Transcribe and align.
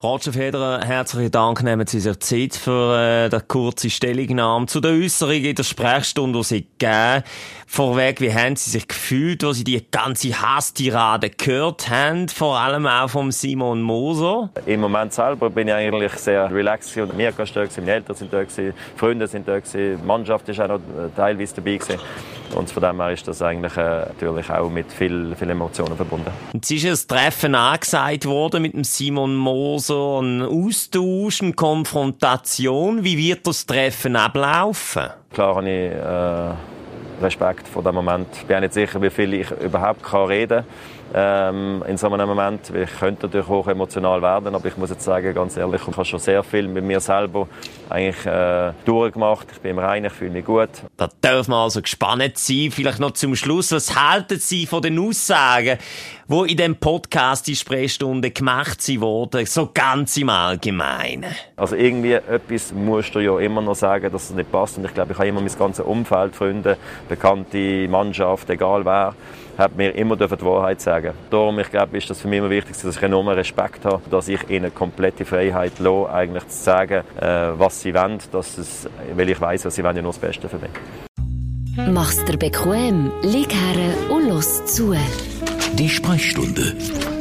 Roger 0.00 0.32
Federer, 0.32 0.84
herzlichen 0.86 1.32
Dank, 1.32 1.60
nehmen 1.64 1.84
Sie 1.84 1.98
sich 1.98 2.20
Zeit 2.20 2.54
für 2.54 2.96
äh, 2.96 3.28
die 3.28 3.40
kurze 3.48 3.90
Stellungnahme 3.90 4.66
zu 4.66 4.78
der 4.78 4.92
Äußerung 4.92 5.42
in 5.42 5.56
der 5.56 5.64
Sprechstunde, 5.64 6.38
die 6.38 6.44
Sie 6.44 6.66
gegeben 6.78 7.24
Vorweg, 7.66 8.20
wie 8.20 8.32
haben 8.32 8.54
Sie 8.54 8.70
sich 8.70 8.86
gefühlt, 8.86 9.42
als 9.42 9.58
Sie 9.58 9.64
die 9.64 9.84
ganze 9.90 10.40
Hasstirade 10.40 11.30
gehört 11.30 11.90
haben, 11.90 12.28
vor 12.28 12.60
allem 12.60 12.86
auch 12.86 13.10
vom 13.10 13.32
Simon 13.32 13.82
Moser? 13.82 14.50
Im 14.66 14.82
Moment 14.82 15.12
selber 15.12 15.50
bin 15.50 15.66
ich 15.66 15.74
eigentlich 15.74 16.12
sehr 16.12 16.48
relaxed 16.48 16.96
und 16.96 17.16
mir 17.16 17.36
war 17.36 17.46
da 17.46 17.64
meine 17.78 17.92
Eltern 17.92 18.14
sind 18.14 18.32
da 18.32 18.44
Freunde 18.94 19.26
sind 19.26 19.48
da 19.48 19.58
die 19.58 19.98
Mannschaft 20.06 20.48
ist 20.48 20.60
auch 20.60 20.68
noch 20.68 20.80
teilweise 21.16 21.56
dabei 21.56 21.76
gewesen. 21.76 22.00
Und 22.54 22.70
von 22.70 22.82
dem 22.82 23.00
her 23.00 23.12
ist 23.12 23.28
das 23.28 23.42
eigentlich 23.42 23.76
äh, 23.76 24.06
natürlich 24.06 24.50
auch 24.50 24.70
mit 24.70 24.90
viel, 24.90 25.34
viel 25.38 25.50
Emotionen 25.50 25.96
verbunden. 25.96 26.30
Jetzt 26.54 26.70
ist 26.70 26.86
ein 26.86 27.08
Treffen 27.08 27.54
angesagt 27.54 28.24
worden 28.24 28.62
mit 28.62 28.72
dem 28.72 28.84
Simon 28.84 29.36
Moser, 29.36 29.87
ein 29.90 30.42
Austausch, 30.42 31.42
eine 31.42 31.52
Konfrontation. 31.52 33.04
Wie 33.04 33.18
wird 33.18 33.46
das 33.46 33.66
Treffen 33.66 34.16
ablaufen? 34.16 35.08
Klar 35.32 35.56
habe 35.56 35.68
ich 35.68 35.92
äh, 35.92 37.24
Respekt 37.24 37.68
vor 37.68 37.82
dem 37.82 37.94
Moment. 37.94 38.28
Ich 38.32 38.44
bin 38.44 38.60
nicht 38.60 38.74
sicher, 38.74 39.00
wie 39.02 39.10
viel 39.10 39.34
ich 39.34 39.50
überhaupt 39.50 40.02
kann 40.02 40.26
reden 40.26 40.64
kann 40.64 40.97
ähm, 41.14 41.82
in 41.86 41.96
so 41.96 42.10
einem 42.12 42.28
Moment. 42.28 42.70
Ich 42.70 42.98
könnte 42.98 43.26
natürlich 43.26 43.48
hoch 43.48 43.66
emotional 43.68 44.20
werden, 44.20 44.54
aber 44.54 44.66
ich 44.66 44.76
muss 44.76 44.90
jetzt 44.90 45.04
sagen, 45.04 45.34
ganz 45.34 45.56
ehrlich, 45.56 45.80
ich 45.80 45.96
habe 45.96 46.04
schon 46.04 46.18
sehr 46.18 46.42
viel 46.42 46.68
mit 46.68 46.84
mir 46.84 47.00
selber 47.00 47.48
eigentlich 47.88 48.26
äh, 48.26 48.72
durchgemacht. 48.84 49.48
Ich 49.52 49.60
bin 49.60 49.72
im 49.72 49.78
Reinen, 49.78 50.06
ich 50.06 50.12
fühle 50.12 50.30
mich 50.30 50.44
gut. 50.44 50.68
Da 50.96 51.08
dürfen 51.24 51.52
wir 51.52 51.56
also 51.56 51.80
gespannt 51.80 52.36
sein. 52.38 52.70
Vielleicht 52.70 53.00
noch 53.00 53.12
zum 53.12 53.34
Schluss, 53.36 53.72
was 53.72 53.96
halten 53.96 54.38
Sie 54.38 54.66
von 54.66 54.82
den 54.82 54.98
Aussagen, 54.98 55.78
wo 56.26 56.44
in 56.44 56.56
dem 56.56 56.76
Podcast 56.76 57.46
die 57.46 57.56
Sprechstunde 57.56 58.30
gemacht 58.30 58.86
wurden, 59.00 59.46
so 59.46 59.70
ganz 59.72 60.16
im 60.18 60.28
Allgemeinen? 60.28 61.34
Also 61.56 61.76
irgendwie 61.76 62.12
etwas 62.12 62.72
musst 62.72 63.14
du 63.14 63.20
ja 63.20 63.38
immer 63.38 63.62
noch 63.62 63.74
sagen, 63.74 64.12
dass 64.12 64.24
es 64.24 64.36
nicht 64.36 64.52
passt. 64.52 64.76
Und 64.78 64.84
ich 64.84 64.94
glaube, 64.94 65.12
ich 65.12 65.18
habe 65.18 65.28
immer 65.28 65.40
mein 65.40 65.58
ganzes 65.58 65.84
Umfeld, 65.84 66.36
Freunde, 66.36 66.76
Bekannte, 67.08 67.88
Mannschaft, 67.88 68.50
egal 68.50 68.84
wer, 68.84 69.14
hat 69.58 69.76
mir 69.76 69.94
immer 69.94 70.16
die 70.16 70.30
Wahrheit 70.42 70.80
sagen. 70.80 71.12
Darum, 71.30 71.58
ich 71.58 71.70
glaube, 71.70 71.98
ist 71.98 72.08
das 72.08 72.20
für 72.20 72.28
mich 72.28 72.38
immer 72.38 72.50
wichtig, 72.50 72.76
dass 72.80 72.96
ich 72.96 73.02
enormen 73.02 73.34
Respekt 73.34 73.84
habe, 73.84 74.00
dass 74.10 74.28
ich 74.28 74.48
ihnen 74.48 74.74
komplette 74.74 75.24
Freiheit 75.24 75.78
lasse, 75.78 76.12
eigentlich 76.12 76.48
zu 76.48 76.62
sagen, 76.62 77.02
äh, 77.20 77.26
was 77.58 77.80
sie 77.80 77.92
wollen, 77.94 78.18
dass 78.32 78.56
es, 78.56 78.88
weil 79.14 79.28
ich 79.28 79.40
weiß, 79.40 79.64
was 79.64 79.74
sie 79.74 79.82
wollen, 79.82 79.96
ja 79.96 80.02
nur 80.02 80.12
das 80.12 80.20
Beste 80.20 80.48
für 80.48 80.58
mich. 80.58 80.70
Mach's 81.92 82.24
dir 82.24 82.36
bequem, 82.36 83.12
lieg 83.22 83.52
her 83.52 84.10
und 84.10 84.28
los 84.28 84.64
zu. 84.66 84.94
Die 85.74 85.88
Sprechstunde 85.88 86.74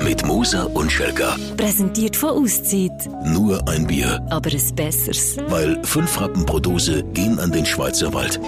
mit 0.04 0.26
Musa 0.26 0.64
und 0.64 0.92
Schelga. 0.92 1.36
Präsentiert 1.58 2.16
von 2.16 2.30
Auszeit. 2.30 3.10
Nur 3.26 3.68
ein 3.68 3.86
Bier. 3.86 4.26
Aber 4.30 4.52
es 4.54 4.74
besseres. 4.74 5.38
Weil 5.48 5.84
fünf 5.84 6.20
Rappen 6.20 6.46
pro 6.46 6.60
Dose 6.60 7.04
gehen 7.14 7.40
an 7.40 7.52
den 7.52 7.66
Schweizer 7.66 8.14
Wald. 8.14 8.40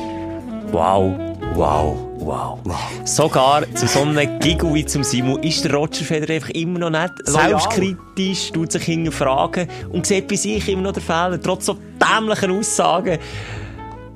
Wow, 0.71 1.13
wow, 1.55 1.97
wow. 2.19 2.59
wow. 2.64 2.78
Sogar 3.05 3.64
zu 3.75 3.88
so 3.88 4.02
einem 4.02 4.39
Giggle 4.39 4.73
wie 4.73 4.86
zum 4.86 5.03
Simon 5.03 5.42
ist 5.44 5.64
der 5.64 5.73
Roger 5.73 6.03
Federer 6.03 6.36
einfach 6.36 6.50
immer 6.52 6.80
noch 6.80 6.89
nicht 6.89 7.14
selbstkritisch, 7.23 8.52
tut 8.52 8.72
sich 8.72 8.83
hinterfragen 8.83 9.67
und 9.91 10.06
sieht 10.06 10.28
bei 10.28 10.36
sich 10.36 10.67
immer 10.69 10.83
noch 10.83 10.94
den 10.94 11.03
Fehler, 11.03 11.39
trotz 11.41 11.66
so 11.66 11.78
dämlichen 12.00 12.52
Aussagen 12.52 13.19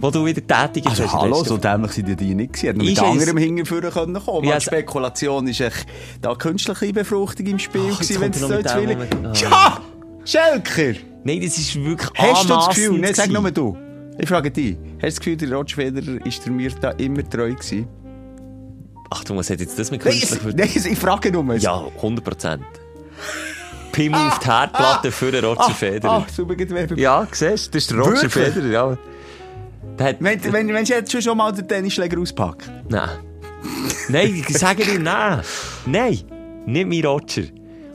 wo 0.03 0.11
du 0.11 0.25
wieder 0.25 0.45
tätig 0.45 0.83
bist. 0.83 0.99
Also 0.99 1.13
hallo, 1.13 1.43
so 1.45 1.55
dämlich 1.55 1.93
sind 1.93 2.19
die 2.19 2.35
nicht 2.35 2.53
gewesen. 2.53 2.77
Mit 2.77 3.01
anderem 3.01 3.37
hingeführen 3.37 3.89
können 3.89 4.21
kommen. 4.21 4.45
Ja, 4.45 4.59
Spekulation 4.59 5.47
ist 5.47 5.61
echt 5.61 5.85
da 6.21 6.35
künstliche 6.35 6.91
Befruchtung 6.91 7.45
im 7.45 7.57
Spiel 7.57 7.89
Ach, 7.93 7.99
gewesen, 7.99 8.21
wenn 8.21 8.31
es 8.31 8.39
so 8.41 8.47
zu 8.47 8.87
will. 8.87 8.97
Ja! 9.35 9.79
Schelker! 10.25 10.99
Nein, 11.23 11.41
das 11.41 11.57
ist 11.57 11.75
wirklich 11.81 12.09
Hast 12.15 12.43
du 12.43 12.49
das 12.49 12.67
Gefühl? 12.69 12.99
Nein, 12.99 13.13
sag 13.13 13.29
nur 13.29 13.49
du. 13.49 13.77
Ich 14.17 14.29
frage 14.29 14.51
dich, 14.51 14.77
hast 14.95 15.01
du 15.01 15.07
das 15.07 15.19
Gefühl, 15.19 15.37
der 15.37 15.53
Roger 15.53 15.75
Federer 15.75 16.25
ist 16.25 16.47
mir 16.47 16.71
da 16.79 16.91
immer 16.91 17.27
treu 17.27 17.53
gewesen? 17.53 17.87
Achtung, 19.09 19.37
was 19.37 19.49
hat 19.49 19.59
jetzt 19.59 19.77
das 19.77 19.91
mit 19.91 20.01
künstlich... 20.01 20.43
Nein, 20.43 20.55
nein, 20.55 20.69
ich 20.73 20.97
frage 20.97 21.31
nur. 21.31 21.55
Ja, 21.55 21.85
100 21.97 22.23
Prozent. 22.23 22.63
Pimmel 23.91 24.19
ah, 24.19 24.29
auf 24.29 24.39
die 24.39 24.45
Herdplatte 24.47 25.07
ah, 25.07 25.11
für 25.11 25.31
den 25.31 25.45
Roger 25.45 25.61
ah, 25.61 25.69
Federer. 25.69 26.11
Ah, 26.11 26.25
super, 26.31 26.55
Ja, 26.95 27.27
siehst 27.31 27.67
du, 27.67 27.71
das 27.71 27.83
ist 27.83 27.91
der 27.91 27.97
Roger 27.99 28.21
Wirklich? 28.23 28.31
Federer, 28.31 28.71
ja. 28.71 28.97
Hat, 30.03 30.17
wenn, 30.19 30.43
wenn, 30.43 30.73
wenn 30.73 30.85
du 30.85 30.93
jetzt 30.93 31.23
schon 31.23 31.37
mal 31.37 31.51
den 31.51 31.67
Tennisschläger 31.67 32.19
auspackt? 32.19 32.71
Nein. 32.89 33.09
nein, 34.09 34.43
ich 34.47 34.57
sage 34.57 34.83
dir 34.83 34.99
nein. 34.99 35.41
Nein, 35.85 36.19
nicht 36.65 36.87
mein 36.87 37.05
Roger. 37.05 37.43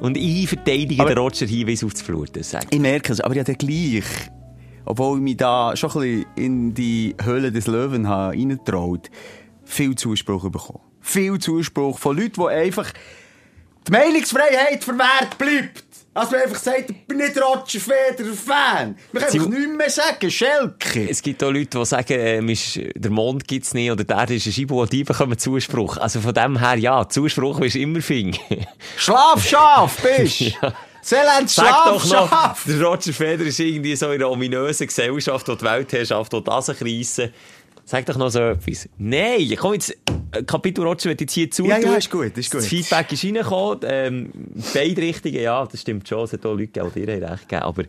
Und 0.01 0.17
ich 0.17 0.49
verteidige 0.49 1.03
aber, 1.03 1.15
den 1.15 1.19
Roger 1.19 1.47
Hinweis 1.47 1.83
auf 1.83 1.93
das 1.93 2.03
Fluten. 2.03 2.45
Ich 2.71 2.79
merke 2.79 3.13
es, 3.13 3.21
aber 3.21 3.35
ja, 3.35 3.43
der 3.43 3.57
gleich 3.57 4.05
obwohl 4.89 5.19
ich 5.19 5.23
mich 5.23 5.37
da 5.37 5.77
schon 5.77 5.91
ein 5.91 6.01
bisschen 6.01 6.27
in 6.37 6.75
die 6.75 7.15
Höhle 7.23 7.53
des 7.53 7.67
Löwen 7.67 8.09
habe 8.09 8.33
reingetraut, 8.33 9.11
viel 9.65 9.95
Zuspruch 9.95 10.51
bekommen. 10.51 10.81
Viel 11.03 11.39
Zuspruch 11.39 11.99
von 11.99 12.17
Leuten, 12.17 12.41
die 12.41 12.49
einfach 12.49 12.91
die 13.87 13.93
Meinungsfreiheit 13.93 14.83
verwehrt 14.83 15.37
bleibt. 15.37 15.85
Also 16.15 16.33
man 16.33 16.41
einfach 16.41 16.59
sagt, 16.59 16.91
ich 16.91 17.07
bin 17.07 17.19
nicht 17.19 17.37
Roger 17.37 17.79
Federer 17.79 18.33
Fan. 18.35 18.97
Man 19.13 19.23
kann 19.23 19.33
einfach 19.33 19.49
nichts 19.49 19.77
mehr 19.77 19.91
sagen, 19.91 20.31
Schelke. 20.31 21.09
Es 21.09 21.23
gibt 21.23 21.45
auch 21.45 21.51
Leute, 21.51 21.79
die 21.79 21.85
sagen, 21.85 22.13
äh, 22.15 22.93
der 22.97 23.11
Mond 23.11 23.47
gibt 23.47 23.67
es 23.67 23.75
nicht 23.75 23.91
oder 23.91 24.05
der 24.05 24.31
ist 24.31 24.47
eine 24.47 24.53
Scheibe, 24.53 24.75
und 24.75 24.93
die 24.93 25.05
bekommen 25.05 25.39
Zuspruch. 25.39 25.99
Also 25.99 26.21
von 26.21 26.33
dem 26.33 26.59
her, 26.59 26.79
ja, 26.79 27.07
Zuspruch 27.07 27.61
ist 27.61 27.77
immer 27.77 28.01
Fing. 28.01 28.37
Schlafschaf 28.97 30.03
bist! 30.17 30.41
ja. 30.41 30.73
Seeland 31.03 31.51
Sag 31.51 31.85
doch 31.85 32.05
noch, 32.05 32.65
der 32.65 32.83
Roger 32.83 33.13
Federer 33.13 33.49
ist 33.49 33.61
irgendwie 33.61 33.97
so 33.97 34.07
in 34.07 34.21
einer 34.21 34.31
ominösen 34.31 34.87
Gesellschaft, 34.87 35.49
wo 35.49 35.55
die 35.55 35.65
Weltherrschaft 35.65 36.33
das 36.33 36.69
reissen 36.81 37.33
Sag 37.85 38.05
doch 38.05 38.19
noch 38.19 38.29
so 38.29 38.41
etwas. 38.41 38.87
Nein, 38.99 39.57
komm 39.59 39.73
jetzt, 39.73 39.97
äh, 40.33 40.43
Kapitel 40.43 40.85
Roger 40.85 41.09
wird 41.09 41.23
jetzt 41.23 41.33
hier 41.33 41.51
zu. 41.51 41.65
Ja, 41.65 41.79
ja, 41.79 41.95
ist 41.95 42.11
gut, 42.11 42.37
ist 42.37 42.51
gut. 42.51 42.61
Das 42.61 42.67
Feedback 42.67 43.11
ist 43.13 43.25
reingekommen, 43.25 43.81
ähm, 43.85 44.31
beide 44.75 45.01
Richtungen, 45.01 45.41
ja, 45.41 45.65
das 45.65 45.81
stimmt 45.81 46.07
schon, 46.07 46.25
es 46.25 46.35
hat 46.35 46.45
auch 46.45 46.53
Leute 46.53 46.67
gegeben, 46.67 46.93
die 46.95 47.07
dir 47.07 47.31
recht 47.31 47.49
gegeben, 47.49 47.63
aber, 47.63 47.85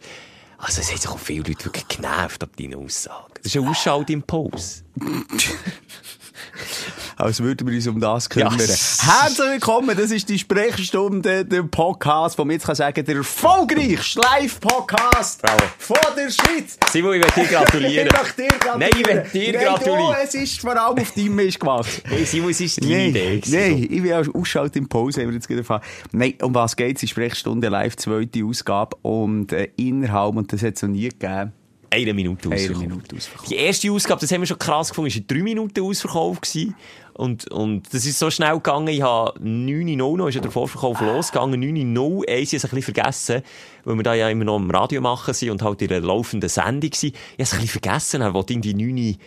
also, 0.58 0.80
es 0.80 0.90
haben 0.90 0.98
sich 0.98 1.10
auch 1.10 1.20
viele 1.20 1.44
Leute 1.50 1.66
wirklich 1.66 1.86
genervt 1.90 2.42
ab 2.42 2.50
deinen 2.58 2.76
Aussagen. 2.76 3.34
Das 3.34 3.54
ist 3.54 3.58
ein 3.58 3.68
Ausschaltimpuls. 3.68 4.86
als 7.18 7.42
würden 7.42 7.68
wir 7.68 7.76
uns 7.76 7.88
um 7.88 8.00
das 8.00 8.30
kümmern. 8.30 8.58
Yes. 8.60 9.00
Herzlich 9.02 9.50
willkommen, 9.50 9.96
das 9.98 10.12
ist 10.12 10.30
die 10.30 10.40
Sprechstunde, 10.40 11.46
der 11.46 11.64
Podcast, 11.64 12.38
wo 12.38 12.46
man 12.46 12.54
jetzt 12.54 12.66
kann 12.66 12.76
sagen, 12.76 13.06
der 13.06 13.16
erfolgreichste 13.18 14.20
Live-Podcast 14.20 15.42
von 15.78 15.98
der 16.16 16.30
Schweiz. 16.30 16.78
Simon, 16.92 17.16
ich 17.16 17.24
will 17.24 17.44
dir 17.44 17.50
gratulieren. 17.50 18.08
ich 18.14 18.14
möchte 18.14 18.42
dir 18.42 18.48
gratulieren. 18.48 18.80
Nein, 18.80 18.90
ich 18.94 19.08
will 19.08 19.24
dir 19.34 19.54
Nein, 19.54 19.66
gratulieren. 19.66 20.16
Du, 20.16 20.24
es 20.24 20.34
ist 20.36 20.62
vor 20.62 20.72
allem 20.72 20.98
auf 20.98 21.12
deinem 21.12 21.36
Mist 21.36 21.60
gemacht. 21.60 22.04
Nein, 22.10 22.26
Simon, 22.26 22.52
es 22.52 22.62
ist 22.62 22.82
deine 22.82 22.94
Nein, 22.94 23.10
Idee. 23.10 23.42
Nein, 23.48 23.88
ich 23.90 24.04
will 24.04 24.14
auch 24.14 24.36
ausschalten 24.36 24.78
im 24.80 24.90
Pause, 24.90 25.22
haben 25.22 25.30
wir 25.30 25.36
jetzt 25.36 25.48
gerade 25.48 25.82
Nein, 26.12 26.34
um 26.42 26.54
was 26.54 26.76
geht 26.76 26.96
es? 26.96 27.02
Die 27.02 27.08
Sprechstunde 27.08 27.70
live, 27.70 27.96
zweite 27.96 28.44
Ausgabe 28.44 28.98
und 29.02 29.52
äh, 29.52 29.70
innerhalb, 29.78 30.36
und 30.36 30.52
das 30.52 30.62
hat 30.64 30.76
es 30.76 30.82
noch 30.82 30.90
nie 30.90 31.10
gegeben, 31.10 31.54
eine 31.90 32.14
Minute 32.14 32.50
ausverkauft. 32.50 32.80
Eine 32.80 32.88
Minute 32.88 33.16
ausverkauft. 33.16 33.50
Die 33.50 33.56
erste 33.56 33.92
Ausgabe, 33.92 34.22
das 34.22 34.32
haben 34.32 34.42
wir 34.42 34.48
schon 34.48 34.60
krass 34.60 34.90
gefunden, 34.90 35.12
war 35.12 35.18
in 35.18 35.28
drei 35.28 35.44
Minuten 35.44 35.82
ausverkauft. 35.82 36.42
Gewesen. 36.42 36.76
Und, 37.14 37.52
und 37.52 37.94
das 37.94 38.06
ist 38.06 38.18
so 38.18 38.32
schnell 38.32 38.54
gegangen, 38.54 38.88
ich 38.88 39.02
habe 39.02 39.38
9.00 39.42 40.30
ist 40.30 40.36
ja 40.36 40.42
der 40.42 40.52
Vorverkauf 40.52 41.02
losgegangen, 41.02 41.62
9.01 41.62 41.74
ich 41.74 42.30
habe 42.30 42.42
es 42.42 42.54
ein 42.54 42.62
bisschen 42.70 42.82
vergessen, 42.82 43.42
weil 43.84 43.96
wir 43.98 44.04
da 44.04 44.14
ja 44.14 44.30
immer 44.30 44.46
noch 44.46 44.56
im 44.56 44.72
Radio 44.72 45.02
machen 45.02 45.34
sind 45.34 45.50
und 45.50 45.62
halt 45.62 45.82
in 45.82 45.92
einer 45.92 46.06
laufenden 46.06 46.48
Sendung 46.48 46.94
sind. 46.94 47.16
Ich 47.16 47.34
habe 47.34 47.44
es 47.44 47.54
ein 47.54 47.60
bisschen 47.60 47.82
vergessen, 47.82 48.22
ich 48.22 48.34
wollte 48.34 48.54
irgendwie 48.54 49.20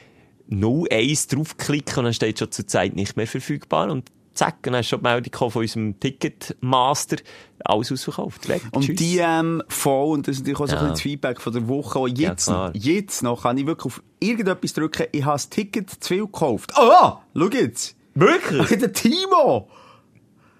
9.01 0.50 1.34
draufklicken 1.34 1.98
und 1.98 2.04
dann 2.04 2.14
steht 2.14 2.38
schon 2.38 2.50
zur 2.50 2.66
Zeit 2.66 2.96
nicht 2.96 3.18
mehr 3.18 3.26
verfügbar 3.26 3.90
und 3.90 4.10
zack, 4.34 4.56
und 4.58 4.66
dann 4.66 4.76
hast 4.76 4.86
du 4.86 4.96
schon 4.96 5.00
die 5.00 5.08
Meldung 5.08 5.50
von 5.50 5.62
unserem 5.62 6.00
Ticketmaster, 6.00 7.16
alles 7.64 7.92
ausverkauft, 7.92 8.48
weg, 8.48 8.62
Und 8.72 8.84
tschüss. 8.84 8.98
die 8.98 9.18
ähm, 9.18 9.62
voll, 9.68 10.14
und 10.14 10.28
das 10.28 10.36
ist 10.36 10.40
natürlich 10.40 10.60
auch 10.60 10.68
so 10.68 10.76
ja. 10.76 10.82
ein 10.82 10.88
das 10.88 11.00
Feedback 11.00 11.40
von 11.40 11.52
der 11.52 11.68
Woche, 11.68 11.98
auch 11.98 12.08
jetzt, 12.08 12.48
ja, 12.48 12.70
jetzt 12.74 13.22
noch, 13.22 13.42
kann 13.42 13.58
ich 13.58 13.66
wirklich 13.66 13.86
auf 13.86 14.02
irgendetwas 14.20 14.72
drücken, 14.72 15.06
ich 15.12 15.24
habe 15.24 15.34
das 15.34 15.48
Ticket 15.48 15.90
zu 15.90 16.08
viel 16.08 16.26
gekauft. 16.26 16.72
Ah, 16.76 17.20
schau 17.34 17.48
jetzt! 17.48 17.96
Wirklich? 18.14 18.68
Der 18.78 18.92
Timo! 18.92 19.68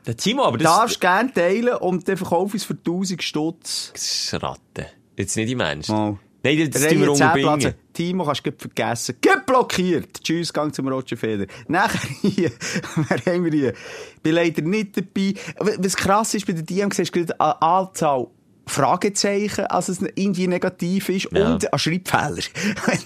Der 0.07 0.17
Timo, 0.17 0.45
aber 0.45 0.59
das... 0.59 0.65
Darfst 0.65 1.01
gerne 1.01 1.33
teilen 1.33 1.77
und 1.77 2.09
dann 2.09 2.17
verkaufe 2.17 2.57
ich 2.57 2.63
es 2.63 2.67
für 2.67 2.75
1000 2.75 3.23
Stutz. 3.23 3.91
Das 3.93 4.03
ist 4.03 4.43
Ratte. 4.43 4.87
Jetzt 5.17 5.37
nicht 5.37 5.49
die 5.49 5.55
Menschen. 5.55 5.95
Oh. 5.95 6.19
Nein, 6.43 6.71
das 6.71 6.83
tun 6.89 7.01
wir 7.01 7.13
unterbringen. 7.13 7.75
Timo 7.93 8.25
kannst 8.25 8.45
du 8.47 8.53
vergessen. 8.57 9.17
Geht 9.21 9.47
blockiert. 9.47 10.23
Tschüss, 10.23 10.53
gang 10.53 10.75
zum 10.75 10.89
Roger 10.89 11.17
Feder. 11.17 11.47
Nachher 11.69 12.09
hier, 12.23 12.51
wer 12.97 13.35
haben 13.35 13.45
wir 13.45 13.53
hier? 13.53 13.75
Bin 14.23 14.35
leider 14.35 14.63
nicht 14.63 14.97
dabei. 14.97 15.35
Was 15.59 15.97
krass 15.97 16.35
ist, 16.35 16.47
bei 16.47 16.53
der 16.53 16.63
DM 16.63 16.91
siehst 16.91 17.15
du 17.15 17.21
eine 17.39 17.63
Anzahl 17.63 18.27
Fragezeichen, 18.67 19.67
als 19.67 19.89
es 19.89 20.01
irgendwie 20.15 20.47
negativ 20.47 21.09
ist 21.09 21.29
ja. 21.33 21.53
und 21.53 21.73
ein 21.73 21.79
Schreibfehler. 21.79 22.43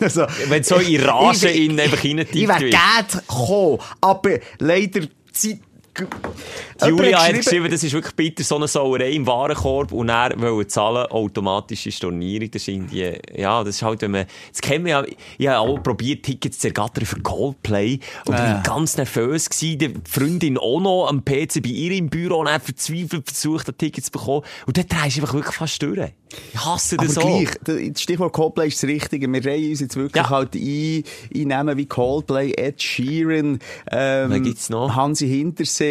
also, 0.01 0.27
Wenn 0.49 0.63
so 0.63 0.77
in 0.77 1.01
Rage 1.03 1.49
in 1.49 1.81
einfach 1.81 2.05
reintippt 2.05 2.37
Ich 2.37 2.47
wäre 2.47 2.71
gerne 2.71 3.07
gekommen, 3.27 3.79
aber 4.01 4.39
leider 4.59 5.01
Die 5.99 6.89
Julia 6.89 7.23
hat 7.23 7.35
geschrieben, 7.35 7.71
das 7.71 7.83
ist 7.83 7.93
wirklich 7.93 8.15
bitter, 8.15 8.45
so 8.45 8.57
eine 8.57 8.69
Sauerei 8.69 9.13
im 9.13 9.27
Warenkorb 9.27 9.93
und 9.93 10.09
er 10.09 10.39
wollte 10.39 10.69
zahlen, 10.69 11.07
automatische 11.07 11.91
Stornierung. 11.91 12.51
Das 12.51 12.69
ist 12.69 12.93
die, 12.93 13.13
ja, 13.35 13.65
das 13.65 13.77
ist 13.77 13.83
halt, 13.83 14.03
wenn 14.03 14.11
man, 14.11 14.27
das 14.51 14.61
kennen 14.61 14.85
wir 14.85 14.91
ja, 14.91 15.05
ich 15.39 15.49
habe 15.49 15.59
auch 15.59 15.83
probiert, 15.83 16.25
Tickets 16.25 16.59
zu 16.59 16.69
ergattern 16.69 17.07
für 17.07 17.21
Coldplay 17.21 17.99
und 18.27 18.35
äh. 18.35 18.43
bin 18.43 18.63
ganz 18.63 18.97
nervös 18.97 19.49
gewesen, 19.49 19.79
die 19.79 19.95
Freundin 20.09 20.59
auch 20.59 20.81
noch 20.81 21.07
am 21.09 21.25
PC 21.25 21.63
bei 21.63 21.71
ihr 21.71 21.93
im 21.93 22.11
Büro 22.11 22.41
und 22.41 22.49
verzweifelt 22.49 23.27
versucht, 23.27 23.69
ein 23.69 23.79
Ticket 23.79 24.05
zu 24.05 24.11
bekommen 24.11 24.43
und 24.67 24.77
dann 24.77 24.87
drehst 24.87 25.17
du 25.17 25.23
einfach 25.23 25.35
wirklich 25.35 25.55
fast 25.55 25.83
durch. 25.83 26.13
Ich 26.53 26.65
hasse 26.65 26.97
das 26.97 27.17
Aber 27.17 27.29
gleich, 27.29 27.51
das 27.63 28.03
Stichwort 28.03 28.33
Coldplay 28.33 28.69
ist 28.69 28.83
das 28.83 28.91
Richtige. 28.91 29.33
Wir 29.33 29.45
reihen 29.45 29.71
uns 29.71 29.81
jetzt 29.81 29.97
wirklich 29.97 30.25
ja. 30.25 30.29
halt 30.29 30.55
ein, 30.55 31.05
einnehmen 31.35 31.77
wie 31.77 31.87
Coldplay, 31.87 32.53
Ed 32.53 32.83
Sheeran, 32.83 33.61
ähm, 33.91 34.43
gibt's 34.43 34.69
noch? 34.69 34.95
Hansi 34.95 35.29
Hintersee. 35.29 35.86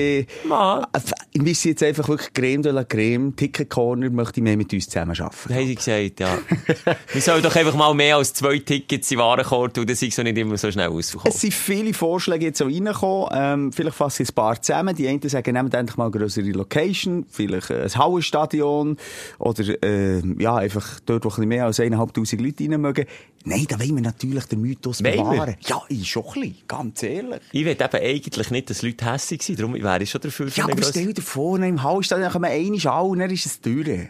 Man. 0.47 0.85
Ich 1.33 1.43
wisse 1.43 1.69
jetzt 1.69 1.83
einfach 1.83 2.07
wirklich 2.07 2.33
Creme 2.33 2.61
de 2.61 2.71
la 2.71 2.83
Creme, 2.83 3.35
Ticket 3.35 3.69
Corner 3.69 4.09
möchte 4.09 4.39
ich 4.39 4.43
mehr 4.43 4.57
mit 4.57 4.71
uns 4.73 4.87
zusammen 4.87 5.19
arbeiten. 5.19 5.53
Haben 5.53 5.67
sie 5.67 5.75
gesagt, 5.75 6.19
ja. 6.19 6.37
Wir 7.11 7.21
sollen 7.21 7.43
doch 7.43 7.55
einfach 7.55 7.75
mal 7.75 7.93
mehr 7.93 8.17
als 8.17 8.33
zwei 8.33 8.59
Tickets 8.59 9.11
in 9.11 9.19
Warenkorb 9.19 9.77
und 9.77 9.89
das 9.89 10.01
ist 10.01 10.15
so 10.15 10.23
nicht 10.23 10.37
immer 10.37 10.57
so 10.57 10.71
schnell 10.71 10.89
ausverkauft. 10.89 11.35
Es 11.35 11.41
sind 11.41 11.53
viele 11.53 11.93
Vorschläge 11.93 12.45
jetzt 12.45 12.61
auch 12.61 12.67
reingekommen. 12.67 13.29
Ähm, 13.33 13.71
vielleicht 13.73 13.97
fasse 13.97 14.23
ich 14.23 14.29
ein 14.29 14.35
paar 14.35 14.61
zusammen. 14.61 14.95
Die 14.95 15.07
einen 15.07 15.27
sagen, 15.27 15.53
nehmt 15.53 15.73
endlich 15.73 15.97
mal 15.97 16.05
eine 16.05 16.11
größere 16.11 16.49
Location, 16.51 17.25
vielleicht 17.29 17.71
ein 17.71 17.93
Hallenstadion 17.93 18.97
oder 19.39 19.83
äh, 19.83 20.21
ja, 20.39 20.55
einfach 20.55 20.99
dort, 21.05 21.25
wo 21.25 21.41
ein 21.41 21.47
mehr 21.47 21.65
als 21.65 21.79
1'500 21.79 22.41
Leute 22.41 22.63
rein 22.63 22.81
mögen. 22.81 23.05
Nein, 23.47 23.65
da 23.69 23.79
wollen 23.79 23.95
wir 23.95 24.01
natürlich 24.01 24.45
den 24.45 24.61
Mythos 24.61 25.03
Wollen 25.03 25.17
bewahren. 25.17 25.55
wir? 25.59 25.69
Ja, 25.69 25.81
ich 25.87 26.09
schon 26.09 26.23
ein 26.25 26.33
bisschen, 26.41 26.57
ganz 26.67 27.03
ehrlich. 27.03 27.41
Ich 27.51 27.63
will 27.63 27.71
eben 27.73 27.95
eigentlich 27.95 28.49
nicht, 28.49 28.69
dass 28.71 28.81
Leute 28.81 29.05
hässlich 29.05 29.43
sind, 29.43 29.59
darum 29.59 29.75
wäre 29.75 30.03
ich 30.03 30.09
schon 30.09 30.21
dafür. 30.21 30.49
für 30.49 30.59
Ja, 30.59 30.65
aber 30.65 30.81
stell 30.81 31.13
dir 31.13 31.21
vor, 31.21 31.59
im 31.59 31.83
Hallstadion 31.83 32.31
kommen 32.31 32.45
einmal 32.45 32.87
alle 32.87 33.03
und 33.03 33.19
dann 33.19 33.29
ist 33.29 33.45
es 33.45 33.61
durch. 33.61 34.09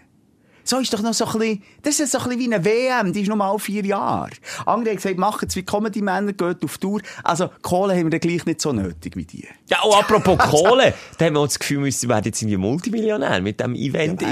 So 0.67 0.79
ist 0.79 0.91
doch 0.93 1.01
noch 1.01 1.13
so 1.13 1.25
ein 1.25 1.39
bisschen, 1.39 1.63
das 1.83 1.99
ist 1.99 2.11
so 2.11 2.17
ein 2.17 2.23
bisschen 2.25 2.39
wie 2.39 2.53
eine 2.53 2.65
WM, 2.65 3.13
die 3.13 3.21
ist 3.21 3.27
nur 3.27 3.37
mal 3.37 3.57
vier 3.59 3.85
Jahre. 3.85 4.31
Andere 4.65 4.89
haben 4.89 4.95
gesagt, 4.97 5.17
machen 5.17 5.47
es 5.47 5.55
wie 5.55 5.63
Comedy-Männer, 5.63 6.33
geht 6.33 6.63
auf 6.63 6.77
Tour. 6.79 7.01
Also, 7.23 7.49
Kohle 7.61 7.93
haben 7.93 8.05
wir 8.05 8.09
dann 8.09 8.19
gleich 8.19 8.45
nicht 8.45 8.59
so 8.61 8.73
nötig 8.73 9.15
wie 9.15 9.25
die. 9.25 9.47
Ja, 9.69 9.81
und 9.83 9.93
apropos 9.93 10.37
Kohle, 10.39 10.93
da 11.19 11.25
haben 11.25 11.33
wir 11.35 11.39
auch 11.41 11.45
das 11.45 11.59
Gefühl, 11.59 11.83
wir 11.85 12.09
werden 12.09 12.25
jetzt 12.25 12.41
irgendwie 12.41 12.57
Multimillionär 12.57 13.41
mit 13.41 13.59
diesem 13.59 13.75
Event. 13.75 14.21
Ja, 14.21 14.29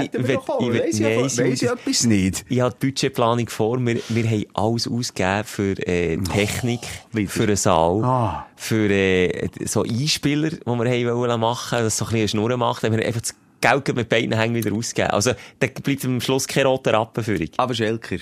auch. 0.48 0.60
Weiss 0.60 0.94
ich 0.96 1.00
nein, 1.00 1.16
aber- 1.18 1.26
es 1.26 1.38
weiss 1.38 1.62
ich 1.62 1.70
etwas 1.70 2.04
nicht. 2.04 2.44
Ich 2.48 2.60
habe 2.60 2.74
die 2.80 2.86
Budgetplanung 2.88 3.48
vor. 3.48 3.78
Wir, 3.86 4.00
wir 4.08 4.24
haben 4.28 4.44
alles 4.54 4.88
ausgegeben 4.88 5.44
für 5.44 5.72
äh, 5.86 6.16
Technik, 6.18 6.80
wieder. 7.12 7.30
für 7.30 7.44
einen 7.44 7.56
Saal, 7.56 8.02
Ah. 8.04 8.46
für 8.56 8.90
äh, 8.90 9.48
so 9.66 9.82
Einspieler, 9.82 10.50
die 10.50 10.66
wir 10.66 10.72
haben 11.12 11.16
wollen 11.18 11.40
machen, 11.40 11.78
dass 11.78 11.96
so 11.98 12.06
ein 12.06 12.10
bisschen 12.12 12.18
eine 12.40 12.48
Schnur 12.48 12.56
macht. 12.56 12.82
Haben 12.82 12.96
wir 12.96 13.06
einfach 13.06 13.20
das 13.20 13.34
Geld 13.64 13.96
mit 13.96 14.08
beiden 14.08 14.32
Hängen 14.36 14.54
wieder 14.54 14.74
ausgegeben. 14.74 15.10
Also, 15.12 15.32
da 15.58 15.66
bleibt 15.66 16.04
am 16.04 16.20
Schluss 16.20 16.46
kein 16.46 16.66
roter 16.66 16.92
Rappen 16.92 17.24
für 17.24 17.38
dich. 17.38 17.52
Aber 17.56 17.74
Schelker, 17.74 18.18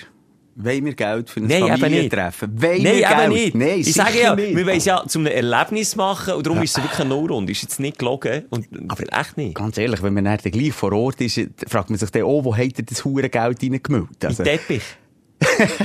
wollen 0.55 0.85
wir 0.85 0.95
Geld 0.95 1.31
für 1.31 1.41
ein 1.41 1.47
Nein. 1.47 1.79
Familientreffen? 1.79 2.63
Wollen 2.63 2.83
Nein, 2.83 2.97
wir 2.97 3.11
eben 3.11 3.33
nicht. 3.33 3.55
Nein, 3.55 3.81
ich 3.81 3.93
sage 3.93 4.21
ja, 4.21 4.35
nicht. 4.35 4.55
wir 4.55 4.67
wollen 4.67 4.77
es 4.77 4.85
ja 4.85 5.03
zu 5.07 5.19
einem 5.19 5.33
Erlebnis 5.33 5.97
machen 5.97 6.35
und 6.35 6.47
darum 6.47 6.63
ist 6.63 6.77
es 6.77 6.83
wirklich 6.83 7.01
eine 7.01 7.09
Nullrunde. 7.09 7.53
Ist 7.53 7.63
jetzt 7.63 7.81
nicht 7.81 7.99
gelogen 7.99 8.45
und 8.51 8.69
aber 8.89 9.05
echt 9.19 9.37
nicht. 9.37 9.55
Ganz 9.55 9.79
ehrlich, 9.79 10.03
wenn 10.03 10.15
man 10.15 10.25
dann 10.25 10.39
gleich 10.39 10.73
vor 10.73 10.93
Ort 10.93 11.21
ist, 11.21 11.41
fragt 11.67 11.91
man 11.91 11.99
sich 11.99 12.11
dann, 12.11 12.23
oh, 12.23 12.45
wo 12.45 12.57
hat 12.57 12.79
er 12.79 12.85
das 12.85 13.05
hure 13.05 13.29
Geld 13.29 13.63
reingemüllt? 13.63 14.25
Also, 14.25 14.43
Im 14.43 14.49
Teppich. 14.49 14.83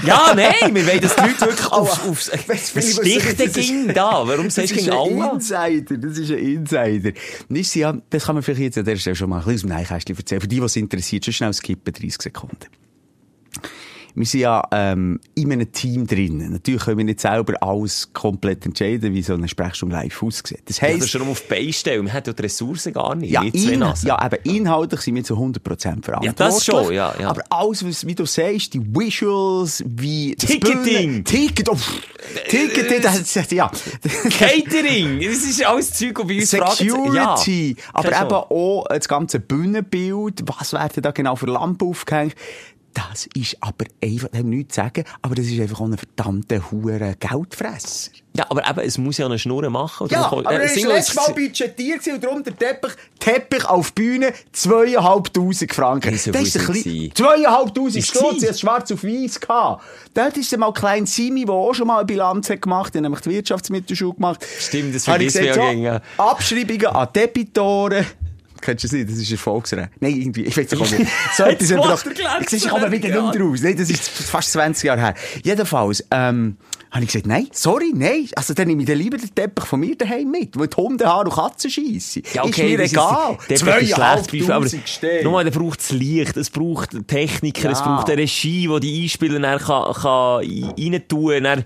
Ja, 0.05 0.33
nein, 0.35 0.73
wir 0.75 0.87
wollen, 0.87 1.01
dass 1.01 1.15
die 1.15 1.21
Leute 1.21 1.41
wirklich 1.41 1.71
aufs, 1.71 1.99
aufs, 2.07 2.27
ist? 2.29 3.55
ging 3.55 3.93
da? 3.93 4.27
Warum 4.27 4.49
sagst 4.49 4.71
du 4.71 4.75
ist 4.75 4.85
gegen 4.85 4.97
alle? 4.97 5.33
Insider, 5.33 5.97
das 5.97 6.17
ist 6.17 6.31
ein 6.31 6.37
Insider. 6.37 7.11
Nicht 7.49 7.75
ja, 7.75 7.97
das 8.09 8.25
kann 8.25 8.35
man 8.35 8.43
vielleicht 8.43 8.61
jetzt 8.61 8.77
an 8.77 8.85
der 8.85 8.95
Stelle 8.97 9.15
schon 9.15 9.29
mal 9.29 9.39
ein 9.39 9.45
bisschen 9.45 9.55
aus 9.55 9.61
dem 9.61 9.69
Neinkästchen 9.69 10.17
erzählen. 10.17 10.41
Für 10.41 10.47
die, 10.47 10.59
die 10.59 10.65
es 10.65 10.75
interessiert, 10.75 11.25
schon 11.25 11.33
schnell 11.33 11.53
skippen, 11.53 11.93
30 11.93 12.21
Sekunden. 12.21 12.67
Wir 14.17 14.25
sind 14.25 14.39
ja 14.39 14.63
ähm, 14.71 15.19
in 15.35 15.51
einem 15.51 15.71
Team 15.71 16.07
drin. 16.07 16.49
Natürlich 16.51 16.81
können 16.83 16.97
wir 16.97 17.05
nicht 17.05 17.19
selber 17.19 17.53
alles 17.61 18.11
komplett 18.13 18.65
entscheiden, 18.65 19.13
wie 19.13 19.21
so 19.21 19.35
eine 19.35 19.47
Sprechstunde 19.47 19.95
live 19.95 20.23
aussieht. 20.23 20.61
Das 20.65 20.77
Ja, 20.81 20.87
heisst, 20.87 21.03
das 21.03 21.09
schon 21.11 21.21
auf 21.21 21.41
die 21.41 21.47
Beine 21.49 21.71
stellen. 21.71 22.05
Wir 22.05 22.13
haben 22.13 22.23
ja 22.25 22.33
die 22.33 22.41
Ressourcen 22.41 22.93
gar 22.93 23.13
nicht. 23.13 23.29
ja, 23.29 23.43
in, 23.43 23.79
ja, 24.03 24.25
eben 24.25 24.55
inhaltlich 24.55 25.01
sind 25.01 25.15
wir 25.15 25.23
zu 25.23 25.35
100% 25.35 25.59
verantwortlich. 26.03 26.25
Ja, 26.25 26.33
das 26.33 26.65
schon, 26.65 26.91
ja, 26.93 27.13
ja. 27.19 27.29
Aber 27.29 27.43
alles, 27.51 27.85
was, 27.87 28.07
wie 28.07 28.15
du 28.15 28.25
sagst, 28.25 28.73
die 28.73 28.81
Visuals, 28.83 29.83
wie... 29.85 30.35
Ticketing. 30.35 31.23
Bühnen- 31.23 31.23
Ticket, 31.23 31.69
oh, 31.69 31.77
Ticketing, 32.49 33.01
das, 33.03 33.33
das, 33.33 33.51
ja. 33.51 33.69
Catering! 34.39 35.19
Das 35.27 35.43
ist 35.43 35.63
alles 35.65 35.93
Zeug, 35.93 36.15
das 36.15 36.27
bei 36.27 36.35
uns 36.39 36.49
Security, 36.49 37.75
Ja, 37.77 37.83
aber 37.93 38.07
eben 38.07 38.15
Chance. 38.17 38.35
auch 38.51 38.85
das 38.89 39.07
ganze 39.07 39.39
Bühnenbild, 39.39 40.43
was 40.47 40.73
werden 40.73 41.03
da 41.03 41.11
genau 41.11 41.35
für 41.35 41.45
Lampen 41.47 41.87
aufgehängt. 41.87 42.33
Das 43.11 43.27
ist 43.35 43.57
aber 43.61 43.85
einfach, 44.03 44.29
wir 44.31 44.41
nichts 44.43 44.73
zu 44.73 44.81
sagen, 44.81 45.03
aber 45.21 45.35
das 45.35 45.45
ist 45.45 45.59
einfach 45.59 45.81
auch 45.81 45.85
ein 45.85 45.97
verdammter 45.97 46.71
hure 46.71 47.15
Geldfresser. 47.19 48.09
Ja, 48.35 48.45
aber 48.49 48.67
eben, 48.67 48.79
es 48.79 48.97
muss 48.97 49.17
ja 49.19 49.27
eine 49.27 49.37
Schnur 49.37 49.69
machen. 49.69 50.07
Ja, 50.09 50.21
darum- 50.23 50.45
aber 50.47 50.63
äh, 50.63 50.67
sind 50.67 50.83
war 50.85 50.89
wir 50.89 50.95
letztes 50.95 51.15
Mal 51.15 51.33
budgetiert 51.33 52.07
und 52.07 52.23
darum 52.23 52.43
der 52.43 52.57
Teppich, 52.57 52.91
Teppich 53.19 53.65
auf 53.65 53.93
Bühne, 53.93 54.33
zweieinhalbtausend 54.51 55.73
Franken. 55.73 56.13
Ist 56.13 56.27
das 56.27 56.41
ist 56.41 56.57
ein 56.57 56.67
bisschen, 56.73 56.91
gewesen. 56.93 57.11
zweieinhalbtausend 57.15 57.97
Ist 57.97 58.09
Stutz, 58.09 58.21
gewesen. 58.35 58.49
ich 58.51 58.59
schwarz 58.59 58.91
auf 58.91 59.03
weiß 59.03 59.39
gehabt. 59.39 59.83
Dort 60.15 60.37
ist 60.37 60.57
mal 60.57 60.73
klein 60.73 61.05
Simi, 61.05 61.45
der 61.45 61.53
auch 61.53 61.73
schon 61.73 61.87
mal 61.87 61.97
eine 61.97 62.05
Bilanz 62.05 62.49
hat 62.49 62.61
gemacht, 62.63 62.93
der 62.95 62.99
hat 62.99 63.03
nämlich 63.03 63.21
die 63.21 63.29
Wirtschaftsmittelschule 63.29 64.15
gemacht. 64.15 64.45
Stimmt, 64.59 64.95
das 64.95 65.03
ich 65.03 65.09
vergisst 65.09 65.35
man 65.35 65.45
ja 65.45 65.71
gegen. 65.71 65.99
Abschreibungen 66.17 66.87
an 66.87 67.07
Debitoren. 67.15 68.05
Kennst 68.61 68.83
du 68.83 68.87
das 68.87 68.93
nicht? 68.93 69.09
Das 69.09 69.17
ist 69.17 69.31
Erfolgsrecht. 69.31 69.89
Nein, 69.99 70.15
irgendwie, 70.15 70.43
ich 70.45 70.57
weiß 70.57 70.71
nicht. 70.71 71.07
So 71.35 71.43
etwas 71.43 72.03
glänzen, 72.03 72.13
ich 72.41 72.49
sehe, 72.49 72.59
ich 72.59 72.67
komme 72.69 72.91
wieder 72.91 73.09
ja. 73.09 73.21
nicht 73.31 73.39
raus. 73.39 73.59
Nein, 73.61 73.77
das 73.77 73.89
ist 73.89 74.07
fast 74.09 74.51
20 74.53 74.83
Jahre 74.85 74.99
her. 75.01 75.13
Jedenfalls, 75.43 76.03
ähm, 76.11 76.57
habe 76.89 77.03
ich 77.03 77.11
gesagt, 77.11 77.27
nein, 77.27 77.47
sorry, 77.51 77.91
nein. 77.93 78.27
Also, 78.35 78.53
dann 78.53 78.67
nehme 78.67 78.81
ich 78.81 78.87
dann 78.87 78.97
lieber 78.97 79.17
den 79.17 79.33
Teppich 79.35 79.65
von 79.65 79.79
mir 79.79 79.95
daheim 79.95 80.31
mit, 80.31 80.57
wo 80.57 80.65
die 80.65 80.75
Hunde, 80.75 81.05
Haare 81.05 81.25
und 81.25 81.33
Katzen 81.35 81.69
schiessen. 81.69 82.23
Ja, 82.33 82.43
okay, 82.43 82.73
ist 82.73 82.77
mir 82.77 82.83
egal. 82.85 83.37
Ist, 83.47 83.49
der 83.49 83.57
ist 83.57 83.61
schlecht, 83.61 83.99
aber 83.99 84.25
Zweieinhalbtausend 84.25 84.89
Stellen. 84.89 85.23
nochmal, 85.25 85.43
da 85.43 85.51
braucht 85.51 85.81
es 85.81 85.91
Licht, 85.91 86.37
es 86.37 86.49
braucht 86.49 86.91
Techniker, 87.07 87.71
es 87.71 87.79
Ja. 87.79 87.85
braucht 87.85 88.09
eine 88.09 88.21
Regie, 88.21 88.67
die 88.67 88.79
die 88.79 89.03
Einspieler 89.03 89.39
dann 89.39 89.59
kann, 89.59 89.93
kann 89.93 90.41
rein 90.41 91.03
tun, 91.07 91.43
dann 91.43 91.63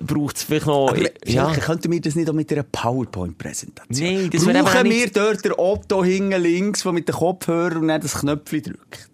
braucht 0.00 0.36
es 0.36 0.42
vielleicht 0.44 0.66
noch, 0.66 0.88
Aber 0.90 1.00
ja. 1.26 1.52
könnten 1.54 1.90
wir 1.92 2.00
das 2.00 2.14
nicht 2.14 2.28
auch 2.28 2.34
mit 2.34 2.50
einer 2.52 2.62
PowerPoint-Präsentation? 2.64 4.06
Nein, 4.14 4.30
das 4.30 4.46
wäre 4.46 4.62
Brauchen 4.62 4.88
nicht- 4.88 5.14
wir 5.14 5.22
dort 5.22 5.44
den 5.44 5.52
Otto 5.56 6.04
hinten 6.04 6.40
links, 6.42 6.82
der 6.82 6.92
mit 6.92 7.08
den 7.08 7.14
Kopfhörern 7.14 7.78
und 7.78 7.88
dann 7.88 8.00
das 8.00 8.14
Knöpfchen 8.14 8.62
drückt? 8.62 9.10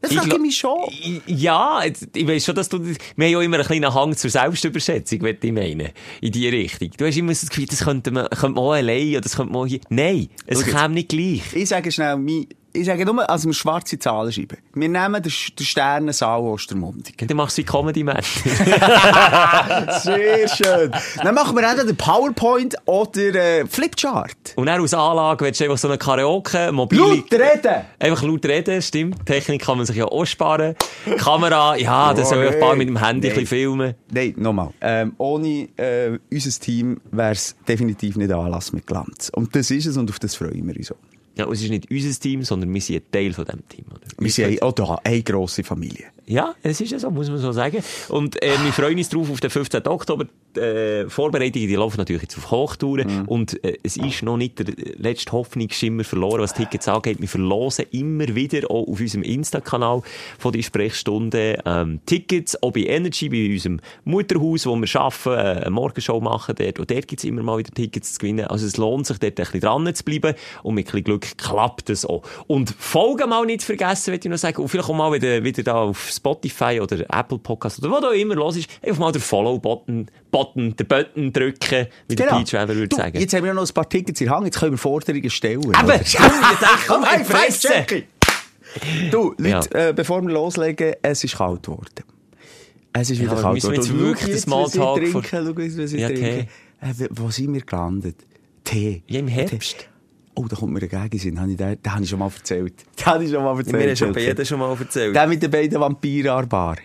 Das 0.00 0.12
frage 0.14 0.34
ich 0.34 0.40
mich 0.40 0.56
schon. 0.56 0.80
Ja, 1.28 1.80
ich 1.84 2.26
weiss 2.26 2.44
schon, 2.44 2.56
dass 2.56 2.68
du, 2.68 2.84
wir 2.84 2.94
haben 2.96 3.22
ja 3.22 3.40
immer 3.40 3.58
einen 3.58 3.66
kleinen 3.66 3.94
Hang 3.94 4.16
zur 4.16 4.30
Selbstüberschätzung, 4.30 5.20
würde 5.20 5.38
ich 5.46 5.52
meinen. 5.52 5.90
In 6.20 6.32
die 6.32 6.48
Richtung. 6.48 6.90
Du 6.96 7.06
hast 7.06 7.16
immer 7.16 7.30
das 7.30 7.48
Gefühl, 7.48 7.66
das 7.66 7.84
könnte 7.84 8.10
man, 8.10 8.24
könnte 8.30 8.48
man 8.48 8.58
auch 8.64 8.72
allein, 8.72 9.10
oder 9.10 9.20
das 9.20 9.36
könnte 9.36 9.52
man 9.52 9.62
auch 9.62 9.66
hier. 9.66 9.78
Nein, 9.90 10.28
es 10.46 10.60
Schau 10.60 10.72
käme 10.76 10.94
nicht 10.94 11.08
gleich. 11.10 11.42
Ich 11.54 11.68
sage 11.68 11.92
schnell, 11.92 12.16
mein- 12.16 12.48
ich 12.74 12.86
sage 12.86 13.04
nur, 13.04 13.28
also 13.28 13.48
wir 13.48 13.54
schwarze 13.54 13.98
Zahlen 13.98 14.32
schreiben. 14.32 14.58
Wir 14.74 14.88
nehmen 14.88 15.22
den, 15.22 15.32
den 15.58 15.66
Sternensaal 15.66 16.40
Ostermundigen. 16.40 17.28
Dann 17.28 17.36
machst 17.36 17.58
du 17.58 17.62
wie 17.62 17.66
Comedy 17.66 18.02
Man. 18.04 18.22
Sehr 20.02 20.48
schön. 20.48 20.90
Dann 21.22 21.34
machen 21.34 21.54
wir 21.56 21.62
entweder 21.62 21.86
den 21.86 21.96
PowerPoint 21.96 22.76
oder 22.86 23.34
äh, 23.34 23.66
Flipchart. 23.66 24.54
Und 24.56 24.66
dann 24.66 24.80
aus 24.80 24.94
Anlage 24.94 25.44
willst 25.44 25.60
du 25.60 25.64
einfach 25.64 25.78
so 25.78 25.88
eine 25.88 25.98
Karaoke, 25.98 26.72
mobile... 26.72 27.00
Laut 27.00 27.32
reden! 27.32 27.84
Einfach 27.98 28.22
laut 28.22 28.44
reden, 28.46 28.80
stimmt. 28.82 29.24
Technik 29.26 29.62
kann 29.62 29.76
man 29.76 29.86
sich 29.86 29.96
ja 29.96 30.06
auch 30.06 30.24
sparen. 30.24 30.74
Kamera, 31.18 31.76
ja, 31.76 32.14
das 32.14 32.28
Oh, 32.28 32.34
soll 32.34 32.44
ich 32.44 32.52
ein 32.54 32.60
paar 32.60 32.76
mit 32.76 32.88
dem 32.88 32.96
Handy 32.96 33.28
Nee. 33.28 33.46
filmen. 33.46 33.94
Nein, 34.10 34.34
nochmal. 34.36 34.70
Ähm, 34.80 35.14
ohne 35.18 35.68
äh, 35.76 36.18
unser 36.30 36.60
Team 36.60 37.00
wäre 37.10 37.32
es 37.32 37.54
definitiv 37.68 38.16
nicht 38.16 38.32
Anlass 38.32 38.72
mit 38.72 38.86
Glanz. 38.86 39.30
Und 39.34 39.54
das 39.54 39.70
ist 39.70 39.86
es 39.86 39.96
und 39.96 40.08
auf 40.10 40.18
das 40.18 40.34
freuen 40.34 40.66
wir 40.66 40.76
uns 40.76 40.90
auch. 40.92 40.96
Ja, 41.36 41.50
es 41.50 41.62
ist 41.62 41.70
nicht 41.70 41.90
unser 41.90 42.20
Team, 42.20 42.42
sondern 42.42 42.72
wir 42.72 42.80
sind 42.80 42.96
ein 42.96 43.10
Teil 43.10 43.32
von 43.32 43.44
diesem 43.44 43.68
Team. 43.68 43.84
Oder? 43.90 44.00
Wir 44.18 44.30
sind 44.30 44.62
auch 44.62 44.72
da 44.72 45.00
eine 45.02 45.22
grosse 45.22 45.64
Familie. 45.64 46.06
Ja, 46.26 46.54
es 46.62 46.80
ist 46.80 46.92
ja 46.92 46.98
so, 46.98 47.10
muss 47.10 47.28
man 47.28 47.38
so 47.38 47.50
sagen. 47.52 47.82
Und 48.08 48.40
äh, 48.42 48.52
wir 48.62 48.72
freuen 48.72 48.96
uns 48.96 49.08
drauf 49.08 49.30
auf 49.30 49.40
den 49.40 49.50
15. 49.50 49.86
Oktober. 49.88 50.26
Äh, 50.56 51.08
Vorbereitungen, 51.08 51.66
die 51.66 51.74
laufen 51.74 51.96
natürlich 51.96 52.22
jetzt 52.22 52.38
auf 52.38 52.50
Hochtouren. 52.50 53.24
Und 53.26 53.62
äh, 53.64 53.78
es 53.82 53.96
ist 53.96 54.22
noch 54.22 54.36
nicht 54.36 54.58
der 54.58 54.66
letzte 54.98 55.32
Hoffnungsschimmer 55.32 56.04
verloren, 56.04 56.40
was 56.40 56.54
Tickets 56.54 56.86
angeht. 56.86 57.20
Wir 57.20 57.28
verlosen 57.28 57.86
immer 57.90 58.34
wieder 58.34 58.70
auch 58.70 58.86
auf 58.86 59.00
unserem 59.00 59.24
Insta-Kanal 59.24 60.02
von 60.38 60.52
die 60.52 60.62
Sprechstunde 60.62 61.58
ähm, 61.64 62.00
Tickets, 62.06 62.62
auch 62.62 62.72
bei 62.72 62.82
Energy, 62.82 63.28
bei 63.28 63.52
unserem 63.52 63.80
Mutterhaus, 64.04 64.66
wo 64.66 64.76
wir 64.76 65.00
arbeiten, 65.00 65.30
äh, 65.30 65.62
eine 65.62 65.70
Morgenshow 65.70 66.20
machen 66.20 66.54
dort. 66.56 66.78
Und 66.78 66.90
dort 66.90 67.08
gibt's 67.08 67.24
immer 67.24 67.42
mal 67.42 67.58
wieder 67.58 67.72
Tickets 67.72 68.14
zu 68.14 68.20
gewinnen. 68.20 68.46
Also 68.46 68.66
es 68.66 68.76
lohnt 68.76 69.06
sich, 69.06 69.18
dort 69.18 69.32
ein 69.32 69.44
bisschen 69.44 69.60
dran 69.60 69.92
zu 69.92 70.04
bleiben. 70.04 70.34
Und 70.62 70.74
mit 70.74 70.86
ein 70.86 70.92
bisschen 70.92 71.04
Glück 71.04 71.38
klappt 71.38 71.90
es 71.90 72.04
auch. 72.04 72.22
Und 72.46 72.70
Folgen 72.78 73.30
mal 73.30 73.44
nicht 73.44 73.62
vergessen, 73.62 74.12
würde 74.12 74.28
ich 74.28 74.30
noch 74.30 74.38
sagen. 74.38 74.62
Und 74.62 74.68
vielleicht 74.68 74.88
auch 74.88 74.94
mal 74.94 75.12
wieder, 75.12 75.42
wieder 75.42 75.62
da 75.62 75.82
auf 75.82 76.11
Spotify 76.12 76.80
oder 76.80 77.00
Apple 77.12 77.38
Podcast 77.38 77.78
oder 77.78 77.90
wo 77.90 78.00
du 78.00 78.08
immer 78.10 78.34
los 78.34 78.56
ist, 78.56 78.68
einfach 78.82 78.98
mal 79.00 79.12
den 79.12 79.20
Follow-Button, 79.22 80.06
Button, 80.30 80.76
den 80.76 80.86
Button 80.86 81.32
drücken, 81.32 81.86
wie 82.08 82.14
der 82.16 82.24
Peach 82.26 82.52
Weber 82.52 82.74
würde 82.76 82.94
sagen. 82.96 83.18
Jetzt 83.18 83.34
haben 83.34 83.44
wir 83.44 83.54
noch 83.54 83.66
ein 83.66 83.74
paar 83.74 83.88
Tickets 83.88 84.20
in 84.20 84.26
der 84.28 84.36
Hand, 84.36 84.46
jetzt 84.46 84.58
können 84.58 84.72
wir 84.72 84.78
Forderungen 84.78 85.30
stellen. 85.30 85.74
Aber, 85.74 85.94
oder? 85.94 86.00
ich 86.02 86.12
denke, 86.12 86.28
komm, 86.86 87.04
hey, 87.04 87.24
Fresse! 87.24 87.86
Du, 89.10 89.34
Ja. 89.38 89.56
Leute, 89.58 89.88
äh, 89.88 89.92
bevor 89.92 90.22
wir 90.22 90.30
loslegen, 90.32 90.94
es 91.02 91.24
ist 91.24 91.36
kalt 91.36 91.62
geworden. 91.62 91.84
Es 92.94 93.10
ist 93.10 93.20
wieder 93.20 93.32
aber 93.32 93.42
kalt 93.42 93.54
müssen 93.54 93.70
wir 93.72 93.78
geworden. 93.80 93.98
jetzt 94.00 94.00
wirklich 94.00 94.18
schau 94.20 94.26
den 94.26 94.34
jetzt, 94.34 94.42
Smalltalk 94.42 94.96
was 94.96 95.02
ich 95.06 95.12
vor- 95.12 95.22
trinke, 95.22 95.74
schau 95.76 95.82
was 95.82 95.92
ich 95.92 96.00
Ja, 96.00 96.08
trinke. 96.08 96.48
Äh, 96.80 97.08
wo 97.10 97.30
sind 97.30 97.52
wir 97.54 97.60
gelandet? 97.60 98.16
Tee. 98.64 99.02
Ja, 99.08 99.18
im 99.20 99.28
Herbst. 99.28 99.88
Oh, 100.34 100.46
da 100.48 100.56
kommt 100.56 100.72
mir 100.72 100.82
ein 100.82 100.88
Gegensinn. 100.88 101.36
Den, 101.36 101.56
den 101.56 101.92
habe 101.92 102.02
ich 102.02 102.08
schon 102.08 102.18
mal 102.18 102.30
erzählt. 102.34 102.74
Den 102.98 103.06
habe 103.06 103.24
ich 103.24 103.30
schon 103.30 103.44
mal 103.44 103.56
erzählt. 103.56 103.76
Mir 103.76 103.90
hast 103.90 104.00
du 104.00 104.12
bei 104.12 104.20
jedem 104.20 104.44
schon 104.44 104.58
mal 104.58 104.76
erzählt. 104.78 105.14
Der 105.14 105.26
mit 105.26 105.42
den 105.42 105.50
beiden 105.50 105.80
Vampiren 105.80 106.30
an 106.30 106.40
der 106.42 106.46
Bar. 106.48 106.76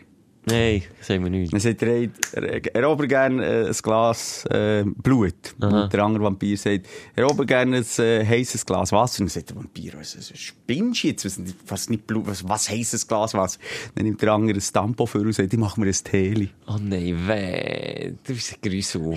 Nein, 0.50 0.84
das 0.98 1.10
haben 1.10 1.24
wir 1.26 1.30
nicht. 1.30 1.52
Er 1.52 1.60
sagt, 1.60 1.82
er, 1.84 2.08
er, 2.32 2.76
er 2.76 2.90
ober 2.90 3.06
gerne 3.06 3.46
äh, 3.46 3.68
ein 3.68 3.74
Glas 3.74 4.46
äh, 4.46 4.86
Blut. 4.86 5.34
Und 5.60 5.92
der 5.92 6.04
andere 6.04 6.24
Vampir 6.24 6.58
sagt, 6.58 6.88
er 7.16 7.30
ober 7.30 7.46
gerne 7.46 7.78
ein 7.78 8.04
äh, 8.04 8.26
heißes 8.26 8.66
Glas 8.66 8.94
Wasser. 8.94 9.22
Und 9.22 9.28
dann 9.28 9.34
sagt 9.34 9.50
der 9.50 9.58
Vampir, 9.58 9.94
was, 9.98 10.18
was 10.18 10.40
spinnst 10.40 11.04
du 11.04 11.08
jetzt? 11.10 11.26
Was, 11.26 11.40
was, 11.68 11.90
nicht 11.90 12.08
Blut, 12.08 12.28
was, 12.28 12.48
was 12.48 12.70
heißes 12.70 13.08
Glas 13.08 13.34
Wasser? 13.34 13.60
Dann 13.96 14.06
nimmt 14.06 14.22
der 14.22 14.32
andere 14.32 14.58
ein 14.58 14.62
Stampo 14.62 15.06
für 15.06 15.20
und 15.20 15.34
sagt, 15.34 15.52
ich 15.52 15.60
mache 15.60 15.82
mir 15.82 15.88
ein 15.88 15.94
Teeli. 15.94 16.50
Oh 16.68 16.78
nein, 16.82 17.28
weh. 17.28 18.14
Du 18.26 18.34
bist 18.34 18.54
ein 18.54 18.70
Grüssel. 18.70 19.02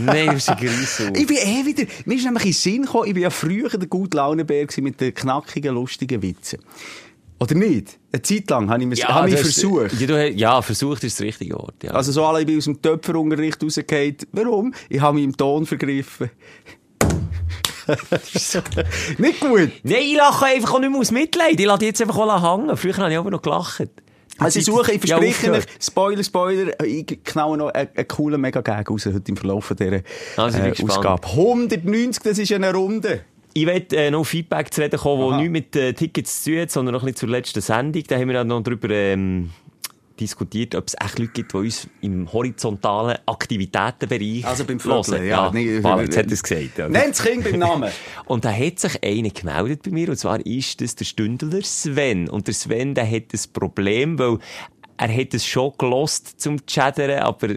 nein, 0.00 0.26
du 0.26 0.34
bist 0.34 0.48
ein 0.48 0.56
Grüssel. 0.56 1.16
Ich 1.16 1.26
bin 1.28 1.36
eh 1.36 1.64
wieder, 1.66 1.84
mir 2.04 2.16
ist 2.16 2.24
nämlich 2.24 2.44
in 2.44 2.50
den 2.50 2.54
Sinn 2.54 2.82
gekommen, 2.82 3.06
ich 3.06 3.14
war 3.14 3.22
ja 3.22 3.30
früher 3.30 3.68
der 3.68 3.86
gute 3.86 4.18
gewesen 4.18 4.82
mit 4.82 5.00
den 5.00 5.14
knackigen, 5.14 5.72
lustigen 5.72 6.20
Witzen. 6.20 6.58
Oder 7.40 7.54
nicht? 7.54 7.98
Eine 8.12 8.22
Zeit 8.22 8.50
lang 8.50 8.68
habe 8.68 8.82
ich, 8.82 8.88
mir's- 8.88 9.04
habe 9.04 9.28
ich 9.28 9.34
du 9.36 9.40
hast- 9.42 9.52
versucht. 9.52 10.00
Ja, 10.00 10.06
du, 10.08 10.28
ja, 10.30 10.62
versucht 10.62 11.04
ist 11.04 11.20
das 11.20 11.24
richtige 11.26 11.54
Wort. 11.54 11.82
Ja. 11.84 11.92
Also 11.92 12.10
so 12.12 12.26
alle, 12.26 12.44
bin 12.44 12.58
aus 12.58 12.64
dem 12.64 12.82
Töpferunterricht 12.82 13.62
rausgefallen. 13.62 14.16
Warum? 14.32 14.74
Ich 14.88 15.00
habe 15.00 15.14
mich 15.14 15.24
im 15.24 15.36
Ton 15.36 15.64
vergriffen. 15.66 16.30
nicht 19.18 19.40
gut. 19.40 19.70
Nein, 19.82 20.02
ich 20.02 20.16
lache 20.16 20.44
einfach 20.46 20.74
auch 20.74 20.80
nicht 20.80 20.90
mehr 20.90 21.00
aus 21.00 21.10
Mitleid. 21.10 21.58
Ich 21.58 21.66
lasse 21.66 21.84
jetzt 21.84 22.02
einfach 22.02 22.16
hängen. 22.56 22.76
Früher 22.76 22.96
habe 22.96 23.12
ich 23.12 23.18
aber 23.18 23.30
noch 23.30 23.40
gelacht. 23.42 23.88
Also 24.38 24.58
ich 24.60 24.64
suche, 24.66 24.92
ich 24.92 25.04
Ja, 25.04 25.16
verspreche 25.18 25.50
euch, 25.50 25.60
aufgehört. 25.60 25.66
Spoiler, 25.80 26.22
Spoiler, 26.24 26.84
ich 26.84 27.06
knaue 27.24 27.56
noch 27.56 27.70
einen, 27.70 27.88
einen 27.96 28.08
coolen 28.08 28.40
Mega-Gag 28.40 28.88
raus 28.90 29.06
heute 29.06 29.22
im 29.30 29.36
Verlauf 29.36 29.74
dieser 29.76 30.00
Also, 30.36 30.58
äh. 30.58 30.72
Ausgabe. 30.82 31.26
190, 31.26 32.22
das 32.22 32.38
ist 32.38 32.52
eine 32.52 32.72
Runde. 32.72 33.22
Ich 33.58 33.66
will 33.66 33.84
äh, 33.92 34.10
noch 34.12 34.24
Feedback 34.24 34.72
zu 34.72 34.80
reden 34.80 35.00
kommen, 35.00 35.30
das 35.30 35.38
nichts 35.38 35.52
mit 35.52 35.76
äh, 35.76 35.92
Tickets 35.92 36.44
zu 36.44 36.50
tun 36.50 36.60
hat, 36.60 36.70
sondern 36.70 36.92
noch 36.94 37.02
ein 37.02 37.06
bisschen 37.06 37.16
zur 37.16 37.28
letzten 37.30 37.60
Sendung. 37.60 38.04
Da 38.06 38.16
haben 38.16 38.28
wir 38.28 38.40
auch 38.40 38.44
noch 38.44 38.62
darüber 38.62 38.88
ähm, 38.90 39.50
diskutiert, 40.20 40.76
ob 40.76 40.86
es 40.86 40.94
echt 41.00 41.18
Leute 41.18 41.32
gibt, 41.32 41.52
die 41.52 41.56
uns 41.56 41.88
im 42.00 42.32
horizontalen 42.32 43.18
Aktivitätenbereich 43.26 44.46
Also 44.46 44.64
beim. 44.64 44.78
Vögeln, 44.78 45.26
ja. 45.26 45.46
ja. 45.46 45.50
Nee, 45.52 45.80
jetzt 45.80 46.16
hat 46.16 46.30
es 46.30 46.42
gesagt. 46.44 46.78
Nennt 46.78 47.10
das 47.10 47.22
Kind 47.24 47.42
beim 47.42 47.58
Namen. 47.58 47.90
Und 48.26 48.44
da 48.44 48.52
hat 48.52 48.78
sich 48.78 49.02
einer 49.02 49.30
gemeldet 49.30 49.82
bei 49.82 49.90
mir, 49.90 50.08
und 50.08 50.16
zwar 50.16 50.44
ist 50.46 50.80
das 50.80 50.94
der 50.94 51.04
Stündler 51.04 51.62
Sven. 51.62 52.28
Und 52.28 52.46
der 52.46 52.54
Sven, 52.54 52.94
der 52.94 53.10
hat 53.10 53.32
ein 53.32 53.40
Problem, 53.52 54.20
weil 54.20 54.38
er 54.98 55.16
hat 55.16 55.34
es 55.34 55.44
schon 55.44 55.72
gelost 55.78 56.40
zum 56.40 56.64
Chattern, 56.64 57.18
aber 57.18 57.54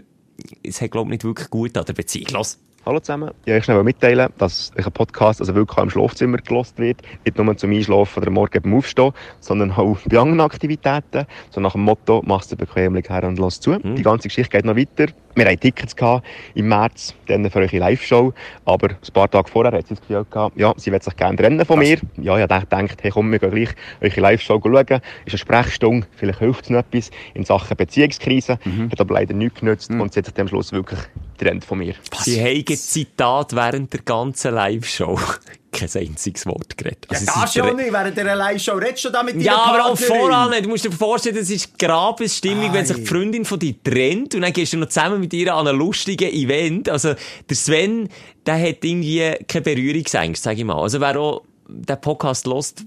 es 0.64 0.80
hat, 0.80 0.90
glaube 0.90 1.10
ich, 1.10 1.12
nicht 1.12 1.24
wirklich 1.24 1.48
gut 1.48 1.76
an 1.76 1.84
der 1.84 1.92
Beziehung. 1.92 2.26
Los. 2.32 2.58
Hallo 2.84 2.98
zusammen. 2.98 3.30
Ja, 3.46 3.56
ich 3.56 3.64
schnell 3.64 3.80
mitteilen, 3.84 4.30
dass 4.38 4.72
euer 4.76 4.90
Podcast 4.90 5.38
also 5.38 5.54
wirklich 5.54 5.78
auch 5.78 5.84
im 5.84 5.90
Schlafzimmer 5.90 6.38
gelost 6.38 6.80
wird. 6.80 7.00
Nicht 7.24 7.38
nur 7.38 7.56
zum 7.56 7.70
Einschlafen 7.70 8.20
oder 8.20 8.32
morgen 8.32 8.60
beim 8.60 8.74
Aufstehen, 8.74 9.12
sondern 9.38 9.70
auch 9.70 9.98
bei 10.06 10.18
anderen 10.18 10.40
Aktivitäten. 10.40 11.26
So 11.50 11.60
nach 11.60 11.74
dem 11.74 11.82
Motto, 11.82 12.22
machst 12.26 12.50
du 12.50 12.56
bequemlich 12.56 13.08
her 13.08 13.22
und 13.22 13.38
lass 13.38 13.60
zu. 13.60 13.78
Die 13.78 14.02
ganze 14.02 14.26
Geschichte 14.26 14.56
geht 14.56 14.64
noch 14.64 14.74
weiter. 14.74 15.12
Wir 15.36 15.44
hatten 15.44 15.60
Tickets 15.60 15.94
gehabt 15.94 16.26
im 16.54 16.68
März, 16.68 17.14
dann 17.28 17.48
für 17.48 17.60
eure 17.60 17.78
Live-Show. 17.78 18.34
Aber 18.64 18.88
ein 18.88 19.12
paar 19.14 19.30
Tage 19.30 19.48
vorher 19.48 19.72
hat 19.78 19.86
sie 19.86 19.94
das 19.94 20.00
Gefühl 20.00 20.26
gehabt, 20.28 20.58
ja, 20.58 20.74
sie 20.76 20.90
wird 20.90 21.04
sich 21.04 21.14
gerne 21.14 21.36
trennen 21.36 21.64
von 21.64 21.78
mir. 21.78 21.98
Ja, 22.16 22.36
ich 22.36 22.42
habe 22.42 22.66
gedacht, 22.66 22.98
hey, 23.00 23.12
komm, 23.12 23.30
wir 23.30 23.38
gehen 23.38 23.52
gleich 23.52 23.70
eure 24.00 24.20
Live-Show 24.20 24.60
schauen. 24.60 24.74
Ist 24.80 24.90
eine 25.28 25.38
Sprechstunde, 25.38 26.08
vielleicht 26.16 26.40
hilft 26.40 26.64
es 26.64 26.70
noch 26.70 26.80
etwas 26.80 27.12
in 27.34 27.44
Sachen 27.44 27.76
Beziehungskrise. 27.76 28.58
Hat 28.90 29.00
aber 29.00 29.14
leider 29.14 29.34
nichts 29.34 29.60
genützt 29.60 29.90
und 29.92 30.12
sie 30.12 30.18
hat 30.18 30.26
sich 30.26 30.40
am 30.40 30.48
Schluss 30.48 30.72
wirklich 30.72 30.98
getrennt 31.38 31.64
von 31.64 31.78
mir. 31.78 31.94
Sie 32.22 32.40
haben 32.40 32.76
Zitat 32.76 33.54
während 33.54 33.92
der 33.92 34.00
ganzen 34.02 34.54
Live-Show 34.54 35.18
kein 35.72 35.88
einziges 35.94 36.46
Wort 36.46 36.76
geredet. 36.76 37.06
Also 37.08 37.24
Ja, 37.24 37.40
das 37.40 37.54
schon 37.54 37.76
nicht, 37.76 37.92
während 37.92 38.16
dieser 38.16 38.36
Live-Show 38.36 38.74
redest 38.74 39.04
du 39.06 39.10
da 39.10 39.22
mit 39.22 39.40
Ja, 39.40 39.56
aber 39.56 39.86
auch 39.86 39.98
voran. 39.98 40.52
Du 40.62 40.68
musst 40.68 40.84
dir 40.84 40.92
vorstellen, 40.92 41.36
das 41.36 41.50
ist 41.50 41.78
Grabesstimmung, 41.78 42.72
wenn 42.72 42.84
sich 42.84 42.98
die 42.98 43.06
Freundin 43.06 43.44
von 43.44 43.58
dir 43.58 43.74
trennt 43.82 44.34
und 44.34 44.42
dann 44.42 44.52
gehst 44.52 44.72
du 44.72 44.76
noch 44.76 44.88
zusammen 44.88 45.20
mit 45.20 45.32
ihr 45.32 45.54
an 45.54 45.66
einem 45.66 45.78
lustigen 45.78 46.30
Event. 46.30 46.88
Also, 46.88 47.14
der 47.48 47.56
Sven, 47.56 48.08
der 48.44 48.60
hat 48.60 48.84
irgendwie 48.84 49.34
keine 49.48 49.62
Berührungsängste, 49.62 50.44
sag 50.44 50.58
ich 50.58 50.64
mal. 50.64 50.80
Also, 50.80 51.00
wer 51.00 51.18
auch 51.18 51.42
den 51.68 52.00
Podcast 52.00 52.46
lost 52.46 52.84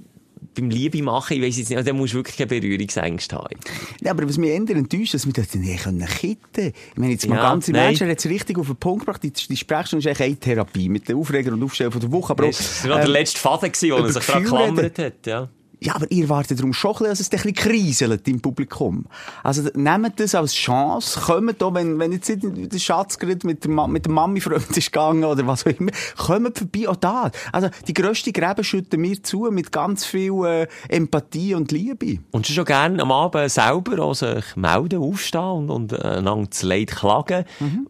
beim 0.55 0.69
Liebe 0.69 1.01
machen, 1.03 1.37
ich 1.37 1.43
weiss 1.43 1.57
jetzt 1.57 1.69
nicht, 1.69 1.77
also, 1.77 1.85
der 1.85 1.93
muss 1.93 2.13
wirklich 2.13 2.37
keine 2.37 2.47
Berührungsängste 2.47 3.35
haben. 3.35 3.55
Ja, 4.01 4.11
aber 4.11 4.27
was 4.27 4.37
mich 4.37 4.49
eher 4.49 4.57
enttäuscht, 4.57 5.13
dass 5.13 5.25
wir 5.25 5.33
das 5.33 5.53
nicht 5.53 5.83
können 5.83 6.05
kitten 6.05 6.73
Ich 6.91 6.97
meine, 6.97 7.11
jetzt 7.11 7.27
mal 7.27 7.35
Ja, 7.35 7.49
ganz 7.49 7.67
im 7.67 7.75
nein. 7.75 7.95
Er 7.95 8.09
hat 8.09 8.19
es 8.19 8.25
richtig 8.25 8.57
auf 8.57 8.67
den 8.67 8.75
Punkt 8.77 9.05
gebracht. 9.05 9.21
Die, 9.23 9.31
die 9.31 9.57
Sprechstunde 9.57 9.99
ist 9.99 10.07
eigentlich 10.07 10.27
eine 10.27 10.39
Therapie 10.39 10.89
mit 10.89 11.07
den 11.07 11.17
Aufreger 11.17 11.53
und 11.53 11.63
Aufstellen 11.63 11.91
von 11.91 12.01
der 12.01 12.11
Woche. 12.11 12.31
Aber 12.31 12.47
Das 12.47 12.83
war 12.83 12.89
noch 12.89 12.97
der 12.97 13.05
ähm, 13.05 13.11
letzte 13.11 13.39
Faden, 13.39 13.71
gewesen, 13.71 13.91
wo 13.91 13.97
er 13.97 14.11
sich 14.11 14.25
daran 14.25 14.43
geklammert 14.43 14.99
hat, 14.99 15.25
ja. 15.25 15.49
Ja, 15.85 15.95
aber 15.97 16.09
ihr 16.09 16.27
wartet 16.29 16.57
darum 16.57 16.73
schon, 16.73 16.93
ein 16.93 16.97
bisschen, 16.97 17.09
dass 17.09 17.19
es 17.19 17.31
ein 17.31 17.37
bisschen 17.37 17.53
kriselt 17.53 18.27
im 18.27 18.41
Publikum. 18.41 19.05
Also, 19.43 19.69
nehmt 19.75 20.19
das 20.19 20.33
als 20.33 20.55
Chance, 20.55 21.19
kommt 21.19 21.61
da, 21.61 21.71
wenn, 21.75 21.99
wenn 21.99 22.11
jetzt 22.11 22.27
nicht 22.27 22.73
der 22.73 22.79
Schatz 22.79 23.19
gerade 23.19 23.45
mit 23.45 23.63
der, 23.63 23.69
Ma 23.69 23.85
mit 23.85 24.05
der 24.05 24.11
Mami-Freund 24.11 24.75
ist 24.75 24.91
gegangen 24.91 25.23
oder 25.23 25.45
was 25.45 25.63
auch 25.67 25.71
immer, 25.71 25.91
kommt 26.17 26.57
vorbei, 26.57 26.89
auch 26.89 26.95
da. 26.95 27.29
Also, 27.51 27.69
die 27.87 27.93
grösste 27.93 28.31
Gräben 28.31 28.63
schütten 28.63 29.03
wir 29.03 29.21
zu 29.21 29.51
mit 29.51 29.71
ganz 29.71 30.05
viel 30.05 30.33
äh, 30.45 30.67
Empathie 30.89 31.53
und 31.53 31.71
Liebe. 31.71 32.17
Und 32.31 32.47
schon 32.47 32.65
gerne 32.65 32.99
am 33.03 33.11
Abend 33.11 33.51
selber 33.51 33.99
auch 33.99 34.15
sich 34.15 34.55
melden, 34.55 34.99
aufstehen 34.99 35.69
und, 35.69 35.69
und 35.69 35.93
äh, 35.93 35.97
einander 35.97 36.47
das 36.49 36.63
Leid 36.63 36.95
klagen, 36.95 37.45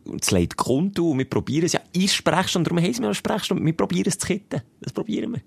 das 0.05 0.31
Leid 0.31 0.57
kundtun. 0.57 1.13
Und 1.13 1.19
wir 1.19 1.29
probieren 1.29 1.65
es 1.65 1.71
ja 1.71 1.79
in 1.93 2.09
Sprechstunde, 2.09 2.69
darum 2.69 2.83
heissen 2.83 3.03
wir 3.03 3.11
auch 3.11 3.15
Sprechstunde, 3.15 3.63
wir 3.63 3.77
probieren 3.77 4.09
es 4.09 4.17
zu 4.17 4.27
kitten. 4.27 4.61
Das 4.81 4.91
probieren 4.91 5.31
wir. 5.31 5.41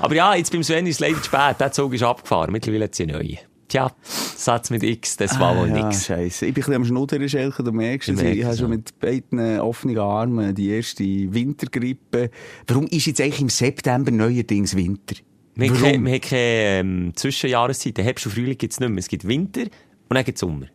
Aber 0.00 0.14
ja, 0.14 0.34
jetzt 0.34 0.52
beim 0.52 0.62
Sven 0.62 0.86
ist 0.86 0.96
es 0.96 1.00
leider 1.00 1.18
zu 1.18 1.24
spät. 1.24 1.56
Der 1.60 1.72
Zug 1.72 1.94
ist 1.94 2.02
abgefahren. 2.02 2.52
Mittlerweile 2.52 2.84
hat 2.84 2.94
sie 2.94 3.06
neuen. 3.06 3.38
Tja, 3.68 3.92
Satz 4.02 4.70
mit 4.70 4.82
X, 4.82 5.16
das 5.16 5.38
war 5.38 5.56
wohl 5.56 5.68
ja, 5.68 5.86
nix. 5.86 6.06
Scheisse. 6.06 6.46
Ich 6.46 6.54
bin 6.54 6.64
ein 6.64 6.66
bisschen 6.66 6.74
am 6.74 6.84
Schnuddern, 6.84 7.28
Schelke, 7.28 7.62
du 7.62 7.70
merkst 7.70 8.08
Ich 8.08 8.16
es. 8.16 8.20
merke 8.20 8.38
Ich 8.38 8.44
habe 8.44 8.56
schon 8.56 8.70
mit 8.70 8.98
beiden 8.98 9.60
offenen 9.60 9.98
Armen 9.98 10.52
die 10.56 10.70
erste 10.70 11.04
Wintergrippe. 11.04 12.30
Warum 12.66 12.88
ist 12.88 13.06
jetzt 13.06 13.20
eigentlich 13.20 13.42
im 13.42 13.48
September 13.48 14.10
neuerdings 14.10 14.74
Winter? 14.74 15.14
Wir 15.54 15.70
haben 15.70 15.80
keine, 15.80 16.04
wir 16.04 16.12
haben 16.12 16.20
keine 16.20 16.40
ähm, 16.80 17.12
Zwischenjahreszeit. 17.14 17.98
Herbst 17.98 18.26
und 18.26 18.32
Frühling 18.32 18.58
gibt 18.58 18.72
es 18.72 18.80
nicht 18.80 18.88
mehr. 18.88 18.98
Es 18.98 19.08
gibt 19.08 19.28
Winter 19.28 19.62
und 19.62 20.14
dann 20.14 20.24
gibt 20.24 20.36
es 20.36 20.40
Sommer. 20.40 20.66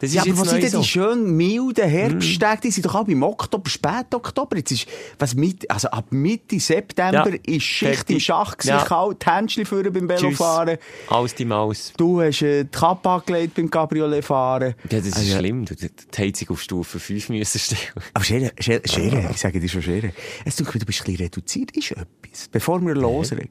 Das 0.00 0.14
Ja, 0.14 0.22
aber 0.22 0.38
was 0.38 0.50
sind 0.50 0.62
denn 0.62 0.70
so. 0.70 0.80
die 0.80 0.86
schönen, 0.86 1.36
milden 1.36 1.88
Herbsttage? 1.88 2.60
Die 2.62 2.70
sind 2.70 2.86
doch 2.86 2.94
alle 2.94 3.10
im 3.10 3.22
Oktober, 3.22 3.68
spät 3.68 4.14
Oktober. 4.14 4.56
Jetzt 4.56 4.70
ist, 4.72 4.86
was 5.18 5.34
mit, 5.34 5.68
also 5.70 5.88
ab 5.88 6.06
Mitte 6.10 6.60
September 6.60 7.30
Ja, 7.30 7.38
ist 7.46 7.62
Schicht 7.64 7.94
fertig. 7.96 8.14
im 8.16 8.20
Schach 8.20 8.56
gewesen, 8.56 8.68
Ja. 8.76 8.84
kalt, 8.84 9.26
Händchen 9.26 9.66
führen 9.66 9.92
beim. 9.92 10.08
Velofahren. 10.08 10.78
Alles 11.08 11.34
die 11.34 11.44
Maus. 11.44 11.92
Du 11.96 12.20
hast 12.20 12.42
äh, 12.42 12.64
die 12.64 12.70
Kappe 12.70 13.08
angelegt 13.08 13.54
beim 13.54 13.68
Cabriolet 13.70 14.24
fahren. 14.24 14.74
Ja, 14.90 14.98
das 14.98 15.06
ist 15.08 15.16
Also, 15.16 15.36
schlimm. 15.38 15.64
Du 15.64 15.74
die 15.74 15.88
Heizung 16.16 16.50
auf 16.50 16.62
Stufe 16.62 16.98
5 17.00 17.28
müssen 17.30 17.58
stellen. 17.58 17.80
Aber 18.14 18.24
Schere, 18.24 18.52
Schere, 18.60 18.82
Schere, 18.86 19.28
ich 19.30 19.38
sage 19.38 19.58
dir 19.60 19.68
schon 19.68 19.82
Schere. 19.82 20.12
Es 20.44 20.56
tut 20.56 20.72
mir, 20.72 20.80
du 20.80 20.86
bist 20.86 21.00
ein 21.00 21.04
bisschen 21.12 21.24
reduziert, 21.24 21.70
ist 21.76 21.90
etwas. 21.92 22.48
Bevor 22.52 22.80
wir 22.80 22.94
loslegen. 22.94 23.48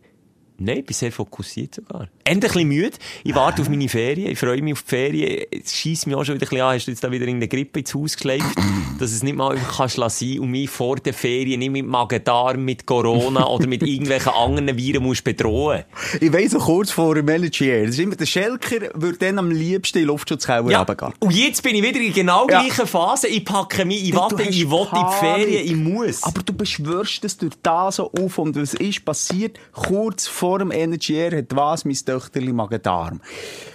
Nein, 0.60 0.80
ich 0.80 0.86
bin 0.86 0.94
sehr 0.94 1.12
fokussiert 1.12 1.76
sogar. 1.76 2.08
Endlich 2.24 2.52
ein 2.52 2.56
bisschen 2.56 2.68
müde. 2.70 2.98
Ich 3.24 3.36
warte 3.36 3.62
auf 3.62 3.70
meine 3.70 3.88
Ferien. 3.88 4.32
Ich 4.32 4.40
freue 4.40 4.62
mich 4.62 4.74
auf 4.74 4.82
die 4.84 4.90
Ferien. 4.90 5.46
Es 5.52 5.76
scheisst 5.76 6.08
mich 6.08 6.16
auch 6.16 6.24
schon 6.26 6.36
wieder 6.36 6.46
ein 6.48 6.50
bisschen 6.50 6.62
an. 6.62 6.76
Hast 6.76 6.86
du 6.88 6.92
jetzt 6.92 7.04
da 7.04 7.12
wieder 7.12 7.28
in 7.28 7.40
der 7.40 7.48
Grippe 7.48 7.80
ins 7.80 7.94
Haus 7.94 8.16
geschleift? 8.16 8.46
dass 9.00 9.12
es 9.12 9.22
nicht 9.22 9.36
mal 9.36 9.52
einfach 9.54 9.78
kannst 9.78 9.98
lassen 9.98 10.40
und 10.40 10.50
mich 10.50 10.70
vor 10.70 10.96
der 10.96 11.14
Ferien 11.14 11.60
nicht 11.60 11.72
mit 11.72 11.86
Magen-Darm, 11.86 12.64
mit 12.66 12.86
Corona 12.86 13.46
oder 13.48 13.68
mit 13.68 13.84
irgendwelchen 13.84 14.32
anderen 14.36 14.76
Viren 14.76 15.04
musst 15.04 15.24
bedrohen. 15.24 15.84
Ich 16.20 16.34
weiss 16.34 16.54
noch 16.54 16.66
kurz 16.66 16.90
vor 16.90 17.14
dem 17.14 17.28
das 17.28 17.40
ist 17.60 18.00
immer 18.00 18.16
der 18.16 18.26
Schelker, 18.26 18.90
würde 18.96 19.18
dann 19.20 19.38
am 19.38 19.52
liebsten 19.52 20.00
in 20.00 20.04
den 20.06 20.08
Luftschutzkeller 20.08 20.72
Ja, 20.72 20.80
runtergehen. 20.80 21.14
und 21.20 21.32
jetzt 21.32 21.62
bin 21.62 21.76
ich 21.76 21.84
wieder 21.84 22.00
in 22.00 22.14
genau 22.14 22.48
Ja. 22.50 22.62
gleichen 22.62 22.88
Phase. 22.88 23.28
Ich 23.28 23.46
packe 23.46 23.86
mich, 23.86 24.04
ich 24.10 24.16
warte, 24.16 24.42
ich 24.44 24.70
will 24.70 24.80
in 24.80 24.96
die. 24.96 25.20
Ferien, 25.20 25.66
ich 25.66 25.76
muss. 25.76 26.24
Aber 26.24 26.42
du 26.42 26.54
beschwörst 26.54 27.24
es 27.26 27.38
durch 27.38 27.54
da 27.62 27.92
so 27.92 28.12
auf 28.12 28.38
und 28.40 28.56
was 28.56 28.74
ist 28.74 29.06
passiert? 29.06 29.60
Kurz 29.74 30.26
vor 30.28 30.47
dem 30.58 30.72
Energy 30.72 31.14
Air 31.16 31.38
hat 31.38 31.56
was 31.56 31.84
mein 31.86 31.96
Töchterli 31.96 32.54
Magen-Darm. 32.54 33.20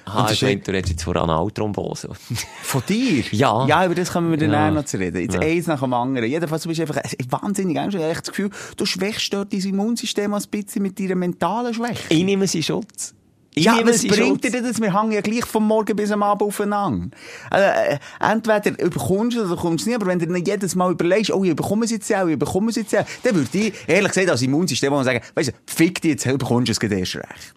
Das 0.05 0.33
ich 0.33 0.43
meine, 0.43 0.61
du 0.61 0.71
redest 0.73 0.91
jetzt 0.93 1.05
von 1.05 1.17
Analthrombose. 1.17 2.11
Von 2.63 2.83
dir? 2.89 3.23
Ja. 3.31 3.67
Ja, 3.67 3.85
über 3.87 3.95
das 3.95 4.13
kommen 4.13 4.31
wir 4.31 4.37
dann 4.39 4.51
Ja. 4.53 4.71
noch 4.71 4.85
zu 4.85 4.99
reden. 4.99 5.21
Jetzt 5.23 5.35
Ja. 5.35 5.41
eins 5.41 5.67
nach 5.67 5.81
dem 5.81 5.93
anderen. 5.93 6.29
Jedenfalls, 6.29 6.63
du 6.65 6.69
bist 6.69 6.81
einfach 6.81 7.01
wahnsinnig 7.29 7.77
ängstlich. 7.77 8.01
Ich 8.01 8.05
habe 8.05 8.13
echt 8.13 8.27
das 8.27 8.35
Gefühl, 8.35 8.51
du 8.77 8.85
schwächst 8.87 9.33
dort 9.33 9.53
dein 9.53 9.61
Immunsystem 9.61 10.35
ein 10.35 10.43
bisschen 10.51 10.83
mit 10.83 10.99
deiner 10.99 11.15
mentalen 11.15 11.73
Schwäche. 11.73 12.03
ich 12.09 12.25
nehme 12.25 12.47
sie 12.47 12.63
Schutz. 12.63 13.15
Ja, 13.55 13.81
was 13.85 14.07
bringt 14.07 14.45
dir 14.45 14.63
das? 14.63 14.81
Wir 14.81 14.99
hängen 14.99 15.13
ja 15.13 15.21
gleich 15.21 15.45
vom 15.45 15.67
Morgen 15.67 15.95
bis 15.95 16.11
am 16.11 16.23
Abend 16.23 16.43
aufeinander. 16.43 17.15
Also, 17.51 17.67
äh, 17.67 17.99
entweder 18.19 18.83
überkommst 18.83 19.37
du 19.37 19.43
es 19.43 19.51
oder 19.51 19.61
kommst 19.61 19.85
du 19.85 19.91
nicht, 19.91 19.97
aber 19.97 20.07
wenn 20.07 20.19
du 20.19 20.27
nicht 20.27 20.49
jedes 20.49 20.75
Mal 20.75 20.93
überlegst, 20.93 21.31
oh, 21.33 21.45
ich 21.45 21.55
bekomme 21.55 21.85
es 21.85 21.91
jetzt 21.91 22.09
ja, 22.09 22.27
ich 22.27 22.39
bekomme 22.39 22.71
es 22.71 22.77
jetzt 22.77 22.93
ja, 22.93 23.05
dann 23.23 23.35
würde 23.35 23.59
ich, 23.59 23.75
ehrlich 23.87 24.09
gesagt, 24.09 24.31
als 24.31 24.41
Immunsystem 24.41 24.93
sagen, 25.05 25.21
weißt 25.35 25.51
du, 25.51 25.53
fick 25.67 26.01
dich 26.01 26.13
jetzt, 26.13 26.25
bekommst 26.25 26.69
du 26.69 26.73
es 26.73 26.81
gerade 26.81 26.99
erst 26.99 27.17
recht. 27.17 27.55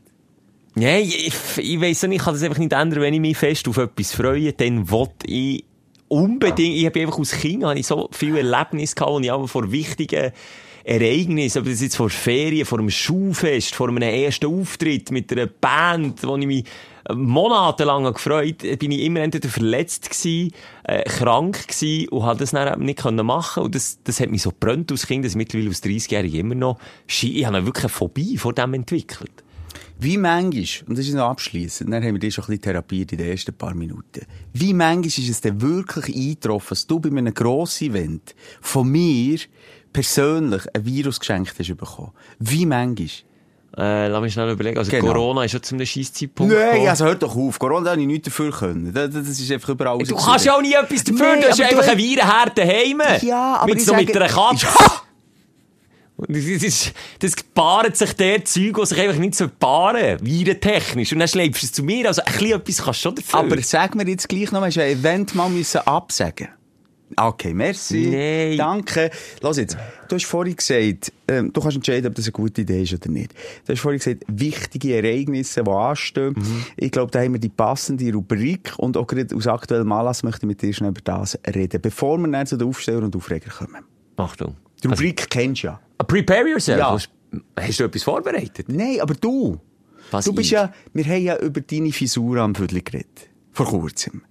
Nein, 0.75 1.03
ich, 1.03 1.33
ich 1.57 1.79
weiss 1.79 2.03
nicht, 2.03 2.17
ich 2.17 2.21
kann 2.21 2.33
das 2.33 2.43
einfach 2.43 2.57
nicht 2.57 2.73
ändern, 2.73 2.99
wenn 2.99 3.13
ich 3.13 3.21
mich 3.21 3.37
fest 3.37 3.65
auf 3.69 3.77
etwas 3.77 4.11
freue, 4.11 4.51
dann 4.51 4.91
will 4.91 5.07
ich 5.23 5.63
unbedingt, 6.09 6.75
ich 6.75 6.85
habe 6.85 6.99
einfach 6.99 7.17
habe 7.17 7.79
ich 7.79 7.87
so 7.87 8.09
viele 8.11 8.39
Erlebnisse 8.39 8.95
gehabt, 8.95 9.11
und 9.13 9.23
ich 9.23 9.31
auch 9.31 9.47
vor 9.47 9.71
wichtigen 9.71 10.33
Ereignissen, 10.85 11.59
ob 11.59 11.65
das 11.65 11.81
jetzt 11.81 11.95
vor 11.95 12.11
Ferien, 12.11 12.63
vor 12.63 12.77
einem 12.77 12.91
Schulfest, 12.91 13.73
vor 13.73 13.89
einem 13.89 14.03
ersten 14.03 14.45
Auftritt 14.45 15.09
mit 15.09 15.31
einer 15.31 15.47
Band, 15.47 16.23
wo 16.23 16.37
ich 16.37 16.45
mich 16.45 16.63
monatelang 17.11 18.13
gefreut 18.13 18.63
habe, 18.63 18.77
bin 18.77 18.91
ich 18.91 19.01
immer 19.01 19.21
entweder 19.21 19.49
verletzt 19.49 20.11
gewesen, 20.11 20.51
äh, 20.83 21.03
krank 21.03 21.67
gewesen 21.67 22.09
und 22.09 22.23
habe 22.23 22.39
das 22.39 22.51
dann 22.51 22.79
nicht 22.81 22.99
können 22.99 23.25
machen 23.25 23.63
und 23.63 23.73
das, 23.73 23.99
das 24.03 24.19
hat 24.19 24.29
mich 24.29 24.43
so 24.43 24.53
brennt 24.57 24.91
als 24.91 25.07
Kind, 25.07 25.25
dass 25.25 25.35
mittlerweile 25.35 25.69
als 25.69 25.83
30-Jährige 25.83 26.37
immer 26.37 26.55
noch, 26.55 26.79
ich 27.07 27.45
habe 27.45 27.65
wirklich 27.65 27.85
eine 27.85 27.89
Phobie 27.89 28.37
vor 28.37 28.53
dem 28.53 28.75
entwickelt. 28.75 29.43
Wie 29.97 30.17
manchmal, 30.17 30.89
und 30.89 30.97
das 30.97 31.07
ist 31.07 31.13
noch 31.13 31.29
abschliessend, 31.29 31.91
dann 31.91 32.03
haben 32.03 32.13
wir 32.13 32.19
dich 32.19 32.33
schon 32.33 32.43
ein 32.43 32.47
bisschen 32.47 32.63
therapiert 32.63 33.13
in 33.13 33.17
den 33.17 33.29
ersten 33.29 33.53
paar 33.53 33.73
Minuten. 33.73 34.25
Wie 34.53 34.73
manchmal 34.73 35.05
ist 35.05 35.29
es 35.29 35.41
denn 35.41 35.61
wirklich 35.61 36.13
eingetroffen, 36.13 36.69
dass 36.69 36.85
du 36.85 36.99
bei 36.99 37.09
einem 37.09 37.33
grossen 37.33 37.91
Event 37.91 38.35
von 38.61 38.89
mir 38.89 39.39
persönlich 39.95 40.63
ein 40.75 40.85
Virus 40.85 41.19
geschenkt 41.19 41.53
hast 41.57 41.75
bekommen? 41.77 42.11
Wie 42.39 42.65
manchmal? 42.65 43.07
Äh, 43.77 44.07
lass 44.07 44.21
mich 44.21 44.31
schnell 44.33 44.49
überlegen. 44.51 44.77
Also 44.77 44.89
Genau. 44.89 45.11
Corona 45.11 45.43
ist 45.43 45.51
schon 45.51 45.61
zu 45.63 45.75
einem 45.75 45.85
scheiß 45.85 46.13
Zeitpunkt 46.13 46.53
Nein, 46.53 46.65
gekommen. 46.71 46.87
also 46.87 47.05
hört 47.05 47.21
doch 47.23 47.35
auf. 47.35 47.59
Corona 47.59 47.91
habe 47.91 47.99
ich 48.01 48.07
nichts 48.07 48.25
dafür 48.25 48.51
können. 48.51 48.93
Das, 48.93 49.09
das 49.11 49.27
ist 49.27 49.51
einfach 49.51 49.69
überall 49.69 49.97
Du 49.97 50.15
kannst 50.15 50.45
ja 50.45 50.55
auch 50.55 50.61
nie 50.61 50.73
etwas 50.73 51.03
dafür, 51.03 51.25
Nein, 51.33 51.41
du 51.41 51.47
hast 51.49 51.59
einfach 51.61 51.83
du- 51.83 51.89
einen 51.91 51.99
Virenherd 51.99 52.57
daheim. 52.57 53.01
Ja, 53.21 53.55
aber 53.57 53.73
mit, 53.73 53.81
so 53.81 53.93
mit 53.93 54.07
sage- 54.13 54.23
einer 54.23 54.33
Katze. 54.33 54.65
Ja! 54.65 55.01
Das, 56.29 56.37
ist, 56.45 56.93
das 57.19 57.33
paart 57.53 57.97
sich 57.97 58.13
der 58.13 58.45
Zeug, 58.45 58.77
das 58.77 58.89
sich 58.89 59.01
einfach 59.01 59.19
nicht 59.19 59.35
so 59.35 59.49
paaren, 59.49 60.17
virentechnisch. 60.21 61.11
Und 61.11 61.19
dann 61.19 61.27
schleppst 61.27 61.61
du 61.63 61.65
es 61.65 61.73
zu 61.73 61.83
mir. 61.83 62.07
Also 62.07 62.21
ein 62.23 62.31
bisschen 62.31 62.53
etwas 62.53 62.77
kannst 62.81 62.99
du 62.99 63.03
schon 63.09 63.15
dafür. 63.15 63.39
Aber 63.39 63.61
sag 63.61 63.95
mir 63.95 64.07
jetzt 64.07 64.29
gleich 64.29 64.49
noch, 64.53 64.61
hast 64.61 64.77
du 64.77 64.81
ein 64.83 64.91
Event 64.91 65.35
mal 65.35 65.49
müssen 65.49 65.81
absagen 65.81 66.47
Okay, 67.17 67.53
merci. 67.53 68.09
Nein. 68.11 68.57
Danke. 68.57 69.09
Los 69.41 69.57
jetzt. 69.57 69.77
Du 70.07 70.15
hast 70.15 70.25
vorhin 70.25 70.55
gesagt, 70.55 71.11
ähm, 71.27 71.51
du 71.51 71.61
kannst 71.61 71.77
entscheiden, 71.77 72.07
ob 72.07 72.15
das 72.15 72.25
eine 72.25 72.33
gute 72.33 72.61
Idee 72.61 72.83
ist 72.83 72.93
oder 72.93 73.09
nicht. 73.09 73.33
Du 73.65 73.73
hast 73.73 73.79
vorhin 73.79 73.99
gesagt, 73.99 74.23
wichtige 74.27 74.95
Ereignisse, 74.95 75.63
die 75.63 75.69
anstehen. 75.69 76.35
Mhm. 76.37 76.65
Ich 76.77 76.91
glaube, 76.91 77.11
da 77.11 77.21
haben 77.21 77.33
wir 77.33 77.39
die 77.39 77.49
passende 77.49 78.11
Rubrik 78.13 78.73
und 78.77 78.97
auch 78.97 79.07
gerade 79.07 79.35
aus 79.35 79.47
aktuellem 79.47 79.91
Anlass 79.91 80.23
möchte 80.23 80.45
ich 80.45 80.47
mit 80.47 80.61
dir 80.61 80.73
schnell 80.73 80.89
über 80.89 81.01
das 81.03 81.39
reden, 81.47 81.81
bevor 81.81 82.17
wir 82.17 82.27
dann 82.27 82.45
zu 82.45 82.57
den 82.57 82.67
Aufsteller 82.67 83.03
und 83.03 83.15
Aufreger 83.15 83.49
kommen. 83.49 83.83
Achtung. 84.17 84.55
Die 84.83 84.87
Rubrik 84.87 85.29
kennst 85.29 85.63
du 85.63 85.67
ja. 85.67 85.79
Prepare 86.05 86.49
yourself. 86.49 86.79
Ja. 86.79 86.91
Hast, 86.91 87.09
hast 87.57 87.79
du 87.79 87.83
etwas 87.85 88.03
vorbereitet? 88.03 88.67
Nein, 88.69 88.99
aber 88.99 89.15
du. 89.15 89.59
Was 90.11 90.25
du 90.25 90.33
bist 90.33 90.47
ich? 90.47 90.51
ja, 90.51 90.71
wir 90.93 91.05
haben 91.05 91.23
ja 91.23 91.37
über 91.37 91.61
deine 91.61 91.91
Fisur 91.91 92.37
am 92.37 92.53
Viertel 92.53 92.81
geredet. 92.81 93.29
Vor 93.51 93.65
kurzem. 93.67 94.21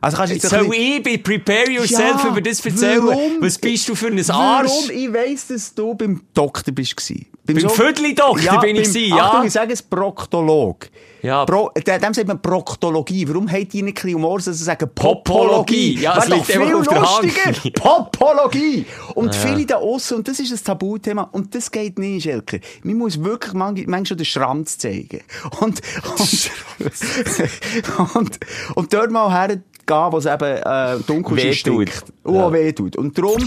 Also 0.00 0.16
kannst 0.16 0.30
du 0.30 0.34
jetzt 0.36 0.48
Soll 0.48 0.74
ich 0.74 1.02
bei 1.02 1.18
Prepare 1.18 1.70
Yourself 1.70 2.24
Ja, 2.24 2.28
über 2.30 2.40
das 2.40 2.64
erzählen? 2.64 3.06
warum? 3.06 3.32
Was 3.40 3.58
bist 3.58 3.88
du 3.88 3.94
für 3.94 4.06
ein 4.06 4.30
Arsch? 4.30 4.70
Warum? 4.70 4.90
Ich 4.90 5.12
weiss, 5.12 5.46
dass 5.48 5.74
du 5.74 5.94
beim 5.94 6.22
Doktor 6.32 6.72
bist 6.72 6.96
gsi. 6.96 7.26
Beim 7.44 7.56
Viertli-Doktor 7.56 8.40
ja, 8.40 8.60
bin 8.60 8.76
ich 8.76 8.82
beim- 8.82 8.92
gsi, 8.92 9.08
ja. 9.08 9.26
Achtung, 9.26 9.46
ich 9.46 9.52
sage 9.52 9.72
es 9.72 9.82
Proktolog. 9.82 10.88
Ja. 11.22 11.44
Pro, 11.44 11.70
dem 11.76 12.14
sagt 12.14 12.26
man 12.28 12.40
Proktologie. 12.40 13.28
Warum 13.28 13.50
haben 13.50 13.68
die 13.68 13.82
nicht 13.82 14.02
ein 14.04 14.14
Humor, 14.14 14.38
dass 14.38 14.46
sie 14.56 14.64
sagen 14.64 14.88
Popologie. 14.94 15.98
Ja, 15.98 16.16
Wäre 16.16 16.34
liegt 16.36 16.46
viel 16.46 16.74
auf 16.74 16.88
der 16.88 17.00
lustiger. 17.00 17.70
Popologie. 17.74 18.86
Und 19.14 19.34
viele 19.34 19.66
da 19.66 19.76
aussen, 19.76 20.18
und 20.18 20.28
das 20.28 20.40
ist 20.40 20.50
ein 20.52 20.64
Tabuthema, 20.64 21.28
und 21.32 21.54
das 21.54 21.70
geht 21.70 21.98
nicht, 21.98 22.22
Schelker. 22.22 22.58
Man 22.84 22.96
muss 22.96 23.22
wirklich 23.22 23.52
manchmal, 23.52 23.86
manchmal 23.86 24.16
den 24.16 24.24
Schranz 24.24 24.78
zeigen. 24.78 25.20
Und, 25.60 25.82
und, 26.18 26.50
und, 28.14 28.38
und 28.76 28.92
dort 28.94 29.10
mal 29.10 29.30
hergehen, 29.30 29.64
wo 29.90 30.18
es 30.18 30.26
eben 30.26 30.56
äh, 30.56 30.98
dunkel 31.06 31.38
ist. 31.38 31.66
Wehtut. 31.66 31.88
stinkt. 31.90 32.12
Und 32.22 32.40
auch 32.40 32.52
weh 32.52 32.72
tut. 32.72 32.96
Und 32.96 33.16
darum, 33.18 33.38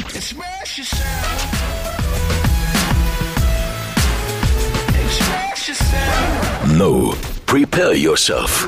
No. 6.76 7.14
Prepare 7.46 7.94
yourself. 7.96 8.68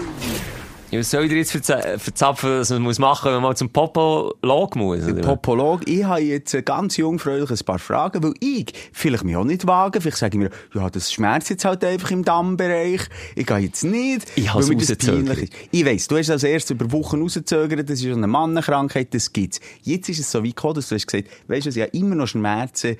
Ja, 0.96 1.02
Was 1.02 1.12
soll 1.12 1.26
ich 1.26 1.30
dir 1.30 1.38
jetzt 1.38 1.52
verzapfen, 1.52 2.60
was 2.60 2.70
man 2.70 2.82
muss 2.82 3.00
machen, 3.00 3.26
wenn 3.26 3.34
man 3.34 3.44
mal 3.44 3.58
zum 3.58 3.70
Popolog 3.70 4.78
muss? 4.78 5.04
oder? 5.04 5.22
Popolog, 5.22 5.82
ich 5.90 6.06
habe 6.06 6.22
jetzt 6.22 6.56
ganz 6.66 6.96
jungfräulich 6.96 7.52
ein 7.52 7.66
paar 7.66 7.80
Fragen, 7.80 8.24
weil 8.24 8.34
ich 8.40 8.72
vielleicht 8.94 9.26
mich 9.26 9.36
auch 9.36 9.44
nicht 9.44 9.68
wage. 9.68 10.00
Vielleicht 10.00 10.18
sage 10.18 10.38
ich 10.38 10.44
mir, 10.44 10.50
ja, 10.74 10.90
das 10.90 11.12
schmerzt 11.12 11.50
jetzt 11.50 11.66
halt 11.66 11.84
einfach 11.84 12.12
im 12.12 12.24
Dammbereich. 12.24 13.02
Ich 13.36 13.46
gehe 13.46 13.58
jetzt 13.58 13.84
nicht, 13.84 14.26
Ich 14.36 14.50
habe 14.50 14.62
es 14.62 14.70
weil 14.70 14.78
mir 14.78 14.86
das 14.86 14.98
peinlich 14.98 15.44
ist. 15.44 15.54
Ich 15.72 15.86
weiss, 15.86 16.08
du 16.08 16.18
hast 16.18 16.30
als 16.30 16.44
erstes 16.44 16.72
über 16.72 16.90
Wochen 16.94 17.22
rausgezögert, 17.22 17.90
das 17.90 18.00
ist 18.02 18.06
eine 18.06 18.28
Mannenkrankheit, 18.28 19.14
das 19.14 19.34
gibt's. 19.34 19.60
Jetzt 19.84 20.08
ist 20.08 20.20
es 20.20 20.32
so 20.32 20.40
weit 20.46 20.56
gekommen, 20.56 20.76
dass 20.76 20.88
du 20.88 20.96
hast 20.96 21.08
gesagt, 21.08 21.28
weisst 21.50 21.66
du, 21.66 21.72
ich 21.72 21.82
habe 21.82 21.92
immer 21.92 22.16
noch 22.16 22.28
Schmerzen 22.28 22.96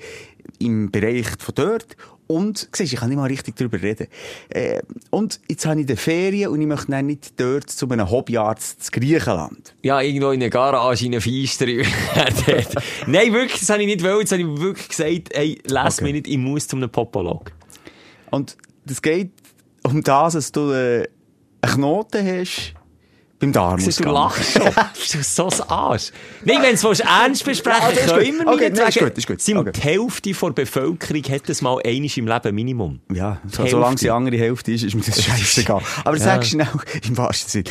im 0.58 0.90
Bereich 0.90 1.26
von 1.38 1.54
dort. 1.54 1.96
Und, 2.28 2.68
siehst, 2.72 2.92
ich 2.92 2.98
kann 2.98 3.08
nicht 3.08 3.18
mal 3.18 3.26
richtig 3.26 3.54
darüber 3.56 3.80
reden. 3.80 4.08
Äh, 4.48 4.80
und 5.10 5.40
jetzt 5.48 5.64
habe 5.66 5.80
ich 5.80 5.86
die 5.86 5.96
Ferien 5.96 6.50
und 6.50 6.60
ich 6.60 6.66
möchte 6.66 6.90
dann 6.90 7.06
nicht 7.06 7.38
dort 7.40 7.70
zu 7.70 7.88
einem 7.88 8.10
Hobbyarzt 8.10 8.82
zu 8.82 8.90
Griechenland. 8.90 9.74
Ja, 9.82 10.00
irgendwo 10.00 10.30
in 10.30 10.42
einer 10.42 10.50
Garage, 10.50 11.06
in 11.06 11.12
einer 11.12 11.20
Feister. 11.20 11.66
Nein, 13.06 13.32
wirklich, 13.32 13.60
das 13.60 13.70
habe 13.70 13.82
ich 13.82 13.86
nicht 13.86 14.02
wollen. 14.02 14.20
Jetzt 14.20 14.32
habe 14.32 14.42
ich 14.42 14.60
wirklich 14.60 14.88
gesagt, 14.88 15.28
hey, 15.34 15.58
lass 15.66 15.96
Okay. 15.98 16.04
mich 16.04 16.12
nicht, 16.14 16.26
ich 16.28 16.38
muss 16.38 16.66
zu 16.66 16.76
einem 16.76 16.90
Popolog. 16.90 17.52
Und 18.30 18.56
das 18.84 19.00
geht 19.00 19.30
um 19.84 20.02
das, 20.02 20.32
dass 20.34 20.50
du 20.52 20.72
äh, 20.72 21.06
einen 21.62 21.74
Knoten 21.74 22.26
hast 22.26 22.74
beim 23.38 23.52
Siehst 23.80 24.04
du, 24.04 24.10
lachst 24.10 24.52
schon. 24.52 24.62
Du 25.12 25.22
so 25.22 25.48
ein 25.48 25.68
Arsch. 25.68 26.10
Nein, 26.44 26.62
wenn 26.62 26.76
du 26.76 26.90
es 26.90 27.00
ernst 27.00 27.44
besprechen 27.44 27.82
Ja, 27.82 27.90
das 27.90 28.06
ist 28.06 28.14
können 28.14 28.38
gut. 28.38 28.46
Okay, 28.46 28.70
nein, 28.74 28.88
ist 28.88 28.98
gut, 28.98 29.18
ist 29.18 29.26
gut. 29.26 29.40
sind 29.40 29.56
Okay. 29.58 29.72
die 29.74 29.80
Hälfte 29.80 30.32
der 30.32 30.50
Bevölkerung 30.50 31.22
hat 31.24 31.48
das 31.48 31.62
mal 31.62 31.78
einiges 31.84 32.16
im 32.16 32.26
Leben 32.26 32.54
Minimum. 32.54 33.00
Ja, 33.12 33.40
so, 33.50 33.66
solange 33.66 33.96
die 33.96 34.10
andere 34.10 34.36
Hälfte 34.38 34.72
ist, 34.72 34.84
ist 34.84 34.94
mir 34.94 35.02
das 35.02 35.22
scheißegal. 35.24 35.82
Aber 36.04 36.18
sag 36.18 36.44
schnell, 36.44 36.68
im 37.06 37.16
wahrsten 37.16 37.50
Sinn, 37.50 37.64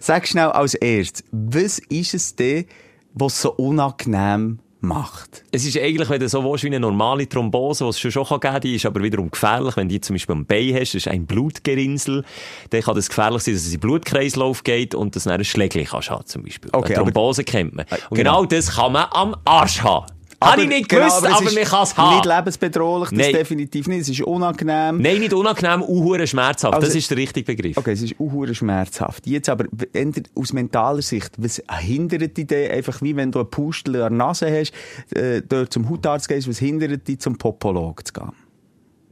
sag 0.00 0.26
schnell 0.28 0.48
als 0.48 0.74
erstes, 0.74 1.24
was 1.32 1.78
ist 1.78 2.14
es 2.14 2.36
denn, 2.36 2.66
was 3.12 3.40
so 3.40 3.52
unangenehm 3.52 4.60
macht? 4.84 5.44
Es 5.50 5.64
ist 5.64 5.76
eigentlich, 5.78 6.08
wenn 6.08 6.20
du 6.20 6.28
so 6.28 6.44
willst, 6.44 6.64
wie 6.64 6.68
eine 6.68 6.80
normale 6.80 7.28
Thrombose, 7.28 7.84
die 7.84 7.90
es 7.90 7.98
schon 8.00 8.10
schon 8.12 8.24
geben 8.24 8.40
kann, 8.40 8.60
die 8.60 8.74
ist 8.76 8.86
aber 8.86 9.02
wiederum 9.02 9.30
gefährlich. 9.30 9.76
Wenn 9.76 9.88
du 9.88 9.94
die 9.94 10.00
zum 10.00 10.14
Beispiel 10.14 10.34
am 10.34 10.46
Bein 10.46 10.74
hast, 10.74 10.94
das 10.94 11.06
ist 11.06 11.08
ein 11.08 11.26
Blutgerinnsel, 11.26 12.24
dann 12.70 12.80
kann 12.82 12.94
das 12.94 13.08
gefährlich 13.08 13.42
sein, 13.42 13.54
dass 13.54 13.62
es 13.62 13.66
in 13.68 13.72
den 13.74 13.80
Blutkreislauf 13.80 14.62
geht 14.64 14.94
und 14.94 15.16
dass 15.16 15.24
dann 15.24 15.34
ein 15.34 15.44
Schlägchen 15.44 15.84
kannst 15.84 16.10
haben, 16.10 16.26
zum 16.26 16.42
Beispiel. 16.42 16.70
Okay, 16.72 16.92
eine 16.92 16.96
aber- 16.96 17.12
Thrombose 17.12 17.44
kennt 17.44 17.74
man. 17.74 17.86
Und 18.10 18.16
genau. 18.18 18.40
genau 18.40 18.44
das 18.46 18.76
kann 18.76 18.92
man 18.92 19.06
am 19.10 19.36
Arsch 19.44 19.82
haben. 19.82 20.06
Habe 20.44 20.62
ich 20.62 20.68
nicht 20.68 20.88
genau, 20.88 21.06
gewusst, 21.06 21.24
es 21.24 21.32
aber 21.32 21.46
ist 21.46 21.54
man 21.54 21.64
kann 21.64 21.82
es 21.82 21.96
haben. 21.96 22.14
Nicht 22.16 22.26
lebensbedrohlich, 22.26 23.08
das 23.10 23.18
Nein. 23.18 23.32
definitiv 23.32 23.86
nicht. 23.88 24.00
Es 24.00 24.08
ist 24.08 24.20
unangenehm. 24.22 24.98
Nein, 25.00 25.18
nicht 25.20 25.32
unangenehm, 25.32 25.82
unhure 25.82 26.26
schmerzhaft. 26.26 26.74
Also- 26.74 26.86
das 26.86 26.94
ist 26.96 27.10
der 27.10 27.16
richtige 27.18 27.44
Begriff. 27.44 27.76
Okay, 27.76 27.92
es 27.92 28.02
ist 28.02 28.14
auch 28.18 28.54
schmerzhaft. 28.54 29.26
Jetzt 29.26 29.48
aber, 29.48 29.64
aus 30.34 30.52
mentaler 30.52 31.02
Sicht, 31.02 31.32
was 31.38 31.62
hindert 31.80 32.36
dich 32.36 32.46
denn 32.46 32.70
einfach, 32.70 33.00
wie 33.02 33.16
wenn 33.16 33.32
du 33.32 33.40
einen 33.40 33.50
Pustel 33.50 33.96
an 33.96 34.16
der 34.16 34.26
Nase 34.26 34.50
hast, 34.50 34.72
äh, 35.16 35.42
dort 35.46 35.72
zum 35.72 35.88
Hautarzt 35.88 36.28
gehst, 36.28 36.48
was 36.48 36.58
hindert 36.58 37.06
dich, 37.08 37.18
zum 37.20 37.36
Popolog 37.36 38.06
zu 38.06 38.12
gehen? 38.12 38.32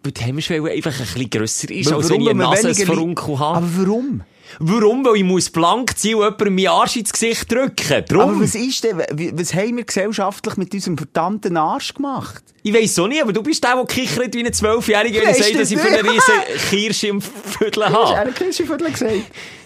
Weil 0.03 0.13
die 0.13 0.21
Hemmschwelle 0.21 0.71
einfach 0.71 0.93
ein 0.93 0.99
bisschen 1.07 1.31
grösser 1.31 1.71
ist, 1.71 1.93
als 1.93 2.11
Warum? 2.11 2.19
wenn 2.19 2.23
ich 2.23 2.31
eine 2.31 2.39
Nase 2.43 2.89
weniger. 2.89 3.41
Aber 3.41 3.69
warum? 3.77 4.23
Warum? 4.59 5.05
Weil 5.05 5.17
ich 5.17 5.25
muss 5.25 5.51
blank 5.51 5.97
ziehen 5.99 6.17
und 6.17 6.23
jemandem 6.25 6.55
meinen 6.55 6.69
Arsch 6.69 6.97
ins 6.97 7.13
Gesicht 7.13 7.51
drücken. 7.51 8.05
Drum. 8.09 8.21
Aber 8.21 8.41
was 8.41 8.55
ist 8.55 8.85
denn, 8.85 8.99
was 8.99 9.55
haben 9.55 9.77
wir 9.77 9.85
gesellschaftlich 9.85 10.57
mit 10.57 10.75
unserem 10.75 10.97
verdammten 10.99 11.57
Arsch 11.57 11.95
gemacht? 11.95 12.43
Ich 12.63 12.73
weiss 12.73 12.99
auch 12.99 13.09
nicht, 13.09 13.23
aber 13.23 13.33
du 13.33 13.43
bist 13.43 13.65
der, 13.65 13.75
der 13.75 13.85
kichert 13.87 14.35
wie 14.35 14.45
ein 14.45 14.53
Zwölfjähriger, 14.53 15.21
wenn 15.21 15.29
er 15.29 15.35
sagt, 15.35 15.59
dass 15.59 15.71
ich 15.71 15.79
für 15.79 15.89
eine 15.89 16.05
riesen 16.05 16.35
Kirsche 16.71 17.09
im 17.09 17.21
Viertel 17.21 17.89
habe. 17.89 18.17
eine 18.17 18.33
Kirschenviertel 18.33 18.93
gesagt. 18.93 19.13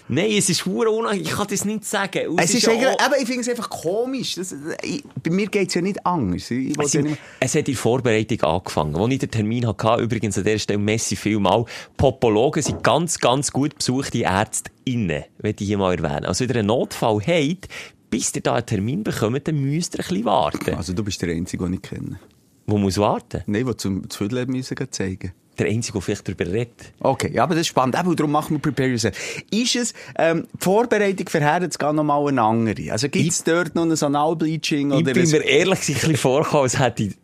Nein, 0.09 0.31
es 0.37 0.49
ist 0.49 0.65
hure 0.65 0.89
unangenehm. 0.89 1.25
Ich 1.25 1.31
kann 1.31 1.47
das 1.49 1.65
nicht 1.65 1.83
sagen. 1.85 2.27
Und 2.29 2.39
Es 2.39 2.53
ist 2.53 2.65
ja 2.65 2.71
eigentlich, 2.73 2.87
auch- 2.87 3.05
eben, 3.05 3.21
ich 3.21 3.27
finde 3.27 3.41
es 3.41 3.49
einfach 3.49 3.69
komisch. 3.69 4.35
Das, 4.35 4.55
ich, 4.83 5.03
bei 5.21 5.31
mir 5.31 5.47
geht 5.47 5.67
es 5.69 5.73
ja 5.75 5.81
nicht 5.81 6.05
anders. 6.05 6.49
Ich, 6.49 6.77
Es, 6.79 6.93
ja 6.93 7.01
nicht 7.01 7.17
es 7.39 7.51
hat 7.55 7.59
in 7.59 7.65
der 7.65 7.75
Vorbereitung 7.75 8.41
angefangen. 8.43 8.95
Als 8.95 9.13
ich 9.13 9.19
den 9.19 9.31
Termin 9.31 9.67
hatte, 9.67 10.01
übrigens 10.01 10.37
an 10.37 10.45
dieser 10.45 10.59
Stelle 10.59 10.79
Messi 10.79 11.15
vielmal, 11.15 11.65
Popologen 11.97 12.63
sind 12.63 12.83
ganz, 12.83 13.19
ganz 13.19 13.51
gut 13.51 13.75
besuchte 13.75 14.23
ÄrztInnen, 14.23 15.23
möchte 15.43 15.63
ich 15.63 15.67
hier 15.69 15.77
mal 15.77 15.93
erwähnen. 15.93 16.25
Also, 16.25 16.43
wenn 16.47 16.55
ihr 16.55 16.59
einen 16.59 16.67
Notfall 16.67 17.19
habt, 17.25 17.67
bis 18.09 18.33
ihr 18.35 18.41
da 18.41 18.53
einen 18.55 18.65
Termin 18.65 19.03
bekommt, 19.03 19.47
dann 19.47 19.59
müsst 19.59 19.95
ihr 19.95 19.99
ein 19.99 20.07
bisschen 20.07 20.25
warten. 20.25 20.75
also 20.75 20.93
du 20.93 21.03
bist 21.03 21.21
der 21.21 21.29
Einzige, 21.29 21.65
den 21.65 21.73
ich 21.73 21.81
kenne. 21.81 22.19
Wo 22.65 22.77
muss 22.77 22.97
warten? 22.97 23.43
Nein, 23.45 23.65
der 23.65 23.77
zum 23.77 24.03
müssen 24.47 24.75
gehen 24.75 24.91
zeigen 24.91 25.33
der 25.59 25.67
Einzige, 25.67 25.93
der 25.93 26.01
vielleicht 26.01 26.27
darüber 26.27 26.45
redet. 26.45 26.93
Okay, 26.99 27.31
ja, 27.33 27.43
aber 27.43 27.55
das 27.55 27.61
ist 27.61 27.67
spannend. 27.67 27.97
Eben, 27.99 28.15
darum 28.15 28.31
machen 28.31 28.55
wir 28.55 28.59
Prepare 28.59 28.89
Yourself. 28.89 29.43
Ist 29.51 29.75
es, 29.75 29.93
ähm, 30.17 30.47
die 30.53 30.63
Vorbereitung 30.63 31.27
für 31.29 31.39
Herren 31.39 31.69
noch 31.95 32.03
mal 32.03 32.27
eine 32.27 32.41
andere? 32.41 32.91
Also 32.91 33.09
gibt 33.09 33.31
es 33.31 33.43
dort 33.43 33.75
noch 33.75 33.83
ein 33.83 33.91
Analbleaching? 33.91 34.91
Ich 34.91 34.97
oder 34.97 35.13
bin 35.13 35.29
mir 35.29 35.43
ehrlich 35.43 35.79
ein 35.79 35.93
bisschen 35.93 36.17
vorgekommen, 36.17 36.63
als 36.63 36.79
hätte 36.79 37.03
ich, 37.03 37.15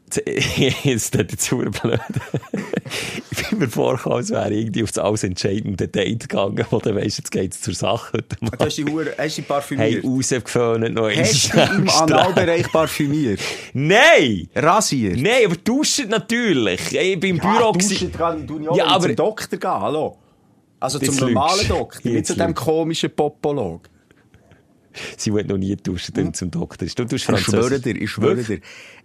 jetzt 0.83 1.15
hätte 1.17 1.33
ich 1.33 1.39
zu 1.39 1.57
blöd. 1.81 1.99
ich 3.31 3.49
bin 3.49 3.59
mir 3.59 3.67
vorgekommen, 3.69 4.17
als 4.17 4.29
wäre 4.29 4.53
irgendwie 4.53 4.83
auf 4.83 4.91
das 4.91 5.03
alles 5.03 5.23
entscheidende 5.23 5.87
Date 5.87 6.27
gegangen, 6.29 6.65
wo 6.69 6.79
du 6.79 6.95
weisst, 6.95 7.17
jetzt 7.19 7.31
geht 7.31 7.53
es 7.53 7.61
zur 7.61 7.73
Sache 7.73 8.13
heute 8.17 8.35
Du 8.41 8.65
hast 8.65 8.77
die 8.77 8.85
Hure, 8.85 9.13
hast 9.17 9.37
die 9.37 9.41
Hey, 9.41 9.47
parfümiert? 9.47 10.03
rausgeföhnt, 10.03 10.93
noch 10.93 11.09
hast 11.09 11.53
du 11.53 11.57
im. 11.57 11.89
Analbereich 11.89 12.71
parfümiert? 12.71 13.39
Nein! 13.73 14.47
Rasiert? 14.55 15.17
Nein, 15.19 15.45
aber 15.45 15.55
duschen 15.55 16.09
natürlich. 16.09 16.93
Ich 16.93 17.19
bin 17.19 17.35
im 17.35 17.41
Büro 17.41 17.71
gewesen. 17.71 18.11
kann 18.11 18.45
ich, 18.45 18.51
ich 18.51 18.65
Ja, 18.65 18.75
ja, 18.75 18.85
aber- 18.87 19.07
zum 19.07 19.15
Doktor 19.15 19.57
gehen, 19.57 19.69
hallo? 19.71 20.17
Also 20.79 20.99
zum 20.99 21.15
normalen. 21.15 21.67
Doktor, 21.67 22.11
nicht 22.11 22.25
zu 22.25 22.35
dem 22.35 22.53
komischen 22.53 23.09
Popolog. 23.15 23.89
Sie 25.17 25.33
wollte 25.33 25.49
noch 25.49 25.57
nie 25.57 25.75
duschen, 25.75 26.13
dann 26.15 26.33
zum 26.33 26.51
Doktor. 26.51 26.85
Du 26.85 27.05
tust 27.05 27.13
Ich 27.13 27.23
schwöre 27.23 27.39
Französisch. 27.39 27.81
dir, 27.81 28.01
ich 28.01 28.11
schwöre 28.11 28.43
dir. 28.43 28.59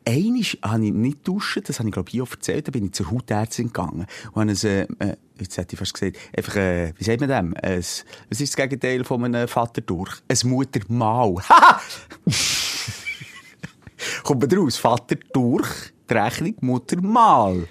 Einmal 0.07 0.42
habe 0.62 0.87
ich 0.87 0.92
nicht 0.92 1.27
duschen, 1.27 1.62
das 1.66 1.79
habe 1.79 1.88
ich 1.88 1.92
glaube 1.92 2.11
ich 2.12 2.22
auch 2.22 2.31
erzählt, 2.31 2.68
da 2.68 2.70
bin 2.70 2.87
ich 2.87 2.92
zur 2.92 3.11
Hautärztin 3.11 3.66
gegangen 3.66 4.07
und 4.33 4.51
habe 4.51 4.87
ein, 4.98 5.09
äh, 5.09 5.16
jetzt 5.40 5.59
hätte 5.59 5.74
ich 5.74 5.79
fast 5.79 5.94
gesagt, 5.94 6.16
einfach, 6.37 6.57
äh, 6.57 6.92
wie 6.96 7.05
sagt 7.05 7.20
man 7.20 7.29
dem? 7.29 7.55
Ein, 7.62 7.79
was 7.79 8.05
ist 8.31 8.40
das 8.40 8.57
Gegenteil 8.57 9.05
von 9.05 9.24
einem 9.24 9.48
Vater 9.48 9.81
durch? 9.83 10.12
Ein 10.29 10.48
Muttermal. 10.48 11.35
Haha! 11.48 11.81
Kommt 14.22 14.51
man 14.51 14.59
raus? 14.59 14.77
Vater 14.77 15.16
durch, 15.33 15.68
die 16.09 16.14
Rechnung, 16.14 16.55
Mutter 16.61 17.01
mal. 17.01 17.66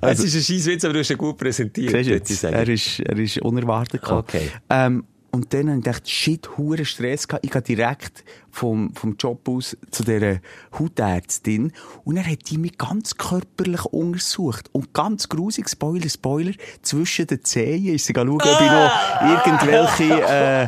Es 0.00 0.20
ist 0.20 0.34
ein 0.36 0.42
Scheisswitz, 0.42 0.84
aber 0.84 0.94
du 0.94 1.00
hast 1.00 1.10
ihn 1.10 1.18
gut 1.18 1.38
präsentiert. 1.38 1.90
Siehst 1.92 2.08
du 2.08 2.12
jetzt, 2.12 2.44
er 2.44 2.68
ist, 2.68 3.00
er 3.00 3.18
ist 3.18 3.38
unerwartet 3.38 4.02
gekommen. 4.02 4.20
Okay. 4.20 4.50
Ähm, 4.68 5.04
und 5.30 5.54
dann 5.54 5.68
habe 5.68 5.78
ich 5.78 5.84
gedacht, 5.84 6.08
shit, 6.08 6.56
hure 6.56 6.84
Stress 6.84 7.28
gehabt. 7.28 7.44
Ich 7.44 7.50
gehe 7.50 7.62
direkt 7.62 8.24
vom, 8.52 8.94
vom 8.94 9.16
Job 9.18 9.48
aus 9.48 9.76
zu 9.90 10.04
dieser 10.04 10.40
Hautärztin. 10.78 11.72
Und 12.04 12.16
er 12.16 12.26
hat 12.26 12.50
die 12.50 12.58
mich 12.58 12.76
ganz 12.78 13.16
körperlich 13.16 13.84
untersucht. 13.86 14.68
Und 14.72 14.92
ganz 14.92 15.28
grusig, 15.28 15.68
Spoiler, 15.68 16.08
Spoiler, 16.08 16.52
zwischen 16.82 17.26
den 17.26 17.44
Zehen 17.44 17.94
ist 17.94 18.06
sie 18.06 18.12
schauen, 18.14 18.28
ob 18.28 18.42
ich 18.42 18.48
noch 18.48 19.44
irgendwelche, 19.44 20.22
äh, 20.22 20.66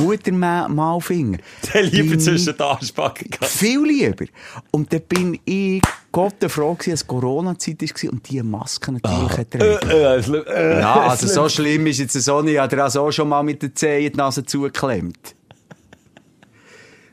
Muttermal 0.00 1.00
finde. 1.00 1.38
Der 1.72 1.82
lieber 1.82 2.18
zwischen 2.18 2.56
den 2.56 2.60
Arschbacken 2.60 3.30
gehabt. 3.30 3.46
viel 3.50 3.82
lieber. 3.84 4.24
Und 4.70 4.92
dann 4.92 5.02
bin 5.02 5.38
ich 5.44 5.82
Gott 6.10 6.34
froh 6.48 6.74
gewesen, 6.74 6.92
als 6.92 7.06
Corona-Zeit 7.06 7.82
war 7.82 8.12
und 8.12 8.28
die 8.28 8.42
Masken 8.42 9.00
natürlich 9.02 9.38
hat 9.38 9.50
tragen. 9.50 9.90
Äh, 9.90 10.18
lü- 10.20 10.46
äh, 10.46 10.80
Ja, 10.80 11.06
es 11.14 11.22
also 11.22 11.42
so 11.42 11.48
schlimm 11.48 11.86
ist 11.86 11.98
jetzt 11.98 12.12
so 12.14 12.42
nicht. 12.42 12.54
Ich 12.54 12.60
habe 12.60 12.84
auch 12.84 13.10
schon 13.12 13.28
mal 13.28 13.42
mit 13.42 13.62
den 13.62 13.74
Zehen 13.74 14.12
die 14.12 14.16
Nase 14.16 14.44
zugeklemmt. 14.44 15.34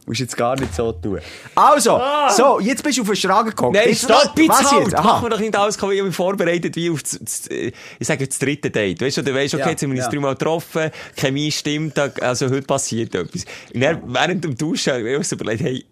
Musst 0.10 0.22
jetzt 0.22 0.36
gar 0.36 0.60
nicht 0.60 0.74
so 0.74 0.92
tun. 0.92 1.20
Also, 1.54 2.02
so, 2.36 2.60
jetzt 2.60 2.82
bist 2.82 2.98
du 2.98 3.04
auf 3.04 3.10
den 3.10 3.16
Schragen 3.16 3.50
gekommen. 3.50 3.74
Nein, 3.74 3.90
Jetzt 3.90 4.06
stopp, 4.06 4.32
jetzt 4.40 4.50
Was 4.50 4.72
halt! 4.72 4.92
wir 4.92 4.98
Aha. 4.98 5.30
doch 5.30 5.40
nicht 5.40 5.56
alles, 5.56 5.76
ich 5.76 5.82
habe 5.84 6.02
mich 6.02 6.16
vorbereitet 6.16 6.76
wie 6.76 6.90
auf 6.90 7.04
das, 7.04 7.20
das, 7.22 7.48
ich 7.48 7.74
sage 8.08 8.24
jetzt 8.24 8.34
das 8.34 8.40
dritte 8.40 8.72
Date. 8.72 9.00
Weißt 9.00 9.18
du, 9.18 9.22
du 9.22 9.36
weißt, 9.36 9.54
okay, 9.54 9.64
Ja, 9.66 9.70
jetzt 9.70 9.84
haben 9.84 9.92
wir 9.92 9.98
uns 9.98 10.06
ja. 10.06 10.12
dreimal 10.12 10.34
getroffen, 10.34 10.90
Chemie 11.16 11.52
stimmt, 11.52 12.00
also 12.00 12.50
heute 12.50 12.64
passiert 12.64 13.14
etwas. 13.14 13.46
Und 13.72 13.82
dann, 13.82 14.02
während 14.08 14.44
dem 14.44 14.58
Duschen, 14.58 14.94
habe 14.94 15.08
ich 15.08 15.18
mir 15.20 15.24
so 15.24 15.36
überlegt, 15.36 15.62
hey, 15.62 15.86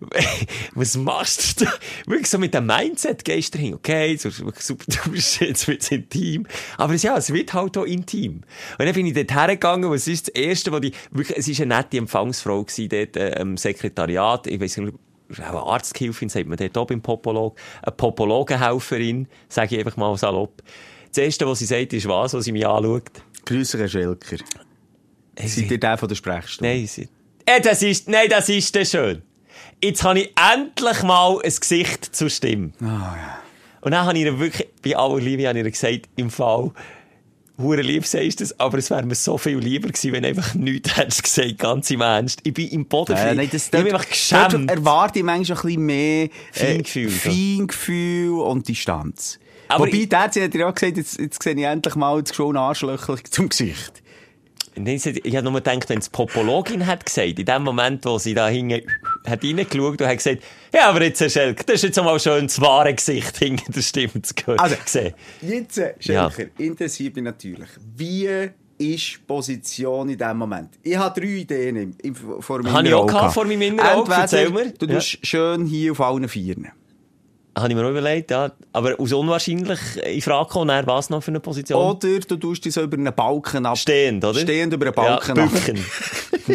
was 0.74 0.96
machst 0.96 1.60
du 1.60 1.64
da? 1.64 1.72
Wirklich 2.06 2.28
so 2.28 2.38
mit 2.38 2.54
dem 2.54 2.66
Mindset 2.66 3.24
gehst 3.24 3.54
du 3.54 3.58
hin, 3.58 3.74
okay, 3.74 4.16
so 4.16 4.30
super 4.30 4.84
duschen, 5.04 5.48
jetzt 5.48 5.66
wird's 5.68 5.90
intim. 5.90 6.46
Aber 6.76 6.94
es, 6.94 7.02
ja, 7.02 7.16
es 7.16 7.32
wird 7.32 7.52
halt 7.52 7.76
auch 7.76 7.84
intim. 7.84 8.42
Und 8.78 8.86
dann 8.86 8.94
bin 8.94 9.06
ich 9.06 9.14
dort 9.14 9.32
hergegangen, 9.32 9.90
was 9.90 10.06
ist 10.06 10.28
das 10.28 10.34
Erste, 10.34 10.72
was 10.72 10.80
die, 10.80 10.92
wirklich, 11.10 11.38
es 11.38 11.48
ist 11.48 11.60
eine 11.60 11.76
nette 11.76 11.98
Empfangsfrau 11.98 12.62
gewesen, 12.64 12.88
dort, 12.88 13.16
äh, 13.16 13.40
im 13.40 13.56
Sekretariat, 13.56 14.46
ich 14.46 14.60
weiss 14.60 14.76
nicht, 14.76 14.94
auch 15.40 15.48
eine 15.48 15.62
Arzthilfin, 15.62 16.28
sagt 16.28 16.46
man 16.46 16.58
dort 16.58 16.76
auch 16.76 16.86
beim 16.86 17.00
Popolog, 17.00 17.58
eine 17.82 17.92
Popologenhelferin, 17.92 19.28
sage 19.48 19.76
ich 19.76 19.84
einfach 19.84 19.96
mal 19.96 20.16
salopp. 20.16 20.62
Das 21.08 21.18
Erste, 21.18 21.46
was 21.46 21.60
sie 21.60 21.66
sagt, 21.66 21.92
ist 21.92 22.08
was, 22.08 22.34
was 22.34 22.44
sie 22.44 22.52
mich 22.52 22.66
anschaut. 22.66 23.10
Grüße, 23.44 23.78
Herr 23.78 23.88
Schelker. 23.88 24.36
Seid 25.38 25.70
ihr 25.70 25.78
der 25.78 25.98
von 25.98 26.08
der 26.08 26.16
Sprechstunde? 26.16 26.74
Nein, 26.74 26.86
sie... 26.86 27.08
Äh, 27.46 27.60
das 27.60 27.82
ist, 27.82 28.08
nein, 28.08 28.28
das 28.28 28.48
ist 28.48 28.74
dann 28.74 28.86
schön. 28.86 29.22
Jetzt 29.84 30.02
habe 30.02 30.20
ich 30.20 30.32
endlich 30.52 31.02
mal 31.02 31.36
ein 31.42 31.52
Gesicht 31.60 32.14
zur 32.16 32.30
Stimme. 32.30 32.72
Und 33.80 33.90
dann 33.90 34.06
habe 34.06 34.16
ich 34.18 34.24
ihr 34.24 34.38
wirklich, 34.38 34.66
bei 34.82 34.96
aller 34.96 35.20
Liebe, 35.20 35.46
habe 35.46 35.58
ich 35.58 35.64
ihr 35.64 35.70
gesagt, 35.70 36.08
im 36.16 36.30
Fall, 36.30 36.70
hure 37.58 37.82
lieb 37.82 38.06
sagst 38.06 38.40
du 38.40 38.44
das, 38.44 38.58
aber 38.58 38.78
es 38.78 38.88
wäre 38.90 39.02
mir 39.04 39.14
so 39.14 39.36
viel 39.36 39.58
lieber 39.58 39.88
gewesen, 39.88 40.12
wenn 40.12 40.22
du 40.22 40.30
einfach 40.30 40.54
nichts 40.54 40.96
hättest 40.96 41.22
gesagt, 41.22 41.58
ganz 41.58 41.90
im 41.90 42.00
Ernst. 42.00 42.40
Ich 42.44 42.54
bin 42.54 42.68
im 42.68 42.86
Boden 42.86 43.14
Äh, 43.14 43.34
nein, 43.34 43.48
das, 43.52 43.66
ich 43.66 43.70
bin 43.70 43.86
einfach 43.94 44.08
geschämt. 44.08 44.70
erwarte 44.70 45.18
ich 45.18 45.24
manchmal 45.24 45.58
ein 45.58 45.62
bisschen 45.64 45.86
mehr 45.86 46.28
Feingefühl, 46.52 47.10
so. 47.10 47.30
Feingefühl 47.30 48.40
und 48.40 48.66
Distanz. 48.66 49.38
Aber 49.68 49.86
Wobei, 49.86 49.98
ich- 49.98 50.08
der 50.08 50.20
hat 50.20 50.34
ja 50.36 50.44
auch 50.68 50.74
gesagt, 50.74 50.96
jetzt, 50.96 51.18
jetzt 51.20 51.42
sehe 51.42 51.54
ich 51.54 51.62
endlich 51.62 51.94
mal 51.94 52.22
das 52.22 52.34
schon 52.34 52.56
Arschlöchlich 52.56 53.24
zum 53.24 53.48
Gesicht. 53.50 54.02
Ich 54.76 55.36
habe 55.36 55.42
nur 55.48 55.52
gedacht, 55.60 55.88
wenn 55.88 55.98
es 56.00 56.08
Popologin 56.08 56.86
hat 56.86 57.06
gesagt, 57.06 57.38
in 57.38 57.44
dem 57.44 57.62
Moment, 57.62 58.04
wo 58.06 58.18
sie 58.18 58.34
da 58.34 58.48
hinten 58.48 58.82
hat 59.26 59.42
reingeschaut 59.42 60.00
und 60.00 60.06
hat 60.06 60.16
gesagt, 60.16 60.42
ja, 60.72 60.88
aber 60.90 61.02
jetzt, 61.02 61.20
Herr 61.20 61.30
Schelk, 61.30 61.66
das 61.66 61.76
ist 61.76 61.82
jetzt 61.84 61.96
mal 61.96 62.18
schön 62.20 62.46
das 62.46 62.60
wahre 62.60 62.94
Gesicht 62.94 63.36
hinter 63.38 63.72
der 63.72 63.80
Stimme 63.82 64.20
zu 64.22 64.34
hören. 64.44 64.58
Also, 64.58 64.76
gesehen. 64.84 65.14
Jetzt, 65.42 65.80
Schelker, 66.00 66.44
interessiert 66.58 67.14
mich 67.16 67.24
natürlich, 67.24 67.68
wie 67.96 68.26
ist 68.76 69.14
die 69.14 69.18
Position 69.26 70.08
in 70.08 70.18
diesem 70.18 70.36
Moment? 70.36 70.70
Ich 70.82 70.96
habe 70.96 71.18
drei 71.20 71.26
Ideen 71.28 71.76
im, 71.76 71.94
im, 72.02 72.14
vor 72.14 72.62
meinem 72.62 72.72
Habe 72.72 72.88
ich 72.88 72.94
auch 72.94 73.32
vor 73.32 73.44
meinem 73.44 73.62
inneren. 73.62 74.10
Entweder. 74.10 74.64
Du 74.78 74.86
Ja. 74.86 74.94
tust 74.96 75.18
schön 75.26 75.64
hier 75.66 75.92
auf 75.92 76.00
allen 76.00 76.28
Vieren. 76.28 76.68
Habe 77.56 77.68
ich 77.68 77.74
mir 77.76 77.84
auch 77.86 77.90
überlegt, 77.90 78.32
ja. 78.32 78.50
Aber 78.72 78.98
aus 78.98 79.12
unwahrscheinlich 79.12 79.78
in 80.04 80.20
Frage 80.20 80.48
kommen, 80.48 80.68
dann 80.68 80.86
was 80.86 81.08
noch 81.08 81.22
für 81.22 81.30
eine 81.30 81.38
Position? 81.38 81.80
Oder 81.80 82.18
du 82.18 82.36
tust 82.36 82.64
dich 82.64 82.74
so 82.74 82.82
über 82.82 82.96
einen 82.96 83.14
Balken 83.14 83.64
ab. 83.64 83.78
Stehend, 83.78 84.24
oder? 84.24 84.40
Stehend 84.40 84.72
über 84.72 84.86
einen 84.86 84.94
Balken 84.94 85.36
ja, 85.36 85.44
ab. 85.44 85.50
bücken. 85.52 85.84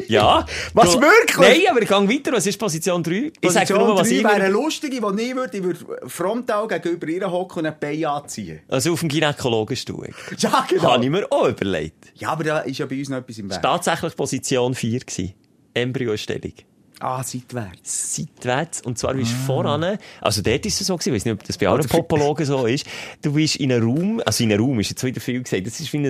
ja. 0.09 0.45
Was, 0.73 0.91
Du- 0.91 1.01
wirklich? 1.01 1.37
Nein, 1.37 1.61
aber 1.71 1.81
ich 1.81 1.87
gehe 1.87 2.09
weiter. 2.09 2.31
Was 2.33 2.45
ist 2.45 2.57
Position 2.57 3.01
3? 3.01 3.31
Ich 3.39 3.51
sage 3.51 3.73
nur, 3.75 3.95
was 3.95 4.09
drei 4.09 4.15
ich... 4.15 4.23
wäre 4.23 4.33
eine 4.33 4.49
lustige, 4.49 4.99
die 4.99 5.21
ich 5.23 5.35
würde, 5.35 5.57
ich 5.57 5.63
würde 5.63 5.79
frontal 6.07 6.67
gegenüber 6.67 7.07
ihr 7.07 7.31
hocken 7.31 7.59
und 7.59 7.65
ein 7.67 7.79
Bein 7.79 8.03
anziehen. 8.03 8.59
Also 8.67 8.91
auf 8.93 8.99
dem 8.99 9.09
Gynäkologenstuhl. 9.09 10.09
Ja, 10.37 10.65
genau. 10.69 10.83
Habe 10.93 11.03
ich 11.03 11.09
mir 11.09 11.25
auch 11.31 11.47
überlegt. 11.47 12.11
Ja, 12.15 12.29
aber 12.31 12.43
da 12.43 12.59
ist 12.59 12.77
ja 12.77 12.85
bei 12.85 12.99
uns 12.99 13.09
noch 13.09 13.17
etwas 13.17 13.37
im 13.37 13.49
Weg. 13.49 13.61
Tatsächlich 13.61 14.15
Position 14.15 14.73
4 14.73 14.99
gewesen. 14.99 15.33
Embryostellung. 15.73 16.53
Ah, 16.99 17.23
seitwärts. 17.23 18.15
seitwärts. 18.15 18.81
Und 18.81 18.97
zwar 18.97 19.13
bist 19.13 19.31
du 19.31 19.35
voran, 19.35 19.97
also 20.19 20.41
dort 20.41 20.65
ist 20.65 20.81
es 20.81 20.87
so 20.87 20.97
gewesen, 20.97 21.09
ich 21.09 21.15
weiß 21.15 21.25
nicht, 21.25 21.33
ob 21.33 21.43
das 21.43 21.57
bei 21.57 21.67
allen 21.67 21.87
Popologen 21.87 22.45
so 22.45 22.65
ist. 22.65 22.85
Du 23.21 23.33
bist 23.33 23.55
in 23.55 23.71
einem 23.71 23.87
Raum, 23.87 24.21
also 24.25 24.43
in 24.43 24.51
einem 24.51 24.65
Raum 24.65 24.79
ist 24.81 24.89
jetzt 24.89 25.03
wieder 25.03 25.21
viel 25.21 25.41
gesagt, 25.41 25.65
das 25.65 25.79
ist 25.79 25.93
wie 25.93 25.97
ein, 25.97 26.05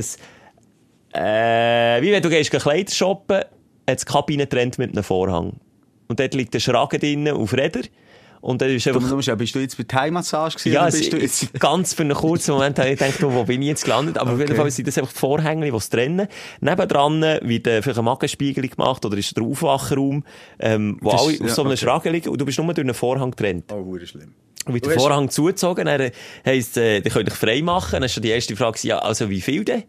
äh, 1.14 2.02
wie 2.02 2.12
wenn 2.12 2.24
du 2.24 2.30
gehst 2.30 2.50
Kleider 2.52 2.92
shoppen, 2.92 3.42
hat 3.88 4.02
die 4.02 4.06
Kabine 4.06 4.50
trennt 4.50 4.80
mit 4.80 4.92
einem 4.92 5.04
Vorhang. 5.04 5.54
Und 6.08 6.20
dort 6.20 6.34
liegt 6.34 6.56
der 6.56 6.60
Schragen 6.60 7.00
drinnen 7.00 7.36
auf 7.36 7.54
Räder. 7.54 7.82
Und 8.42 8.62
dann 8.62 8.70
ist 8.70 8.86
Du, 8.86 8.94
einfach, 8.94 9.10
musst 9.12 9.28
ja, 9.28 9.36
bist 9.36 9.54
du 9.54 9.60
jetzt 9.60 9.78
bei 9.78 9.84
der 9.84 10.00
Heimmassage 10.00 10.56
gewesen? 10.56 10.72
ja, 10.74 10.80
oder 10.82 10.88
es, 10.90 10.98
bist 11.00 11.14
du 11.14 11.18
es, 11.18 11.42
jetzt... 11.42 11.54
ganz 11.60 11.94
für 11.94 12.04
einen 12.04 12.14
kurzen 12.16 12.54
Moment 12.54 12.80
habe 12.80 12.90
ich 12.90 12.98
gedacht, 13.00 13.22
wo 13.22 13.44
bin 13.44 13.62
ich 13.62 13.68
jetzt 13.68 13.84
gelandet? 13.84 14.18
Aber 14.18 14.32
auf 14.34 14.40
jeden 14.40 14.52
Okay. 14.52 14.62
Fall 14.62 14.72
sind 14.72 14.88
das 14.88 14.98
einfach 14.98 15.12
die 15.12 15.20
Vorhänge, 15.20 15.70
die 15.70 15.76
es 15.76 15.90
trennen. 15.90 16.28
Nebendran 16.62 17.22
wird 17.22 17.68
äh, 17.68 17.82
vielleicht 17.82 17.98
eine 18.00 18.06
Magenspiegelung 18.06 18.70
gemacht 18.70 19.06
oder 19.06 19.18
ist 19.18 19.36
der 19.36 19.44
Aufwachraum, 19.44 20.24
ähm, 20.60 20.98
wo 21.02 21.12
Das 21.12 21.22
alle 21.22 21.34
ist- 21.34 21.42
auf 21.42 21.48
ja, 21.50 21.54
so 21.54 21.62
einem 21.64 21.72
okay. 21.72 21.78
Schragen 21.84 22.14
liegen 22.14 22.30
und 22.30 22.40
du 22.40 22.46
bist 22.46 22.58
nur 22.58 22.68
durch 22.74 22.86
einen 22.86 22.94
Vorhang 22.94 23.32
getrennt. 23.32 23.66
Oh, 23.74 23.84
hure 23.84 24.06
schlimm. 24.08 24.34
Und 24.66 24.74
wird 24.74 24.86
Du 24.86 24.90
der 24.90 25.00
Vorhang 25.00 25.30
zugezogen, 25.30 25.86
dann 25.86 26.12
heisst, 26.46 26.78
äh, 26.78 27.02
dann 27.02 27.12
könnt 27.12 27.28
ihr 27.28 27.32
dich 27.32 27.40
frei 27.40 27.62
machen. 27.62 27.94
Dann 27.94 28.04
ist 28.04 28.14
schon 28.14 28.24
die 28.24 28.30
erste 28.30 28.56
Frage, 28.56 28.78
ja, 28.84 29.00
also 29.00 29.30
wie 29.30 29.42
viel 29.42 29.64
denn? 29.66 29.84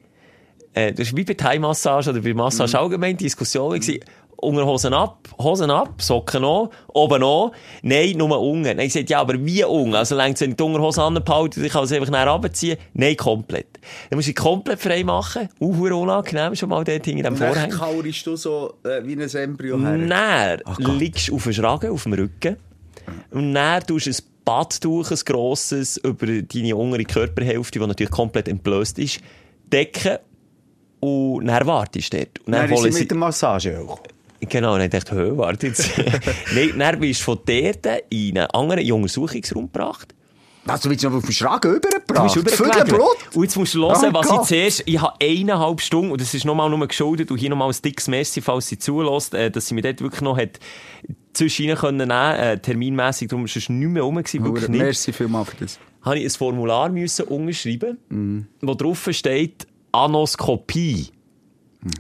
Äh, 0.72 0.92
das 0.92 1.08
ist 1.08 1.16
wie 1.16 1.24
bei 1.24 1.34
Thai-Massage 1.34 2.10
oder 2.10 2.20
bei 2.20 2.32
Massage 2.32 2.76
Mhm. 2.76 2.82
allgemein, 2.84 3.16
Diskussion 3.16 3.72
war, 3.72 3.94
Unterhosen 4.40 4.94
ab, 4.94 5.28
Hosen 5.38 5.70
ab, 5.70 6.00
Socken 6.00 6.44
an, 6.44 6.68
oben 6.88 7.22
an. 7.22 7.50
Nein, 7.82 8.16
nur 8.16 8.40
unten. 8.40 8.62
Nein, 8.62 8.80
ich 8.80 8.92
sagte, 8.92 9.12
ja, 9.12 9.20
aber 9.20 9.34
wie 9.44 9.64
unten? 9.64 9.94
Also 9.94 10.16
längst, 10.16 10.40
wenn 10.42 10.50
ich 10.50 10.56
die 10.56 10.62
Unterhose 10.62 11.02
anbehalte, 11.02 11.64
ich 11.64 11.72
kann 11.72 11.84
es 11.84 11.92
einfach 11.92 12.10
näher 12.10 12.28
runterziehen. 12.28 12.78
Nein, 12.94 13.16
komplett. 13.16 13.78
Dann 14.08 14.16
musst 14.16 14.28
du 14.28 14.32
dich 14.32 14.42
komplett 14.42 14.80
frei 14.80 15.04
machen. 15.04 15.48
Uh, 15.60 15.76
hure 15.76 15.94
unangenehm, 15.96 16.54
schon 16.54 16.68
mal 16.68 16.82
dort 16.84 17.04
hinter 17.04 17.22
dem 17.24 17.34
Und 17.34 17.40
dann 17.40 17.54
Vorhang. 17.54 17.70
kaurst 17.70 18.26
du 18.26 18.36
so 18.36 18.74
äh, 18.84 19.04
wie 19.04 19.12
ein 19.12 19.28
Embryo 19.28 19.78
her. 19.78 19.98
Dann 19.98 20.62
Ach 20.64 20.76
Gott. 20.78 20.98
liegst 20.98 21.28
du 21.28 21.36
auf 21.36 21.44
dem 21.44 21.52
Schragen, 21.52 21.90
auf 21.90 22.02
dem 22.04 22.12
Rücken. 22.14 22.56
Und 23.30 23.54
dann 23.54 23.82
tust 23.86 24.06
du 24.06 24.10
ein 24.10 24.16
Badtuch, 24.44 25.10
ein 25.10 25.18
grosses, 25.24 25.96
über 25.98 26.26
deine 26.26 26.76
untere 26.76 27.04
Körperhälfte, 27.04 27.78
die 27.78 27.86
natürlich 27.86 28.10
komplett 28.10 28.48
entblößt 28.48 28.98
ist, 28.98 29.20
decken. 29.72 30.18
Und 31.00 31.46
dann 31.46 31.66
wartest 31.66 32.12
du 32.12 32.18
dort. 32.18 32.38
Und 32.46 32.52
Dann 32.52 32.70
ist 32.70 32.78
holen 32.78 32.92
sie 32.92 33.00
mit 33.00 33.10
der 33.10 33.18
Massage 33.18 33.78
auch. 33.80 34.00
Genau, 34.48 34.74
und 34.74 34.80
dann 34.80 34.90
dachte 34.90 35.12
ich, 35.14 35.18
hö, 35.18 35.36
warte 35.36 35.66
jetzt. 35.68 35.90
Nein, 36.54 36.72
dann 36.78 36.98
bist 37.00 37.20
du 37.20 37.24
von 37.24 37.38
dort 37.44 37.86
in 38.10 38.38
einen 38.38 38.46
anderen 38.50 38.90
Untersuchungsraum 38.92 39.70
gebracht. 39.70 40.14
Also, 40.66 40.84
du 40.84 40.88
bist 40.90 41.02
noch 41.04 41.12
auf 41.14 41.24
dem 41.24 41.32
Schragen 41.32 41.70
Du 41.72 41.76
übergebracht. 41.76 42.22
bist 42.34 42.36
übergelegen. 42.36 42.72
Vögelblut? 42.74 43.16
Und 43.34 43.42
jetzt 43.42 43.56
musst 43.56 43.74
du 43.74 43.80
hören, 43.80 44.10
Oh 44.10 44.14
was 44.14 44.28
Gott. 44.28 44.42
ich 44.42 44.48
zuerst, 44.48 44.82
ich 44.86 45.00
habe 45.00 45.14
eineinhalb 45.20 45.80
Stunden, 45.80 46.12
und 46.12 46.20
das 46.20 46.32
ist 46.34 46.44
nochmal 46.44 46.68
nur 46.70 46.86
geschuldet, 46.86 47.30
und 47.30 47.38
hier 47.38 47.50
nochmal 47.50 47.70
ein 47.70 47.76
dickes 47.84 48.08
Messi, 48.08 48.40
falls 48.40 48.68
sie 48.68 48.78
zulässt, 48.78 49.34
äh, 49.34 49.50
dass 49.50 49.66
sie 49.68 49.74
mir 49.74 49.82
dort 49.82 50.00
wirklich 50.00 50.20
noch 50.20 50.36
hat 50.36 50.60
zwischen 51.32 51.64
ihnen 51.64 51.76
können 51.76 51.96
nehmen, 52.08 52.10
äh, 52.10 52.58
terminmässig, 52.58 53.28
darum 53.28 53.46
ist 53.46 53.56
es 53.56 53.68
nicht 53.68 53.88
mehr 53.88 54.02
rum 54.02 54.16
wirklich 54.16 54.68
nicht. 54.68 54.70
Merci 54.82 55.12
vielmals 55.12 55.50
für 55.50 55.56
das. 55.64 55.78
habe 56.02 56.18
ich 56.18 56.24
ein 56.24 56.30
Formular 56.30 56.88
müssen 56.90 57.26
unterschreiben, 57.26 57.98
Mhm. 58.08 58.46
wo 58.60 58.74
drauf 58.74 59.08
steht 59.12 59.66
Anoskopie. 59.92 61.08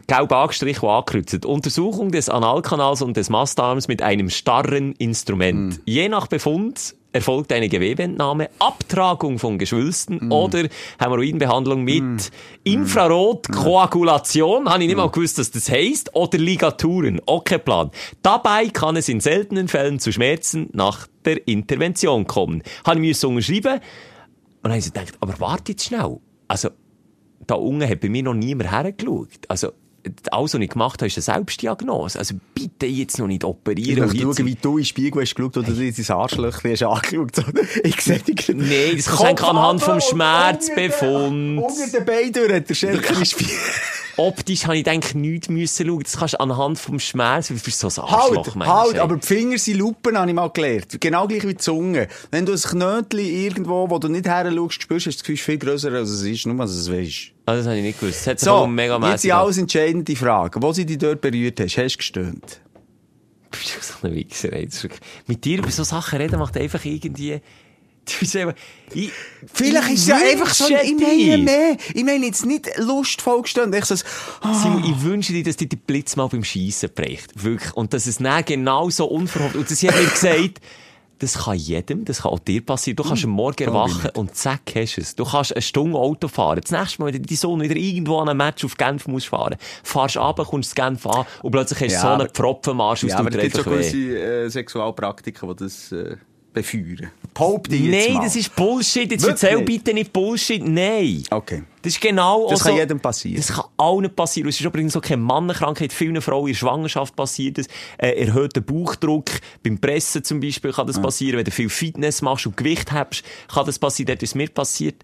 Gelb 0.06 0.32
angestrichen 0.32 0.88
und 0.88 0.94
angekreuzt. 0.94 1.46
Untersuchung 1.46 2.10
des 2.10 2.28
Analkanals 2.28 3.02
und 3.02 3.16
des 3.16 3.30
Mastarms 3.30 3.88
mit 3.88 4.02
einem 4.02 4.30
starren 4.30 4.92
Instrument. 4.92 5.78
Mhm. 5.78 5.82
Je 5.86 6.08
nach 6.08 6.26
Befund 6.26 6.94
erfolgt 7.12 7.52
eine 7.52 7.68
Gewebeentnahme, 7.68 8.50
Abtragung 8.60 9.40
von 9.40 9.58
Geschwülsten 9.58 10.26
Mhm. 10.26 10.32
oder 10.32 10.68
Hämorrhoidenbehandlung 11.00 11.82
mit 11.82 12.30
Infrarotkoagulation. 12.62 14.68
Habe 14.68 14.82
ich 14.82 14.88
nicht 14.88 14.96
mal 14.96 15.10
gewusst, 15.10 15.38
dass 15.38 15.50
das 15.50 15.70
heisst. 15.70 16.14
Oder 16.14 16.38
Ligaturen. 16.38 17.20
Okay, 17.26 17.58
Plan. 17.58 17.90
Dabei 18.22 18.68
kann 18.68 18.96
es 18.96 19.08
in 19.08 19.20
seltenen 19.20 19.68
Fällen 19.68 19.98
zu 19.98 20.12
Schmerzen 20.12 20.68
nach 20.72 21.06
der 21.24 21.46
Intervention 21.48 22.26
kommen. 22.26 22.62
Habe 22.84 23.00
ich 23.00 23.06
müssen 23.08 23.26
unterschreiben. 23.26 23.74
Und 23.74 23.80
dann 24.64 24.72
habe 24.72 24.78
ich 24.78 24.84
so 24.84 24.92
gedacht, 24.92 25.14
aber 25.20 25.34
warte 25.40 25.72
jetzt 25.72 25.84
schnell. 25.86 26.18
Also, 26.48 26.68
da 27.50 27.54
unten 27.56 27.88
hat 27.88 28.00
bei 28.00 28.08
mir 28.08 28.22
noch 28.22 28.34
niemand 28.34 28.70
hergeschaut. 28.70 29.28
Also, 29.48 29.72
alles, 30.30 30.54
was 30.54 30.60
ich 30.62 30.70
gemacht 30.70 31.02
habe, 31.02 31.08
ist 31.08 31.16
eine 31.18 31.22
Selbstdiagnose. 31.22 32.18
Also, 32.18 32.34
bitte 32.54 32.86
jetzt 32.86 33.18
noch 33.18 33.26
nicht 33.26 33.42
Ich 33.42 33.48
operieren. 33.48 34.10
jetzt- 34.10 34.22
schauen, 34.22 34.46
wie 34.46 34.54
du 34.54 34.70
in 34.72 34.76
den 34.78 34.84
Spiegel 34.86 35.20
hast 35.22 35.34
geschaut 35.34 35.56
oder 35.58 35.70
du 35.72 35.74
dein 35.92 36.16
Arschlöchchen 36.16 36.70
hast 36.70 36.82
angeschaut. 36.82 37.44
Ich 37.84 38.00
sehe 38.00 38.18
dich 38.18 38.36
gerade. 38.36 38.58
Nein, 38.58 38.96
das 38.96 39.06
Kopf 39.06 39.42
anhand 39.44 39.82
vom 39.82 40.00
Schmerzbefund. 40.00 41.58
Unter 41.58 41.86
den- 41.98 42.04
Beinen 42.06 42.32
durch 42.32 42.52
hat 42.52 42.68
der 42.70 42.76
den 42.76 43.24
Spiegel. 43.26 43.50
Optisch 44.16 44.64
habe 44.64 44.76
ich 44.76 44.84
denke 44.84 45.18
nichts 45.18 45.48
müssen 45.48 45.86
schauen. 45.86 46.02
Das 46.02 46.16
kannst 46.16 46.34
du 46.34 46.40
anhand 46.40 46.78
vom 46.78 46.98
Schmerz, 46.98 47.50
wie 47.50 47.58
für 47.58 47.70
so 47.70 47.88
ein 47.88 48.10
Halt, 48.10 48.12
Arschloch, 48.12 48.48
du, 48.48 48.60
halt, 48.60 48.94
ey. 48.94 49.00
aber 49.00 49.16
die 49.16 49.26
Finger 49.26 49.58
sind 49.58 49.78
Lupen, 49.78 50.16
habe 50.18 50.28
ich 50.28 50.34
mal 50.34 50.48
gelernt. 50.48 51.00
Genau 51.00 51.26
gleich 51.26 51.42
wie 51.44 51.54
die 51.54 51.56
Zunge. 51.56 52.08
Wenn 52.30 52.46
du 52.46 52.52
ein 52.52 52.58
Knötchen 52.58 53.20
irgendwo, 53.20 53.88
wo 53.88 53.98
du 53.98 54.08
nicht 54.08 54.26
her 54.26 54.50
schaust, 54.54 54.82
spürst, 54.82 55.06
hast 55.06 55.16
du 55.16 55.18
das 55.18 55.24
Gefühl, 55.24 55.36
viel 55.36 55.58
grösser 55.58 55.92
als 55.92 56.10
es 56.10 56.22
ist, 56.22 56.46
nur 56.46 56.60
als 56.60 56.72
es 56.72 56.90
weisst. 56.90 57.32
Ah, 57.46 57.54
das 57.54 57.66
habe 57.66 57.76
ich 57.76 57.82
nicht 57.82 58.00
gewusst. 58.00 58.20
Das 58.20 58.26
hat 58.26 58.40
So, 58.40 58.66
mega 58.66 58.98
jetzt 59.10 59.24
die 59.24 59.32
alles 59.32 59.58
entscheidende 59.58 60.14
Frage. 60.16 60.62
Wo 60.62 60.72
sie 60.72 60.86
dich 60.86 60.98
dort 60.98 61.20
berührt 61.20 61.58
hast, 61.60 61.76
hast 61.78 61.94
du 61.94 61.98
gestöhnt? 61.98 62.60
Du 63.50 63.58
bist 63.58 63.82
so 63.82 64.06
ein 64.06 64.14
Wichser, 64.14 64.52
ey. 64.52 64.68
Mit 65.26 65.44
dir 65.44 65.58
über 65.58 65.70
so 65.70 65.82
Sachen 65.82 66.18
reden 66.18 66.38
macht 66.38 66.56
einfach 66.56 66.84
irgendwie... 66.84 67.40
Ich, 68.92 69.12
Vielleicht 69.52 69.88
ich 69.88 69.94
ist 69.94 70.00
es 70.02 70.06
ja 70.08 70.16
einfach 70.16 70.52
so, 70.52 70.66
ich 70.66 70.94
meine 70.96 71.38
mehr. 71.38 71.76
Ich 71.94 72.04
meine 72.04 72.26
jetzt 72.26 72.44
nicht 72.44 72.68
lustvoll 72.78 73.42
gestöhnt. 73.42 73.74
Ich 73.74 73.84
so, 73.84 73.94
ah, 74.40 74.54
Simon, 74.54 74.84
ich 74.84 75.02
wünsche 75.02 75.32
dir, 75.32 75.44
dass 75.44 75.56
dir 75.56 75.68
der 75.68 75.76
Blitz 75.76 76.16
mal 76.16 76.26
beim 76.26 76.42
Schiessen 76.42 76.90
bricht. 76.92 77.42
Wirklich. 77.42 77.72
Und 77.74 77.92
dass 77.94 78.06
es 78.06 78.18
dann 78.18 78.44
genau 78.44 78.90
so 78.90 79.06
unverhofft... 79.06 79.54
Und 79.54 79.68
sie 79.68 79.88
hat 79.88 79.96
mir 79.96 80.08
gesagt, 80.08 80.60
das 81.20 81.34
kann 81.44 81.56
jedem, 81.56 82.04
das 82.04 82.22
kann 82.22 82.32
auch 82.32 82.38
dir 82.38 82.64
passieren. 82.64 82.96
Du 82.96 83.04
kannst 83.04 83.24
am 83.24 83.30
Morgen 83.30 83.62
erwachen 83.62 84.10
und 84.14 84.34
zack, 84.34 84.62
hast 84.74 84.98
es. 84.98 85.14
Du 85.14 85.24
kannst 85.24 85.54
eine 85.54 85.62
Stunde 85.62 85.98
Auto 85.98 86.28
fahren. 86.28 86.60
Das 86.62 86.70
nächste 86.70 87.02
Mal, 87.02 87.12
wenn 87.12 87.22
dein 87.22 87.36
Sohn 87.36 87.60
wieder 87.60 87.76
irgendwo 87.76 88.18
an 88.18 88.30
einem 88.30 88.38
Match 88.38 88.64
auf 88.64 88.76
Genf 88.76 89.06
muss 89.06 89.26
fahren, 89.26 89.56
fahrst 89.84 90.16
du 90.16 90.20
runter, 90.20 90.44
kommst 90.46 90.70
zu 90.70 90.74
Genf 90.74 91.06
an 91.06 91.26
und 91.42 91.50
plötzlich 91.50 91.80
hast 91.80 91.90
du 91.90 91.94
Ja, 91.94 92.00
so 92.00 92.08
einen 92.08 92.28
Pfropfenmarsch 92.30 93.04
aus 93.04 93.10
ja, 93.10 93.16
dem 93.18 93.26
aber 93.26 93.36
es 93.36 93.52
gibt 93.52 93.66
weh. 93.66 93.70
gewisse 93.70 94.18
äh, 94.18 94.48
Sexualpraktiken, 94.48 95.48
die 95.50 95.56
das 95.56 95.92
äh, 95.92 96.16
befeuern. 96.54 97.10
Behaupte 97.40 97.74
ich 97.74 97.82
jetzt 97.82 98.06
Nein, 98.06 98.14
mal. 98.16 98.24
das 98.24 98.36
ist 98.36 98.54
Bullshit. 98.54 99.10
Jetzt 99.10 99.22
Wirklich 99.26 99.42
erzähl 99.50 99.62
bitte 99.64 99.94
nicht 99.94 100.12
Bullshit. 100.12 100.62
Nein. 100.66 101.22
Okay. 101.30 101.62
Das 101.82 101.94
ist 101.94 102.00
genau 102.02 102.48
Das 102.50 102.60
auch 102.60 102.64
kann 102.66 102.74
so- 102.74 102.78
jedem 102.80 103.00
passieren. 103.00 103.36
Das 103.38 103.48
kann 103.54 103.64
allen 103.78 104.14
passieren. 104.14 104.48
Es 104.50 104.60
ist 104.60 104.66
übrigens 104.66 104.92
so 104.92 105.00
keine 105.00 105.22
Mannenkrankheit. 105.22 105.92
Vielen 105.94 106.20
Frauen 106.20 106.48
in 106.48 106.52
der 106.52 106.58
Schwangerschaft 106.58 107.16
passiert 107.16 107.56
das. 107.56 107.66
Äh, 107.96 108.10
erhöhter 108.26 108.60
Bauchdruck. 108.60 109.30
Beim 109.62 109.78
Pressen 109.78 110.22
zum 110.22 110.40
Beispiel 110.40 110.72
kann 110.72 110.86
das 110.86 111.00
passieren. 111.00 111.38
Wenn 111.38 111.44
du 111.46 111.50
viel 111.50 111.70
Fitness 111.70 112.20
machst 112.20 112.46
und 112.46 112.56
Gewicht 112.58 112.92
hast, 112.92 113.22
kann 113.48 113.64
das 113.64 113.78
passieren. 113.78 114.08
Dort 114.08 114.22
ist 114.22 114.34
mir 114.34 114.48
passiert. 114.48 114.96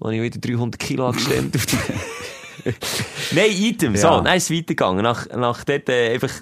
Als 0.00 0.12
ich 0.14 0.20
wieder 0.22 0.38
300 0.40 0.80
Kilo 0.80 1.12
die... 1.12 1.18
Nein, 3.32 3.50
item. 3.52 3.96
So, 3.96 4.08
Ja. 4.08 4.20
dann 4.20 4.36
ist 4.36 4.50
es 4.50 4.56
weitergegangen. 4.56 5.02
Nach, 5.02 5.26
nach 5.28 5.62
dort 5.64 5.88
äh, 5.88 6.14
einfach 6.14 6.32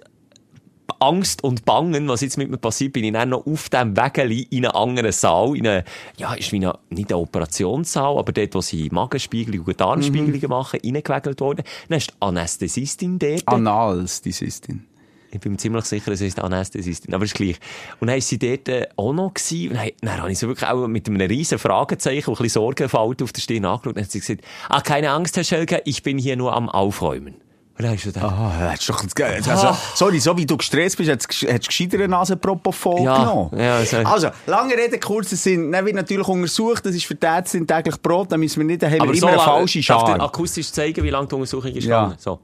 Angst 1.04 1.44
und 1.44 1.66
Bangen, 1.66 2.08
was 2.08 2.22
jetzt 2.22 2.38
mit 2.38 2.50
mir 2.50 2.56
passiert, 2.56 2.94
bin 2.94 3.04
ich 3.04 3.12
dann 3.12 3.28
noch 3.28 3.46
auf 3.46 3.68
dem 3.68 3.94
Wägeli 3.96 4.46
in 4.50 4.64
einen 4.64 4.74
anderen 4.74 5.12
Saal, 5.12 5.54
in 5.54 5.66
eine, 5.66 5.84
ja, 6.16 6.32
ist 6.32 6.50
wie 6.52 6.56
eine, 6.56 6.78
nicht 6.88 7.12
eine 7.12 7.18
Operationssaal, 7.18 8.16
aber 8.18 8.32
dort, 8.32 8.54
wo 8.54 8.62
sie 8.62 8.88
Magenspiegelung 8.90 9.66
und 9.66 9.80
Darmspiegelungen 9.80 10.48
machen, 10.48 10.80
reingewägelt 10.82 11.40
worden. 11.40 11.64
Dann 11.88 11.98
ist 11.98 12.10
die 12.10 12.14
Anästhesistin 12.20 13.18
dort. 13.18 13.46
Analsthesistin. 13.46 14.86
Ich 15.30 15.40
bin 15.40 15.52
mir 15.52 15.58
ziemlich 15.58 15.84
sicher, 15.84 16.12
es 16.12 16.20
ist 16.20 16.40
Anästhesistin, 16.40 17.12
aber 17.12 17.24
ist 17.24 17.34
gleich. 17.34 17.58
Und 18.00 18.06
dann 18.06 18.14
war 18.14 18.20
sie 18.20 18.38
dort 18.38 18.68
äh, 18.68 18.86
auch 18.96 19.12
noch 19.12 19.34
gewesen. 19.34 19.70
Und 19.70 19.76
dann, 19.76 19.90
dann 20.00 20.22
habe 20.22 20.32
ich 20.32 20.38
so 20.38 20.46
wirklich 20.46 20.70
auch 20.70 20.86
mit 20.86 21.08
einem 21.08 21.20
riesen 21.20 21.58
Fragezeichen 21.58 22.30
und 22.30 22.38
ein 22.38 22.44
bisschen 22.44 22.62
Sorgenfalten 22.62 23.24
auf 23.24 23.32
der 23.32 23.42
Stirn 23.42 23.64
angeschaut. 23.64 23.88
Und 23.88 23.96
dann 23.96 24.04
hat 24.04 24.12
sie 24.12 24.20
gesagt, 24.20 24.42
ah, 24.68 24.80
keine 24.80 25.10
Angst, 25.10 25.36
Herr 25.36 25.44
Schelke, 25.44 25.82
ich 25.84 26.02
bin 26.02 26.18
hier 26.18 26.36
nur 26.36 26.54
am 26.54 26.68
Aufräumen. 26.68 27.34
Und 27.76 27.84
dann 27.84 27.94
ich 27.94 28.02
so 28.04 28.10
gedacht, 28.12 28.24
Ah, 28.32 28.70
hättest 28.70 28.88
du 28.88 28.92
doch 28.92 29.02
das 29.02 29.14
Ge- 29.16 29.24
also, 29.50 29.76
Sorry, 29.96 30.20
so 30.20 30.36
wie 30.36 30.46
du 30.46 30.56
gestresst 30.56 30.96
bist, 30.96 31.10
hättest 31.10 31.42
du 31.42 31.46
du 31.48 31.58
gescheiter 31.58 31.96
eine 31.96 32.06
Nasenpropofol 32.08 33.00
Ja, 33.02 33.18
genommen. 33.18 33.50
ja, 33.58 33.76
also- 33.78 33.96
also, 33.96 34.28
lange 34.46 34.74
Rede, 34.76 35.00
kurzer 35.00 35.34
Sinn. 35.34 35.72
Dann 35.72 35.84
wird 35.84 35.96
natürlich 35.96 36.28
untersucht, 36.28 36.86
das 36.86 36.94
ist 36.94 37.04
für 37.04 37.16
die 37.16 37.26
Ärzte 37.26 37.66
täglich 37.66 38.00
Brot, 38.00 38.30
dann 38.30 38.38
müssen 38.38 38.60
wir 38.60 38.66
nicht, 38.66 38.82
dann 38.82 38.92
haben 38.92 39.08
wir 39.08 39.14
immer 39.16 39.26
eine 39.28 39.38
falsche 39.40 39.80
darf 39.80 40.08
ich 40.08 40.22
akustisch 40.22 40.70
zeigen, 40.70 41.02
wie 41.02 41.10
lange 41.10 41.26
die 41.26 41.34
Untersuchung 41.34 41.72
ist 41.72 41.84
Ja. 41.84 42.02
gegangen? 42.04 42.18
So. 42.20 42.38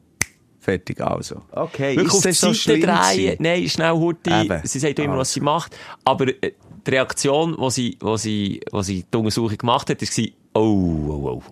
Fertig, 0.59 1.01
also. 1.01 1.37
Okay, 1.53 1.97
Wirklich 1.97 2.12
auf 2.12 2.21
die 2.23 2.29
das 2.29 2.40
so 2.40 2.53
Seite 2.53 2.81
drehen. 2.81 3.37
Nein, 3.38 3.69
schnell 3.69 3.93
Hurti. 3.93 4.31
Eben. 4.31 4.61
Sie 4.64 4.79
sagt 4.79 4.99
immer, 4.99 5.16
was 5.16 5.33
sie 5.33 5.40
macht. 5.40 5.75
Aber 6.05 6.27
äh, 6.29 6.53
die 6.87 6.90
Reaktion, 6.90 7.57
die 7.59 7.71
sie, 7.71 7.97
wo 8.01 8.16
sie, 8.16 8.61
wo 8.71 8.83
sie 8.83 9.05
die 9.11 9.16
Untersuchung 9.16 9.57
gemacht 9.57 9.88
hat, 9.88 10.03
war, 10.03 10.25
oh, 10.55 10.61
oh, 11.09 11.43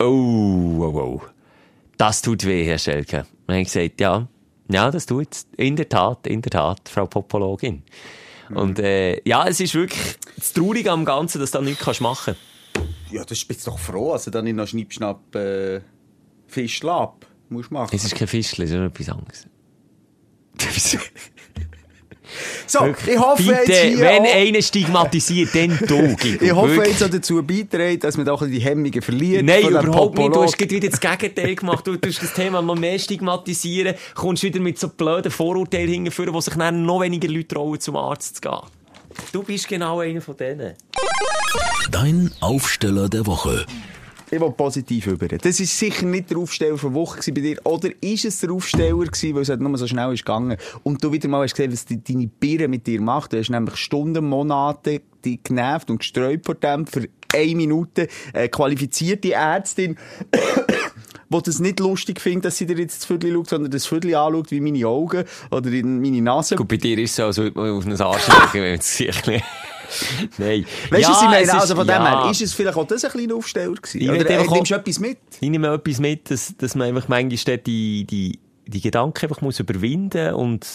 oh. 0.00 0.04
Oh, 0.04 0.04
oh, 0.04 0.98
oh. 0.98 1.22
Das 1.96 2.22
tut 2.22 2.44
weh, 2.44 2.64
Herr 2.64 2.78
Schelke. 2.78 3.20
Und 3.20 3.26
dann 3.46 3.56
habe 3.56 3.62
ich 3.62 3.72
gesagt, 3.72 4.00
ja, 4.00 4.28
ja, 4.68 4.90
das 4.90 5.06
tut 5.06 5.28
In 5.56 5.76
der 5.76 5.88
Tat, 5.88 6.26
in 6.26 6.42
der 6.42 6.50
Tat, 6.50 6.88
Frau 6.88 7.06
Popologin. 7.06 7.82
Und 8.50 8.78
äh, 8.78 9.20
ja, 9.28 9.46
es 9.46 9.60
ist 9.60 9.74
wirklich 9.74 10.16
das 10.36 10.52
Traurige 10.52 10.92
am 10.92 11.04
Ganzen, 11.04 11.40
dass 11.40 11.50
du 11.50 11.58
da 11.58 11.64
nichts 11.64 11.82
kannst 11.82 12.00
machen 12.00 12.36
Ja, 13.10 13.24
das 13.24 13.44
bist 13.44 13.66
du 13.66 13.70
doch 13.70 13.78
froh, 13.78 14.12
also 14.12 14.30
dann 14.30 14.44
nicht 14.44 14.54
noch 14.54 14.66
Schnippschnapp 14.68 15.34
äh, 15.34 15.80
Fischlab 16.46 17.26
musst 17.48 17.70
machen. 17.70 17.90
Es 17.94 18.04
ist 18.04 18.14
kein 18.14 18.28
Fischl, 18.28 18.62
es 18.62 18.70
ist 18.70 18.76
nur 18.76 18.86
etwas 18.86 19.08
anderes. 19.08 19.46
So, 22.66 22.80
Wirklich. 22.80 23.14
ich 23.14 23.20
hoffe 23.20 23.42
Bitte, 23.42 23.72
jetzt 23.72 23.82
hier 23.82 23.98
wenn 24.00 24.22
auch, 24.22 24.34
einer 24.34 24.62
stigmatisiert, 24.62 25.54
dann 25.54 25.78
du, 25.86 26.16
ich 26.22 26.52
hoffe 26.52 26.76
Wirklich. 26.76 26.92
jetzt 26.92 27.04
auch 27.04 27.10
dazu 27.10 27.42
beiträgt, 27.42 28.04
dass 28.04 28.16
man 28.16 28.26
da 28.26 28.36
die 28.36 28.58
Hemmungen 28.58 29.02
verliert. 29.02 29.44
Nein, 29.44 29.68
überhaupt 29.68 30.18
nicht. 30.18 30.34
Du 30.34 30.42
hast 30.42 30.58
gerade 30.58 30.70
wieder 30.70 30.88
das 30.88 31.00
Gegenteil 31.00 31.54
gemacht. 31.54 31.86
Du 31.86 31.96
tust 31.96 32.22
das 32.22 32.32
Thema 32.32 32.62
noch 32.62 32.76
mehr 32.76 32.98
stigmatisieren, 32.98 33.94
kommst 34.14 34.42
wieder 34.42 34.60
mit 34.60 34.78
so 34.78 34.88
blöden 34.88 35.30
Vorurteilen 35.30 35.88
hingeführen, 35.88 36.34
wo 36.34 36.40
sich 36.40 36.54
dann 36.54 36.84
noch 36.84 37.00
weniger 37.00 37.28
Leute 37.28 37.48
trauen, 37.48 37.80
zum 37.80 37.96
Arzt 37.96 38.36
zu 38.36 38.40
gehen. 38.42 38.58
Du 39.32 39.42
bist 39.42 39.68
genau 39.68 40.00
einer 40.00 40.20
von 40.20 40.36
denen. 40.36 40.74
Dein 41.90 42.30
Aufsteller 42.40 43.08
der 43.08 43.26
Woche. 43.26 43.64
Ich 44.30 44.40
will 44.40 44.50
positiv 44.50 45.06
über. 45.06 45.28
Das 45.28 45.60
war 45.60 45.66
sicher 45.66 46.04
nicht 46.04 46.30
der 46.30 46.38
Aufsteller 46.38 46.76
der 46.76 46.94
Woche 46.94 47.20
bei 47.32 47.40
dir. 47.40 47.58
Oder 47.64 47.90
ist 48.00 48.24
es 48.24 48.40
der 48.40 48.50
Aufsteller 48.50 49.04
gewesen, 49.04 49.34
weil 49.34 49.42
es 49.42 49.48
halt 49.48 49.60
nur 49.60 49.78
so 49.78 49.86
schnell 49.86 50.12
ist 50.12 50.24
gegangen. 50.24 50.56
Und 50.82 51.02
du 51.02 51.12
wieder 51.12 51.28
mal 51.28 51.44
hast 51.44 51.54
gesehen, 51.54 51.72
was 51.72 51.84
die, 51.84 52.02
deine 52.02 52.26
Birne 52.26 52.66
mit 52.66 52.86
dir 52.86 53.00
macht. 53.00 53.32
Du 53.32 53.38
hast 53.38 53.50
nämlich 53.50 53.76
Stunden, 53.76 54.28
Monate 54.28 55.02
die 55.26 55.42
genervt 55.42 55.90
und 55.90 55.98
gesträubt 55.98 56.46
vor 56.46 56.54
dem 56.54 56.86
für 56.86 57.08
eine 57.34 57.54
Minute. 57.54 58.08
Eine 58.32 58.48
qualifizierte 58.48 59.32
Ärztin, 59.32 59.96
die 61.28 61.42
das 61.42 61.58
nicht 61.58 61.80
lustig 61.80 62.20
findet, 62.20 62.46
dass 62.46 62.56
sie 62.56 62.66
dir 62.66 62.78
jetzt 62.78 62.98
das 62.98 63.06
Viertel 63.06 63.32
schaut, 63.32 63.48
sondern 63.48 63.70
das 63.70 63.86
Viertel 63.86 64.14
anschaut 64.14 64.50
wie 64.50 64.60
meine 64.60 64.86
Augen 64.86 65.24
oder 65.50 65.70
in 65.70 66.00
meine 66.00 66.22
Nase. 66.22 66.56
Gut, 66.56 66.68
bei 66.68 66.76
dir 66.76 66.96
ist 66.98 67.10
es 67.10 67.16
so, 67.16 67.24
als 67.24 67.38
würde 67.38 67.58
man 67.58 67.70
auf 67.70 67.84
einen 67.84 68.00
Arsch 68.00 68.22
schauen, 68.22 68.48
wenn 68.52 68.62
man 68.62 68.78
Gesicht 68.78 69.26
Nein. 70.38 70.66
Weißt 70.90 71.08
du, 71.08 71.12
was 71.12 71.22
ich 71.22 71.28
meine? 71.28 71.54
Also 71.54 71.74
von 71.74 71.86
dem 71.86 71.96
ja. 71.96 72.22
her, 72.22 72.30
ist 72.30 72.42
es 72.42 72.52
vielleicht 72.52 72.76
auch 72.76 72.86
das 72.86 73.04
ein 73.04 73.10
kleiner 73.10 73.34
Aufsteller 73.34 73.74
gewesen? 73.74 74.00
Ich 74.00 74.10
Oder 74.10 74.30
äh, 74.30 74.36
einfach 74.36 74.52
nimmst 74.52 74.70
du 74.70 74.74
etwas 74.74 74.98
mit? 74.98 75.18
Ich 75.40 75.50
nehme 75.50 75.72
etwas 75.72 75.98
mit, 75.98 76.30
dass, 76.30 76.56
dass 76.56 76.74
man 76.74 76.88
einfach 76.88 77.08
manchmal 77.08 77.58
die, 77.58 78.04
die, 78.04 78.38
die 78.66 78.80
Gedanken 78.80 79.26
einfach 79.26 79.40
muss 79.40 79.60
überwinden 79.60 80.34
und, 80.34 80.66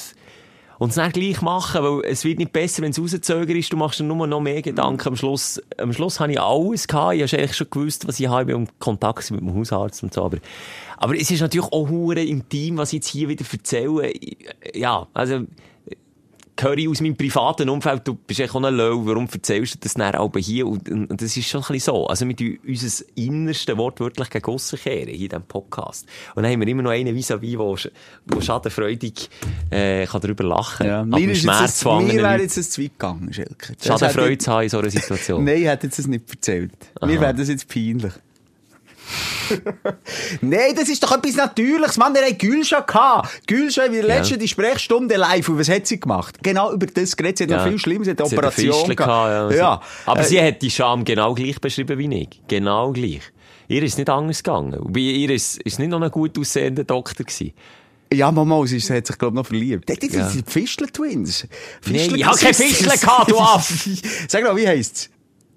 und 0.78 0.90
es 0.90 0.96
dann 0.96 1.12
gleich 1.12 1.42
machen, 1.42 1.84
weil 1.84 2.02
es 2.06 2.24
wird 2.24 2.40
nicht 2.40 2.54
besser, 2.54 2.82
wenn 2.82 2.92
es 2.92 3.00
rauszögert 3.00 3.58
ist, 3.58 3.72
du 3.72 3.78
machst 3.78 4.00
dir 4.00 4.04
nur 4.04 4.28
noch 4.28 4.42
mehr 4.42 4.62
Gedanken. 4.62 5.10
Am 5.10 5.16
Schluss, 5.16 5.62
am 5.78 5.94
Schluss 5.94 6.20
habe 6.20 6.32
ich 6.32 6.40
alles 6.40 6.88
gehabt, 6.88 7.16
ich 7.16 7.22
habe 7.22 7.42
eigentlich 7.42 7.56
schon 7.56 7.70
gewusst, 7.70 8.08
was 8.08 8.20
ich 8.20 8.28
habe, 8.28 8.52
ich 8.52 8.58
im 8.58 8.68
Kontakt 8.80 9.30
mit 9.32 9.42
dem 9.42 9.54
Hausarzt 9.54 10.04
und 10.04 10.14
so, 10.14 10.24
aber, 10.24 10.38
aber 10.98 11.16
es 11.16 11.30
ist 11.32 11.42
natürlich 11.42 11.72
auch 11.72 11.90
hure 11.90 12.22
intim, 12.22 12.78
was 12.78 12.90
ich 12.90 12.98
jetzt 12.98 13.08
hier 13.08 13.30
wieder 13.30 13.46
erzähle. 13.52 14.14
Ja, 14.74 15.08
also, 15.14 15.46
höre 16.64 16.78
ich 16.78 16.90
aus 16.90 17.02
meinem 17.02 17.16
privaten 17.16 17.70
Umfeld, 17.70 18.08
du 18.08 18.16
bist 18.16 18.40
echt 18.40 18.54
auch 18.54 18.64
ein 18.64 18.76
Löw, 18.76 19.06
warum 19.06 19.28
erzählst 19.32 19.76
du 19.76 19.80
das 19.80 19.94
dann 19.94 20.16
aber 20.16 20.40
hier? 20.40 20.68
Und, 20.68 20.90
und, 20.90 21.22
das 21.22 21.36
ist 21.36 21.48
schon 21.48 21.62
ein 21.62 21.68
bisschen 21.68 21.94
so. 21.94 22.08
Also, 22.08 22.28
wir 22.28 22.36
tun 22.36 22.60
unser 22.68 23.06
innerste 23.16 23.78
wortwörtlich 23.78 24.30
gegen 24.30 24.46
aussen 24.46 24.80
kehren, 24.80 25.08
hier 25.08 25.14
in 25.14 25.30
diesem 25.30 25.44
Podcast. 25.44 26.08
Und 26.36 26.44
dann 26.44 26.52
haben 26.52 26.60
wir 26.60 26.68
immer 26.68 26.84
noch 26.84 26.92
einen 26.92 27.16
vis-à-vis, 27.16 27.58
der, 27.58 27.92
der 28.26 28.42
schadenfreudig, 28.42 29.30
äh, 29.70 30.06
kann 30.06 30.22
darüber 30.22 30.44
lachen. 30.44 30.86
Ja, 30.86 31.04
mir 31.04 31.32
ist 31.32 31.44
jetzt, 31.44 31.86
mir 31.86 32.24
wäre 32.24 32.42
jetzt 32.42 32.72
zu 32.72 32.82
weit 32.82 32.92
gegangen, 32.92 33.34
Schelker. 33.34 33.74
Das 33.78 33.88
Schadenfreude 33.88 34.38
zu 34.38 34.52
haben 34.52 34.64
in 34.64 34.70
so 34.70 34.80
einer 34.80 34.90
Situation. 34.90 35.44
Nein, 35.46 35.58
ich 35.58 35.68
hätte 35.68 35.88
jetzt 35.88 36.00
das 36.00 36.08
nicht 36.08 36.30
erzählt. 36.30 36.72
Mir 37.02 37.14
Aha. 37.14 37.22
wäre 37.22 37.36
das 37.36 37.50
jetzt 37.50 37.68
peinlich. 37.68 38.14
Nein, 40.42 40.74
das 40.76 40.90
ist 40.90 41.04
doch 41.04 41.12
etwas 41.12 41.36
Natürliches. 41.36 41.98
Mann, 41.98 42.14
der 42.14 42.26
hat 42.28 42.40
Gülscha 42.40 42.80
gehabt. 42.82 43.48
Gülscha, 43.48 43.92
wie 43.92 44.00
letzte 44.00 44.38
die 44.38 44.48
Sprechstunde 44.48 45.16
live. 45.18 45.50
Und 45.50 45.60
was 45.60 45.70
hat 45.70 45.88
sie 45.88 46.00
gemacht? 46.00 46.38
Genau 46.42 46.72
über 46.74 46.86
das 46.86 47.16
geredet. 47.16 47.38
Sie 47.38 47.44
hat 47.46 47.50
noch 47.52 47.64
viel 47.68 47.80
Schlimmes. 47.80 48.06
Sie 48.06 48.12
hat 48.12 48.20
eine 48.22 48.30
Sie 48.30 48.36
hat 48.38 48.44
Operation 48.44 48.74
Fistel 48.74 48.96
gehabt, 48.96 49.52
ja. 49.54 49.58
ja. 49.58 49.82
Aber 50.06 50.22
Äh, 50.22 50.24
sie 50.26 50.42
hat 50.42 50.62
die 50.62 50.72
Scham 50.72 51.04
genau 51.04 51.34
gleich 51.34 51.60
beschrieben 51.60 51.98
wie 51.98 52.22
ich. 52.24 52.42
Genau 52.48 52.92
gleich. 52.92 53.22
Ihr 53.68 53.84
ist 53.84 53.98
nicht 53.98 54.10
anders 54.10 54.44
gegangen. 54.44 54.74
Und 54.76 54.94
bei 54.94 55.00
ihr 55.00 55.30
ist, 55.30 55.62
ist 55.62 55.80
nicht 55.80 55.90
noch 55.90 56.02
ein 56.02 56.12
gut 56.12 56.38
aussehender 56.38 56.84
Doktor 56.84 57.24
gewesen. 57.24 57.54
Ja, 58.14 58.30
Mama, 58.30 58.66
sie 58.68 58.80
hat 58.82 59.08
sich, 59.08 59.18
glaube 59.18 59.34
ich, 59.34 59.36
noch 59.36 59.46
verliebt. 59.46 59.88
Die, 59.88 59.98
die, 60.08 60.14
Ja. 60.14 60.30
die 60.30 60.44
Fischl-Twins. 60.46 61.48
Nee, 61.86 62.08
ich 62.14 62.26
hab 62.26 62.38
keine 62.38 62.54
Fischl 62.54 62.90
gehabt, 62.90 63.32
du 63.32 63.38
Aff! 63.40 63.88
Sag 64.28 64.44
mal, 64.44 64.56
wie 64.58 64.68
heisst's? 64.68 65.10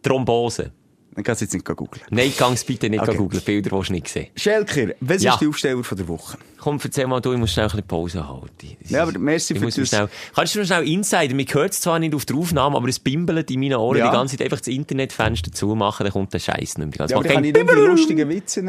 Thrombose. 0.05 0.71
Dann 1.15 1.23
kannst 1.25 1.41
du 1.41 1.45
jetzt 1.45 1.55
nicht 1.55 1.65
googeln. 1.65 2.03
Nein, 2.11 2.33
gang's 2.37 2.65
bitte 2.65 2.91
nicht 2.91 3.01
Okay. 3.03 3.17
googeln. 3.17 3.43
Bilder 3.45 3.71
willst 3.73 3.89
du 3.91 3.93
nicht 3.95 4.09
sehen. 4.09 4.27
Schelker, 4.37 4.95
was 5.01 5.23
Ja. 5.23 5.35
ist 5.35 5.41
die 5.41 5.47
Aufsteller 5.47 5.85
von 5.85 5.97
der 5.97 6.09
Woche? 6.09 6.39
Komm, 6.59 6.81
erzähl 6.83 7.07
mal, 7.07 7.21
du, 7.21 7.33
ich 7.33 7.39
muss 7.39 7.53
schnell 7.53 7.67
ein 7.67 7.71
bisschen 7.73 7.87
Pause 7.87 8.27
halten. 8.27 8.77
Das 8.81 8.91
Ja, 8.91 9.03
aber 9.03 9.19
merci 9.19 9.55
für 9.55 9.67
das. 9.67 9.75
Schnell, 9.89 10.09
kannst 10.35 10.55
du 10.55 10.61
mir 10.61 10.65
schnell 10.65 10.89
Insider? 10.89 11.35
Mir 11.35 11.45
hört 11.53 11.73
es 11.73 11.81
zwar 11.83 11.99
nicht 11.99 12.15
auf 12.15 12.25
der 12.25 12.37
Aufnahme, 12.37 12.77
aber 12.79 12.89
es 12.89 12.99
bimbelt 12.99 13.51
in 13.51 13.61
meinen 13.61 13.75
Ohren 13.75 13.99
Ja. 13.99 14.07
die 14.07 14.13
ganze 14.17 14.37
Zeit 14.39 14.47
einfach 14.47 14.61
das 14.61 14.69
Internetfenster 14.69 15.53
zumachen, 15.53 16.05
dann 16.05 16.13
kommt 16.13 16.33
der 16.33 16.39
Scheiß 16.39 16.79
nicht 16.79 16.99
mehr. 16.99 17.07
Die 17.07 17.13
Ja, 17.13 17.19
aber 17.19 17.29
kann 17.29 17.45
ich 17.45 17.53
nicht 17.53 17.69
die 17.71 17.75
lustigen 17.75 18.29
Witze 18.31 18.63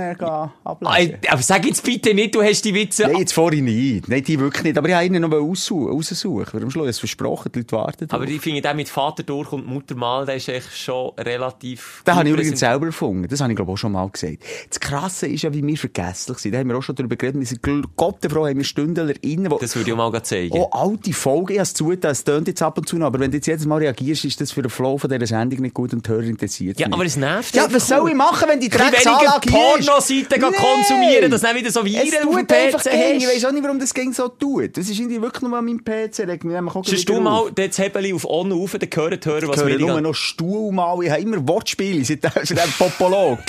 ablesen? 0.64 1.18
Aber 1.30 1.42
sag 1.42 1.66
jetzt 1.66 1.84
bitte 1.84 2.14
nicht, 2.14 2.36
du 2.36 2.44
hast 2.44 2.66
die 2.66 2.74
Witze. 2.74 3.04
Nein, 3.04 3.18
jetzt 3.18 3.32
vorhin 3.34 3.64
nicht. 3.66 4.10
Nein, 4.10 4.24
die 4.24 4.40
wirklich 4.40 4.64
nicht. 4.66 4.78
Aber 4.78 4.90
ich 4.90 4.94
habe 4.94 5.06
ihnen 5.06 5.22
noch 5.22 5.32
aussuchen, 5.32 5.92
raussuchen. 5.94 6.64
Am 6.64 6.70
Schluss, 6.72 6.88
es 6.90 7.00
versprochen, 7.00 7.52
die 7.54 7.60
Leute 7.60 7.76
warten. 7.78 8.08
Aber 8.12 8.28
ich 8.28 8.42
finde, 8.42 8.62
der 8.62 8.74
mit 8.74 8.90
Vater 8.90 9.24
durch 9.24 9.52
und 9.54 9.66
Mutter 9.66 9.96
mal, 9.96 10.26
der 10.26 10.36
ist 10.36 10.50
echt 10.50 10.78
schon 10.78 11.12
relativ... 11.18 12.04
Den 12.06 12.16
habe 12.16 12.30
gut 12.30 12.35
ich 12.35 12.35
übrigens 12.36 12.60
selber 12.60 12.86
erfunden. 12.88 13.28
Das 13.30 13.40
habe 13.42 13.52
ich, 13.52 13.56
glaube 13.56 13.72
auch 13.72 13.78
schon 13.78 13.92
mal 13.92 14.08
gesagt. 14.10 14.38
Das 14.70 14.80
Krasse 14.80 15.28
ist 15.28 15.44
ja, 15.44 15.54
wie 15.54 15.66
wir 15.66 15.78
vergesslich 15.78 16.38
sind. 16.38 16.54
Da 16.54 16.60
haben 16.60 16.70
wir 16.70 16.78
auch 16.78 16.84
schon 16.84 16.96
darüber 16.96 17.16
geredet. 17.16 17.40
Wir 17.40 17.48
sind 17.48 17.62
Gottefrau, 17.96 18.48
haben 18.48 18.58
wir 18.58 18.64
Stündler 18.64 19.12
innen, 19.24 19.52
wo 19.52 19.58
Das 19.58 19.76
würde 19.76 19.90
ich 19.92 19.94
auch 19.98 20.12
mal 20.12 20.24
zeigen. 20.24 20.52
Oh, 20.54 20.70
alte 20.72 21.14
Folgen, 21.14 21.54
ich 21.54 21.58
habe 21.60 21.64
es 21.64 21.74
zugetan, 21.74 22.12
es 22.12 22.24
tönt 22.24 22.48
jetzt 22.48 22.62
ab 22.62 22.78
und 22.78 22.88
zu 22.88 22.98
noch, 22.98 23.08
aber 23.08 23.20
wenn 23.20 23.32
du 23.32 23.38
jetzt 23.38 23.48
jedes 23.48 23.66
Mal 23.66 23.78
reagierst, 23.78 24.26
ist 24.26 24.40
das 24.42 24.52
für 24.52 24.62
den 24.62 24.70
Flow 24.70 24.98
von 24.98 25.10
dieser 25.10 25.26
Sendung 25.28 25.62
nicht 25.62 25.74
gut 25.74 25.94
und 25.94 26.06
die 26.06 26.10
Hörer 26.12 26.24
interessiert 26.24 26.80
Ja, 26.80 26.88
mich. 26.88 26.94
aber 26.96 27.06
es 27.06 27.18
nervt 27.18 27.56
Ja, 27.56 27.64
einfach 27.64 27.76
was 27.76 27.88
soll 27.88 28.10
ich 28.10 28.16
machen, 28.16 28.48
wenn 28.48 28.60
die 28.60 28.70
Drecksanlage? 28.70 29.50
Pornoseiten 29.50 30.40
gehen 30.42 30.54
konsumieren, 30.54 31.32
dass 31.32 31.42
dann 31.42 31.56
wieder 31.56 31.72
so 31.72 31.84
Viren 31.86 32.08
es 32.08 32.16
auf 32.16 32.22
tut 32.24 32.52
einfach 32.52 32.82
PC 32.84 32.92
gehen. 32.92 33.18
Ich 33.18 33.28
weiss 33.28 33.46
auch 33.46 33.52
nicht, 33.52 33.64
warum 33.64 33.80
das 33.80 33.94
ging 33.94 34.14
so 34.14 34.28
tut. 34.28 34.78
Das 34.78 34.90
ist 34.90 35.00
irgendwie 35.00 35.22
wirklich 35.22 35.42
nur 35.44 35.58
an 35.58 35.66
meinem 35.66 35.84
PC. 35.84 36.20
Regt 36.28 36.44
mich 36.44 36.56
Sonst 36.74 36.92
wieder 36.92 37.14
du 37.16 37.22
mal 37.22 37.40
auf. 37.40 37.52
das 37.54 37.78
Hebeli 37.78 38.14
auf 38.14 38.26
On 38.30 38.52
rauf, 38.52 38.76
dann 38.80 38.90
hören 38.94 39.20
die 39.22 39.30
Hörer, 39.30 39.48
was 39.48 39.58
wir 39.60 39.66
höre 39.72 39.78
die 39.78 39.86
nur 39.86 40.02
noch 40.02 40.14
Stuhl 40.16 40.72
mal. 40.72 41.04
Ich 41.04 41.10
habe 41.12 41.22
immer 41.22 41.48
Wortspiele. 41.48 42.04
Seit 42.06 42.24
dem 42.30 42.72
Popolog. 42.78 43.40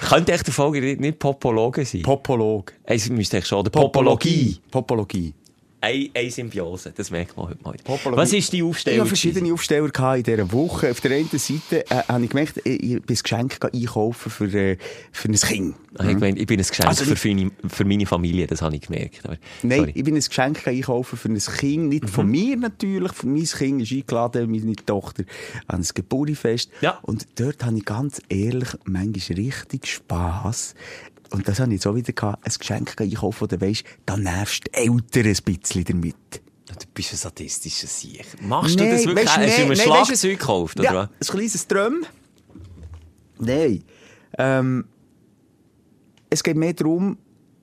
Könnte 0.00 0.32
echt 0.32 0.46
der 0.46 0.54
Folge 0.54 0.80
nicht, 0.80 1.00
nicht 1.00 1.18
Popologe 1.18 1.84
sein? 1.84 2.02
Popolog. 2.02 2.72
Es 2.84 3.08
müsste 3.08 3.38
echt 3.38 3.46
schon, 3.46 3.64
der 3.64 3.70
Popologie. 3.70 4.58
Popologie. 4.70 5.32
Eine, 5.84 6.08
eine 6.14 6.30
Symbiose, 6.30 6.92
das 6.96 7.10
merkt 7.10 7.36
man 7.36 7.48
heute 7.48 7.62
mal. 7.62 7.74
Popologie. 7.84 8.22
Was 8.22 8.32
ist 8.32 8.52
die 8.52 8.58
Ich 8.58 8.62
Aufstellung? 8.62 9.00
hatte 9.00 9.08
verschiedene 9.08 9.52
Aufsteller 9.52 10.16
in 10.16 10.22
dieser 10.22 10.50
Woche. 10.52 10.90
Auf 10.90 11.00
der 11.02 11.10
einen 11.16 11.28
Seite 11.28 11.84
äh, 11.90 12.02
habe 12.08 12.24
ich 12.24 12.30
gemerkt, 12.30 12.56
ich, 12.64 12.82
ich 12.82 13.02
bin 13.02 13.16
ein 13.16 13.22
Geschenk 13.22 13.58
einkaufen 13.62 14.30
für, 14.30 14.46
äh, 14.46 14.78
für 15.12 15.28
ein 15.28 15.34
Kind. 15.34 15.74
Ah, 15.96 16.08
Ich, 16.08 16.18
mein, 16.18 16.36
ich 16.38 16.46
bin 16.46 16.58
ein 16.58 16.66
Geschenk 16.66 16.88
Also 16.88 17.04
für, 17.04 17.28
meine, 17.28 17.50
für 17.68 17.84
meine 17.84 18.06
Familie, 18.06 18.46
das 18.46 18.62
habe 18.62 18.74
ich 18.76 18.82
gemerkt. 18.82 19.20
Aber, 19.24 19.36
Nein, 19.62 19.78
sorry. 19.80 19.92
ich 19.94 20.04
bin 20.04 20.14
ein 20.16 20.20
Geschenk 20.22 20.66
einkaufen 20.66 21.18
für 21.18 21.28
ein 21.28 21.38
Kind, 21.38 21.88
nicht 21.90 22.04
Mhm. 22.04 22.08
von 22.08 22.26
mir 22.28 22.56
natürlich, 22.56 23.12
für 23.12 23.26
mein 23.26 23.44
Kind 23.44 23.82
ist 23.82 23.92
eingeladen, 23.92 24.50
meine 24.50 24.76
Tochter, 24.76 25.24
an 25.66 25.80
ein 25.82 25.86
Geburtstagsfest. 25.94 26.70
Ja. 26.80 26.98
Und 27.02 27.26
dort 27.38 27.62
habe 27.64 27.76
ich 27.76 27.84
ganz 27.84 28.22
ehrlich 28.30 28.70
manchmal 28.84 29.38
richtig 29.38 29.86
Spass. 29.86 30.74
Und 31.30 31.48
das 31.48 31.60
habe 31.60 31.74
ich 31.74 31.86
auch 31.86 31.94
wieder 31.94 32.12
gehabt, 32.12 32.46
ein 32.46 32.52
Geschenk 32.58 33.00
einkaufen, 33.00 33.40
wo 33.42 33.46
du 33.46 33.60
weisst, 33.60 33.84
da 34.06 34.16
nervst 34.16 34.64
die 34.66 34.74
Eltern 34.74 35.26
ein 35.26 35.36
bisschen 35.44 35.84
damit. 35.84 36.16
Du 36.66 36.86
bist 36.92 37.12
ein 37.12 37.16
sadistischer 37.16 37.86
Sieg. 37.86 38.24
Machst 38.42 38.78
du 38.78 38.84
Nein, 38.84 38.92
das 38.92 39.06
wirklich? 39.06 39.26
weisst, 39.26 39.36
Hast 39.36 39.56
du 39.58 39.60
nein, 39.62 39.68
weisst, 39.70 39.82
Schlagzeug 39.82 40.38
gekauft, 40.38 40.80
oder 40.80 40.92
Ja, 40.92 41.10
was? 41.18 41.28
ein 41.30 41.36
kleines 41.36 41.66
Drum. 41.68 42.06
Nein. 43.38 43.84
Ähm, 44.38 44.84
es 46.30 46.42
geht 46.42 46.56
mehr 46.56 46.72
darum, 46.72 47.16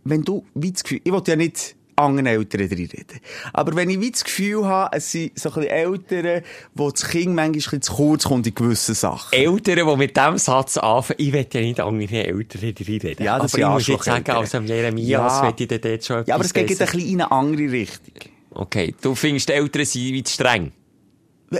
wenn 0.03 0.23
du 0.23 0.45
wie 0.53 0.71
das 0.71 0.83
Gefühl, 0.83 1.01
ich 1.03 1.11
will 1.11 1.21
ja 1.27 1.35
nicht 1.35 1.75
anderen 2.01 2.25
Eltern 2.25 2.61
reden. 2.61 3.05
Aber 3.53 3.75
wenn 3.75 3.89
ich 3.89 3.99
wie 3.99 4.11
das 4.11 4.23
Gefühl 4.23 4.65
habe, 4.65 4.95
es 4.97 5.11
sind 5.11 5.37
so 5.39 5.51
ein 5.53 5.63
Eltern, 5.63 6.41
wo 6.73 6.91
das 6.91 7.07
Kind 7.07 7.33
manchmal 7.35 7.79
zu 7.81 7.93
kurz 7.93 8.23
kommt 8.25 8.47
in 8.47 8.55
gewissen 8.55 8.95
Sachen. 8.95 9.33
Eltern, 9.33 9.87
die 9.87 9.95
mit 9.97 10.17
diesem 10.17 10.37
Satz 10.37 10.77
anfangen, 10.77 11.19
ich 11.19 11.33
will 11.33 11.47
ja 11.53 11.61
nicht 11.61 11.79
andere 11.79 12.25
Eltern 12.25 12.61
reden. 12.61 13.23
Ja, 13.23 13.39
das 13.39 13.53
aber 13.53 13.61
ich 13.63 13.69
muss 13.69 13.87
jetzt 13.87 14.03
sagen, 14.05 14.29
Arschlocheltern. 14.31 14.35
als 14.37 14.55
am 14.55 14.65
Jeremias 14.65 15.07
Ja. 15.07 15.43
will 15.57 15.67
ich 15.67 15.81
dort 15.81 16.05
schon 16.05 16.23
Ja, 16.25 16.35
aber 16.35 16.45
es 16.45 16.53
geht 16.53 16.69
ein 16.69 16.77
bisschen 16.77 16.99
in 16.99 17.21
eine 17.21 17.31
andere 17.31 17.71
Richtung. 17.71 18.13
Okay, 18.53 18.93
du 19.01 19.15
findest, 19.15 19.47
die 19.49 19.53
Eltern 19.53 19.85
sind 19.85 20.01
wie 20.13 20.23
zu 20.23 20.33
streng. 20.33 20.71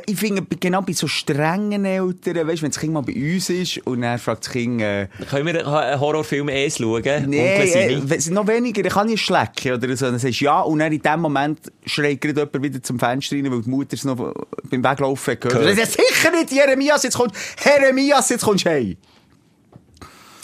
Ich 0.05 0.17
finde, 0.17 0.43
genau 0.57 0.81
bei 0.81 0.93
so 0.93 1.05
strengen 1.05 1.83
Eltern, 1.83 2.47
weißt 2.47 2.59
du, 2.59 2.63
wenn 2.63 2.71
das 2.71 2.79
Kind 2.79 2.93
mal 2.93 3.01
bei 3.01 3.13
uns 3.13 3.49
ist 3.49 3.77
und 3.85 4.01
dann 4.01 4.17
fragt 4.19 4.45
das 4.45 4.53
Kind, 4.53 4.81
äh, 4.81 5.07
Können 5.29 5.45
wir 5.45 5.67
einen 5.67 5.99
Horrorfilm 5.99 6.47
eh 6.47 6.69
schauen? 6.69 7.03
Nee, 7.27 7.99
Onkel 7.99 8.11
äh, 8.11 8.31
noch 8.31 8.47
weniger, 8.47 8.85
ich 8.85 8.93
kann 8.93 9.07
nicht 9.07 9.21
schlecken 9.21 9.73
oder 9.73 9.97
so. 9.97 10.05
Dann 10.05 10.17
sagst 10.17 10.39
du 10.39 10.45
ja 10.45 10.61
und 10.61 10.79
dann 10.79 10.93
in 10.93 11.01
dem 11.01 11.19
Moment 11.19 11.59
schreit 11.85 12.21
gerade 12.21 12.39
jemand 12.39 12.63
wieder 12.63 12.81
zum 12.81 12.99
Fenster 12.99 13.35
rein, 13.35 13.51
weil 13.51 13.61
die 13.61 13.69
Mutter 13.69 13.95
es 13.95 14.05
noch 14.05 14.33
beim 14.69 14.81
Weglaufen 14.81 15.37
gehört. 15.37 15.59
Gehört. 15.59 15.77
Das 15.77 15.89
ist 15.89 15.99
sicher 16.07 16.31
nicht 16.31 16.51
Jeremias, 16.51 17.03
jetzt 17.03 17.17
kommt, 17.17 17.33
Jeremias, 17.63 18.29
jetzt 18.29 18.45
kommst 18.45 18.65
du 18.65 18.69
heim. 18.69 18.97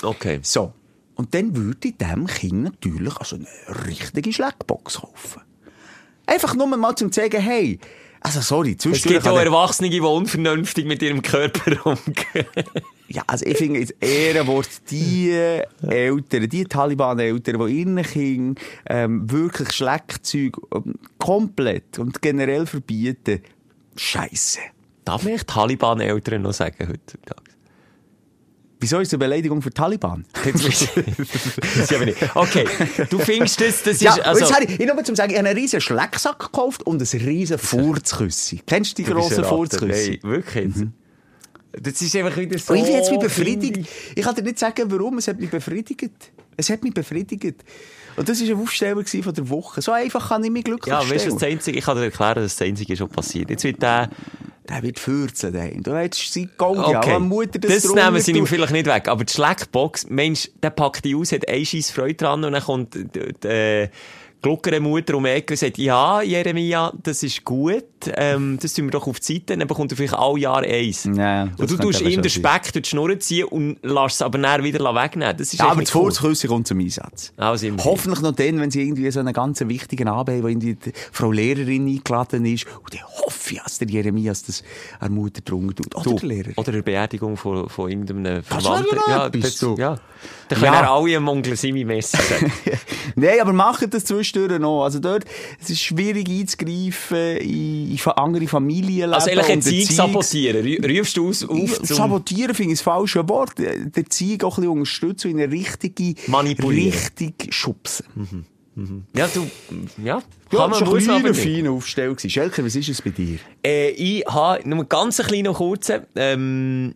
Okay. 0.03 0.39
So. 0.43 0.73
Und 1.15 1.33
dann 1.33 1.55
würde 1.55 1.87
ich 1.87 1.97
dem 1.97 2.27
Kind 2.27 2.63
natürlich 2.63 3.17
also 3.17 3.37
eine 3.37 3.87
richtige 3.87 4.31
Schleckbox 4.31 4.99
kaufen. 4.99 5.41
Einfach 6.25 6.53
nur 6.53 6.67
mal 6.67 6.95
zum 6.95 7.11
zeigen, 7.11 7.41
hey, 7.41 7.79
also 8.27 8.41
sorry, 8.41 8.75
Es 8.77 9.03
gibt 9.03 9.27
auch 9.27 9.37
er- 9.37 9.45
Erwachsene, 9.45 9.89
die 9.89 9.99
unvernünftig 10.01 10.85
mit 10.85 11.01
ihrem 11.01 11.21
Körper 11.21 11.85
umgehen. 11.85 12.45
Ja, 13.09 13.23
also 13.25 13.45
ich 13.45 13.57
finde 13.57 13.79
jetzt 13.79 13.95
Ehrenwort, 14.01 14.67
die 14.91 15.31
Eltern, 15.87 16.49
die 16.49 16.65
Taliban-Eltern, 16.65 17.65
die 17.65 17.73
ihren 17.79 18.01
Kindern 18.03 18.55
ähm, 18.89 19.31
wirklich 19.31 19.71
Schleckzeug 19.71 20.57
ähm, 20.75 20.95
komplett 21.17 21.99
und 21.99 22.21
generell 22.21 22.65
verbieten, 22.65 23.41
Scheiße. 23.95 24.59
Darf 25.05 25.25
echt 25.25 25.47
Taliban-Eltern 25.47 26.41
noch 26.41 26.51
sagen 26.53 26.85
heutzutage? 26.89 27.46
Wieso 28.79 28.99
ist 28.99 29.07
es 29.07 29.13
eine 29.13 29.19
Beleidigung 29.19 29.61
für 29.61 29.71
Taliban? 29.71 30.25
Du- 30.43 30.51
ist 30.67 31.93
aber 31.93 32.05
nicht. 32.05 32.17
Okay, 32.35 32.65
du 33.09 33.17
findest 33.19 33.59
das, 33.59 33.81
das 33.83 33.93
ist, 33.95 34.01
Ja, 34.01 34.13
also, 34.17 34.41
jetzt 34.41 34.53
habe 34.53 34.65
ich, 34.65 34.79
ich 34.79 34.85
nur 34.85 35.03
zum 35.03 35.15
sagen, 35.15 35.31
ich 35.31 35.37
habe 35.37 35.47
einen 35.49 35.57
riesen 35.57 35.81
Schlecksack 35.81 36.39
gekauft 36.39 36.83
und 36.83 37.01
ein 37.01 37.19
riesen 37.21 37.57
Furzküssi. 37.57 38.61
Kennst 38.65 38.97
du 38.97 39.03
die 39.03 39.09
du 39.09 39.15
grossen. 39.15 39.43
Furzküssi? 39.43 40.19
Nein, 40.21 40.31
wirklich 40.31 40.65
jetzt. 40.65 40.83
Das 41.79 42.01
ist 42.01 42.15
einfach 42.15 42.37
wieder 42.37 42.57
so. 42.57 42.73
Und 42.73 42.79
ich 42.79 42.85
bin 42.85 42.93
jetzt 42.95 43.19
befriedigt. 43.19 43.87
ich- 44.15 44.23
kann 44.23 44.35
dir 44.35 44.43
nicht 44.43 44.59
sagen, 44.59 44.83
warum. 44.91 45.17
Es 45.17 45.27
hat 45.27 45.39
mich 45.39 45.49
befriedigt. 45.49 46.11
Es 46.55 46.69
hat 46.69 46.83
mich 46.83 46.93
befriedigt. 46.93 47.63
Und 48.15 48.27
das 48.29 48.41
war 48.41 48.47
ein 48.47 48.61
Aufsteller 48.61 49.03
von 49.05 49.33
der 49.33 49.49
Woche. 49.49 49.81
So 49.81 49.91
einfach 49.91 50.29
kann 50.29 50.43
ich 50.43 50.49
mich 50.49 50.63
glücklich 50.63 50.91
Ja, 50.91 50.99
weißt 51.01 51.11
du, 51.11 51.17
stellen. 51.19 51.33
was 51.33 51.39
das 51.41 51.49
Einzige, 51.49 51.77
ich 51.77 51.85
kann 51.85 51.97
dir 51.97 52.05
erklären, 52.05 52.35
dass 52.35 52.55
das 52.55 52.67
Einzige 52.67 52.97
schon 52.97 53.09
passiert. 53.09 53.49
Jetzt 53.51 53.63
wird 53.63 53.79
der, 53.81 54.09
Der 54.69 54.83
wird 54.83 54.99
14 54.99 55.53
daheim. 55.53 55.83
Du 55.83 55.95
hättest 55.95 56.33
sie 56.33 56.49
Gold, 56.57 56.89
ja. 56.89 56.99
okay, 56.99 57.19
Mutter 57.19 57.59
das 57.59 57.83
das 57.83 57.93
nehmen 57.93 58.19
sie 58.19 58.33
ihm 58.33 58.45
vielleicht 58.45 58.73
nicht 58.73 58.85
weg, 58.85 59.07
aber 59.07 59.23
die 59.23 59.31
Schleckbox, 59.31 60.09
Mensch, 60.09 60.49
der 60.61 60.71
packt 60.71 61.05
die 61.05 61.15
aus, 61.15 61.31
hat 61.31 61.47
eine 61.47 61.65
scheiß 61.65 61.91
Freude 61.91 62.15
dran 62.15 62.43
und 62.43 62.51
dann 62.51 62.63
kommt 62.63 62.95
äh, 63.45 63.89
gluckere 64.41 64.79
Mutter 64.79 65.15
um 65.15 65.23
die 65.23 65.31
Ecke 65.31 65.53
und 65.53 65.57
sagt, 65.57 65.77
ja, 65.77 66.21
Jeremia, 66.21 66.93
das 67.03 67.23
ist 67.23 67.43
gut, 67.43 67.83
ähm, 68.15 68.57
das 68.61 68.73
tun 68.73 68.85
wir 68.85 68.91
doch 68.91 69.07
auf 69.07 69.19
die 69.19 69.33
Seite, 69.33 69.57
dann 69.57 69.67
bekommt 69.67 69.91
er 69.91 69.97
vielleicht 69.97 70.13
alle 70.13 70.39
Jahre 70.39 70.65
eins. 70.67 71.05
Ja, 71.05 71.45
das 71.47 71.59
und 71.59 71.71
du 71.71 71.77
tust 71.83 72.01
ihm 72.01 72.21
den 72.21 72.29
sein. 72.29 72.29
Speck 72.29 72.71
durch 72.73 72.83
die 72.83 72.89
Schnur 72.89 73.19
ziehen 73.19 73.45
und 73.45 73.77
lässt 73.83 74.15
es 74.15 74.21
aber 74.21 74.37
dann 74.37 74.63
wieder 74.63 74.79
wegnehmen. 74.93 75.35
Das 75.35 75.53
ist 75.53 75.59
Ja, 75.59 75.69
aber 75.69 75.81
das 75.81 75.93
cool. 75.95 76.03
Furzküssi 76.03 76.47
kommt 76.47 76.67
zum 76.67 76.79
Einsatz. 76.79 77.33
Also. 77.37 77.67
Hoffentlich 77.83 78.21
noch 78.21 78.31
dann, 78.35 78.59
wenn 78.59 78.69
sie 78.71 78.81
irgendwie 78.83 79.09
so 79.11 79.19
einen 79.19 79.33
ganz 79.33 79.59
wichtigen 79.61 80.07
Abend 80.07 80.35
haben, 80.35 80.43
wo 80.43 80.47
irgendwie 80.47 80.75
die 80.75 80.91
Frau 81.11 81.31
Lehrerin 81.31 81.87
eingeladen 81.87 82.45
ist. 82.45 82.65
Und 82.83 82.93
dann 82.93 83.01
hoffe 83.03 83.53
ich, 83.55 83.61
dass 83.61 83.79
der 83.79 83.87
Jeremias 83.89 84.43
das 84.43 84.63
an 84.99 85.13
der 85.13 85.21
Mutter 85.23 85.41
drunter 85.41 85.83
tut. 85.83 85.95
Oder 85.95 86.03
Du, 86.11 86.15
der 86.19 86.29
Lehrer. 86.29 86.49
Oder 86.57 86.73
eine 86.73 86.83
Beerdigung 86.83 87.37
von, 87.37 87.67
von 87.69 87.89
irgendeinem 87.89 88.43
Das 88.47 88.63
Verwandten. 88.63 88.97
ja 89.07 89.29
das, 89.29 89.57
du. 89.57 89.75
ja. 89.77 89.97
Dann 90.49 90.59
können 90.59 90.73
Ja. 90.73 90.93
alle 90.93 91.17
am 91.17 91.27
Onkel 91.27 91.55
Simi 91.55 91.83
Messi 91.85 92.17
sagen. 92.17 92.51
Nein, 93.15 93.39
aber 93.41 93.53
macht 93.53 93.93
das 93.93 94.03
Husten 94.35 94.61
noch. 94.61 94.83
Also 94.83 94.99
dort, 94.99 95.25
es 95.61 95.69
ist 95.69 95.81
schwierig 95.81 96.29
einzugreifen 96.29 97.37
in, 97.37 97.91
in 97.91 97.99
andere 98.15 98.47
Familienleben. 98.47 99.13
Also 99.13 99.29
Zeug 99.29 99.61
Zeug- 99.63 99.85
sabotieren. 99.91 100.85
Rufst 100.97 101.17
du 101.17 101.29
aus 101.29 101.43
auf 101.43 101.81
zum 101.83 101.95
Sabotieren 101.97 102.53
finde 102.55 102.73
ich 102.73 102.79
das 102.79 102.83
falsche 102.83 103.27
Wort. 103.29 103.53
Der 103.57 104.05
Zeug 104.09 104.43
auch 104.43 104.57
ein 104.57 104.61
bisschen 104.61 104.67
unterstützen 104.77 105.31
in 105.31 105.39
eine 105.41 105.51
richtige 105.51 106.13
Manipulieren. 106.27 106.93
Richtung 107.19 107.33
schubsen. 107.51 108.05
Ja, 109.15 109.27
du, 109.33 109.49
ja, 110.03 110.21
Ja, 110.51 110.59
kann 110.59 110.69
man, 110.69 110.81
war 110.81 110.85
muss 110.89 111.01
ein 111.03 111.07
man 111.07 111.15
aber 111.15 111.31
kleiner, 111.31 111.31
nicht. 111.31 111.41
feiner 111.57 111.71
Aufstell. 111.71 112.09
gewesen. 112.11 112.29
Schelker, 112.29 112.63
was 112.63 112.75
ist 112.75 112.89
es 112.89 113.01
bei 113.01 113.09
dir? 113.09 113.39
Äh, 113.65 113.89
ich 113.89 114.23
habe 114.27 114.69
nur 114.69 114.77
einen 114.79 114.89
ganz 114.89 115.17
kleinen, 115.17 115.53
kurzen, 115.53 116.01
ähm, 116.15 116.93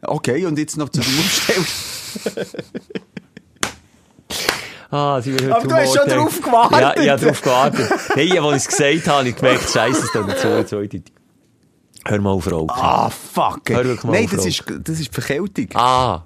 Okay, 0.00 0.46
und 0.46 0.56
jetzt 0.58 0.76
noch 0.78 0.88
zu 0.90 1.00
dem 1.00 1.10
Aufstell. 1.18 1.64
Ah, 4.90 5.20
sind 5.20 5.38
wir 5.38 5.48
heute 5.48 5.56
Aber 5.56 5.68
du 5.68 5.74
hast 5.74 5.94
schon 5.94 6.08
drauf 6.08 6.40
gewartet. 6.40 6.80
Ja, 6.80 6.96
ich 6.96 7.10
habe 7.10 7.26
drauf 7.26 7.42
gewartet. 7.42 7.90
Hey, 8.14 8.38
als 8.38 8.56
ich 8.56 8.68
es 8.68 8.68
gesagt 8.68 9.06
habe, 9.06 9.18
habe 9.18 9.28
ich 9.28 9.36
gemerkt, 9.36 9.68
Scheiße, 9.68 10.00
es 10.02 10.12
tut 10.12 10.38
zu, 10.38 10.64
zweideutig. 10.64 11.02
Hör 12.06 12.20
mal 12.20 12.30
auf 12.30 12.50
Rauchen. 12.50 12.70
Ah, 12.70 13.10
fuck. 13.10 13.60
Hör 13.68 13.84
wirklich 13.84 14.04
mal 14.04 14.12
Nein, 14.12 14.24
auf, 14.24 14.30
das 14.30 14.46
ist, 14.46 14.64
das 14.66 15.00
ist 15.00 15.12
Verkältung. 15.12 15.68
Ah. 15.74 16.22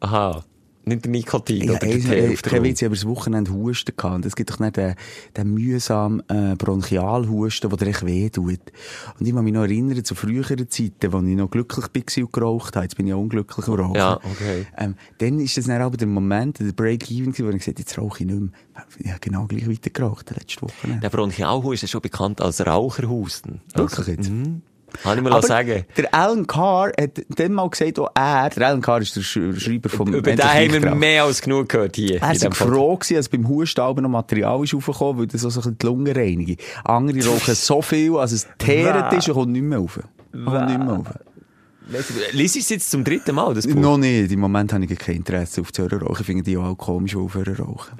Aha. 0.00 0.44
Nicht 0.84 1.04
der 1.04 1.12
Nikotin 1.12 1.62
Ja, 1.64 1.72
oder 1.72 1.78
der 1.78 2.00
Tee 2.00 2.32
auf 2.32 2.42
der 2.42 2.58
Rauch. 2.58 2.64
jetzt 2.64 2.82
über 2.82 2.94
das 2.94 3.06
Wochenende 3.06 3.52
Husten 3.52 3.96
gehabt. 3.96 4.16
Und 4.16 4.26
es 4.26 4.34
gibt 4.34 4.50
doch 4.50 4.58
nicht 4.58 4.76
den, 4.76 4.94
den 5.36 5.54
mühsamen 5.54 6.22
äh, 6.28 6.56
Bronchialhusten, 6.56 7.70
der 7.70 7.78
dir 7.78 7.86
echt 7.86 8.04
weh 8.04 8.30
tut. 8.30 8.58
Und 9.18 9.26
ich 9.26 9.32
kann 9.34 9.44
mich 9.44 9.52
noch 9.54 9.62
erinnern 9.62 10.04
zu 10.04 10.14
früheren 10.14 10.68
Zeiten, 10.68 11.12
wo 11.12 11.18
ich 11.18 11.36
noch 11.36 11.50
glücklich 11.50 11.84
war 11.84 12.22
und 12.24 12.32
geraucht 12.32 12.74
habe. 12.76 12.84
Jetzt 12.84 12.96
bin 12.96 13.06
ich 13.06 13.14
auch 13.14 13.20
unglücklich 13.20 13.66
am 13.68 13.74
Rauchen. 13.74 13.94
Ja, 13.94 14.16
okay. 14.16 14.66
Ähm, 14.76 14.96
dann 15.18 15.38
ist 15.38 15.56
das 15.56 15.66
dann 15.66 15.80
aber 15.80 15.96
der 15.96 16.08
Moment, 16.08 16.58
der 16.58 16.72
Break-Even, 16.72 17.26
wo 17.38 17.48
ich 17.50 17.58
gesagt 17.58 17.66
habe, 17.68 17.80
jetzt 17.80 17.98
rauche 17.98 18.20
ich 18.24 18.26
nicht 18.26 18.40
mehr. 18.40 18.50
Ich 18.98 19.08
habe 19.08 19.20
genau 19.20 19.46
gleich 19.46 19.68
weiter 19.68 19.90
geraucht, 19.90 20.30
letzte 20.30 20.62
Woche. 20.62 20.98
Der 21.02 21.10
Bronchialhusten 21.10 21.86
ist 21.86 21.90
schon 21.90 22.00
bekannt 22.02 22.40
als 22.40 22.64
Raucherhusten. 22.66 23.60
Wirklich 23.74 24.06
jetzt? 24.08 24.32
Kann 25.02 25.18
ich 25.18 25.24
mal 25.24 25.32
Aber 25.32 25.46
sagen. 25.46 25.84
der 25.96 26.14
Alan 26.14 26.46
Carr 26.46 26.92
hat 27.00 27.22
dann 27.28 27.52
mal 27.52 27.68
gesagt, 27.68 27.98
auch 27.98 28.10
er, 28.14 28.50
der 28.50 28.68
Alan 28.68 28.80
Carr 28.80 29.00
ist 29.00 29.16
der 29.16 29.22
Sch 29.22 29.38
Schreiber 29.56 29.88
vom 29.88 30.12
Über 30.12 30.34
den 30.34 30.42
haben 30.42 30.82
wir 30.82 30.94
mehr 30.94 31.24
als 31.24 31.40
genug 31.40 31.68
gehört 31.68 31.96
hier. 31.96 32.20
Er 32.20 32.40
war 32.42 32.52
froh, 32.52 32.96
gewesen, 32.96 33.16
dass 33.16 33.28
beim 33.28 33.48
Husten 33.48 33.80
noch 33.80 34.08
Material 34.08 34.62
ist 34.62 34.74
raufgekommen, 34.74 35.20
weil 35.20 35.26
das 35.26 35.44
auch 35.44 35.50
so 35.50 35.60
ein 35.60 35.74
bisschen 35.74 35.78
die 35.78 35.86
Lungen 35.86 36.16
reinigt. 36.16 36.62
Andere 36.84 37.26
rauchen 37.26 37.54
so 37.54 37.82
viel, 37.82 38.16
als 38.16 38.32
es 38.32 38.46
teeret 38.58 39.12
ist 39.12 39.28
und 39.28 39.34
kommt 39.34 39.52
nicht 39.52 39.62
mehr 39.62 39.78
rauf. 39.78 40.00
Kommt 40.32 40.66
nicht 40.66 40.78
mehr 40.78 40.88
rauf. 40.88 41.06
Lies 42.32 42.56
es 42.56 42.68
jetzt 42.68 42.90
zum 42.90 43.04
dritten 43.04 43.34
Mal, 43.34 43.54
das 43.54 43.66
Buch? 43.66 43.74
Noch 43.74 43.98
nicht. 43.98 44.30
Im 44.30 44.40
Moment 44.40 44.72
habe 44.72 44.84
ich 44.84 44.98
kein 44.98 45.16
Interesse 45.16 45.60
auf 45.60 45.72
zu 45.72 45.84
rauchen. 45.86 46.16
Ich 46.20 46.26
finde 46.26 46.42
die 46.42 46.56
auch 46.56 46.74
komisch, 46.76 47.16
aufhören 47.16 47.56
rauchen. 47.56 47.98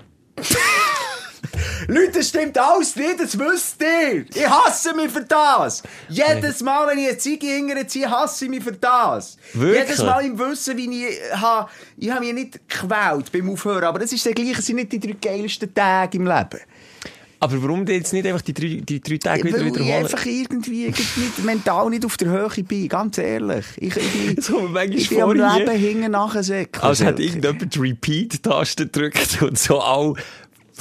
Leute, 1.88 2.12
das 2.18 2.28
stimmt 2.28 2.57
alles 2.57 2.95
nicht, 2.97 3.20
das 3.20 3.38
wisst 3.38 3.82
ihr. 3.82 4.24
Ich 4.32 4.49
hasse 4.49 4.95
mich 4.95 5.11
für 5.11 5.24
das. 5.24 5.82
Jedes 6.09 6.62
Mal, 6.62 6.88
wenn 6.88 6.99
ich 6.99 7.09
eine 7.09 7.18
Ziege 7.18 7.47
hinterziehe, 7.47 8.09
hasse 8.09 8.45
ich 8.45 8.51
mich 8.51 8.62
für 8.62 8.72
das. 8.72 9.36
Wirklich? 9.53 9.82
Jedes 9.82 10.03
Mal 10.03 10.24
im 10.24 10.38
Wissen, 10.38 10.76
wie 10.76 11.05
ich 11.07 11.18
habe, 11.34 11.68
ich 11.97 12.11
habe 12.11 12.24
mich 12.24 12.34
nicht 12.34 12.68
gequält 12.68 13.32
beim 13.32 13.51
Aufhören, 13.51 13.84
aber 13.84 13.99
das 13.99 14.12
ist 14.12 14.24
der 14.24 14.34
gleiche, 14.34 14.62
sind 14.62 14.76
nicht 14.76 14.93
die 14.93 15.01
drei 15.01 15.16
geilsten 15.20 15.74
Tage 15.74 16.18
im 16.18 16.26
Leben. 16.26 16.61
Aber 17.43 17.61
warum 17.61 17.84
du 17.84 17.93
jetzt 17.93 18.12
nicht 18.12 18.24
einfach 18.24 18.43
die 18.43 18.55
drei, 18.55 18.80
die 18.84 19.01
drei 19.01 19.16
Tage 19.16 19.43
wieder 19.43 19.59
Weil 19.59 19.66
ich 19.66 19.74
wiederholen? 19.74 20.05
einfach 20.05 20.24
irgendwie 20.26 20.86
nicht, 20.86 21.45
mental 21.45 21.90
nicht 21.90 22.05
auf 22.05 22.16
der 22.16 22.28
Höhe 22.28 22.49
bin, 22.62 22.86
ganz 22.86 23.18
ehrlich. 23.18 23.64
Ich, 23.78 23.97
ich, 23.97 24.49
manchmal 24.49 24.95
ich 24.95 25.09
bin 25.09 25.20
am. 25.20 25.59
Leben 25.59 25.72
hinten 25.72 26.12
nachsäckeln. 26.12 26.84
Als 26.84 27.03
hat 27.03 27.18
irgendjemand 27.18 27.74
die 27.74 27.78
Repeat-Taste 27.80 28.86
gedrückt 28.86 29.43
und 29.43 29.59
so 29.59 29.80
all 29.80 30.14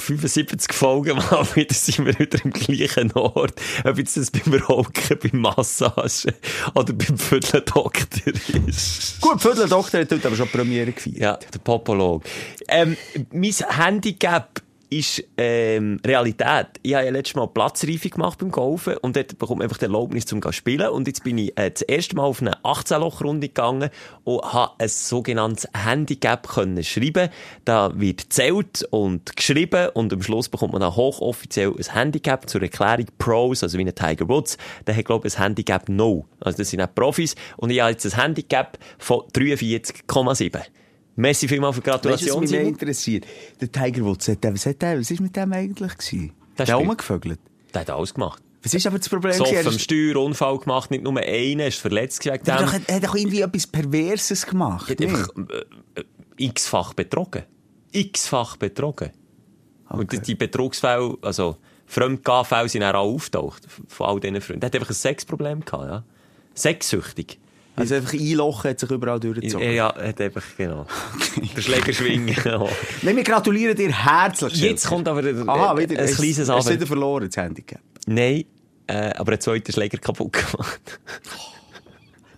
75 0.02 0.72
Folgen 0.72 1.16
mal 1.16 1.46
wieder 1.54 1.74
sind 1.74 2.06
wir 2.06 2.18
wieder 2.18 2.44
im 2.44 2.50
gleichen 2.50 3.12
Ort. 3.12 3.60
Ob 3.84 3.98
jetzt 3.98 4.16
das 4.16 4.30
beim 4.30 4.54
Rauchen, 4.54 5.18
beim 5.22 5.40
Massage 5.40 6.34
oder 6.74 6.92
beim 6.92 7.18
Vierteldoktor 7.18 8.32
ist. 8.66 9.20
Gut, 9.20 9.40
Viertel 9.40 9.68
Doktor 9.68 10.00
hat 10.00 10.10
heute 10.10 10.26
aber 10.26 10.36
schon 10.36 10.48
Premiere 10.48 10.92
gefeiert. 10.92 11.18
Ja, 11.18 11.36
der 11.36 11.58
Popolog. 11.60 12.24
Ähm, 12.68 12.96
mein 13.32 13.52
Handicap 13.52 14.61
ist 14.98 15.24
ähm, 15.38 15.98
Realität. 16.06 16.66
Ich 16.82 16.94
habe 16.94 17.06
ja 17.06 17.10
letztes 17.10 17.34
Mal 17.36 17.48
Platzreife 17.48 18.10
gemacht 18.10 18.38
beim 18.38 18.50
Golfen 18.50 18.96
und 18.98 19.16
dort 19.16 19.38
bekommt 19.38 19.58
man 19.58 19.64
einfach 19.64 19.78
die 19.78 19.86
Erlaubnis 19.86 20.26
zum 20.26 20.42
zu 20.42 20.52
spielen. 20.52 20.88
Und 20.88 21.06
jetzt 21.06 21.24
bin 21.24 21.38
ich 21.38 21.56
äh, 21.58 21.70
das 21.70 21.82
erste 21.82 22.16
Mal 22.16 22.24
auf 22.24 22.42
eine 22.42 22.56
18-Loch-Runde 22.62 23.48
gegangen 23.48 23.90
und 24.24 24.42
habe 24.42 24.72
ein 24.78 24.88
sogenanntes 24.88 25.68
Handicap 25.74 26.46
können 26.48 26.84
schreiben. 26.84 27.30
Da 27.64 27.98
wird 27.98 28.24
gezählt 28.24 28.86
und 28.90 29.34
geschrieben 29.34 29.88
und 29.94 30.12
am 30.12 30.22
Schluss 30.22 30.48
bekommt 30.48 30.72
man 30.72 30.82
dann 30.82 30.94
hochoffiziell 30.94 31.72
ein 31.72 31.94
Handicap 31.94 32.48
zur 32.48 32.62
Erklärung 32.62 33.06
Pros, 33.18 33.62
also 33.62 33.78
wie 33.78 33.84
ein 33.84 33.94
Tiger 33.94 34.28
Woods. 34.28 34.58
Der 34.86 34.96
hat, 34.96 35.04
glaube 35.06 35.28
ich, 35.28 35.36
ein 35.36 35.42
Handicap 35.42 35.88
No. 35.88 36.26
Also 36.40 36.58
das 36.58 36.70
sind 36.70 36.80
auch 36.82 36.94
Profis. 36.94 37.34
Und 37.56 37.70
ich 37.70 37.80
habe 37.80 37.92
jetzt 37.92 38.04
ein 38.04 38.20
Handicap 38.20 38.78
von 38.98 39.22
43,7. 39.32 40.62
Messi 41.16 41.46
vielmal 41.48 41.72
für 41.72 41.78
Weißt 41.78 41.86
du, 41.86 41.90
Gratulation. 41.90 42.42
was 42.44 42.50
mich 42.50 42.60
interessiert? 42.60 43.26
Der 43.60 43.70
Tiger 43.70 44.04
Woods, 44.04 44.28
hat 44.28 44.42
der, 44.44 44.54
was, 44.54 44.64
hat 44.66 44.80
der, 44.80 44.98
was 44.98 45.10
ist 45.10 45.20
mit 45.20 45.36
dem 45.36 45.52
eigentlich 45.52 45.96
gewesen? 45.98 46.32
Der 46.58 46.66
Der 46.66 46.72
spielt- 46.74 46.88
rumgevögelt. 46.88 47.40
Der 47.74 47.80
hat 47.82 47.90
alles 47.90 48.14
gemacht. 48.14 48.42
Was 48.62 48.74
ist 48.74 48.86
aber 48.86 48.98
das 48.98 49.08
Problem? 49.08 49.32
So 49.34 49.44
vom 49.44 49.54
Er 49.54 49.66
ist- 49.66 49.80
Steuer, 49.80 50.16
Unfall 50.16 50.58
gemacht, 50.58 50.90
nicht 50.90 51.02
nur 51.04 51.16
einer, 51.18 51.66
ist 51.66 51.78
verletzt 51.80 52.24
wegen 52.24 52.34
Er 52.34 52.38
dem. 52.38 52.54
hat 52.72 52.82
doch- 52.82 52.88
er 52.88 52.94
hat 52.96 53.04
doch 53.04 53.14
irgendwie 53.14 53.40
etwas 53.40 53.66
Perverses 53.66 54.46
gemacht. 54.46 54.88
hat 54.90 55.00
nicht? 55.00 55.08
einfach 55.10 55.28
äh, 55.96 56.00
äh, 56.00 56.04
x-fach 56.38 56.94
betrogen. 56.94 57.42
X-fach 57.92 58.56
betrogen. 58.56 59.10
Und 59.90 60.12
die- 60.12 60.20
die 60.20 60.34
Betrugsfälle, 60.34 61.18
also 61.22 61.56
Fremdgehfälle 61.86 62.68
sind 62.68 62.82
auch 62.84 62.94
auftaucht 62.94 63.66
von 63.88 64.06
all 64.06 64.20
diesen 64.20 64.40
Freunden. 64.40 64.62
Er 64.62 64.66
hat 64.66 64.74
einfach 64.76 64.90
ein 64.90 64.94
Sexproblem 64.94 65.64
gehabt, 65.64 65.84
ja. 65.84 66.04
Sexsüchtig. 66.54 67.38
Also 67.74 67.94
einfach 67.94 68.12
einlochen 68.12 68.70
hat 68.70 68.80
sich 68.80 68.90
überall 68.90 69.18
durchgezogen. 69.18 69.72
Ja, 69.72 69.94
hat 69.94 70.20
einfach, 70.20 70.44
genau. 70.56 70.86
Der 71.56 71.62
Schläger 71.62 71.92
schwingen. 71.92 72.36
Nein, 73.02 73.16
wir 73.16 73.24
gratulieren 73.24 73.74
dir 73.74 73.90
herzlich. 73.92 74.60
Jetzt 74.60 74.86
kommt 74.86 75.08
aber 75.08 75.20
ein, 75.20 75.48
Aha, 75.48 75.76
wieder. 75.78 75.98
ein 75.98 76.14
kleines 76.14 76.48
Hast 76.48 76.68
du 76.68 76.74
wieder 76.74 76.86
verloren, 76.86 77.28
das 77.28 77.36
Handicap? 77.36 77.80
Nein, 78.06 78.44
äh, 78.86 79.12
aber 79.14 79.32
ein 79.32 79.40
zweiter 79.40 79.72
Schläger 79.72 79.98
kaputt 79.98 80.32
gemacht. 80.32 81.00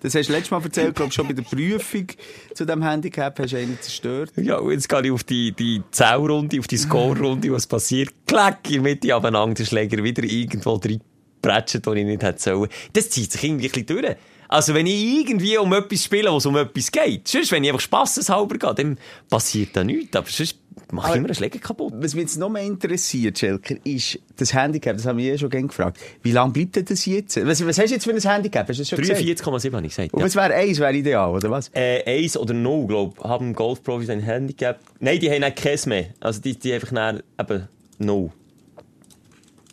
Das 0.05 0.14
hast 0.14 0.28
du 0.28 0.35
letztes 0.35 0.51
Mal 0.51 0.62
erzählt, 0.62 0.95
glaube 0.95 1.09
ich, 1.09 1.14
schon 1.14 1.26
bei 1.26 1.32
der 1.32 1.45
Prüfung 1.45 2.09
zu 2.53 2.66
diesem 2.66 2.82
Handicap 2.82 3.39
hast 3.39 3.55
du 3.55 3.57
einen 3.57 3.78
zerstört. 3.80 4.32
Ja, 4.37 4.59
und 4.59 4.70
jetzt 4.70 4.87
gehe 4.87 5.01
ich 5.01 5.11
auf 5.11 5.24
die, 5.24 5.53
die 5.53 5.82
Zählrunde, 5.93 6.59
auf 6.59 6.66
die 6.66 6.76
Score-Runde, 6.76 7.51
was 7.51 7.66
passiert. 7.66 8.12
Klack, 8.26 8.68
in 8.68 8.82
der 8.82 8.82
Mitte 8.82 9.14
abeinander, 9.14 9.55
der 9.55 9.64
Schläger 9.64 10.05
wieder 10.05 10.22
irgendwo 10.22 10.76
drin 10.76 11.01
prätschet, 11.41 11.87
wo 11.87 11.95
ich 11.95 12.05
nicht 12.05 12.22
hätte 12.22 12.39
sollen. 12.39 12.68
Das 12.93 13.09
zieht 13.09 13.32
sich 13.32 13.45
irgendwie 13.45 13.68
ein 13.68 13.72
bisschen 13.72 13.87
durch. 13.87 14.16
Also, 14.55 14.72
wenn 14.72 14.86
ich 14.86 15.02
irgendwie 15.18 15.59
um 15.59 15.72
etwas 15.72 16.05
spiele, 16.05 16.30
wo 16.30 16.36
es 16.36 16.46
um 16.46 16.57
etwas 16.57 16.92
geht, 16.92 17.26
sonst, 17.26 17.50
wenn 17.50 17.64
ich 17.64 17.70
einfach 17.70 17.80
spasseshalber 17.80 18.57
gehe, 18.57 18.72
dann 18.72 18.98
passiert 19.28 19.70
da 19.74 19.82
nichts. 19.82 20.14
Aber 20.14 20.28
sonst 20.30 20.57
mache 20.92 21.11
ich 21.11 21.16
immer 21.16 21.26
einen 21.26 21.34
Schläger 21.34 21.59
kaputt. 21.59 21.92
Was 21.96 22.14
mich 22.14 22.22
jetzt 22.22 22.38
noch 22.38 22.50
mehr 22.50 22.62
interessiert, 22.62 23.36
Schelker, 23.36 23.74
ist 23.82 24.20
das 24.36 24.55
Handicap, 24.55 24.96
das 24.96 25.07
haben 25.07 25.18
wir 25.18 25.34
eh 25.34 25.38
schon 25.38 25.50
gerne 25.50 25.66
gefragt. 25.66 25.98
Wie 26.22 26.30
lange 26.30 26.52
bleibt 26.52 26.76
denn 26.76 26.84
das 26.84 27.05
jetzt? 27.05 27.36
Was, 27.44 27.66
was 27.66 27.78
hast 27.78 27.88
du 27.88 27.94
jetzt 27.94 28.05
für 28.05 28.12
ein 28.12 28.20
Handicap? 28.20 28.68
Hast 28.68 28.78
du 28.78 28.82
das 28.82 28.88
schon 28.90 29.00
gesagt? 29.00 29.20
43,7 29.20 29.72
habe 29.74 29.86
ich 29.86 29.96
gesagt. 29.96 30.14
Und 30.14 30.20
Ja. 30.20 30.26
was 30.26 30.36
wäre 30.36 30.55
eins, 30.55 30.78
wäre 30.78 30.94
ideal, 30.94 31.30
oder 31.30 31.50
was? 31.50 31.72
Äh, 31.74 32.05
eins 32.07 32.36
oder 32.36 32.55
no, 32.55 32.86
glaub, 32.86 33.24
haben 33.24 33.55
Golfprofis 33.55 34.09
ein 34.11 34.20
Handicap? 34.20 34.78
Nein, 35.00 35.18
die 35.18 35.32
haben 35.32 35.40
nicht 35.40 35.57
Käse 35.57 35.88
mehr. 35.88 36.11
Also 36.20 36.40
die, 36.40 36.57
die 36.57 36.72
einfach 36.74 36.92
dann 36.92 37.24
eben 37.40 37.66
no. 37.98 38.32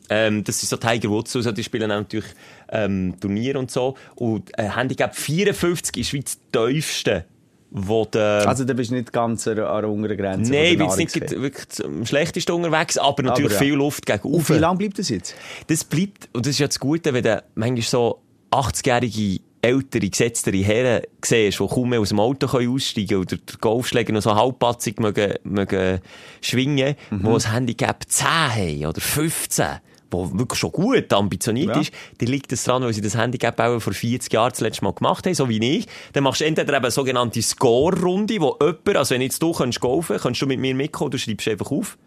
Ähm, 0.10 0.44
das 0.44 0.62
ist 0.62 0.70
so 0.70 0.76
Tiger 0.76 1.10
Woods, 1.10 1.34
also 1.38 1.54
die 1.54 1.64
spielen 1.64 1.90
auch 1.90 2.00
natürlich 2.00 2.26
ähm, 2.72 3.16
Turniere 3.20 3.60
und 3.60 3.70
so. 3.72 3.96
Und 4.16 4.58
äh, 4.58 4.70
Handicap 4.70 5.16
54 5.16 5.98
ist 5.98 6.14
wie 6.14 6.22
das 6.22 6.38
tiefste, 6.52 7.26
wo 7.70 8.06
der... 8.06 8.48
Also, 8.48 8.66
du 8.66 8.74
bist 8.74 8.92
nicht 8.92 9.14
ganz 9.14 9.48
an 9.48 9.56
der 9.56 9.90
unteren 9.90 10.18
Grenze. 10.18 10.52
Nein, 10.52 10.64
ich 10.74 10.78
bin 10.78 10.88
jetzt 10.88 10.98
nicht 10.98 11.32
wirklich 11.32 11.86
am 11.86 12.06
schlechtesten 12.06 12.52
unterwegs, 12.54 12.98
aber 12.98 13.24
natürlich 13.24 13.52
Aber 13.54 13.64
ja. 13.64 13.72
viel 13.72 13.76
Luft 13.76 14.06
gegen 14.06 14.22
Und 14.28 14.50
wie 14.50 14.54
lange 14.54 14.78
bleibt 14.78 15.00
das 15.00 15.10
jetzt? 15.10 15.36
das 15.68 15.84
bleibt, 15.84 16.30
und 16.34 16.46
das 16.46 16.52
ist 16.52 16.60
ja 16.60 16.68
das 16.68 16.80
Gute, 16.80 17.14
wenn 17.14 17.24
du 17.24 17.44
manchmal 17.56 17.82
so 17.84 18.20
80-jährige 18.52 19.42
ältere, 19.64 20.10
gesetztere 20.10 20.58
Herren 20.58 21.04
siehst, 21.24 21.60
die 21.60 21.68
kaum 21.68 21.90
mehr 21.90 22.00
aus 22.00 22.10
dem 22.10 22.20
Auto 22.20 22.48
können 22.48 22.74
aussteigen 22.74 23.08
können 23.08 23.22
oder 23.22 23.38
der 23.38 23.58
Golfschläger 23.60 24.12
noch 24.12 24.22
so 24.24 24.36
halbpatzig 24.36 25.00
mögen, 25.00 25.36
mögen 25.44 26.00
schwingen, 26.42 26.96
Mhm. 27.12 27.22
die 27.24 27.28
ein 27.30 27.54
Handicap 27.54 28.04
10 28.08 28.28
haben 28.28 28.86
oder 28.88 29.00
15, 29.02 29.66
wo 30.12 30.32
wirklich 30.38 30.60
schon 30.60 30.72
gut 30.72 31.12
ambitioniert 31.14 31.76
Ja. 31.76 31.82
ist, 31.82 31.92
dann 32.20 32.28
liegt 32.28 32.52
es 32.52 32.64
daran, 32.64 32.84
weil 32.84 32.94
sie 32.94 33.02
das 33.02 33.16
Handicap 33.16 33.60
auch 33.60 33.80
vor 33.80 33.94
40 33.94 34.32
Jahren 34.32 34.52
das 34.52 34.60
letzte 34.62 34.84
Mal 34.84 34.94
gemacht 34.94 35.26
haben, 35.26 35.34
so 35.34 35.50
wie 35.50 35.78
ich. 35.78 35.88
Dann 36.14 36.24
machst 36.24 36.42
du 36.42 36.46
entweder 36.46 36.74
eben 36.76 36.84
eine 36.84 36.92
sogenannte 36.92 37.42
Score-Runde, 37.42 38.40
wo 38.40 38.58
jemand, 38.62 38.96
also 38.98 39.16
wenn 39.16 39.22
jetzt 39.22 39.42
du 39.42 39.52
kannst 39.52 39.80
golfen, 39.80 40.18
kannst 40.20 40.42
du 40.42 40.46
mit 40.48 40.60
mir 40.60 40.76
mitkommen, 40.76 41.12
du 41.12 41.18
schreibst 41.18 41.48
einfach 41.48 41.72
auf. 41.72 41.98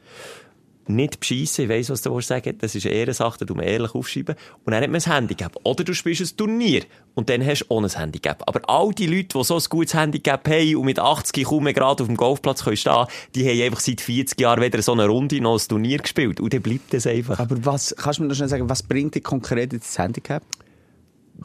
Nicht 0.86 1.20
beschissen, 1.20 1.64
ich 1.64 1.70
weiss, 1.70 1.90
was 1.90 2.02
du 2.02 2.20
sagen 2.20 2.56
das 2.58 2.74
ist 2.74 2.86
eine 2.86 2.94
Ehrensache, 2.94 3.38
da 3.38 3.44
tun 3.44 3.58
wir 3.58 3.66
ehrlich 3.66 3.94
aufschreiben. 3.94 4.34
Und 4.64 4.72
dann 4.72 4.82
hat 4.82 4.90
man 4.90 5.00
ein 5.00 5.12
Handicap. 5.12 5.56
Oder 5.62 5.84
du 5.84 5.94
spielst 5.94 6.20
ein 6.20 6.36
Turnier 6.36 6.82
und 7.14 7.28
dann 7.30 7.44
hast 7.44 7.60
du 7.60 7.66
ohne 7.68 7.88
ein 7.88 7.98
Handicap. 7.98 8.42
Aber 8.46 8.60
all 8.68 8.92
die 8.92 9.06
Leute, 9.06 9.38
die 9.38 9.44
so 9.44 9.56
ein 9.56 9.62
gutes 9.68 9.94
Handicap 9.94 10.48
haben 10.48 10.76
und 10.76 10.84
mit 10.84 10.98
80 10.98 11.44
kaum 11.44 11.64
gerade 11.64 12.02
auf 12.02 12.08
dem 12.08 12.16
Golfplatz 12.16 12.64
können 12.64 12.76
stehen 12.76 13.06
die 13.34 13.48
haben 13.48 13.62
einfach 13.62 13.80
seit 13.80 14.00
40 14.00 14.40
Jahren 14.40 14.60
weder 14.60 14.82
so 14.82 14.92
eine 14.92 15.06
Runde 15.06 15.40
noch 15.40 15.58
ein 15.58 15.68
Turnier 15.68 15.98
gespielt. 15.98 16.40
Und 16.40 16.52
dann 16.52 16.62
bleibt 16.62 16.92
das 16.92 17.06
einfach. 17.06 17.38
Aber 17.38 17.56
was, 17.64 17.94
kannst 17.96 18.18
du 18.18 18.22
mir 18.22 18.28
noch 18.28 18.36
schnell 18.36 18.48
sagen, 18.48 18.68
was 18.68 18.82
bringt 18.82 19.14
dich 19.14 19.22
konkret 19.22 19.72
das 19.72 19.98
Handicap? 19.98 20.42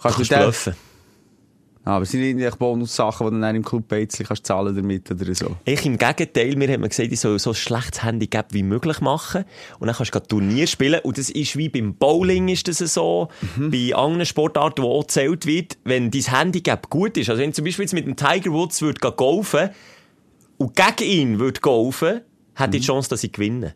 Kannst, 0.01 0.17
kannst 0.17 0.31
du 0.31 0.35
bluffen. 0.35 0.88
Ah, 1.85 1.95
aber 1.95 2.05
sind 2.05 2.21
irgendwie 2.21 2.49
Bonus-Sachen, 2.49 3.27
die 3.27 3.33
du 3.35 3.41
dann 3.41 3.55
im 3.55 3.63
Club 3.63 3.87
Beizli 3.87 4.25
kannst 4.25 4.45
zahlen 4.45 4.75
damit 4.75 5.09
oder 5.09 5.33
so? 5.33 5.55
Ich 5.63 5.85
im 5.85 5.97
Gegenteil, 5.97 6.55
mir 6.55 6.71
haben 6.71 6.87
gesagt, 6.87 7.11
ich 7.11 7.19
soll 7.19 7.39
so 7.39 7.51
ein 7.51 7.55
schlechtes 7.55 8.03
Handicap 8.03 8.53
wie 8.53 8.63
möglich 8.63 8.99
machen. 8.99 9.45
Und 9.79 9.87
dann 9.87 9.95
kannst 9.95 10.13
du 10.13 10.19
Turnier 10.19 10.67
spielen. 10.67 10.99
Und 11.03 11.17
das 11.17 11.29
ist 11.29 11.55
wie 11.55 11.69
beim 11.69 11.95
Bowling 11.95 12.49
ist 12.49 12.67
das 12.67 12.79
so. 12.79 13.29
Mhm. 13.55 13.71
Bei 13.71 13.95
anderen 13.95 14.25
Sportarten, 14.25 14.83
wo 14.83 14.99
auch 14.99 15.07
gezählt 15.07 15.45
wird, 15.45 15.77
wenn 15.85 16.11
dein 16.11 16.21
Handicap 16.23 16.89
gut 16.89 17.17
ist. 17.17 17.29
Also 17.29 17.41
wenn 17.41 17.53
zum 17.53 17.63
Beispiel 17.65 17.83
jetzt 17.83 17.93
mit 17.93 18.05
dem 18.05 18.17
Tiger 18.17 18.51
Woods 18.51 18.81
würde 18.81 18.99
golfen 19.11 19.69
und 20.57 20.75
gegen 20.75 21.09
ihn 21.09 21.39
würde 21.39 21.61
golfen, 21.61 22.21
hätte 22.55 22.77
ich 22.77 22.85
die 22.85 22.91
mhm. 22.91 22.95
Chance, 22.95 23.09
dass 23.09 23.23
ich 23.23 23.31
gewinne 23.31 23.73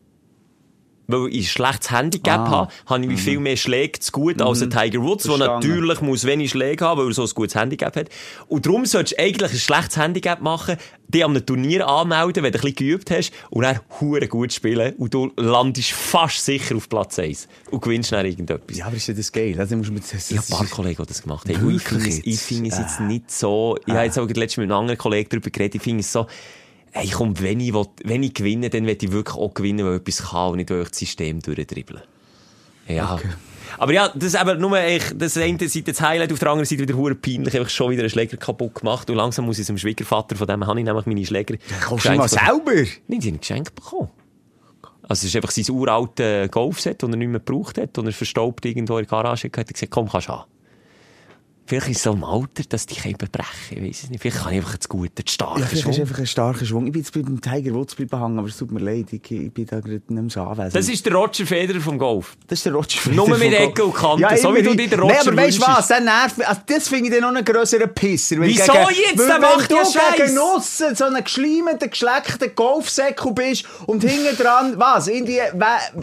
weil 1.13 1.33
ich 1.33 1.45
ein 1.45 1.49
schlechtes 1.49 1.91
Handicap 1.91 2.39
ah. 2.39 2.49
habe, 2.49 2.73
habe 2.87 3.03
ich 3.03 3.09
wie 3.09 3.17
viel 3.17 3.39
mehr 3.39 3.57
Schläge 3.57 3.99
zu 3.99 4.11
gut 4.11 4.41
als 4.41 4.61
ein 4.61 4.69
mhm. 4.69 4.73
Tiger 4.73 5.01
Woods, 5.01 5.23
der 5.23 5.37
natürlich 5.37 6.01
muss 6.01 6.25
wenig 6.25 6.51
Schläge 6.51 6.85
haben, 6.85 6.99
weil 6.99 7.07
er 7.07 7.13
so 7.13 7.23
ein 7.23 7.29
gutes 7.33 7.55
Handicap 7.55 7.95
hat. 7.95 8.09
Und 8.47 8.65
darum 8.65 8.85
solltest 8.85 9.17
du 9.17 9.23
eigentlich 9.23 9.51
ein 9.51 9.57
schlechtes 9.57 9.97
Handicap 9.97 10.41
machen, 10.41 10.77
dich 11.07 11.23
an 11.23 11.31
einem 11.31 11.45
Turnier 11.45 11.87
anmelden, 11.87 12.43
wenn 12.43 12.51
du 12.51 12.57
ein 12.57 12.61
bisschen 12.61 12.75
geübt 12.75 13.11
hast, 13.11 13.31
und 13.49 13.63
dann 13.63 13.79
hure 13.99 14.27
gut 14.27 14.51
spielen, 14.51 14.93
und 14.95 15.13
du 15.13 15.31
landest 15.37 15.91
fast 15.91 16.43
sicher 16.43 16.75
auf 16.75 16.89
Platz 16.89 17.19
1 17.19 17.47
und 17.71 17.81
gewinnst 17.81 18.11
dann 18.11 18.25
irgendetwas. 18.25 18.77
Ja, 18.77 18.87
aber 18.87 18.95
ist 18.95 19.07
ja 19.07 19.13
das 19.13 19.31
geil. 19.31 19.55
Also 19.57 19.75
musst 19.77 19.91
mit, 19.91 20.03
das, 20.11 20.31
ich 20.31 20.37
habe 20.37 20.47
ein 20.47 20.57
paar 20.57 20.67
Kollegen, 20.67 21.01
die 21.03 21.07
das 21.07 21.21
gemacht 21.21 21.47
haben. 21.47 21.75
Ich 21.75 21.81
finde 21.83 22.09
es, 22.09 22.19
ich 22.23 22.39
finde 22.39 22.69
es 22.69 22.77
jetzt 22.77 22.99
nicht 22.99 23.31
so, 23.31 23.77
ich 23.85 23.93
habe 23.93 24.05
jetzt 24.05 24.17
auch 24.17 24.27
letztens 24.27 24.57
mit 24.57 24.71
einem 24.71 24.79
anderen 24.79 24.97
Kollegen 24.97 25.29
darüber 25.29 25.49
geredet, 25.49 25.75
ich 25.75 25.81
finde 25.81 26.01
es 26.01 26.11
so, 26.11 26.27
Hey, 26.95 27.09
komm, 27.11 27.39
wenn 27.39 27.59
ich, 27.59 27.73
will, 27.73 27.87
wenn 28.03 28.21
ich 28.21 28.35
gewinne, 28.35 28.69
dann 28.69 28.85
will 28.85 28.97
ich 28.99 29.11
wirklich 29.11 29.35
auch 29.35 29.53
gewinnen, 29.53 29.83
weil 29.83 29.95
ich 29.95 30.01
etwas 30.01 30.29
kann 30.29 30.51
und 30.51 30.57
nicht 30.57 30.69
durch 30.69 30.89
das 30.89 30.99
System 30.99 31.41
durchdribbeln. 31.41 32.03
Ja. 32.87 33.15
Okay. 33.15 33.29
Aber 33.79 33.93
ja, 33.93 34.09
das 34.09 34.35
ist 34.35 34.39
eben 34.41 34.61
nur, 34.61 34.79
ich, 34.79 35.03
das 35.15 35.35
eine 35.37 35.57
Seite 35.67 35.91
das 35.91 36.01
Highlight, 36.01 36.31
auf 36.31 36.37
der 36.37 36.49
anderen 36.49 36.65
Seite 36.65 36.83
wieder 36.83 36.95
hure 36.95 37.15
peinlich, 37.15 37.57
einfach 37.57 37.71
schon 37.71 37.89
wieder 37.89 38.01
einen 38.01 38.11
Schläger 38.11 38.37
kaputt 38.37 38.75
gemacht 38.75 39.09
und 39.09 39.15
langsam 39.15 39.45
muss 39.45 39.57
ich 39.57 39.65
zum 39.65 39.77
Schwiegervater, 39.77 40.35
von 40.35 40.45
dem 40.45 40.67
habe 40.67 40.79
ich 40.79 40.85
nämlich 40.85 41.05
meine 41.07 41.25
Schläger 41.25 41.55
Kommst 41.83 42.05
du 42.05 42.13
mal 42.13 42.27
selber? 42.27 42.87
Nein, 43.07 43.19
die 43.19 43.29
haben 43.29 43.39
geschenkt 43.39 43.73
bekommen. 43.73 44.09
Also 45.01 45.21
es 45.21 45.23
ist 45.25 45.35
einfach 45.35 45.51
sein 45.51 45.65
uraltes 45.69 46.51
Golfset, 46.51 47.01
das 47.01 47.09
er 47.09 47.15
nicht 47.15 47.27
mehr 47.27 47.39
gebraucht 47.39 47.77
hat 47.77 47.97
und 47.97 48.05
er 48.05 48.13
verstaubt 48.13 48.65
irgendwo 48.65 48.97
in 48.97 49.05
der 49.05 49.09
Garage 49.09 49.47
und 49.47 49.57
hat 49.57 49.73
gesagt, 49.73 49.91
komm, 49.91 50.07
kannst 50.09 50.27
du 50.27 50.33
haben. 50.33 50.52
Vielleicht 51.65 51.89
ist 51.89 51.97
es 51.97 52.03
so 52.03 52.11
im 52.11 52.23
Alter, 52.23 52.63
dass 52.67 52.85
die 52.85 52.95
Kämpfe 52.95 53.27
brechen. 53.31 53.77
Ich 53.77 53.81
weiß 53.81 54.03
es 54.03 54.09
nicht. 54.09 54.21
Vielleicht 54.21 54.37
kann 54.37 54.51
ich 54.51 54.59
einfach 54.59 54.77
zu 54.77 54.89
gut, 54.89 55.11
zu 55.15 55.23
starken 55.25 55.61
ja, 55.61 55.65
vielleicht 55.65 55.83
Schwung. 55.83 55.93
ist 55.93 55.99
einfach 56.01 56.19
ein 56.19 56.27
starker 56.27 56.65
Schwung. 56.65 56.87
Ich 56.87 56.91
bin 56.91 57.01
jetzt 57.01 57.13
beim 57.13 57.39
Tiger 57.39 57.73
Woods 57.73 57.95
behangen, 57.95 58.37
aber 58.37 58.49
es 58.49 58.57
tut 58.57 58.71
mir 58.71 58.81
leid, 58.81 59.05
ich, 59.11 59.31
ich 59.31 59.53
bin 59.53 59.65
da 59.65 59.79
gerade 59.79 59.93
nicht 59.93 60.09
mehr 60.09 60.29
so 60.29 60.41
anwesend. 60.41 60.75
Das 60.75 60.89
ist 60.89 61.05
der 61.05 61.13
Roger 61.13 61.45
Federer 61.45 61.79
vom 61.79 61.97
Golf. 61.97 62.35
Das 62.47 62.59
ist 62.59 62.65
der 62.65 62.73
Roger 62.73 62.99
Federer 62.99 63.15
Nur 63.15 63.37
mit 63.37 63.53
Ecke 63.53 63.85
und 63.85 63.93
Kante, 63.93 64.21
ja, 64.21 64.35
so 64.35 64.53
wie 64.53 64.61
du 64.61 64.75
dir 64.75 64.89
den 64.89 64.99
Roger 64.99 65.13
nee, 65.13 65.19
aber 65.19 65.37
weißt 65.37 65.57
du 65.57 65.61
was, 65.61 65.87
das 65.87 65.99
nervt 66.01 66.45
also 66.45 66.61
das 66.65 66.87
finde 66.89 67.05
ich 67.05 67.13
dann 67.13 67.21
noch 67.21 67.37
einen 67.37 67.45
grösseren 67.45 67.93
Pisser. 67.93 68.35
Wieso 68.39 68.71
gegen, 68.73 68.85
jetzt? 68.89 69.19
Weil, 69.19 69.41
wenn 69.41 69.67
du 69.67 69.75
ja 69.75 70.15
gegen 70.17 70.35
Nussen 70.35 70.95
so 70.95 71.05
einen 71.05 71.23
geschleimten, 71.23 71.89
geschleckten 71.89 72.55
Golfsäckel 72.55 73.31
bist 73.31 73.65
und 73.85 74.03
hinten 74.03 74.35
dran, 74.35 74.73
was, 74.77 75.07
irgendwie, 75.07 75.39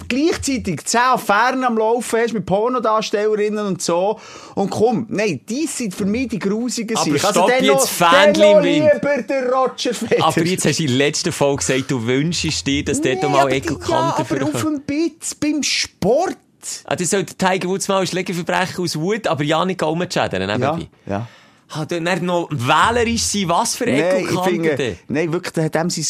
gleichzeitig 0.08 0.84
10 0.86 1.00
Affären 1.00 1.64
am 1.64 1.76
Laufen 1.76 2.18
hast 2.20 2.32
mit 2.32 2.46
Pornodarstellerinnen 2.46 3.66
und 3.66 3.82
so 3.82 4.18
und 4.54 4.70
komm, 4.70 5.06
nein, 5.10 5.40
die 5.50 5.66
sind 5.66 5.94
für 5.94 6.04
mich 6.06 6.28
die 6.28 6.38
grusigen 6.38 6.96
Aber. 6.96 7.12
Also 7.12 7.18
stopp 7.18 7.50
jetzt, 7.60 7.88
Fähnchen 7.90 8.42
im 8.42 8.62
lieber 8.62 9.22
der 9.22 9.50
Roger 9.50 9.92
Federer. 9.92 10.24
Aber 10.24 10.44
jetzt 10.44 10.64
hast 10.64 10.78
du 10.78 10.84
in 10.84 10.88
der 10.88 10.96
letzten 10.96 11.32
Folge 11.32 11.56
gesagt, 11.56 11.90
du 11.90 12.06
wünschst 12.06 12.66
dir, 12.66 12.84
dass 12.84 13.00
nee, 13.00 13.16
dort 13.16 13.32
mal 13.32 13.52
Ekelkante 13.52 13.92
ja, 13.92 14.16
aber 14.18 14.44
auf 14.44 14.62
dem 14.62 14.80
Bitz, 14.82 15.34
beim 15.34 15.62
Sport. 15.62 16.36
Ah, 16.84 16.94
das 16.94 17.10
sollte 17.10 17.34
Tiger 17.34 17.68
Woods 17.68 17.88
mal 17.88 18.00
ein 18.00 18.06
Schlägerverbrechen 18.06 18.84
aus 18.84 18.96
Wut, 18.96 19.26
aber 19.26 19.42
ja 19.42 19.64
nicht 19.64 19.82
umschäden. 19.82 20.60
Ja, 20.60 20.78
ja. 21.06 21.28
Hat 21.68 21.92
er 21.92 22.00
noch 22.20 22.48
wählerisch 22.50 23.22
sein, 23.22 23.48
was 23.48 23.76
für 23.76 23.86
Ekelkante? 23.86 24.96
Nein, 25.08 25.32
wirklich, 25.32 25.52
da 25.52 25.62
hat 25.62 25.76
ihm 25.76 25.90
sein 25.90 26.04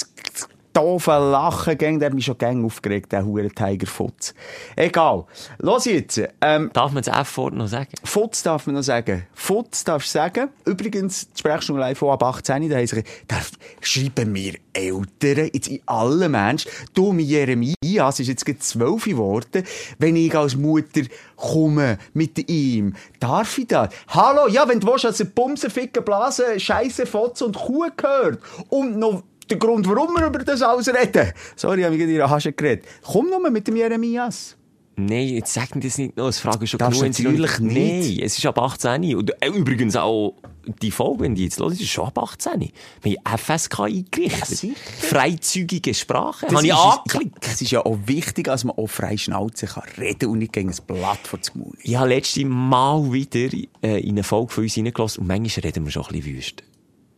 doofe 0.72 1.10
Lachen 1.10 1.76
gegen, 1.76 1.98
der 1.98 2.06
hat 2.06 2.14
mich 2.14 2.24
schon 2.24 2.38
gern 2.38 2.64
aufgeregt, 2.64 3.12
der 3.12 3.24
hure 3.24 3.48
Tiger 3.48 3.86
Futz. 3.86 4.34
Egal. 4.76 5.24
Los 5.58 5.84
jetzt. 5.84 6.20
Ähm, 6.40 6.70
darf 6.72 6.92
man 6.92 7.02
das 7.02 7.14
F-Wort 7.14 7.54
noch 7.54 7.66
sagen? 7.66 7.90
Futz 8.04 8.42
darf 8.42 8.66
man 8.66 8.76
noch 8.76 8.82
sagen. 8.82 9.26
Futz 9.34 9.84
darfst 9.84 10.14
du 10.14 10.18
sagen. 10.18 10.48
Übrigens, 10.64 11.28
die 11.30 11.38
Sprechstunde 11.38 11.80
live 11.80 12.02
ab 12.02 12.22
18, 12.22 12.68
da 12.68 12.76
heisst 12.76 12.96
darf, 13.28 13.50
schreiben 13.80 14.32
mir 14.32 14.54
Eltern, 14.72 15.50
jetzt 15.52 15.68
in 15.68 15.80
allen 15.86 16.30
Menschen, 16.30 16.70
du, 16.94 17.12
mein 17.12 17.26
Jeremias, 17.26 18.20
ist 18.20 18.28
jetzt 18.28 18.46
gerade 18.46 18.58
zwölf 18.60 19.04
geworden, 19.04 19.64
wenn 19.98 20.16
ich 20.16 20.34
als 20.36 20.56
Mutter 20.56 21.02
komme 21.36 21.98
mit 22.12 22.48
ihm, 22.48 22.94
darf 23.18 23.58
ich 23.58 23.66
das? 23.66 23.88
Hallo, 24.08 24.48
ja, 24.48 24.68
wenn 24.68 24.80
du 24.80 24.86
willst, 24.86 25.04
dass 25.04 25.20
ein 25.20 25.32
Bumsen, 25.32 25.70
Ficken, 25.70 26.04
Blasen, 26.04 26.60
Scheisse, 26.60 27.06
Fotze 27.06 27.46
und 27.46 27.56
Kuh 27.56 27.88
gehört 27.96 28.40
und 28.68 28.98
noch 28.98 29.24
der 29.50 29.58
Grund, 29.58 29.88
warum 29.88 30.14
wir 30.14 30.26
über 30.26 30.38
das 30.38 30.62
alles 30.62 30.88
reden. 30.88 31.32
Sorry, 31.56 31.80
ich 31.80 31.84
habe 31.84 31.96
mich 31.96 32.04
in 32.04 32.10
ihrer 32.10 32.30
Hasche 32.30 32.52
geredet. 32.52 32.86
Komm 33.02 33.28
nur 33.30 33.50
mit 33.50 33.66
dem 33.66 33.76
Jeremias. 33.76 34.56
Nein, 34.96 35.28
jetzt 35.28 35.54
sag 35.54 35.74
mir 35.74 35.80
das 35.80 35.98
nicht 35.98 36.16
noch. 36.16 36.26
Das 36.26 36.40
frage 36.40 36.64
ich 36.64 36.70
schon 36.70 36.78
genug. 36.78 37.02
Natürlich 37.02 37.58
nicht. 37.60 38.18
Nein, 38.18 38.26
es 38.26 38.36
ist 38.36 38.46
ab 38.46 38.58
18. 38.58 39.14
Und 39.14 39.30
äh, 39.42 39.48
übrigens 39.48 39.96
auch 39.96 40.34
die 40.82 40.90
Folge, 40.90 41.20
wenn 41.20 41.34
die 41.34 41.44
jetzt 41.44 41.58
los 41.58 41.72
ist, 41.74 41.80
ist 41.80 41.90
schon 41.90 42.06
ab 42.06 42.18
18. 42.18 42.70
Wir 43.02 43.16
haben 43.24 43.38
FSK 43.38 43.80
eingerichtet. 43.80 44.62
Ja, 44.62 44.70
Freizügige 44.98 45.94
Sprache. 45.94 46.46
Das 46.46 46.54
habe 46.54 46.66
ich 46.66 46.74
angeklickt. 46.74 47.46
Es 47.46 47.62
ist 47.62 47.70
ja 47.70 47.84
auch 47.84 47.98
wichtig, 48.04 48.46
dass 48.46 48.64
man 48.64 48.76
auch 48.76 48.88
frei 48.88 49.16
Schnauze 49.16 49.66
kann 49.66 49.84
reden 49.98 50.28
und 50.28 50.38
nicht 50.38 50.52
gegen 50.52 50.70
ein 50.70 50.76
Blatt 50.86 51.26
vor 51.26 51.38
den 51.38 51.62
Mund. 51.62 51.76
Ich 51.82 51.96
habe 51.96 52.10
letztes 52.10 52.44
Mal 52.44 53.12
wieder 53.12 53.56
äh, 53.82 54.00
in 54.00 54.10
eine 54.10 54.22
Folge 54.22 54.52
von 54.52 54.64
uns 54.64 54.76
reingelassen 54.76 55.22
und 55.22 55.28
manchmal 55.28 55.64
reden 55.64 55.84
wir 55.84 55.92
schon 55.92 56.04
ein 56.04 56.12
bisschen 56.12 56.36
wüst 56.36 56.62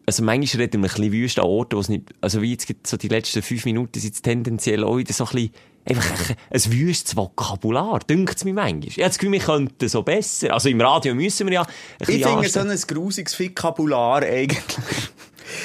also 0.07 0.23
manchmal 0.23 0.63
reden 0.63 0.83
wir 0.83 0.91
ein 0.91 0.95
bisschen 0.95 1.13
wüst 1.13 1.39
an 1.39 1.45
Orten, 1.45 1.77
wo 1.77 1.81
es 1.81 1.89
nicht, 1.89 2.13
also 2.21 2.43
wie 2.43 2.53
jetzt 2.53 2.69
so 2.87 2.97
die 2.97 3.09
letzten 3.09 3.43
fünf 3.43 3.65
Minuten 3.65 3.99
sind 3.99 4.15
es 4.15 4.23
tendenziell 4.23 4.85
auch 4.85 4.97
wieder 4.97 5.13
so 5.13 5.25
ein 5.25 5.31
bisschen, 5.33 5.51
einfach 5.85 6.31
ein, 6.31 6.37
ein 6.51 6.73
wüstes 6.73 7.17
Vokabular, 7.17 8.01
dünkt 8.01 8.37
es 8.37 8.45
mir 8.45 8.55
manchmal. 8.55 8.89
Ich 8.89 8.99
habe 8.99 9.09
das 9.09 9.19
Gefühl, 9.19 9.33
wir 9.33 9.41
könnten 9.41 9.89
so 9.89 10.03
besser. 10.03 10.53
Also 10.53 10.69
im 10.69 10.81
Radio 10.81 11.15
müssen 11.15 11.47
wir 11.47 11.55
ja 11.55 11.63
ein 11.63 11.69
Ich 12.01 12.07
finde 12.07 12.49
so 12.49 12.61
ein 12.61 12.77
grusiges 12.87 13.39
Vokabular 13.39 14.23
eigentlich. 14.23 14.63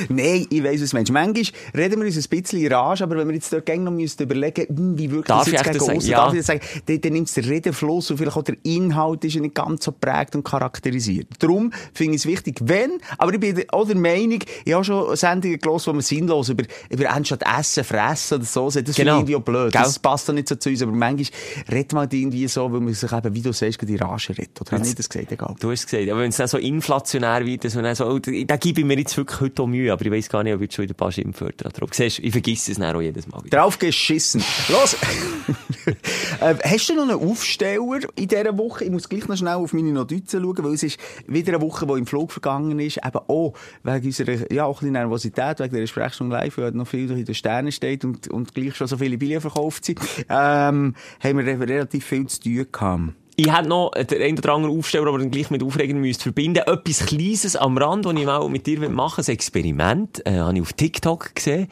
Nein, 0.10 0.48
ich 0.50 0.64
weiss, 0.64 0.82
was 0.82 0.92
du 0.92 0.98
meinst. 0.98 1.12
Manchmal 1.12 1.46
reden 1.76 2.00
wir 2.00 2.06
uns 2.06 2.18
ein 2.18 2.30
bisschen 2.30 2.60
in 2.60 2.72
Rage, 2.72 3.04
aber 3.04 3.18
wenn 3.18 3.28
wir 3.28 3.36
jetzt 3.36 3.52
dort 3.52 3.68
noch 3.78 3.92
müssen 3.92 4.24
überlegen 4.24 4.68
hm, 4.68 4.98
wie 4.98 5.12
wirkt 5.12 5.30
das 5.30 5.48
jetzt 5.48 5.64
gegen 5.64 5.78
das 5.78 5.90
aussen, 5.90 6.10
ja. 6.10 6.18
darf 6.18 6.34
ich 6.34 6.40
das 6.40 6.48
sagen, 6.48 6.62
dann, 6.86 7.02
dann 7.02 7.14
nimmt 7.14 7.28
es 7.28 7.34
den 7.34 7.46
Redenfluss 7.46 8.12
und 8.12 8.18
vielleicht 8.18 8.38
auch 8.38 8.44
der 8.44 8.58
Inhalt 8.64 9.24
ist 9.26 9.36
ja 9.36 9.42
nicht 9.42 9.56
ganz 9.56 9.86
so 9.86 9.92
prägt 9.92 10.36
und 10.36 10.44
charakterisiert. 10.44 11.28
Darum 11.40 11.72
finde 11.94 12.16
ich 12.16 12.22
es 12.22 12.26
wichtig, 12.26 12.60
wenn, 12.64 13.00
aber 13.18 13.34
ich 13.34 13.40
bin 13.40 13.64
auch 13.70 13.86
der 13.86 13.98
Meinung, 13.98 14.40
ich 14.66 14.74
habe 14.74 14.84
schon 14.84 15.16
Sendungen 15.16 15.60
gelesen, 15.60 15.88
wo 15.88 15.94
man 15.94 16.02
sinnlos 16.02 16.50
über, 16.50 16.64
über 16.90 17.10
anstatt 17.10 17.44
Essen, 17.60 17.84
Fressen 17.84 18.36
oder 18.36 18.46
so, 18.46 18.66
das 18.66 18.74
genau. 18.74 18.94
finde 18.94 19.02
ich 19.02 19.08
irgendwie 19.10 19.36
auch 19.36 19.42
blöd. 19.42 19.72
Gell? 19.72 19.82
Das 19.82 20.00
passt 20.00 20.30
doch 20.30 20.34
nicht 20.34 20.48
so 20.48 20.56
zu 20.56 20.70
uns, 20.70 20.82
aber 20.82 20.92
manchmal 20.92 21.28
redet 21.72 21.94
man 21.94 22.10
irgendwie 22.12 22.48
so, 22.48 22.72
weil 22.72 22.80
man 22.80 22.94
sich 22.94 23.12
eben, 23.12 23.34
wie 23.34 23.42
du 23.42 23.54
sagst, 23.54 23.80
die 23.88 23.96
Rage 23.96 24.30
redet. 24.38 24.60
Oder 24.62 24.72
habe 24.72 24.88
ich 24.88 24.96
das 24.96 25.10
gesagt? 25.10 25.32
Egal. 25.32 25.56
Du 25.60 25.72
hast 25.72 25.80
es 25.82 25.86
gesagt, 25.88 26.10
aber 26.10 26.22
wenn 26.22 26.30
es 26.30 26.38
dann 26.38 26.48
so 26.48 26.58
inflationär 26.58 27.46
wird, 27.46 27.64
dass 27.64 27.76
man 27.76 27.84
dann 27.84 27.96
so, 27.96 28.06
oh, 28.08 28.20
da 28.20 28.58
gebe 28.58 28.82
ich 28.82 28.86
mir 28.86 28.98
jetzt 28.98 29.16
wirklich 29.18 29.42
heute 29.42 29.64
auch 29.64 29.68
Mühe, 29.78 29.94
aber 29.94 30.06
ich 30.06 30.12
weiss 30.12 30.30
gar 30.30 30.44
nicht, 30.44 30.54
ob 30.54 30.62
ich 30.62 30.72
schon 30.72 30.84
wieder 30.84 30.94
ein 30.94 30.98
paar 30.98 31.12
Schimpfwörter 31.12 31.70
drauf. 31.70 31.90
Siehst, 31.94 32.20
ich 32.20 32.32
vergesse 32.32 32.72
es 32.72 32.80
dann 32.80 32.96
auch 32.96 33.02
jedes 33.02 33.28
Mal 33.28 33.44
wieder. 33.44 33.58
Drauf 33.58 33.78
geschissen. 33.80 34.44
Los! 34.70 34.96
äh, 36.42 36.56
hast 36.64 36.90
du 36.90 36.96
noch 36.96 37.04
einen 37.04 37.20
Aufsteller 37.20 38.00
in 38.16 38.28
dieser 38.28 38.58
Woche? 38.58 38.86
Ich 38.86 38.92
muss 38.92 39.08
gleich 39.08 39.28
noch 39.28 39.38
schnell 39.38 39.56
auf 39.56 39.74
meine 39.74 39.92
Notizen 39.92 40.42
schauen, 40.42 40.64
weil 40.64 40.74
es 40.74 40.84
ist 40.84 41.00
wieder 41.28 41.54
eine 41.54 41.62
Woche, 41.62 41.86
die 41.88 41.94
im 41.94 42.06
Flug 42.06 42.32
vergangen 42.32 42.80
ist. 42.80 42.98
Eben 42.98 43.20
auch 43.28 43.54
wegen 43.84 44.06
unserer, 44.06 44.52
ja, 44.52 44.66
auch 44.66 44.82
ein 44.82 44.92
Nervosität, 44.92 45.60
wegen 45.60 45.76
der 45.76 45.88
Sprechstunde 45.88 46.36
live, 46.36 46.58
weil 46.58 46.72
noch 46.72 46.88
viel 46.88 47.10
in 47.12 47.26
den 47.26 47.36
Sternen 47.36 47.72
steht 47.72 48.04
und, 48.06 48.28
und 48.28 48.54
gleich 48.54 48.76
schon 48.76 48.88
so 48.88 48.98
viele 48.98 49.18
Billionen 49.18 49.42
verkauft 49.42 49.86
sind, 49.86 50.00
ähm, 50.30 50.96
haben 51.24 51.46
wir 51.46 51.60
relativ 51.60 52.06
viel 52.06 52.28
zu 52.28 52.42
tun 52.42 52.68
gehabt. 52.72 53.14
Ich 53.40 53.56
hätte 53.56 53.70
noch 53.70 53.92
den 53.92 54.20
einen 54.20 54.40
oder 54.40 54.54
anderen 54.54 54.76
Aufsteller, 54.76 55.10
aber 55.10 55.20
dann 55.20 55.30
gleich 55.30 55.52
mit 55.52 55.62
Aufregen 55.62 56.02
müsst 56.02 56.24
verbinden. 56.24 56.64
Etwas 56.66 57.06
Kleines 57.06 57.56
am 57.56 57.78
Rand, 57.78 58.04
das 58.04 58.14
ich 58.16 58.26
mal 58.26 58.50
mit 58.50 58.66
dir 58.66 58.90
machen 58.90 59.18
will. 59.20 59.32
Ein 59.32 59.36
Experiment, 59.36 60.26
äh, 60.26 60.40
habe 60.40 60.56
ich 60.56 60.62
auf 60.62 60.74
TikTok 60.74 61.36
gesehen. 61.36 61.68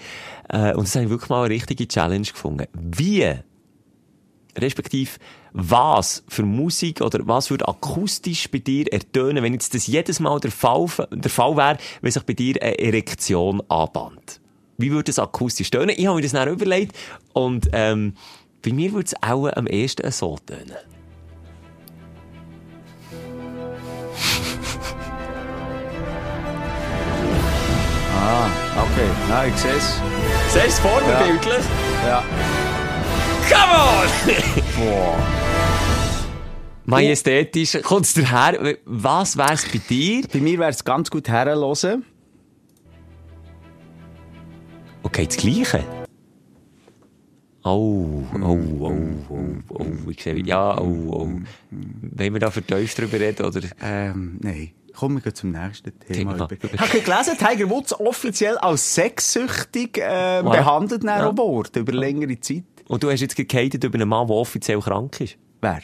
Äh, 0.48 0.76
und 0.76 0.84
das 0.84 0.94
habe 0.94 1.06
ich 1.06 1.10
wirklich 1.10 1.30
mal 1.32 1.44
eine 1.44 1.56
richtige 1.56 1.88
Challenge 1.88 2.28
gefunden. 2.28 2.68
Wie, 2.72 3.34
respektive, 4.56 5.10
was 5.54 6.24
für 6.28 6.44
Musik 6.44 7.02
oder 7.02 7.28
was 7.28 7.50
würde 7.50 7.68
akustisch 7.68 8.48
bei 8.52 8.60
dir 8.60 8.94
ertönen, 8.94 9.44
wenn 9.44 9.54
jetzt 9.54 9.74
das 9.74 9.88
jedes 9.88 10.20
Mal 10.20 10.40
der 10.40 10.52
Fall, 10.52 10.86
der 11.10 11.32
Fall 11.32 11.58
wäre, 11.58 11.80
wenn 12.02 12.12
sich 12.12 12.24
bei 12.24 12.34
dir 12.34 12.62
eine 12.62 12.78
Erektion 12.78 13.64
anbahnt? 13.70 14.40
Wie 14.78 14.92
würde 14.92 15.10
es 15.10 15.18
akustisch 15.18 15.72
tönen? 15.72 15.96
Ich 15.98 16.06
habe 16.06 16.18
mir 16.18 16.22
das 16.22 16.34
dann 16.34 16.48
überlegt 16.48 16.96
und, 17.34 17.70
ähm, 17.74 18.14
Bei 18.62 18.74
mir 18.74 18.94
würde 18.94 19.06
es 19.06 19.16
auch 19.22 19.48
am 19.48 19.68
ehesten 19.68 20.12
so 20.12 20.38
tönen. 20.46 20.95
Ah, 28.16 28.50
okay. 28.82 29.10
Nein, 29.30 29.52
ich 29.54 29.62
sehe 29.62 29.72
es. 29.74 30.02
Siehst 30.54 30.84
du 30.84 30.88
Ja. 30.88 31.26
Ja. 32.06 32.24
Come 33.50 33.74
on! 33.74 34.08
Boah. 34.78 35.18
Majestätisch. 36.86 37.82
Kommt 37.84 38.06
es 38.06 38.14
daher? 38.14 38.78
Was 38.86 39.38
wär's 39.38 39.66
bei 39.66 39.80
dir? 39.90 40.24
Bei 40.32 40.40
mir 40.40 40.60
wäre 40.60 40.70
es 40.70 40.84
ganz 40.84 41.10
gut 41.10 41.28
herhören. 41.28 42.06
Okay, 45.04 45.26
das 45.26 45.38
Gleiche. 45.38 45.84
Oh, 47.64 48.24
oh, 48.44 48.60
oh, 48.80 48.94
oh, 49.30 49.56
oh, 49.70 50.10
ich 50.10 50.22
sehe, 50.22 50.38
ja, 50.46 50.78
oh, 50.80 51.10
oh. 51.10 51.30
Wollen 51.72 52.34
wir 52.34 52.40
da 52.40 52.52
vertieft 52.52 53.00
drüber 53.00 53.20
reden, 53.20 53.44
oder? 53.44 53.62
Ähm, 53.82 54.38
nein. 54.42 54.72
Kommen 54.96 55.24
wir 55.24 55.34
zum 55.34 55.52
nächsten 55.52 55.98
Thema. 56.00 56.48
Thema. 56.48 56.48
Ich 56.74 56.80
habe 56.80 57.02
gelesen, 57.02 57.38
Tiger 57.38 57.70
Woods 57.70 58.00
offiziell 58.00 58.58
als 58.58 58.96
sexsüchtig 58.96 59.98
äh, 59.98 60.42
Wow. 60.44 60.52
behandelt 60.52 61.04
ja. 61.04 61.38
Worden, 61.38 61.82
über 61.82 61.92
längere 61.92 62.40
Zeit. 62.40 62.64
Und 62.88 63.04
du 63.04 63.12
hast 63.12 63.22
jetzt 63.22 63.36
gehatet 63.36 63.84
über 63.84 63.96
einen 63.96 64.08
Mann, 64.08 64.28
der 64.28 64.36
offiziell 64.36 64.80
krank 64.80 65.20
ist. 65.22 65.38
Wer? 65.62 65.82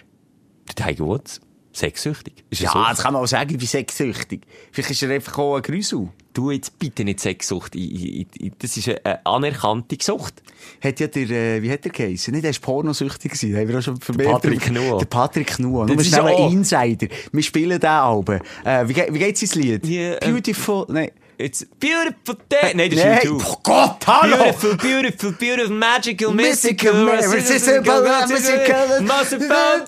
Der 0.68 0.76
Tiger 0.88 1.06
Woods. 1.06 1.42
Sexsüchtig. 1.74 2.34
Ist 2.50 2.62
Ja, 2.62 2.88
das 2.90 3.02
kann 3.02 3.14
man 3.14 3.22
auch 3.24 3.28
sagen, 3.28 3.60
wie 3.60 3.66
sexsüchtig. 3.66 4.42
Vielleicht 4.72 4.92
ist 4.92 5.04
er 5.04 5.10
einfach 5.12 5.38
auch 5.38 5.56
ein 5.56 5.62
Grüsel. 5.62 6.10
Du 6.34 6.52
jetzt 6.52 6.78
bitte 6.80 7.04
nicht 7.04 7.20
Sexsucht. 7.20 7.76
Ich- 7.76 7.94
ich- 8.22 8.28
ich- 8.40 8.52
Das 8.60 8.76
ist 8.78 8.88
eine, 8.90 9.26
anerkannte 9.26 9.98
Sucht. 10.02 10.42
Hat 10.82 11.00
ja 11.00 11.08
der, 11.08 11.30
äh, 11.30 11.62
wie 11.62 11.72
hat 11.72 11.84
der 11.86 11.92
geheißen? 11.92 12.34
Nicht, 12.34 12.46
er 12.46 12.54
war 12.54 12.60
pornosüchtig 12.62 13.32
gewesen. 13.32 13.56
Haben 13.58 13.68
wir 13.68 13.78
auch 13.80 13.82
schon 13.82 14.00
vermehrt. 14.00 14.32
Patrick 14.32 14.72
Nuo. 14.72 14.98
Der 15.00 15.06
Patrick 15.06 15.60
Nuo. 15.60 15.86
Das 15.86 15.96
Nur 15.96 16.02
ist 16.02 16.08
schnell 16.10 16.22
ein 16.28 16.34
auch- 16.36 16.52
Insider. 16.52 17.08
Wir 17.32 17.44
spielen 17.44 17.80
den 17.80 17.90
Alben. 17.90 18.40
Äh, 18.64 18.88
wie, 18.88 18.96
wie 18.96 19.20
geht's 19.20 19.42
ins 19.42 19.56
Lied? 19.56 19.86
Die, 19.86 19.98
ähm, 19.98 20.18
Beautiful, 20.34 20.86
nein. 20.90 21.12
It's 21.42 21.66
beautiful 21.80 22.36
day. 22.48 22.72
Nein, 22.76 22.92
das 22.92 23.00
ist 23.00 23.06
Nein, 23.06 23.20
YouTube. 23.24 23.44
oh 23.48 23.58
Gott, 23.64 24.06
hallo! 24.06 24.38
Beautiful, 24.38 24.78
beautiful, 24.78 25.32
beautiful, 25.32 25.76
magical, 25.76 26.32
Mystical, 26.34 26.94
mystical, 27.06 27.30
mystical, 27.32 28.02
mystical, 28.28 29.02
mystical, 29.02 29.86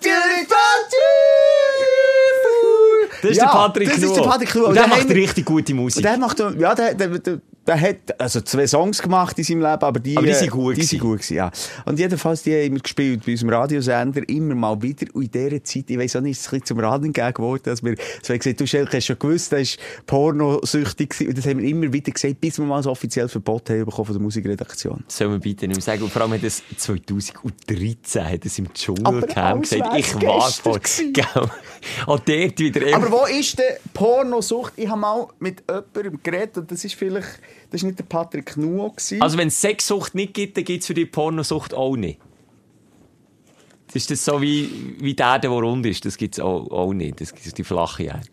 Das 3.22 3.32
ist 3.32 3.38
Ja, 3.38 3.46
der 3.46 3.52
Patrick 3.52 3.90
das 3.90 3.98
ist 4.00 4.16
der 4.16 4.22
Patrick. 4.24 4.56
Und 4.56 4.64
Und 4.64 4.76
der 4.76 4.88
macht 4.88 5.10
richtig 5.10 5.46
gute 5.46 5.74
Und 5.74 5.80
Musik. 5.80 6.02
der 6.02 6.18
macht, 6.18 6.40
ja, 6.40 6.74
der, 6.76 6.96
der, 6.96 7.08
der, 7.20 7.40
der 7.66 7.80
hat, 7.80 8.20
also 8.20 8.42
zwei 8.42 8.68
Songs 8.68 9.02
gemacht 9.02 9.38
in 9.38 9.44
seinem 9.44 9.62
Leben, 9.62 9.84
aber 9.84 10.00
die, 10.00 10.18
Aber 10.18 10.28
die 10.28 10.34
sind 10.34 10.52
gut 10.52 10.78
Die 10.78 10.84
sind 10.84 11.00
gut 11.00 11.20
gewesen, 11.20 11.36
ja. 11.36 11.52
Und 11.86 11.98
jedenfalls, 11.98 12.44
die 12.44 12.54
haben 12.54 12.74
wir 12.74 12.82
gespielt 12.82 13.26
bei 13.26 13.32
unserem 13.32 13.54
Radiosender 13.54 14.28
immer 14.28 14.56
mal 14.56 14.82
wieder. 14.82 15.06
Und 15.14 15.24
in 15.24 15.32
dieser 15.32 15.64
Zeit, 15.64 15.90
ich 15.90 15.98
weiss 15.98 16.16
auch 16.16 16.22
nicht, 16.22 16.32
ist 16.32 16.42
es 16.42 16.48
ein 16.48 16.60
bisschen 16.60 16.66
zum 16.66 16.80
Raden 16.80 17.14
geworden, 17.14 17.62
dass 17.64 17.84
wir, 17.84 17.96
so 18.22 18.34
haben 18.34 18.40
gesagt, 18.40 18.60
du 18.60 18.68
Schelke, 18.68 18.98
hast 18.98 19.06
schon 19.06 19.20
gewusst, 19.20 19.52
der 19.52 19.60
ist 19.60 19.80
pornosüchtig 20.06 21.10
gewesen. 21.10 21.30
Und 21.30 21.38
das 21.38 21.46
haben 21.46 21.62
wir 21.62 21.70
immer 21.70 21.92
wieder 21.94 22.12
gesagt, 22.12 22.42
bis 22.42 22.58
wir 22.60 22.66
mal 22.66 22.82
ein 22.82 22.88
offizielles 22.88 23.32
Verbot 23.32 23.70
haben 23.70 23.86
bekommen 23.86 24.06
von 24.06 24.16
der 24.16 24.22
Musikredaktion. 24.22 25.04
Das 25.06 25.18
soll 25.18 25.30
man 25.30 25.40
bitte 25.40 25.68
nicht 25.68 25.78
mehr 25.78 25.84
sagen. 25.84 26.04
Und 26.04 26.12
vor 26.12 26.22
allem 26.24 26.34
hat 26.34 26.44
es 26.44 26.62
2013 26.78 28.30
hat 28.30 28.46
es 28.46 28.60
im 28.60 28.74
Dschungelcamp 28.74 29.64
gesagt, 29.64 29.98
ich 29.98 30.16
war 30.16 30.52
vor. 30.52 30.80
Auch 32.08 32.20
dort 32.20 32.60
wieder 32.60 32.96
Aber 32.96 33.12
wo 33.12 33.26
ist 33.26 33.58
denn 33.60 33.76
Pornosucht? 33.94 34.74
Ich 34.76 34.88
habe 34.88 35.00
mal 35.00 35.28
mit 35.40 35.64
jemandem 35.70 36.20
geredet 36.24 36.58
und 36.58 36.72
das 36.72 36.84
ist 36.84 36.96
vielleicht, 36.96 37.40
das 37.74 37.82
ist 37.82 37.88
nicht 37.88 37.98
der 37.98 38.04
Patrick 38.04 38.56
Nuo. 38.56 38.94
Also 39.20 39.36
wenn 39.36 39.48
es 39.48 39.60
Sexsucht 39.60 40.14
nicht 40.14 40.36
gibt, 40.36 40.58
dann 40.58 40.64
gibt 40.64 40.82
es 40.82 40.88
für 40.88 40.94
die 40.94 41.08
Pornosucht 41.08 41.74
auch 41.74 41.96
nicht. 41.96 42.20
Das 43.88 43.96
ist 43.96 44.12
das 44.12 44.26
so 44.26 44.40
wie, 44.44 44.96
wie 45.00 45.16
der, 45.16 45.40
der 45.40 45.50
rund 45.50 45.84
ist. 45.88 46.06
Das 46.06 46.18
gibt 46.18 46.36
es 46.36 46.40
auch, 46.40 46.70
auch 46.70 46.94
nicht. 46.94 47.20
Das 47.20 47.32
ist 47.32 47.58
die 47.58 47.64
flache 47.64 48.04
Erde. 48.04 48.30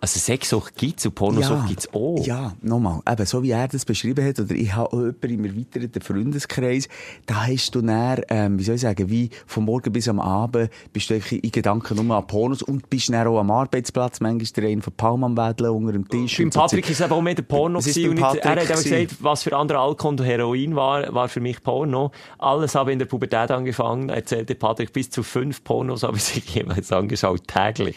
Also 0.00 0.20
Sexsucht 0.20 0.76
gibt 0.76 1.00
es 1.00 1.06
und 1.06 1.14
Pornosucht 1.16 1.66
gibt 1.66 1.80
es 1.80 1.92
auch. 1.92 2.24
Ja, 2.24 2.52
nochmal. 2.62 3.00
Eben, 3.10 3.26
so 3.26 3.42
wie 3.42 3.50
er 3.50 3.66
das 3.66 3.84
beschrieben 3.84 4.24
hat, 4.24 4.38
oder 4.38 4.54
ich 4.54 4.72
habe 4.72 4.96
jemanden 4.96 5.34
im 5.34 5.44
erweiterten 5.44 6.00
Freundeskreis, 6.00 6.88
da 7.26 7.46
hast 7.48 7.74
du 7.74 7.82
dann, 7.82 8.22
ähm, 8.28 8.58
wie 8.60 8.62
soll 8.62 8.76
ich 8.76 8.82
sagen, 8.82 9.10
wie 9.10 9.30
von 9.46 9.64
morgen 9.64 9.92
bis 9.92 10.08
am 10.08 10.20
Abend 10.20 10.70
bist 10.92 11.10
du 11.10 11.16
in 11.16 11.50
Gedanken 11.50 12.06
nur 12.06 12.16
an 12.16 12.26
Pornos 12.28 12.62
und 12.62 12.88
bist 12.88 13.08
dann 13.08 13.26
auch 13.26 13.40
am 13.40 13.50
Arbeitsplatz, 13.50 14.20
manchmal 14.20 14.46
der 14.56 14.70
einen 14.70 14.82
von 14.82 14.92
Palm 14.92 15.24
am 15.24 15.36
Wedeln 15.36 15.70
unter 15.70 15.92
dem 15.92 16.08
Tisch. 16.08 16.38
Beim 16.38 16.52
so 16.52 16.60
Patrick 16.60 16.84
Zeug. 16.84 16.92
ist 16.92 17.00
eben 17.00 17.12
auch 17.12 17.22
mehr 17.22 17.34
der 17.34 17.42
Porno. 17.42 17.80
Gewesen 17.80 18.08
und 18.10 18.14
nicht, 18.14 18.22
er 18.22 18.50
hat 18.50 18.62
eben 18.62 18.82
gesagt, 18.82 19.16
was 19.20 19.42
für 19.42 19.56
andere 19.56 19.80
Alkohol 19.80 20.12
und 20.12 20.24
Heroin 20.24 20.76
war, 20.76 21.12
war 21.12 21.28
für 21.28 21.40
mich 21.40 21.60
Porno. 21.62 22.12
Alles 22.38 22.76
habe 22.76 22.90
ich 22.90 22.92
in 22.92 22.98
der 23.00 23.06
Pubertät 23.06 23.50
angefangen, 23.50 24.10
erzählte 24.10 24.54
Patrick, 24.54 24.92
bis 24.92 25.10
zu 25.10 25.24
fünf 25.24 25.64
Pornos 25.64 26.04
habe 26.04 26.16
ich 26.18 26.24
sich 26.24 26.48
jeweils 26.54 26.92
angeschaut, 26.92 27.48
täglich. 27.48 27.96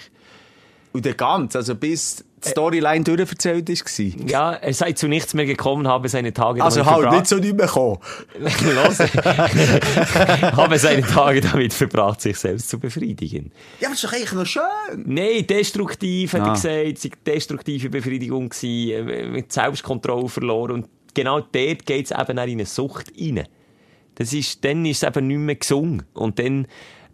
Und 0.93 1.05
der 1.05 1.13
ganz, 1.13 1.55
also 1.55 1.73
bis 1.75 2.25
die 2.43 2.49
Storyline 2.49 3.03
durcherzählt 3.03 3.69
war. 3.69 4.27
Ja, 4.29 4.51
er 4.53 4.73
sei 4.73 4.91
zu 4.93 5.07
nichts 5.07 5.33
mehr 5.33 5.45
gekommen, 5.45 5.87
habe 5.87 6.09
seine 6.09 6.33
Tage 6.33 6.61
Also 6.63 6.79
damit 6.79 6.91
halt, 6.91 7.03
verbracht- 7.05 7.15
nicht 7.19 7.27
so 7.27 7.35
nicht 7.37 7.55
mehr 7.55 7.67
kommen. 7.67 7.99
Los. 8.39 8.99
habe 10.57 10.77
seine 10.79 11.01
Tage 11.03 11.41
damit 11.41 11.73
verbracht, 11.73 12.21
sich 12.21 12.37
selbst 12.37 12.69
zu 12.69 12.79
befriedigen. 12.79 13.51
Ja, 13.79 13.87
aber 13.87 13.95
das 13.95 14.03
ist 14.03 14.11
doch 14.11 14.13
eigentlich 14.17 14.31
noch 14.33 14.45
schön. 14.45 15.03
Nein, 15.05 15.45
destruktiv, 15.47 16.33
hat 16.33 16.41
Ah. 16.41 16.45
er 16.47 16.53
gesagt. 16.53 16.97
Es 16.97 17.01
sei 17.03 17.11
destruktive 17.25 17.89
Befriedigung 17.89 18.49
gewesen, 18.49 19.07
äh, 19.09 19.27
mit 19.27 19.53
Selbstkontrolle 19.53 20.29
verloren. 20.29 20.71
Und 20.71 20.89
genau 21.13 21.39
dort 21.41 21.85
geht 21.85 22.05
es 22.05 22.11
eben 22.11 22.21
auch 22.39 22.43
in 22.43 22.49
eine 22.49 22.65
Sucht 22.65 23.11
rein. 23.19 23.43
Das 24.15 24.33
ist, 24.33 24.63
dann 24.65 24.85
ist 24.85 25.03
es 25.03 25.07
eben 25.07 25.27
nicht 25.27 25.37
mehr 25.37 25.55
gesungen. 25.55 26.03
Und 26.13 26.39
dann 26.39 26.67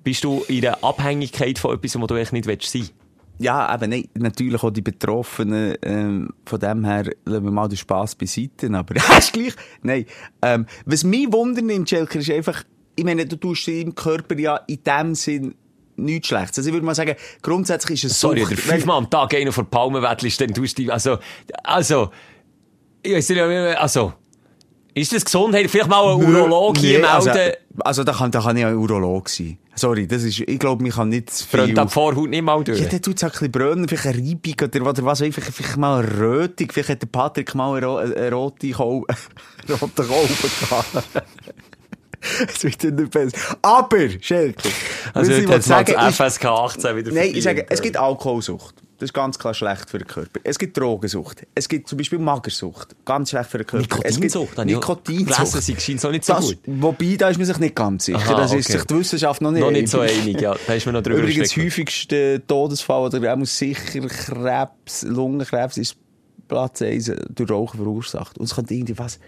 bist 0.04 0.24
du 0.24 0.44
in 0.48 0.62
der 0.62 0.84
Abhängigkeit 0.84 1.60
von 1.60 1.76
etwas, 1.76 2.00
wo 2.00 2.08
du 2.08 2.16
eigentlich 2.16 2.32
nicht 2.32 2.46
sein 2.46 2.82
willst. 2.82 2.94
Ja, 3.40 3.74
eben, 3.74 3.90
nein, 3.92 4.10
natürlich 4.16 4.64
auch 4.64 4.72
die 4.72 4.82
Betroffenen, 4.82 5.76
ähm, 5.84 6.30
von 6.46 6.60
dem 6.60 6.86
her, 6.86 7.06
lassen 7.26 7.44
wir 7.44 7.52
mal 7.52 7.68
den 7.68 7.78
Spass 7.78 8.16
beiseite, 8.16 8.70
aber, 8.74 8.96
ist 9.18 9.34
gleich, 9.34 9.54
nein, 9.84 10.06
ähm, 10.42 10.66
was 10.86 11.04
mich 11.04 11.32
wundern 11.32 11.68
nimmt, 11.68 11.90
Schelker, 11.90 12.20
ist 12.20 12.32
einfach, 12.32 12.64
ich 12.96 13.06
meine, 13.06 13.26
du 13.26 13.36
tust 13.36 13.68
im 13.68 13.94
Körper 13.94 14.38
ja 14.40 14.58
in 14.68 14.80
dem 14.84 15.16
Sinn 15.16 15.56
nichts 15.98 16.28
Schlechtes. 16.28 16.60
Also 16.60 16.70
ich 16.70 16.74
würde 16.74 16.86
mal 16.86 16.96
sagen, 16.96 17.16
grundsätzlich 17.42 18.04
ist 18.04 18.12
es 18.12 18.20
Sorry, 18.20 18.42
Sucht. 18.42 18.52
der 18.52 18.58
fünfmal 18.58 18.98
am 18.98 19.10
Tag 19.10 19.34
einer 19.36 19.52
vor 19.52 19.64
die 19.66 19.70
Palme 19.70 20.02
wettelst, 20.02 20.42
dann 20.42 20.54
tust 20.54 20.78
du 20.80 20.92
also, 20.92 21.18
also, 21.64 22.12
ich 23.04 23.14
weiss 23.14 23.30
nicht, 23.30 23.40
also, 23.42 24.14
ist 24.98 25.14
das 25.14 25.26
Gesundheit? 25.26 25.70
Vielleicht 25.70 25.90
mal 25.90 26.04
ein 26.04 26.24
Urolog 26.24 26.78
hier 26.78 27.00
Nee, 27.00 27.06
also, 27.06 27.30
melden. 27.30 27.56
also 27.80 28.04
da 28.04 28.14
kann, 28.14 28.32
da 28.32 28.42
kann 28.42 28.58
ich 28.58 28.66
ein 28.66 28.76
Urolog 28.76 29.30
sein. 29.30 29.58
Sorry, 29.76 30.08
das 30.08 30.24
ist, 30.24 30.40
ich 30.40 30.60
glaube, 30.60 30.82
man 30.82 30.92
kann 30.92 31.10
nicht 31.10 31.30
zu 31.30 31.46
viel... 31.46 31.60
Brennt 31.60 31.78
die 31.78 31.88
Vorhaut 31.94 32.30
nicht 32.30 32.42
mal 32.42 32.64
durch. 32.64 32.80
Ja, 32.80 32.88
dann 32.88 33.02
tut's 33.02 33.24
auch 33.24 33.28
ein 33.28 33.32
bisschen 33.32 33.52
brennen, 33.52 33.88
vielleicht 33.88 34.08
eine 34.08 34.18
Reibung 34.18 34.70
oder, 34.82 34.90
oder 34.90 35.06
was, 35.06 35.20
vielleicht, 35.20 35.54
vielleicht 35.54 35.78
mal 35.78 36.04
eine 36.04 36.20
Rötung, 36.20 36.72
vielleicht 36.72 36.90
hat 36.90 37.02
der 37.04 37.08
Patrick 37.08 37.54
mal 37.54 37.78
eine, 37.78 38.16
eine 38.16 38.32
rote 38.32 38.72
Kolbe, 38.72 39.06
gehabt. 39.68 40.88
Das 42.48 42.64
wird 42.64 42.84
nicht 42.84 43.12
besser. 43.12 43.38
Aber, 43.62 44.10
Schelke, 44.20 44.70
Also, 45.14 45.32
ich 45.32 45.44
hat 45.44 45.50
mal 45.50 45.62
sagen, 45.62 45.94
FSK 46.12 46.46
18 46.46 46.96
wieder 46.96 47.12
nein, 47.12 47.32
ich 47.34 47.44
sage, 47.44 47.66
es 47.70 47.82
gibt 47.82 47.96
Alkoholsucht. 47.96 48.76
Das 49.00 49.10
ist 49.10 49.14
ganz 49.14 49.38
klar 49.38 49.54
schlecht 49.54 49.90
für 49.90 50.00
den 50.00 50.08
Körper. 50.08 50.40
Es 50.44 50.58
gibt 50.58 50.76
Drogensucht. 50.76 51.46
Es 51.54 51.70
gibt 51.70 51.88
zum 51.88 52.00
Beispiel 52.00 52.18
Magersucht. 52.18 52.96
Ganz 53.06 53.30
schlecht 53.30 53.50
für 53.50 53.60
den 53.60 53.68
Körper. 53.68 53.82
Nikotinsucht. 53.84 54.58
Nikotinsucht. 54.66 55.62
sie 55.62 55.76
scheint 55.80 56.02
so 56.02 56.10
nicht 56.10 56.26
so 56.26 56.34
Das, 56.34 56.46
gut. 56.46 56.58
wobei, 56.66 57.16
da 57.16 57.30
ist 57.30 57.38
man 57.38 57.46
sich 57.46 57.60
nicht 57.60 57.76
ganz 57.76 58.06
sicher. 58.06 58.18
Aha, 58.18 58.36
das 58.36 58.54
ist 58.54 58.66
okay. 58.70 58.78
sich 58.80 58.84
die 58.88 58.96
Wissenschaft 58.96 59.42
noch 59.42 59.52
nicht 59.52 59.62
Noch 59.62 59.72
nicht 59.72 59.88
so 59.88 60.00
einig. 60.00 60.42
ja. 60.42 60.56
Da 60.66 60.74
ist 60.74 60.86
man 60.88 60.96
noch 60.96 61.04
drüber 61.04 61.20
Übrigens, 61.20 61.56
häufigste 61.56 62.42
Todesfall 62.48 63.06
oder 63.06 63.34
auch 63.34 63.46
sicher 63.46 64.02
Krebs, 64.08 65.04
Lungenkrebs 65.04 65.78
ist 65.78 65.96
Platz 66.48 66.82
1 66.82 67.12
durch 67.30 67.52
Rauchen 67.52 67.78
verursacht. 67.78 68.38
Und 68.40 68.46
es 68.46 68.56
könnte 68.56 68.74
irgendwie 68.74 68.98
was, 68.98 69.20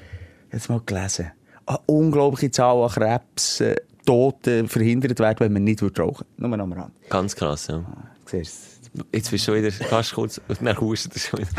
jetzt 0.51 0.69
mal 0.69 0.81
gelesen, 0.83 1.31
eine 1.67 1.77
unglaubliche 1.85 2.49
Zahl 2.49 2.81
an 2.81 2.89
Krebs, 2.89 3.61
äh, 3.61 3.75
Toten 4.05 4.67
verhindert 4.67 5.19
werden, 5.19 5.35
wenn 5.41 5.53
man 5.53 5.63
nicht 5.63 5.83
würde 5.83 6.01
rauchen 6.01 6.25
Nur 6.37 6.49
noch 6.49 6.63
am 6.63 6.73
Rand. 6.73 6.93
Ganz 7.09 7.35
krass, 7.35 7.67
ja. 7.67 7.83
Siehst 8.25 8.78
Jetzt 9.13 9.31
bist 9.31 9.47
du 9.47 9.51
schon 9.53 9.63
wieder, 9.63 9.71
kannst 9.89 10.11
du 10.11 10.15
kurz, 10.15 10.41
dann 10.61 10.79
hustet 10.79 11.15
du 11.15 11.19
schon 11.19 11.39
wieder. 11.39 11.49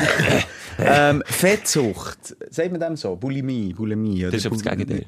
ähm, 0.79 1.23
Fettsucht, 1.27 2.37
sagt 2.51 2.71
man 2.73 2.81
dem 2.81 2.97
so? 2.97 3.15
Bulimie, 3.17 3.73
Bulimie. 3.73 4.23
Das 4.25 4.35
ist 4.35 4.47
aber 4.47 4.57
das 4.57 4.65
Gegenteil. 4.65 5.07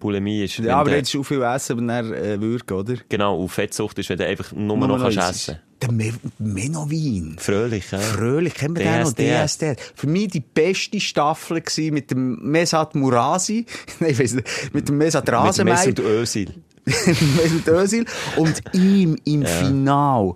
Bulimie 0.00 0.44
ist, 0.44 0.58
Ja, 0.58 0.76
aber 0.76 0.90
du- 0.90 0.96
jetzt 0.96 1.12
ist 1.12 1.20
auch 1.20 1.24
viel 1.24 1.42
essen 1.42 1.78
und 1.80 1.88
dann 1.88 2.12
äh, 2.12 2.40
würgen, 2.40 2.72
oder? 2.72 2.94
genau, 3.08 3.40
und 3.40 3.48
Fettsucht 3.48 3.98
ist, 3.98 4.08
wenn 4.08 4.18
du 4.18 4.26
einfach 4.26 4.52
nur, 4.52 4.76
noch 4.76 4.86
Nur 4.86 4.98
kannst 5.00 5.18
eins. 5.18 5.30
essen 5.48 5.58
Der 5.82 5.90
Me 5.90 6.12
Menowin. 6.38 7.36
Fröhlich, 7.38 7.90
ja. 7.90 7.98
Fröhlich, 7.98 8.54
kennen 8.54 8.76
wir 8.76 8.84
den 8.84 9.02
noch? 9.02 9.12
DSDS. 9.12 9.76
Für 9.96 10.06
mich 10.06 10.28
die 10.28 10.40
beste 10.40 11.00
Staffel 11.00 11.60
gewesen 11.60 11.94
mit 11.94 12.12
dem 12.12 12.38
Mesat 12.48 12.94
Murasi. 12.94 13.66
Nein, 14.00 14.10
ich 14.12 14.18
weiss 14.20 14.34
nicht. 14.34 14.48
Mit 14.72 14.88
dem 14.88 14.98
Mesat 14.98 15.26
Mit 15.26 15.34
Rasenmeier. 15.34 15.78
Mesut 15.78 15.98
Özil. 15.98 16.54
Mesut 16.86 17.66
Özil. 17.68 18.04
Und 18.36 18.62
ihm 18.74 19.16
im 19.24 19.44
Final. 19.44 20.34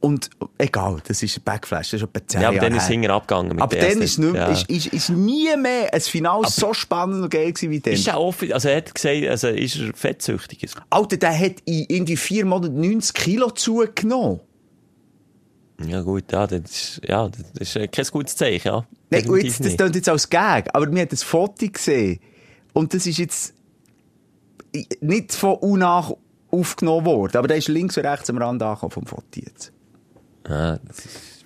Und 0.00 0.30
egal, 0.58 1.02
das 1.06 1.22
ist 1.24 1.38
ein 1.38 1.42
Backflash, 1.42 1.90
das 1.90 2.02
ist 2.02 2.08
etwa 2.08 2.24
10 2.24 2.40
Ja, 2.40 2.48
aber 2.48 2.56
Jahre 2.56 2.68
dann 2.68 2.76
ist 2.76 2.82
es 2.84 2.88
her. 2.88 2.92
hinten 2.94 3.10
abgegangen. 3.10 3.48
mit 3.56 3.62
Aber 3.62 3.76
dann 3.76 4.00
ist, 4.00 4.18
nicht, 4.18 4.34
ja. 4.34 4.46
ist, 4.46 4.70
ist, 4.70 4.86
ist 4.86 5.08
nie 5.10 5.48
mehr 5.56 5.92
ein 5.92 6.00
Finale 6.00 6.46
so 6.48 6.72
spannend 6.72 7.24
und 7.24 7.30
geil 7.30 7.52
gewesen 7.52 7.70
wie 7.70 7.80
dann. 7.80 7.94
Ist 7.94 8.06
er 8.06 8.20
offen, 8.20 8.52
also 8.52 8.68
er 8.68 8.76
hat 8.76 8.94
gesagt, 8.94 9.26
also 9.26 9.48
ist 9.48 9.76
er 9.76 9.92
fettsüchtig? 9.94 10.70
Alter, 10.88 11.16
der 11.16 11.36
hat 11.36 11.54
in 11.64 11.84
irgendwie 11.88 12.16
vier 12.16 12.44
Monaten 12.44 12.80
90 12.80 13.12
Kilo 13.14 13.50
zugenommen. 13.50 14.40
Ja 15.84 16.00
gut, 16.02 16.30
ja, 16.30 16.46
das 16.46 16.60
ist, 16.70 17.00
ja, 17.06 17.28
das 17.28 17.44
ist 17.60 17.76
äh, 17.76 17.88
kein 17.88 18.04
gutes 18.06 18.36
Zeichen, 18.36 18.68
ja. 18.68 18.86
Nein, 19.10 19.24
jetzt, 19.42 19.64
das 19.64 19.76
klingt 19.76 19.94
jetzt 19.96 20.08
als 20.08 20.28
Gag, 20.28 20.68
aber 20.72 20.90
wir 20.92 21.00
haben 21.00 21.08
das 21.08 21.22
Foto 21.22 21.66
gesehen. 21.66 22.20
Und 22.72 22.94
das 22.94 23.06
ist 23.06 23.18
jetzt 23.18 23.54
nicht 25.00 25.32
von 25.32 25.54
unach 25.56 26.12
aufgenommen 26.50 27.06
worden, 27.06 27.36
aber 27.36 27.48
der 27.48 27.56
ist 27.56 27.68
links 27.68 27.96
und 27.96 28.06
rechts 28.06 28.30
am 28.30 28.38
Rand 28.38 28.62
angekommen 28.62 28.90
vom 28.92 29.06
Foto 29.06 29.24
jetzt. 29.34 29.72
Ja, 30.48 30.78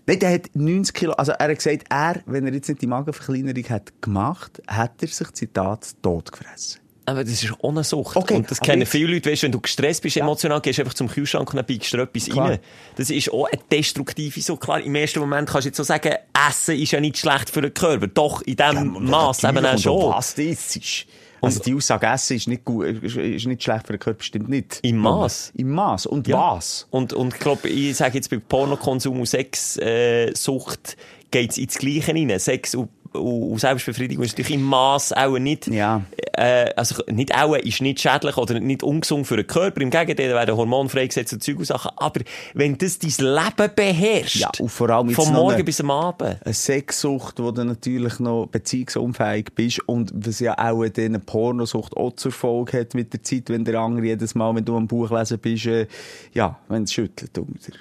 Nein, 0.04 0.18
der 0.18 0.32
hat 0.32 0.50
90 0.54 0.94
Kilo, 0.94 1.12
also 1.12 1.32
er 1.32 1.48
hat 1.48 1.56
gesagt, 1.56 1.84
er, 1.88 2.20
wenn 2.26 2.44
er 2.46 2.52
jetzt 2.52 2.68
nicht 2.68 2.82
die 2.82 2.88
Magenverkleinerung 2.88 3.64
hat 3.68 3.92
gemacht, 4.02 4.60
hat 4.66 5.00
er 5.00 5.08
sich, 5.08 5.30
Zitat, 5.32 5.94
tot 6.02 6.32
gefressen. 6.32 6.80
aber 7.06 7.22
das 7.22 7.42
ist 7.42 7.52
ohne 7.60 7.84
Sucht. 7.84 8.16
Okay, 8.16 8.34
und 8.34 8.50
das 8.50 8.60
kennen 8.60 8.84
viele 8.84 9.14
Leute, 9.14 9.30
weißt, 9.30 9.44
wenn 9.44 9.52
du 9.52 9.60
gestresst 9.60 10.02
bist 10.02 10.16
emotional, 10.16 10.60
gehst 10.60 10.78
du 10.78 10.82
einfach 10.82 10.94
zum 10.94 11.08
Kühlschrank 11.08 11.50
und 11.50 11.56
dann 11.56 11.66
biegst 11.66 11.92
du 11.92 11.98
etwas 11.98 12.26
Klar. 12.26 12.50
rein. 12.50 12.58
Das 12.96 13.10
ist 13.10 13.32
auch 13.32 13.46
eine 13.46 13.62
destruktive 13.70 14.40
Sucht. 14.40 14.60
Klar, 14.62 14.80
im 14.80 14.94
ersten 14.96 15.20
Moment 15.20 15.48
kannst 15.48 15.66
du 15.66 15.68
jetzt 15.68 15.76
so 15.76 15.84
sagen, 15.84 16.14
Essen 16.48 16.76
ist 16.76 16.90
ja 16.90 17.00
nicht 17.00 17.18
schlecht 17.18 17.50
für 17.50 17.60
den 17.62 17.72
Körper. 17.72 18.08
Doch, 18.08 18.42
in 18.42 18.56
dem 18.56 19.04
Maß 19.08 19.44
eben 19.44 19.64
auch 19.64 19.78
schon. 19.78 20.10
Was 20.10 20.34
das 20.34 20.76
ist. 20.76 21.06
Also 21.42 21.60
die 21.60 21.74
Aussage, 21.74 22.06
Essen 22.06 22.36
ist 22.36 22.48
nicht, 22.48 22.64
gut, 22.64 22.86
ist, 22.86 23.46
nicht 23.46 23.62
schlecht 23.62 23.86
für 23.86 23.92
den 23.94 23.98
Körper, 23.98 24.22
stimmt 24.22 24.48
nicht. 24.48 24.78
Im 24.82 24.98
Maß? 24.98 25.52
Im 25.56 25.70
Maß. 25.72 26.06
Und 26.06 26.28
Ja. 26.28 26.54
was? 26.56 26.86
Und, 26.90 27.12
und 27.12 27.34
ich 27.34 27.40
glaube, 27.40 27.68
ich 27.68 27.96
sage 27.96 28.14
jetzt 28.14 28.30
bei 28.30 28.38
Pornokonsum 28.38 29.18
und 29.18 29.26
Sexsucht 29.26 29.82
äh, 29.82 30.32
Sucht 30.34 30.96
geht's 31.30 31.58
ins 31.58 31.78
Gleiche 31.78 32.14
rein. 32.14 32.38
Sex 32.38 32.74
und, 32.74 32.88
und, 33.12 33.58
Selbstbefriedigung 33.58 34.24
ist 34.24 34.32
natürlich 34.38 34.52
im 34.60 34.62
Maß 34.62 35.12
auch 35.12 35.38
nicht, 35.38 35.66
Ja. 35.68 36.02
äh, 36.34 36.70
also 36.76 37.02
nicht 37.10 37.34
auch, 37.34 37.54
ist 37.56 37.80
nicht 37.80 38.00
schädlich 38.00 38.36
oder 38.36 38.58
nicht 38.60 38.82
ungesund 38.82 39.26
für 39.26 39.36
den 39.36 39.46
Körper. 39.46 39.80
Im 39.80 39.90
Gegenteil, 39.90 40.28
da 40.30 40.34
werden 40.34 40.56
Hormone 40.56 40.88
freigesetzt 40.88 41.32
und 41.32 41.42
Zeug 41.42 41.58
und 41.58 41.64
Sachen. 41.66 41.90
Aber 41.96 42.20
wenn 42.54 42.76
das 42.78 42.98
dein 42.98 43.10
Leben 43.18 43.70
beherrscht, 43.76 44.36
Ja, 44.36 44.50
und 44.58 44.68
vor 44.70 44.90
allem 44.90 45.10
vom 45.10 45.32
Morgen 45.32 45.54
eine- 45.54 45.64
bis 45.64 45.80
am 45.80 45.90
Abend, 45.90 46.38
Eine 46.44 46.54
Sexsucht, 46.54 47.38
wo 47.38 47.50
du 47.50 47.64
natürlich 47.64 48.18
noch 48.18 48.46
beziehungsunfähig 48.46 49.46
bist 49.54 49.80
und 49.88 50.12
was 50.14 50.40
ja 50.40 50.54
auch 50.58 50.82
eine 50.84 51.18
Pornosucht 51.18 51.96
auch 51.96 52.12
zur 52.16 52.32
Folge 52.32 52.80
hat 52.80 52.94
mit 52.94 53.12
der 53.12 53.22
Zeit, 53.22 53.48
wenn 53.50 53.64
der 53.64 53.78
andere 53.80 54.06
jedes 54.06 54.34
Mal, 54.34 54.54
wenn 54.54 54.64
du 54.64 54.76
am 54.76 54.86
Buch 54.86 55.10
lesen 55.10 55.38
bist, 55.38 55.66
äh, 55.66 55.86
ja, 56.32 56.58
wenn 56.68 56.84
es 56.84 56.92
schüttelt 56.92 57.36
unter. 57.38 57.72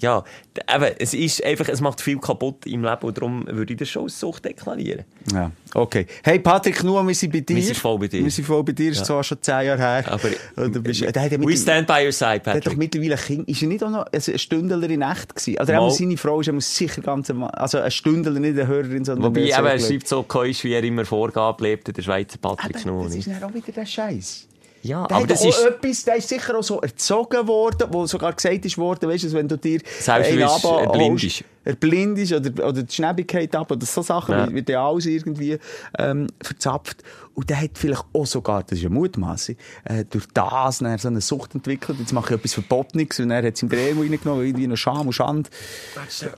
Ja, 0.00 0.24
aber 0.66 1.00
es 1.00 1.14
ist 1.14 1.44
einfach, 1.44 1.68
es 1.68 1.80
macht 1.80 2.00
viel 2.00 2.18
kaputt 2.18 2.66
im 2.66 2.84
Leben 2.84 3.02
und 3.02 3.16
darum 3.16 3.46
würde 3.46 3.72
ich 3.72 3.78
das 3.78 3.88
schon 3.88 4.04
als 4.04 4.18
Sucht 4.18 4.44
deklarieren. 4.44 5.04
Ja, 5.32 5.50
okay. 5.74 6.06
Hey 6.22 6.38
Patrick, 6.38 6.82
nur 6.82 7.06
wir 7.06 7.14
sind 7.14 7.32
bei 7.32 7.40
dir. 7.40 7.56
Wir 7.56 7.62
sind 7.62 7.76
voll 7.76 7.98
bei 7.98 8.08
dir. 8.08 8.24
Wir 8.24 8.30
sind 8.30 8.44
voll 8.44 8.64
bei 8.64 8.72
dir, 8.72 8.90
ist 8.90 9.06
zwar 9.06 9.22
schon 9.22 9.38
zehn 9.40 9.66
Jahre 9.66 9.78
her. 9.78 10.04
Aber 10.06 10.28
Und 10.56 10.74
du 10.74 10.82
bist, 10.82 11.00
der 11.00 11.22
hat 11.22 11.32
ja 11.32 11.40
we 11.40 11.56
stand 11.56 11.86
by 11.86 12.04
your 12.04 12.12
side, 12.12 12.40
der 12.40 12.54
hat 12.54 12.66
doch 12.66 12.72
Patrick. 12.72 12.78
mittlerweile 12.78 13.14
ein 13.14 13.20
Kind. 13.20 13.48
Ist 13.48 13.62
er 13.62 13.68
nicht 13.68 13.84
auch 13.84 13.90
noch 13.90 14.06
also 14.12 14.32
ein 14.32 14.38
Stündler 14.38 14.90
in 14.90 15.02
echt 15.02 15.34
gewesen? 15.34 15.58
Also, 15.58 15.72
Mal. 15.72 15.90
seine 15.90 16.16
Frau 16.16 16.40
ist 16.40 16.48
einmal 16.48 16.60
sicher 16.60 17.02
ganz, 17.02 17.30
also 17.30 17.78
ein 17.78 17.90
Stündler, 17.90 18.32
nicht 18.32 18.58
eine 18.58 18.66
Hörerin, 18.66 19.04
sondern 19.04 19.24
Wobei, 19.24 19.42
eine 19.42 19.50
eben, 19.50 19.66
er 19.66 19.78
schreibt 19.78 20.08
so 20.08 20.22
keusch, 20.22 20.64
wie 20.64 20.72
er 20.72 20.82
immer 20.82 21.04
Vorgabe 21.04 21.62
lebt, 21.64 21.96
der 21.96 22.02
Schweizer 22.02 22.38
Patrick 22.38 22.76
Knur. 22.78 23.04
das 23.04 23.14
ist 23.14 23.28
dann 23.28 23.42
auch 23.42 23.54
wieder 23.54 23.72
der 23.72 23.86
Scheiß. 23.86 24.46
Ja, 24.82 25.06
Der 25.06 25.16
aber 25.18 25.26
das 25.26 25.44
ist... 25.44 25.62
etwas, 25.62 26.04
der 26.04 26.16
ist 26.16 26.28
sicher 26.28 26.56
auch 26.58 26.62
so 26.62 26.80
erzogen 26.80 27.46
worden, 27.46 27.88
wo 27.90 28.06
sogar 28.06 28.32
gesagt 28.32 28.64
ist 28.64 28.78
worden, 28.78 29.10
weißt 29.10 29.24
du, 29.24 29.32
wenn 29.32 29.46
du 29.48 29.58
dir 29.58 29.80
einen 30.06 30.42
Abo 30.42 30.90
blind 30.92 31.22
ist. 31.22 31.44
er 31.64 31.74
blind 31.74 32.18
ist 32.18 32.32
oder, 32.32 32.66
oder 32.68 32.82
die 32.82 32.94
Schnäbigkeit 32.94 33.54
ab 33.54 33.70
oder 33.70 33.84
so 33.84 34.00
Sachen, 34.00 34.32
Ja. 34.34 34.48
wie, 34.48 34.54
wie 34.54 34.62
der 34.62 34.80
alles 34.80 35.04
irgendwie 35.06 35.58
ähm, 35.98 36.28
verzapft. 36.42 37.02
Und 37.34 37.48
der 37.50 37.60
hat 37.60 37.70
vielleicht 37.74 38.04
auch 38.12 38.26
sogar, 38.26 38.62
das 38.62 38.78
ist 38.78 38.82
ja 38.84 38.88
Mutmaßung, 38.90 39.56
äh, 39.84 40.04
durch 40.08 40.26
das 40.34 40.78
dann 40.78 40.98
so 40.98 41.08
eine 41.08 41.20
Sucht 41.20 41.54
entwickelt. 41.54 41.98
Jetzt 41.98 42.12
mache 42.12 42.34
ich 42.34 42.38
etwas 42.40 42.54
Verbotenes 42.54 43.20
und 43.20 43.30
er 43.30 43.46
hat 43.46 43.54
es 43.54 43.62
ihm 43.62 43.68
der 43.68 43.90
Emo 43.90 44.00
reingenommen, 44.00 44.40
weil 44.40 44.46
irgendwie 44.48 44.66
noch 44.66 44.76
Scham 44.76 45.06
und 45.06 45.12
Schand 45.12 45.50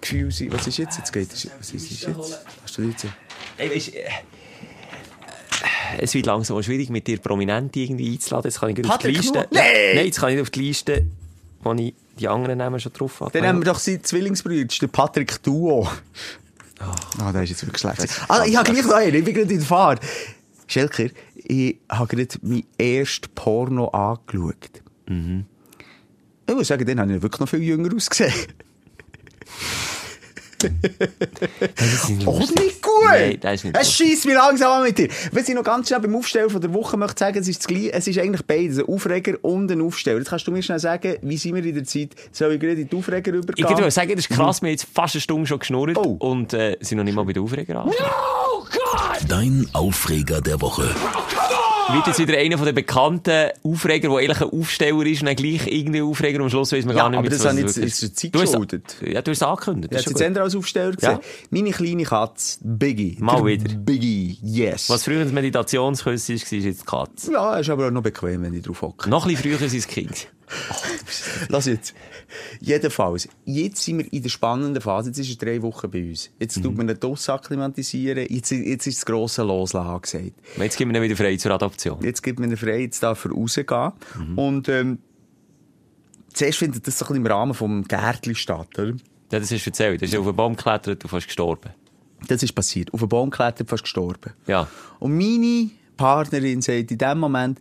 Gefühl. 0.01 0.29
Was 0.53 0.67
ist 0.67 0.79
jetzt? 0.79 0.99
Jetzt 0.99 1.13
geht 1.13 1.33
es. 1.33 1.49
Was 1.59 1.73
ist 1.73 1.91
jetzt? 1.91 2.09
Hast 2.63 2.79
du 2.79 2.83
jetzt? 2.83 3.07
Ey, 3.57 3.71
weisst, 3.75 3.95
äh, 3.95 4.01
es 5.99 6.15
wird 6.15 6.27
langsam 6.27 6.57
auch 6.57 6.63
schwierig, 6.63 6.91
mit 6.91 7.07
dir 7.07 7.19
Prominente 7.19 7.81
irgendwie 7.81 8.13
einzuladen. 8.13 8.51
Jetzt 8.51 8.61
kann 8.61 8.71
ich 8.71 8.85
auf 8.89 8.99
die 8.99 9.09
Liste... 9.09 9.49
Nee! 9.51 9.95
Nein, 9.95 10.07
jetzt 10.07 10.21
kann 10.21 10.31
ich 10.31 10.37
nicht 10.37 10.43
auf 10.43 10.51
die 10.51 10.61
Liste, 10.61 11.07
wo 11.63 11.73
ich 11.75 11.95
die 12.19 12.29
anderen 12.29 12.59
Namen 12.59 12.81
schon 12.81 12.93
drauf 12.93 13.21
habe. 13.21 13.31
Dann 13.33 13.47
haben 13.47 13.61
wir 13.61 13.65
doch 13.65 13.79
seinen 13.79 14.05
Zwillingsbruder, 14.05 14.65
der 14.65 14.87
Patrick 14.89 15.43
Duo. 15.43 15.89
Ah, 17.19 17.33
der 17.33 17.45
ist 17.45 17.51
jetzt 17.51 17.65
wirklich 17.67 17.81
schlecht. 17.81 18.21
Ah, 18.29 18.45
ich 18.45 18.57
habe 18.57 18.73
gleich 18.73 18.85
noch 18.85 18.93
einen, 18.93 19.15
ich 19.15 19.25
bin 19.25 19.35
gerade 19.35 19.53
in 19.53 19.59
der 19.59 19.67
Fahrt. 19.67 20.01
Schelker, 20.67 21.07
ich 21.35 21.77
habe 21.89 22.17
gerade 22.17 22.39
mein 22.43 22.65
erstes 22.79 23.31
Porno 23.35 23.89
angeschaut. 23.89 24.83
Mhm. 25.07 25.47
Ich 26.49 26.55
muss 26.55 26.69
sagen, 26.69 26.85
den 26.85 26.99
habe 26.99 27.15
ich 27.15 27.23
wirklich 27.23 27.41
noch 27.41 27.49
viel 27.49 27.63
jünger 27.63 27.95
ausgesehen. 27.95 28.33
Das 30.59 32.11
Oh, 33.03 33.09
gut! 33.09 33.11
Nein, 33.13 33.39
das 33.41 33.53
ist 33.55 33.65
nicht 33.65 33.77
Es 33.81 33.93
schießt 33.93 34.27
mich 34.27 34.35
langsam 34.35 34.73
an 34.73 34.83
mit 34.85 34.97
dir. 34.99 35.09
Was 35.33 35.49
ich 35.49 35.55
noch 35.55 35.65
ganz 35.65 35.89
schnell 35.89 36.01
beim 36.01 36.15
Aufstellen 36.17 36.51
von 36.51 36.61
der 36.61 36.73
Woche 36.73 36.97
möchte 36.97 37.19
sagen, 37.21 37.39
es 37.39 37.49
ist, 37.49 37.69
das 37.71 37.77
es 37.79 38.07
ist 38.09 38.19
eigentlich 38.19 38.47
beides, 38.47 38.79
ein 38.79 38.87
Aufreger 38.87 39.35
und 39.43 39.71
ein 39.71 39.81
Aufsteller. 39.83 40.19
Jetzt 40.19 40.31
kannst 40.31 40.47
du 40.47 40.53
mir 40.53 40.63
schnell 40.63 40.79
sagen, 40.79 41.17
wie 41.23 41.37
sind 41.37 41.55
wir 41.55 41.65
in 41.65 41.75
der 41.75 41.85
Zeit? 41.85 42.11
Soll 42.33 42.53
ich 42.53 42.61
gerade 42.61 42.81
in 42.81 42.89
die 42.89 42.97
Aufreger 42.97 43.33
Ich 43.35 43.43
übergehen? 43.43 43.69
würde 43.69 43.91
sagen, 43.91 44.11
das 44.11 44.21
ist 44.21 44.29
krass, 44.29 44.63
wir 44.63 44.67
haben 44.69 44.73
jetzt 44.73 44.87
fast 44.95 45.15
eine 45.15 45.21
Stunde 45.21 45.47
schon 45.47 45.59
geschnurrt 45.59 45.97
Oh. 45.97 46.17
und 46.19 46.53
äh, 46.55 46.77
sind 46.81 46.99
noch 46.99 47.05
nicht 47.05 47.15
mal 47.15 47.25
bei 47.25 47.33
der 47.33 47.43
Aufreger 47.43 47.81
an. 47.85 47.91
Dein 49.29 49.69
Aufreger 49.73 50.41
der 50.41 50.61
Woche. 50.61 50.89
Wird 51.91 52.07
jetzt 52.07 52.19
wieder 52.21 52.39
einer 52.39 52.57
von 52.57 52.67
den 52.67 52.75
bekannten 52.75 53.51
Aufreger, 53.65 54.09
der 54.09 54.19
eigentlich 54.19 54.41
ein 54.41 54.51
Aufsteller 54.61 55.05
ist 55.05 55.21
und 55.21 55.27
dann 55.27 55.37
gleich 55.37 55.67
irgendein 55.67 56.03
Aufreger 56.03 56.41
am 56.41 56.49
Schluss 56.49 56.73
weiss 56.73 56.85
man 56.85 56.97
Ja, 56.97 57.03
gar 57.03 57.11
nicht 57.11 57.19
aber 57.19 57.29
mehr, 57.29 57.39
das 57.39 57.45
es 57.45 57.77
jetzt- 57.77 57.77
ist 57.79 58.03
der 58.03 58.15
Zeit 58.15 58.35
Du 58.35 58.41
hast- 58.41 58.53
geschuldet. 58.53 58.97
Ja, 59.05 59.21
du 59.21 59.31
hast 59.31 59.39
es 59.39 59.43
angekündigt. 59.43 59.93
Ja, 59.93 59.99
Das 59.99 60.07
jetzt 60.07 60.21
ist 60.21 60.39
als 60.39 60.55
Aufsteller 60.57 60.93
gesehen. 60.93 61.11
Ja. 61.13 61.21
Meine 61.51 61.71
kleine 61.73 62.05
Katze, 62.05 62.59
Biggie. 62.63 63.17
Mal 63.21 63.37
Der 63.37 63.45
wieder. 63.47 63.75
Biggie, 63.75 64.39
yes. 64.43 64.89
Was 64.89 65.05
früher 65.05 65.21
ein 65.23 65.35
Meditationskurs 65.35 66.29
war, 66.29 66.35
ist 66.35 66.51
jetzt 66.53 66.83
die 66.83 66.85
Katze. 66.87 67.33
Ja, 67.33 67.57
ist 67.59 67.69
aber 67.69 67.89
auch 67.89 67.91
noch 67.91 68.03
bequem, 68.03 68.43
wenn 68.43 68.55
ich 68.55 68.63
drauf 68.63 68.81
hocke. 68.83 69.11
Noch 69.11 69.27
ein 69.27 69.35
bisschen 69.35 69.59
früher 69.59 69.69
sein 69.69 69.81
Kind. 69.83 70.29
Lass 71.49 71.67
jetzt. 71.67 71.95
Jedenfalls, 72.61 73.29
jetzt 73.45 73.83
sind 73.83 73.99
wir 73.99 74.13
in 74.13 74.23
der 74.23 74.31
spannenden 74.31 74.83
Phase. 74.83 75.11
Jetzt 75.11 75.19
ist 75.19 75.31
es 75.31 75.39
drei 75.39 75.61
Wochen 75.63 75.91
bei 75.91 76.09
uns. 76.09 76.31
Jetzt 76.39 76.59
Mhm. 76.59 76.63
tut 76.63 76.77
man 76.77 76.87
den 76.87 77.01
Doss 77.01 77.29
akklimatisieren. 77.29 78.27
Jetzt, 78.29 78.51
jetzt 78.51 78.87
ist 78.87 78.99
das 78.99 79.07
grosse 79.07 79.43
Loslassen 79.43 79.89
angesagt. 79.89 80.33
Jetzt 80.59 80.77
wir 80.93 80.99
ihn 80.99 81.03
wieder 81.03 81.17
frei 81.17 81.37
zur 81.37 81.53
Adoption. 81.53 81.99
Jetzt 82.03 82.23
gibt 82.23 82.39
man 82.39 82.51
ihn 82.51 82.57
frei, 82.57 82.81
jetzt 82.83 83.03
darf 83.03 83.25
er 83.25 83.33
rausgehen. 83.33 83.93
Mhm. 84.19 84.39
Und, 84.39 84.69
ähm, 84.69 84.99
zuerst 86.33 86.59
findet 86.59 86.87
das 86.87 86.99
so 86.99 87.07
ein 87.07 87.17
im 87.17 87.27
Rahmen 87.27 87.55
vom 87.55 87.85
Gärtli 87.85 88.35
statt, 88.35 88.69
oder? 88.79 88.95
Ja, 89.31 89.39
das 89.41 89.51
du 89.65 89.71
erzählt. 89.71 90.01
Du 90.01 90.05
bist 90.05 90.17
auf 90.17 90.27
einen 90.27 90.37
Baum 90.37 90.57
geklettert 90.57 91.05
und 91.05 91.11
fast 91.11 91.27
gestorben. 91.27 91.71
Das 92.29 92.43
ist 92.43 92.53
passiert. 92.55 92.93
Auf 92.93 93.01
einen 93.01 93.09
Baum 93.09 93.31
geklettert, 93.31 93.69
fast 93.69 93.85
gestorben. 93.85 94.33
Ja. 94.47 94.69
Und 95.01 95.17
meine 95.17 95.71
Partnerin 95.97 96.61
sagt 96.63 96.91
in 96.91 96.99
dem 96.99 97.19
Moment, 97.19 97.59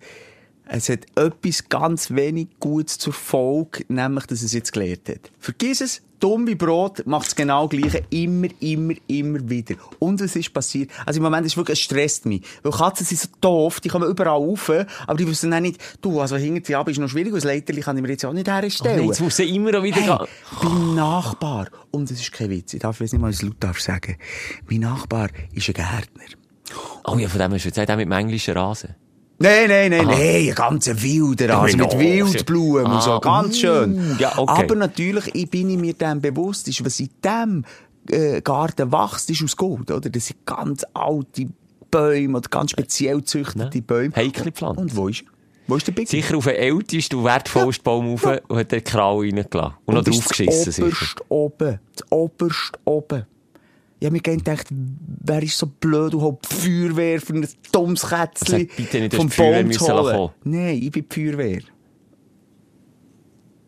es 0.74 0.88
hat 0.88 1.00
etwas 1.16 1.68
ganz 1.68 2.12
wenig 2.12 2.48
Gutes 2.62 2.98
zur 2.98 3.12
Folge, 3.12 3.84
nämlich, 3.90 4.26
dass 4.28 4.42
es 4.42 4.54
jetzt 4.54 4.72
gelernt 4.72 5.10
hat. 5.10 5.30
Vergiss 5.38 5.82
es, 5.82 6.02
dumme 6.22 6.56
Brot 6.56 7.06
macht 7.06 7.28
es 7.28 7.36
genau 7.36 7.68
gleiche, 7.68 8.04
immer, 8.10 8.48
immer, 8.62 8.94
immer 9.08 9.50
wieder. 9.50 9.76
Und 10.00 10.22
was 10.22 10.34
ist 10.38 10.54
passiert? 10.54 10.90
Also 11.06 11.18
im 11.18 11.24
Moment 11.24 11.46
ist 11.46 11.54
es 11.54 11.58
wirklich, 11.58 11.78
es 11.78 11.84
stresst 11.84 12.26
mich. 12.26 12.42
Weil 12.64 12.72
Katzen 12.72 13.06
sind 13.06 13.20
so 13.20 13.28
doof, 13.42 13.82
die 13.82 13.90
kommen 13.90 14.10
überall 14.10 14.38
rauf, 14.38 14.70
aber 14.70 15.18
die 15.18 15.28
wissen 15.28 15.52
dann 15.52 15.64
nicht, 15.64 15.82
du, 16.02 16.22
also 16.22 16.38
hinter 16.38 16.80
ab 16.80 16.88
ist 16.88 17.00
noch 17.00 17.10
schwierig, 17.10 17.34
das 17.34 17.44
Leiterli 17.44 17.82
kann 17.82 17.98
ich 17.98 18.04
mir 18.04 18.10
jetzt 18.10 18.24
auch 18.24 18.32
nicht 18.32 18.48
herstellen. 18.48 19.00
Nein, 19.00 19.08
jetzt 19.10 19.20
muss 19.20 19.40
er 19.40 19.48
immer 19.48 19.74
noch 19.74 19.84
wieder 19.84 19.98
Hey, 19.98 20.08
gehen. 20.08 20.28
beim 20.62 20.96
Nachbar, 20.96 21.68
und 21.92 22.10
es 22.10 22.22
ist 22.22 22.32
kein 22.32 22.50
Witz, 22.50 22.74
ich 22.74 22.80
darf 22.80 23.02
jetzt 23.02 23.12
nicht 23.12 23.22
mal 23.22 23.34
laut 23.42 23.58
darf 23.60 23.82
sagen, 23.82 24.16
mein 24.70 24.80
Nachbar 24.80 25.28
ist 25.54 25.68
ein 25.68 25.74
Gärtner. 25.74 26.24
Oh 27.04 27.18
ja, 27.18 27.28
von 27.28 27.40
dem 27.40 27.52
hast 27.52 27.66
du 27.66 27.70
erzählt, 27.70 27.92
auch 27.92 27.98
mit 27.98 28.06
dem 28.06 28.14
englischen 28.14 28.54
Rasen. 28.56 28.96
Nein, 29.42 29.68
nein, 29.70 29.92
nein, 29.92 30.06
nein, 30.08 30.50
ein 30.50 30.56
ganz 30.56 30.88
wilder, 30.88 31.60
also 31.60 31.78
mit 31.78 31.98
Wildblumen 32.00 32.86
und 32.86 33.02
so, 33.02 33.12
ah, 33.12 33.20
ganz 33.20 33.58
schön. 33.60 33.96
mm, 33.96 34.18
ja, 34.20 34.38
okay. 34.38 34.64
Aber 34.64 34.76
natürlich, 34.76 35.34
ich 35.34 35.50
bin 35.50 35.80
mir 35.80 35.94
dem 35.94 36.22
bewusst, 36.22 36.68
ist, 36.68 36.84
was 36.86 37.00
in 37.00 37.10
diesem 37.24 37.66
äh, 38.10 38.42
Garten 38.42 38.92
wächst, 38.92 39.30
ist 39.30 39.44
aus 39.44 39.56
Gold, 39.58 39.92
oder? 39.92 40.10
Das 40.10 40.28
sind 40.28 40.46
ganz 40.46 40.86
alte 40.94 41.48
Bäume 41.90 42.38
oder 42.38 42.50
ganz 42.50 42.72
speziell 42.72 43.18
gezüchtete 43.18 43.78
Ja. 43.78 43.84
Bäume. 43.86 44.16
Heikle 44.16 44.52
Pflanzen. 44.52 44.82
Und 44.84 44.96
wo 44.96 45.08
ist 45.08 45.22
er? 45.22 45.28
Wo 45.68 45.76
ist 45.78 45.88
der 45.88 45.92
Big? 45.94 46.08
Sicher 46.08 46.36
auf 46.38 46.46
den 46.46 46.56
ältesten 46.56 47.16
und 47.18 47.24
wertvollsten 47.24 47.84
Baum 47.84 48.12
rauf 48.12 48.40
und 48.48 48.58
hat 48.58 48.72
den 48.72 48.84
Krau 48.84 49.20
reingelassen. 49.20 49.74
Und, 49.86 49.96
noch 49.96 50.04
das 50.04 50.16
ist 50.16 50.22
draufgeschissen, 50.26 50.66
Das 50.66 50.76
sicher. 50.76 50.88
oberst 50.90 51.22
oben. 51.30 51.80
Das 51.96 52.12
oberst 52.12 52.80
oben. 52.86 53.26
Ich 54.02 54.08
hab 54.08 54.14
mir 54.14 54.20
gerne 54.20 54.40
gedacht, 54.40 54.66
wer 54.72 55.44
ist 55.44 55.56
so 55.60 55.68
blöd 55.68 56.16
und 56.16 56.22
holt 56.22 56.40
die 56.52 56.56
Feuerwehr 56.56 57.22
für 57.22 57.34
ein 57.34 57.48
dummes 57.72 58.02
Kätzchen 58.10 58.68
Sag 58.68 58.76
bitte 58.76 59.00
nicht, 59.00 59.14
du 59.14 59.18
vom 59.18 59.28
die 59.30 59.34
Feuerwehr 59.36 59.60
Baum 59.60 59.68
müssen 59.68 59.86
zu 59.86 59.94
holen. 59.94 60.30
Nein, 60.44 60.80
ich 60.82 60.92
bin 60.92 61.06
die 61.08 61.14
Feuerwehr. 61.22 61.60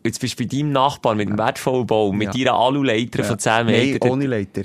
jetzt 0.04 0.20
bist 0.20 0.38
du 0.38 0.42
bei 0.44 0.48
deinem 0.48 0.72
Nachbarn 0.72 1.16
mit 1.18 1.28
dem 1.28 1.38
wertvollen 1.38 1.86
Baum, 1.86 2.18
mit 2.18 2.34
Ja. 2.34 2.44
deiner 2.50 2.58
Aluleiter 2.58 3.22
von 3.22 3.38
10 3.38 3.52
Nein, 3.52 3.66
Metern. 3.66 4.10
ohne 4.10 4.26
Leiter. 4.26 4.62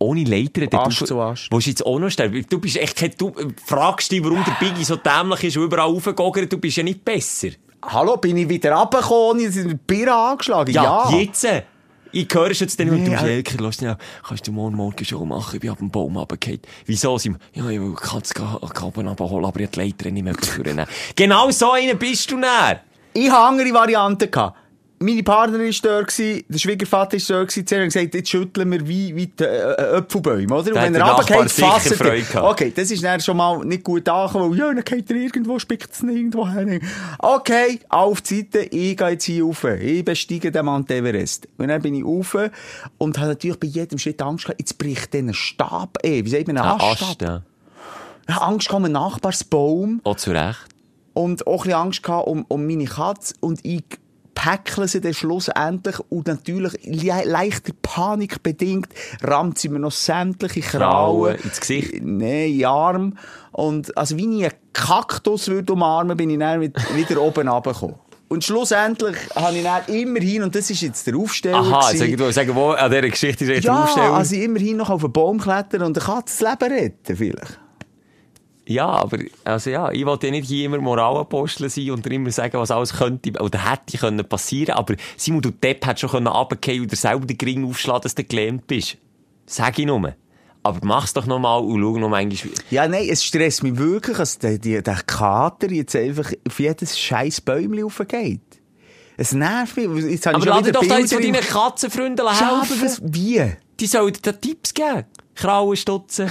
ohne 0.00 0.24
Leiter. 0.24 0.62
Ast 0.80 1.00
rauf- 1.02 1.08
zu 1.08 1.20
Ast. 1.20 1.48
Willst 1.52 1.66
du 1.66 1.70
jetzt 1.70 1.86
auch 1.86 1.98
noch 2.00 2.10
sterben? 2.10 2.44
Du 2.50 2.58
bist 2.58 2.76
echt 2.76 3.20
du 3.20 3.32
fragst 3.64 4.10
dich, 4.10 4.22
warum 4.24 4.44
der 4.44 4.56
Biggie 4.60 4.84
so 4.84 4.96
dämlich 4.96 5.44
ist 5.44 5.56
und 5.56 5.62
überall 5.64 5.88
raufgegogert. 5.88 6.52
Du 6.52 6.58
bist 6.58 6.76
ja 6.76 6.82
nicht 6.82 7.04
besser. 7.04 7.50
Hallo, 7.80 8.16
bin 8.16 8.36
ich 8.36 8.48
wieder 8.48 8.72
runtergekommen? 8.74 9.48
Ich 9.48 9.54
bin 9.54 9.68
mit 9.68 9.86
Bier 9.86 10.14
angeschlagen. 10.14 10.74
Ja. 10.74 11.08
jetzt. 11.10 11.46
Äh, 12.14 12.20
Ich 12.20 12.28
höre 12.34 12.50
es 12.50 12.60
jetzt 12.60 12.78
dann 12.78 12.90
und 12.90 13.02
Nee, 13.02 13.04
du 13.04 13.10
bist 13.10 13.24
äh, 13.24 13.34
Elker, 13.36 13.56
lass 13.60 13.76
dich 13.78 13.88
kannst 14.26 14.46
du 14.46 14.52
morgen 14.52 14.76
Morgen 14.76 15.04
schon 15.04 15.28
machen, 15.28 15.54
ich 15.54 15.60
bin 15.60 15.70
ab 15.70 15.78
dem 15.78 15.90
Baum 15.90 16.16
runtergefallen. 16.16 16.60
Wieso 16.86 17.18
sind 17.18 17.38
wir, 17.54 17.64
ja, 17.64 17.70
ich 17.70 17.80
will 17.80 17.94
Katz 17.94 18.32
Kabel 18.34 19.08
abholen, 19.08 19.44
aber 19.44 19.60
ich 19.60 19.70
die 19.70 19.80
Leiter 19.80 20.10
nicht 20.10 20.22
mehr 20.22 20.34
führen. 20.40 20.84
Genau 21.16 21.50
so 21.50 21.72
einer 21.72 21.94
bist 21.94 22.30
du 22.30 22.36
näher. 22.36 22.80
Ich 23.12 23.30
hatte 23.30 23.42
andere 23.42 23.72
Varianten. 23.72 24.30
Gehabt. 24.30 24.56
Meine 25.00 25.22
Partnerin 25.22 25.66
war 25.66 25.90
dort, 25.90 26.08
gewesen, 26.08 26.44
der 26.48 26.58
Schwiegervater 26.58 27.18
war 27.18 27.36
dort, 27.36 27.48
gewesen, 27.50 27.78
haben 27.78 27.84
gesagt, 27.84 28.14
jetzt 28.14 28.30
schütteln 28.30 28.70
wir 28.70 28.88
wie, 28.88 29.14
wie 29.14 29.26
die 29.26 29.44
äh, 29.44 29.98
Äpfelbäume, 29.98 30.54
oder? 30.54 30.68
Und 30.68 30.74
wenn 30.74 31.02
hat 31.02 31.08
er 31.08 31.34
runtergeht, 31.34 31.50
fasst 31.50 32.00
er. 32.00 32.44
Okay, 32.44 32.72
das 32.74 32.90
ist 32.90 33.02
dann 33.02 33.20
schon 33.20 33.36
mal 33.36 33.64
nicht 33.64 33.82
gut 33.82 34.08
angekommen, 34.08 34.52
weil, 34.52 34.58
ja, 34.58 34.72
dann 34.72 34.84
geht 34.84 35.10
er 35.10 35.16
irgendwo, 35.16 35.58
spickt 35.58 35.92
es 35.92 36.02
nirgendwo 36.02 36.48
hin. 36.48 36.80
Okay, 37.18 37.80
auf 37.88 38.20
die 38.22 38.36
Seite, 38.36 38.60
ich 38.60 38.96
gehe 38.96 39.08
jetzt 39.08 39.24
hier 39.24 39.44
rauf. 39.44 39.64
Ich 39.64 40.04
besteige 40.04 40.50
den 40.52 40.64
Mount 40.64 40.90
Everest. 40.90 41.48
Und 41.58 41.68
dann 41.68 41.82
bin 41.82 41.94
ich 41.94 42.04
rauf 42.04 42.36
und 42.98 43.18
habe 43.18 43.28
natürlich 43.28 43.58
bei 43.58 43.66
jedem 43.66 43.98
Schritt 43.98 44.22
Angst 44.22 44.44
gehabt, 44.44 44.60
jetzt 44.60 44.78
bricht 44.78 45.12
der 45.12 45.32
Stab, 45.32 45.98
eh, 46.02 46.24
wie 46.24 46.30
sagt 46.30 46.46
man, 46.46 46.56
Ein 46.56 46.80
Aststab. 46.80 47.08
Ast, 47.10 47.22
ja. 47.22 47.42
Ich 48.26 48.34
habe 48.34 48.46
Angst 48.46 48.68
gehabt 48.68 48.78
um 48.78 48.84
einen 48.84 48.94
Nachbarsbaum. 48.94 50.00
Auch 50.04 50.16
zu 50.16 50.30
Recht. 50.30 50.66
Und 51.12 51.46
auch 51.46 51.52
ein 51.52 51.56
bisschen 51.58 51.72
Angst 51.74 52.02
gehabt 52.02 52.26
um, 52.26 52.44
um 52.48 52.66
meine 52.66 52.86
Katze. 52.86 53.34
Und 53.40 53.60
ich 53.64 53.84
päckle 54.44 54.88
sie 54.88 55.00
dann 55.00 55.14
schlussendlich. 55.14 55.96
Und 56.10 56.26
natürlich, 56.26 56.72
le 56.84 57.22
leichter 57.24 57.72
Panik 57.80 58.42
bedingt, 58.42 58.88
rammt 59.22 59.58
sie 59.58 59.68
mir 59.68 59.78
noch 59.78 59.92
sämtliche 59.92 60.60
Krauen. 60.60 61.36
Ins 61.36 61.60
Gesicht. 61.60 61.94
Nein, 62.02 62.52
in 62.52 62.64
Arm. 62.64 63.18
Und, 63.52 63.96
also, 63.96 64.16
wie 64.16 64.38
ich 64.38 64.44
einen 64.44 64.54
Kaktus 64.72 65.48
würde 65.48 65.72
umarmen, 65.72 66.16
bin 66.16 66.30
ich 66.30 66.38
dann 66.38 66.60
wieder 66.60 67.20
oben 67.20 67.48
runtergekommen. 67.48 67.96
Und 68.28 68.42
schlussendlich 68.42 69.16
habe 69.36 69.56
ich 69.56 69.62
dann 69.62 69.82
immerhin, 69.86 70.42
und 70.42 70.54
das 70.54 70.68
ist 70.70 70.80
jetzt 70.80 71.06
der 71.06 71.14
Aufsteller. 71.14 71.58
Aha, 71.58 71.90
jetzt 71.90 72.00
irgendwo 72.00 72.30
sagen, 72.30 72.54
wo 72.54 72.70
an 72.70 72.90
dieser 72.90 73.08
Geschichte 73.08 73.44
ist 73.44 73.50
jetzt 73.50 73.64
der 73.64 73.72
ja, 73.72 73.84
Aufsteller. 73.84 74.12
also 74.12 74.34
immerhin 74.34 74.76
noch 74.76 74.90
auf 74.90 75.04
einen 75.04 75.12
Baum 75.12 75.38
klettern 75.38 75.82
und 75.82 75.96
eine 75.96 76.04
Katze 76.04 76.44
das 76.44 76.58
Leben 76.60 76.72
retten, 76.72 77.16
vielleicht. 77.16 77.60
Ja, 78.66 78.86
aber, 78.86 79.18
also 79.44 79.70
ja, 79.70 79.90
ich 79.92 80.06
wollte 80.06 80.28
ja 80.28 80.30
nicht 80.30 80.48
hier 80.48 80.66
immer 80.66 80.78
Moralapostel 80.78 81.68
sein 81.68 81.90
und 81.90 82.06
immer 82.06 82.30
sagen, 82.30 82.58
was 82.58 82.70
alles 82.70 82.94
könnte, 82.94 83.32
oder 83.40 83.70
hätte 83.70 83.98
können 83.98 84.26
passieren, 84.26 84.74
aber 84.74 84.94
Simon, 85.16 85.42
du 85.42 85.50
Depp 85.50 85.86
hättest 85.86 86.10
schon 86.10 86.26
und 86.80 86.90
dir 86.90 86.96
selber 86.96 87.26
den 87.26 87.36
Gring 87.36 87.66
aufschlagen, 87.66 88.02
dass 88.02 88.14
du 88.14 88.24
gelähmt 88.24 88.66
bist. 88.66 88.96
Sag 89.46 89.78
ich 89.78 89.86
nur. 89.86 90.14
Aber 90.62 90.78
mach's 90.82 91.12
doch 91.12 91.26
nochmal 91.26 91.60
und 91.60 91.78
schau 91.78 91.98
noch 91.98 92.08
manchmal, 92.08 92.54
Ja, 92.70 92.88
nein, 92.88 93.06
es 93.10 93.22
stresst 93.22 93.62
mich 93.62 93.76
wirklich, 93.76 94.16
dass 94.16 94.38
der, 94.38 94.56
der, 94.56 94.80
der 94.80 95.02
Kater 95.06 95.70
jetzt 95.70 95.94
einfach 95.94 96.32
auf 96.46 96.58
jedes 96.58 96.98
scheiß 96.98 97.42
Bäumchen 97.42 97.82
raufgeht. 97.82 98.40
Es 99.18 99.32
nervt 99.32 99.76
mich. 99.76 100.04
Jetzt 100.10 100.26
Aber 100.26 100.40
wieder 100.42 100.72
doch 100.72 100.86
da 100.86 100.98
jetzt 100.98 101.12
von 101.12 101.22
deinen 101.22 101.40
Katzenfreunden 101.40 102.26
helfen. 102.26 102.98
wie? 103.14 103.52
Die 103.78 103.86
sollen 103.86 104.14
dir 104.14 104.40
Tipps 104.40 104.72
geben. 104.72 105.04
Krauen 105.34 105.76
stutzen. 105.76 106.30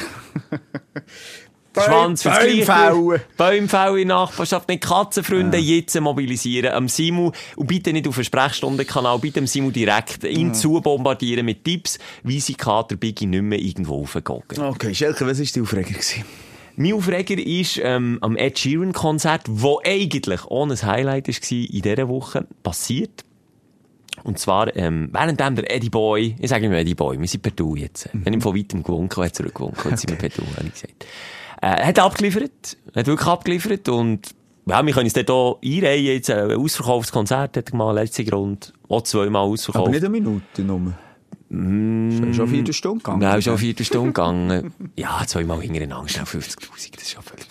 Schwanz 1.81 2.23
fürs. 2.23 2.37
Bäume 3.37 3.67
fällen 3.67 3.97
in 3.97 4.07
Nachbarschaft. 4.09 4.69
Nicht 4.69 4.83
Katzenfreunde 4.83 5.57
jetzt 5.57 5.99
mobilisieren. 5.99 6.73
Am 6.73 6.87
Simu, 6.87 7.31
und 7.55 7.67
bitte 7.67 7.93
nicht 7.93 8.07
auf 8.07 8.17
einen 8.17 8.25
Sprechstundenkanal, 8.25 9.19
bitte 9.19 9.39
am 9.39 9.47
Simu 9.47 9.71
direkt 9.71 10.23
ihn 10.23 10.53
zu 10.53 10.79
bombardieren 10.81 11.45
mit 11.45 11.63
Tipps, 11.63 11.99
wie 12.23 12.39
sie 12.39 12.55
Kater 12.55 12.95
Biggie 12.95 13.25
nicht 13.25 13.43
mehr 13.43 13.59
irgendwo 13.59 13.99
raufgehen. 13.99 14.43
Okay, 14.59 14.93
Schelke, 14.93 15.25
was 15.25 15.39
war 15.39 15.45
die 15.45 15.61
Aufreger? 15.61 15.89
gewesen? 15.89 16.25
Mein 16.75 16.93
Aufreger 16.93 17.37
ist 17.37 17.79
ähm, 17.83 18.17
am 18.21 18.35
Ed 18.35 18.57
Sheeran 18.57 18.93
Konzert, 18.93 19.43
wo 19.47 19.79
eigentlich 19.85 20.45
ohne 20.47 20.73
ein 20.73 20.81
Highlight 20.81 21.27
war 21.27 21.51
in 21.51 21.81
dieser 21.81 22.09
Woche, 22.09 22.47
passiert. 22.63 23.23
Und 24.23 24.39
zwar, 24.39 24.75
ähm, 24.75 25.09
währenddem 25.11 25.55
der 25.55 25.71
Eddie 25.71 25.89
Boy, 25.89 26.35
ich 26.39 26.49
sage 26.49 26.65
immer 26.65 26.77
Eddie 26.77 26.95
Boy, 26.95 27.19
wir 27.19 27.27
sind 27.27 27.41
per 27.41 27.51
Du 27.51 27.75
jetzt. 27.75 28.09
Wenn 28.13 28.33
ihm 28.33 28.41
von 28.41 28.55
weitem 28.55 28.81
gewunken 28.83 29.23
hat, 29.23 29.35
zurückgewunken, 29.35 29.91
jetzt 29.91 30.01
sind 30.01 30.11
wir 30.11 30.17
per 30.17 30.29
Du, 30.29 30.43
habe 30.55 30.67
ich 30.67 30.73
gesagt. 30.73 31.05
Äh, 31.63 31.79
er 31.79 31.87
hat 31.87 31.99
abgeliefert, 31.99 32.75
er 32.93 32.99
hat 32.99 33.07
wirklich 33.07 33.27
abgeliefert 33.27 33.87
und 33.87 34.35
ja, 34.65 34.85
wir 34.85 34.93
können 34.93 35.05
uns 35.05 35.13
dort 35.13 35.31
auch 35.31 35.59
einreihen, 35.63 36.05
jetzt 36.05 36.27
äh, 36.27 36.33
ein 36.33 36.57
ausverkauftes 36.57 37.13
Konzert 37.13 37.55
hat 37.55 37.69
er 37.69 37.75
mal, 37.75 37.93
letzte 37.93 38.25
Grund, 38.25 38.73
auch 38.89 39.01
zweimal 39.03 39.43
ausverkauft. 39.43 39.87
Aber 39.87 39.89
nicht 39.91 40.03
eine 40.03 40.09
Minute 40.09 40.61
nur. 40.61 40.93
Mm. 41.47 42.09
Ist 42.09 42.17
schon 42.17 42.33
eine 42.33 42.47
Viertelstunde 42.47 42.97
gegangen. 42.97 43.19
Nein, 43.19 43.41
schon 43.41 43.51
eine 43.51 43.59
Viertelstunde 43.59 44.07
gegangen. 44.07 44.73
ja, 44.97 45.21
zweimal 45.25 45.61
hintereinander, 45.61 46.09
schnell 46.09 46.25
50'000, 46.25 46.95
das 46.95 47.03
ist 47.03 47.11
schon 47.11 47.23
völlig... 47.23 47.47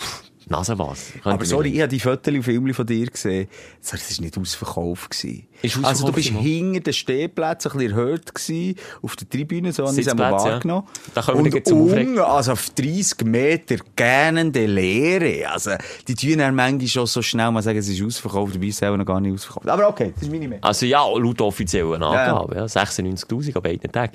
Nasenwas. 0.53 1.12
Aber 1.24 1.44
sorry, 1.44 1.70
ich 1.70 1.80
habe 1.80 1.88
die 1.88 1.98
Fotos 1.98 2.32
und 2.32 2.42
Filme 2.42 2.74
von 2.74 2.86
dir 2.86 3.07
gesehen. 3.07 3.48
Das 3.80 3.92
war 3.92 4.24
nicht 4.24 4.38
ausverkauft. 4.38 5.11
Gewesen. 5.11 5.48
Ist 5.62 5.76
also 5.76 6.07
ausverkauft 6.07 6.09
du 6.09 6.12
bist 6.12 6.28
hinter 6.28 6.80
den 6.80 6.92
Stehplätzen 6.92 7.72
ein 7.72 7.78
bisschen 7.78 7.92
erhöht 7.92 8.34
gewesen, 8.34 8.76
auf 9.03 9.16
der 9.16 9.28
Tribüne, 9.28 9.72
so 9.72 9.86
habe 9.86 9.98
ich 9.98 10.07
es 10.07 10.12
einmal 10.12 10.32
Sitzplätze, 10.32 10.46
ja. 10.46 10.53
wahrgenommen. 10.53 10.88
Da 11.14 11.22
kommen 11.22 11.44
wir 11.44 11.55
und 11.55 11.72
unten, 11.72 12.18
also 12.18 12.53
auf 12.53 12.70
30 12.70 13.24
Meter 13.24 13.76
gähnende 13.96 14.66
Leere. 14.66 15.48
Also 15.50 15.72
die 16.07 16.14
tun 16.14 16.38
dann 16.38 16.55
manchmal 16.55 16.88
schon 16.88 17.07
so 17.07 17.22
schnell 17.22 17.50
mal 17.50 17.62
sagen, 17.62 17.78
es 17.78 17.88
ist 17.88 18.03
ausverkauft, 18.03 18.55
dabei 18.55 18.66
ist 18.66 18.74
es 18.74 18.78
selber 18.78 18.98
noch 18.98 19.07
gar 19.07 19.20
nicht 19.20 19.32
ausverkauft. 19.32 19.68
Aber 19.68 19.88
okay, 19.88 20.12
das 20.14 20.22
ist 20.22 20.30
meine 20.30 20.48
Meinung. 20.48 20.62
Also 20.62 20.86
ja, 20.86 21.03
laut 21.05 21.40
offiziellen 21.40 22.03
Angaben, 22.03 22.55
ja. 22.55 22.64
96'000 22.64 23.57
an 23.57 23.62
beiden 23.62 23.90
Tagen. 23.90 24.12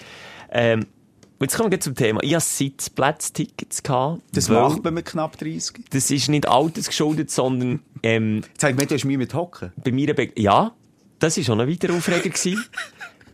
Ähm, 0.51 0.85
jetzt 1.39 1.57
kommen 1.57 1.71
wir 1.71 1.79
zum 1.79 1.95
Thema. 1.95 2.21
Ich 2.23 2.33
hatte 2.33 2.45
Sitzplatztickets. 2.45 3.83
gehabt, 3.83 4.21
Das 4.33 4.49
macht 4.49 4.83
man 4.83 4.93
mit 4.93 5.05
knapp 5.05 5.38
30. 5.38 5.85
Das 5.89 6.11
ist 6.11 6.29
nicht 6.29 6.47
altersgeschuldet, 6.47 7.31
sondern 7.31 7.81
ähm, 8.03 8.43
Jetzt 8.53 8.63
habe 8.63 8.71
ich 8.71 8.77
gemeint, 8.77 8.91
du 8.91 8.95
hast 8.95 9.05
Mühe 9.05 9.17
mit 9.17 9.33
Hocken. 9.33 9.71
bei 9.83 9.91
mir... 9.91 10.13
Be 10.13 10.29
ja, 10.35 10.71
das 11.19 11.38
war 11.38 11.43
schon 11.43 11.61
ein 11.61 11.69
weiterer 11.69 11.93
Aufreger. 11.95 12.29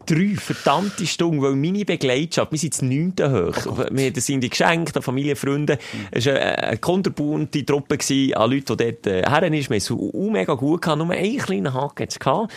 Drei 0.05 0.35
verdammte 0.35 1.05
Stunden, 1.07 1.41
weil 1.41 1.55
meine 1.55 1.85
Begleitschaft, 1.85 2.51
wir 2.51 2.59
sind 2.59 2.73
das 2.73 2.81
neunte 2.81 3.31
hoch. 3.31 3.87
wir 3.89 4.11
das 4.11 4.25
sind 4.25 4.41
die 4.41 4.49
geschenkt, 4.49 4.97
an 4.97 5.03
Familie, 5.03 5.37
Freunde. 5.37 5.77
Es 6.11 6.25
war 6.25 6.33
eine, 6.33 6.57
eine 6.57 6.77
konterbunte 6.77 7.65
Truppe 7.65 7.97
an 8.35 8.51
Leuten, 8.51 8.75
die 8.77 8.83
dort 8.83 9.07
äh, 9.07 9.21
her 9.21 9.53
ist. 9.53 9.69
Wir 9.69 9.79
haben 9.79 10.27
es 10.27 10.31
mega 10.31 10.55
gut 10.55 10.81
gehabt, 10.81 10.97
nur 10.97 11.09
einen 11.09 11.37
kleinen 11.37 11.73
Haken 11.73 12.07
gehabt. 12.19 12.51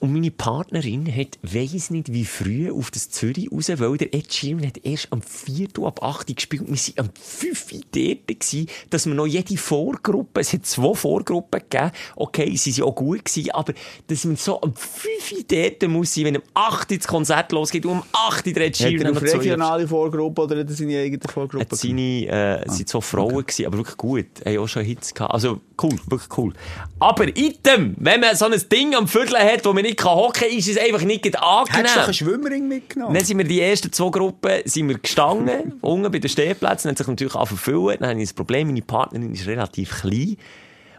Und 0.00 0.12
meine 0.12 0.30
Partnerin 0.30 1.06
hat, 1.14 1.38
weiss 1.42 1.90
nicht 1.90 2.12
wie 2.12 2.24
früh, 2.24 2.70
auf 2.72 2.90
das 2.90 3.10
Zürich 3.10 3.52
raus, 3.52 3.70
weil 3.76 3.96
der 3.98 4.12
Ed 4.14 4.32
Sheeran 4.32 4.66
hat 4.66 4.78
erst 4.82 5.12
am 5.12 5.22
4. 5.22 5.68
Uhr 5.78 5.88
ab 5.88 6.02
8 6.02 6.28
Uhr 6.30 6.34
gespielt. 6.34 6.62
Wir 6.66 6.74
waren 6.96 7.08
am 7.08 7.10
5 7.20 7.72
Uhr 7.72 7.80
dort, 7.92 8.26
gewesen, 8.26 8.66
dass 8.90 9.06
wir 9.06 9.14
noch 9.14 9.26
jede 9.26 9.56
Vorgruppe, 9.56 10.40
es 10.40 10.52
hat 10.52 10.64
zwei 10.66 10.94
Vorgruppen 10.94 11.60
gegeben, 11.68 11.92
okay, 12.16 12.56
sie 12.56 12.76
waren 12.78 12.88
auch 12.88 12.94
gut 12.94 13.24
gewesen, 13.24 13.50
aber 13.50 13.74
dass 14.06 14.24
man 14.24 14.36
so 14.36 14.60
am 14.62 14.74
5 14.74 15.32
Uhr 15.32 15.44
dort 15.46 15.90
muss 15.90 16.14
sein, 16.14 16.24
wenn 16.24 16.36
um 16.38 16.42
8 16.54 16.90
Uhr 16.90 16.96
das 16.98 17.06
Konzert 17.06 17.52
losgeht 17.52 17.84
und 17.84 17.92
um 17.92 18.02
8 18.12 18.46
Uhr 18.46 18.52
der 18.54 18.66
Ed 18.66 18.72
Hat 18.72 18.76
Sheeran 18.76 19.06
er 19.06 19.12
auf 19.12 19.22
regionale 19.22 19.86
Vorgruppe 19.86 20.42
oder 20.42 20.60
hat 20.60 20.68
er 20.68 20.74
seine 20.74 20.98
eigene 20.98 21.20
Vorgruppe? 21.30 21.64
hat 21.64 21.76
seine, 21.76 22.26
äh, 22.26 22.50
Ah, 22.50 22.72
sind 22.72 22.88
so 22.88 23.00
Frauen 23.00 23.44
gewesen, 23.46 23.66
aber 23.66 23.78
wirklich 23.78 23.96
gut. 23.96 24.26
Haben 24.44 24.58
auch 24.58 24.66
schon 24.66 24.84
Hits 24.84 25.14
gehabt. 25.14 25.32
Also, 25.32 25.60
cool, 25.82 25.94
wirklich 26.08 26.38
cool. 26.38 26.52
Aber 26.98 27.28
item, 27.36 27.94
wenn 27.98 28.20
man 28.20 28.34
so 28.34 28.46
ein 28.46 28.60
Ding 28.70 28.94
am 28.94 29.06
Viertel 29.06 29.38
hat, 29.38 29.64
wo 29.64 29.72
man 29.72 29.84
nicht 29.90 29.98
kann 29.98 30.14
hocken 30.14 30.32
kann, 30.32 30.50
ist 30.50 30.68
es 30.68 30.78
einfach 30.78 31.02
nicht 31.02 31.22
gerade 31.22 31.38
Hättest 31.38 31.74
du 31.74 31.78
einen 31.78 31.86
angenehm. 31.88 32.12
Schwimmering 32.14 32.68
mitgenommen? 32.68 33.14
Dann 33.14 33.24
sind 33.24 33.38
wir 33.38 33.44
die 33.44 33.60
ersten 33.60 33.92
zwei 33.92 34.10
Gruppen 34.10 34.62
sind 34.64 34.88
wir 34.88 34.98
gestanden, 34.98 35.74
unten 35.80 36.10
bei 36.10 36.18
den 36.18 36.28
Stehplätzen, 36.28 36.90
hat 36.90 36.98
sich 36.98 37.06
natürlich 37.06 37.34
auch 37.34 37.48
verfüllen. 37.48 37.98
Dann 38.00 38.10
habe 38.10 38.20
ich 38.20 38.28
das 38.28 38.34
Problem, 38.34 38.68
meine 38.68 38.82
Partnerin 38.82 39.32
ist 39.32 39.46
relativ 39.46 40.00
klein 40.00 40.36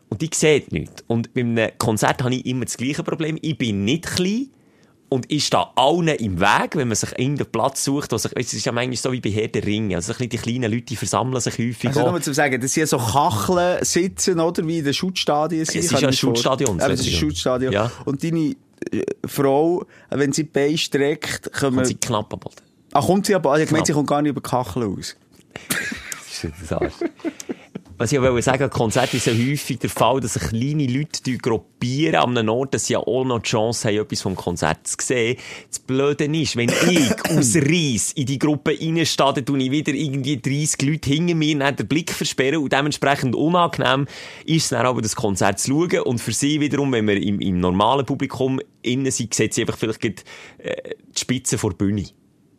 und 0.09 0.21
die 0.21 0.29
sieht 0.33 0.71
nichts. 0.71 1.03
Und 1.07 1.33
bei 1.33 1.41
einem 1.41 1.71
Konzert 1.77 2.21
habe 2.21 2.35
ich 2.35 2.45
immer 2.45 2.65
das 2.65 2.77
gleiche 2.77 3.03
Problem. 3.03 3.37
Ich 3.41 3.57
bin 3.57 3.85
nicht 3.85 4.05
klein 4.07 4.49
und 5.13 5.29
ich 5.29 5.45
stehe 5.45 5.67
allen 5.75 6.07
im 6.07 6.39
Weg, 6.39 6.75
wenn 6.75 6.87
man 6.87 6.95
sich 6.95 7.11
irgendeinen 7.11 7.51
Platz 7.51 7.83
sucht, 7.83 8.17
sich, 8.17 8.31
es 8.33 8.53
ist 8.53 8.65
ja 8.65 8.71
manchmal 8.71 8.95
so 8.95 9.11
wie 9.11 9.19
bei 9.19 9.29
Herr 9.29 9.49
der 9.49 9.65
Ringe. 9.65 9.97
Also 9.97 10.13
die 10.13 10.29
kleinen 10.29 10.71
Leute 10.71 10.85
die 10.85 10.95
versammeln 10.95 11.41
sich 11.41 11.57
häufig. 11.57 11.87
Also 11.87 12.09
nur 12.09 12.21
zu 12.21 12.33
sagen, 12.33 12.61
das 12.61 12.73
sind 12.73 12.87
so 12.87 12.97
Kacheln 12.97 13.83
sitzen, 13.83 14.39
oder? 14.39 14.65
Wie 14.65 14.79
in 14.79 14.85
den 14.85 14.93
Schutzstadien 14.93 15.65
sind. 15.65 15.79
Es 15.83 15.91
ist 15.91 15.99
ja 16.01 16.07
ein 16.07 16.13
Schutzstadion, 16.13 16.79
Ja, 16.79 16.87
das 16.87 17.01
ist 17.01 17.07
ein. 17.07 17.13
Schutzstadion. 17.13 17.73
Ja. 17.73 17.91
Und 18.05 18.23
deine 18.23 18.55
Frau, 19.25 19.85
wenn 20.09 20.31
sie 20.33 20.43
die 20.43 20.49
Beine 20.49 20.77
streckt, 20.77 21.51
können 21.53 21.77
Und 21.77 21.83
wir... 21.83 21.85
sie 21.85 21.95
knapp 21.95 22.29
Boden. 22.29 22.55
Ah, 22.93 23.01
kommt 23.01 23.25
sie 23.25 23.35
aber... 23.35 23.59
Ich 23.59 23.71
meine, 23.71 23.85
sie 23.85 23.93
kommt 23.93 24.07
gar 24.07 24.21
nicht 24.21 24.31
über 24.31 24.41
die 24.41 24.49
Kachel 24.49 24.83
aus. 24.83 25.15
Das 26.41 26.45
ist 26.45 26.71
das 26.71 26.81
Arsch. 26.81 26.93
Was 28.01 28.11
ich 28.11 28.19
wollte 28.19 28.41
sagen, 28.41 28.69
Konzerte 28.71 29.17
ist 29.17 29.27
ja 29.27 29.33
häufig 29.33 29.77
der 29.77 29.89
Fall, 29.91 30.19
dass 30.19 30.33
sich 30.33 30.41
kleine 30.41 30.87
Leute 30.87 31.37
gruppieren 31.37 32.15
an 32.15 32.35
einem 32.35 32.49
Ort, 32.49 32.73
dass 32.73 32.87
sie 32.87 32.93
ja 32.93 32.99
auch 32.99 33.23
noch 33.23 33.39
die 33.39 33.49
Chance 33.49 33.89
haben, 33.89 33.97
etwas 33.97 34.21
vom 34.21 34.35
Konzert 34.35 34.87
zu 34.87 34.95
sehen. 34.99 35.37
Das 35.69 35.77
Blöde 35.77 36.25
ist, 36.25 36.55
wenn 36.55 36.69
ich 36.69 37.29
aus 37.37 37.55
Reis 37.55 38.11
in 38.13 38.25
die 38.25 38.39
Gruppe 38.39 38.71
reinstehe, 38.71 39.33
dann 39.33 39.45
tue 39.45 39.59
ich 39.59 39.69
wieder 39.69 39.93
irgendwie 39.93 40.41
30 40.41 40.81
Leute 40.81 41.09
hinter 41.11 41.35
mir 41.35 41.59
dann 41.59 41.75
den 41.75 41.87
Blick 41.87 42.11
versperren 42.11 42.63
und 42.63 42.73
dementsprechend 42.73 43.35
unangenehm 43.35 44.07
ist 44.45 44.63
es 44.63 44.69
dann 44.69 44.87
aber, 44.87 45.03
das 45.03 45.15
Konzert 45.15 45.59
zu 45.59 45.71
schauen 45.71 46.01
und 46.01 46.19
für 46.19 46.33
sie 46.33 46.59
wiederum, 46.59 46.91
wenn 46.93 47.07
wir 47.07 47.21
im, 47.21 47.39
im 47.39 47.59
normalen 47.59 48.05
Publikum 48.05 48.59
innen 48.81 49.11
sind, 49.11 49.35
sieht 49.35 49.53
sie 49.53 49.61
einfach 49.61 49.77
vielleicht 49.77 50.01
gerade, 50.01 50.23
äh, 50.57 50.95
die 51.15 51.19
Spitze 51.19 51.59
vor 51.59 51.69
der 51.69 51.77
Bühne. 51.77 52.05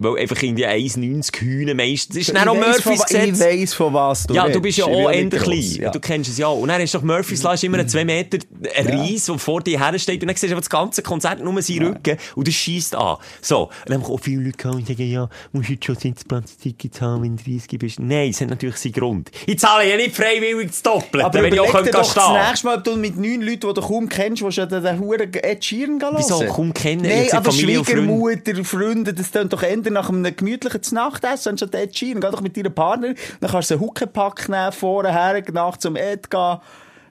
Weil 0.03 0.19
einfach 0.21 0.43
irgendwie 0.43 0.67
1,90 0.67 1.37
Hühner 1.41 1.75
meistens. 1.75 2.17
Das 2.17 2.29
ist 2.29 2.35
dann 2.37 2.49
auch 2.49 2.55
Murphys 2.55 3.05
Gesetz. 3.07 3.39
Ich 3.39 3.41
weiss, 3.41 3.75
von 3.75 3.95
was 3.95 4.25
du 4.25 4.35
Ja, 4.35 4.49
du 4.49 4.61
bist 4.61 4.79
ja 4.79 4.85
auch 4.87 5.11
endlich 5.11 5.43
klein. 5.43 5.83
ja. 5.85 5.91
Du 5.91 6.01
kennst 6.01 6.31
es 6.31 6.39
ja 6.39 6.47
auch. 6.49 6.59
Und 6.61 6.69
dann 6.69 6.81
ist 6.81 6.95
doch 6.95 7.03
Murphys 7.03 7.43
Law 7.43 7.55
immer 7.63 7.79
ein 7.79 7.89
2 7.89 8.05
Meter 8.05 8.39
Reis, 8.75 9.27
der 9.27 9.39
vor 9.39 9.61
dir 9.63 9.79
hersteht. 9.79 10.23
Und 10.23 10.29
dann 10.29 10.37
siehst 10.37 10.51
du 10.51 10.55
aber 10.55 10.61
das 10.61 10.71
ganze 10.71 11.03
Konzert 11.03 11.43
nur 11.43 11.61
seinen 11.63 11.87
Rücken. 11.87 12.17
Und 12.35 12.49
das 12.49 12.55
schießt 12.55 12.95
an. 12.97 13.17
So. 13.41 13.63
Und 13.65 13.71
dann 13.87 14.03
kommen 14.03 14.15
auch 14.17 14.21
viele 14.21 14.43
Leute 14.45 14.69
und 14.69 14.87
sagen, 14.87 15.11
ja, 15.11 15.29
musst 15.53 15.69
du 15.69 15.73
jetzt 15.75 15.85
schon 15.85 15.97
Sitzplatztickets 15.97 17.01
haben, 17.01 17.23
wenn 17.23 17.37
du 17.37 17.43
30 17.45 17.79
bist. 17.79 18.01
Nein, 18.01 18.31
es 18.31 18.41
hat 18.41 18.49
natürlich 18.51 18.77
seinen 18.77 18.93
Grund. 18.93 19.31
Ich 19.47 19.59
zahle 19.59 19.89
ja 19.89 19.97
nicht 19.97 20.15
freiwillig 20.17 20.69
das 20.69 20.83
Doppelte, 20.83 21.27
Aber 21.27 21.43
wenn 21.43 21.53
ich 21.53 21.61
auch 21.61 21.71
könnte 21.71 21.91
stehen. 22.05 22.23
das 22.33 22.49
nächste 22.49 22.67
Mal, 22.67 22.79
ob 22.79 22.85
du 22.85 22.97
mit 22.97 23.17
neun 23.17 23.41
Leuten, 23.43 23.61
die 23.69 23.75
du 23.75 23.81
kaum 23.81 24.09
kennst, 24.09 24.43
willst 24.43 24.59
du 24.59 24.67
den, 24.67 24.99
Huren 25.01 25.33
Ed 25.35 25.65
Sheeran 25.65 25.99
gehen 25.99 26.09
Wieso 26.17 26.41
hören? 26.41 26.49
kaum 26.53 26.75
kennen? 26.75 27.03
Nein, 27.03 27.29
aber. 27.33 27.53
Schwiegermutter, 27.53 28.65
Freunde, 28.65 29.13
das 29.15 29.31
klingt 29.31 29.53
doch 29.53 29.63
eher 29.63 29.77
nach 29.93 30.09
einem 30.09 30.35
gemütlichen 30.37 30.81
Nachtessen, 30.93 31.51
anstatt 31.51 31.75
Ed 31.75 31.97
Sheeran. 31.97 32.21
Geh 32.21 32.31
doch 32.31 32.41
mit 32.41 32.57
deiner 32.57 32.71
Partnerin, 32.71 33.17
dann 33.41 33.51
kannst 33.51 33.71
du 33.71 33.75
einen 33.75 33.83
Huckepack 33.83 34.49
nehmen, 34.49 34.73
vorher, 34.73 35.43
nach 35.53 35.77
zum 35.77 35.97
Ed 35.97 36.31
gehen. 36.31 36.59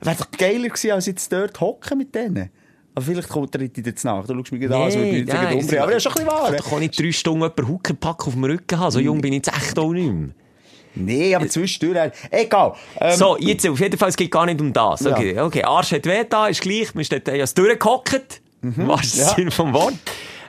Wäre 0.01 0.15
doch 0.17 0.31
geiler 0.37 0.67
gewesen, 0.67 0.91
als 0.91 1.05
jetzt 1.05 1.31
dort 1.31 1.59
hocken 1.61 1.97
mit 1.97 2.15
denen. 2.15 2.49
Aber 2.93 3.05
vielleicht 3.05 3.29
kommt 3.29 3.55
er 3.55 3.67
dir 3.67 3.83
jetzt 3.83 4.03
nach. 4.03 4.25
Du 4.25 4.35
schaust 4.35 4.51
mich 4.51 4.61
gerade 4.61 4.75
an, 4.75 4.81
als 4.81 4.95
würde 4.95 5.07
ich 5.09 5.25
mich 5.25 5.33
umbringen. 5.33 5.79
Aber 5.81 5.91
das 5.91 5.97
ist 5.97 6.03
schon 6.03 6.11
ein 6.11 6.25
bisschen 6.25 6.41
wahr. 6.41 6.53
Ich 6.53 6.63
kann 6.65 6.79
nicht 6.79 6.99
drei 6.99 7.11
Stunden 7.11 7.41
jemanden 7.41 7.67
Huckepack 7.67 8.27
auf 8.27 8.33
dem 8.33 8.43
Rücken 8.43 8.79
haben. 8.79 8.91
So 8.91 8.99
jung 8.99 9.21
bin 9.21 9.33
ich 9.33 9.45
jetzt 9.45 9.55
echt 9.55 9.79
auch 9.79 9.93
nicht 9.93 10.11
mehr. 10.11 10.29
Nee, 10.93 11.33
aber 11.35 11.47
zwischendurch. 11.47 12.11
Egal. 12.29 12.73
Ähm, 12.99 13.15
So, 13.15 13.37
jetzt, 13.37 13.65
auf 13.65 13.79
jeden 13.79 13.97
Fall, 13.97 14.09
es 14.09 14.17
geht 14.17 14.29
gar 14.29 14.45
nicht 14.45 14.59
um 14.59 14.73
das. 14.73 15.05
Okay, 15.05 15.39
okay 15.39 15.63
Arsch 15.63 15.93
hat 15.93 16.05
weh 16.05 16.25
da, 16.29 16.47
ist 16.47 16.61
gleich, 16.61 16.93
man 16.93 17.05
steht 17.05 17.27
ja 17.29 17.45
durchgehockt. 17.45 18.41
Mhm, 18.61 18.87
was 18.87 19.17
ja. 19.17 19.29
Sinn 19.29 19.51
vom 19.51 19.73
Wort. 19.73 19.93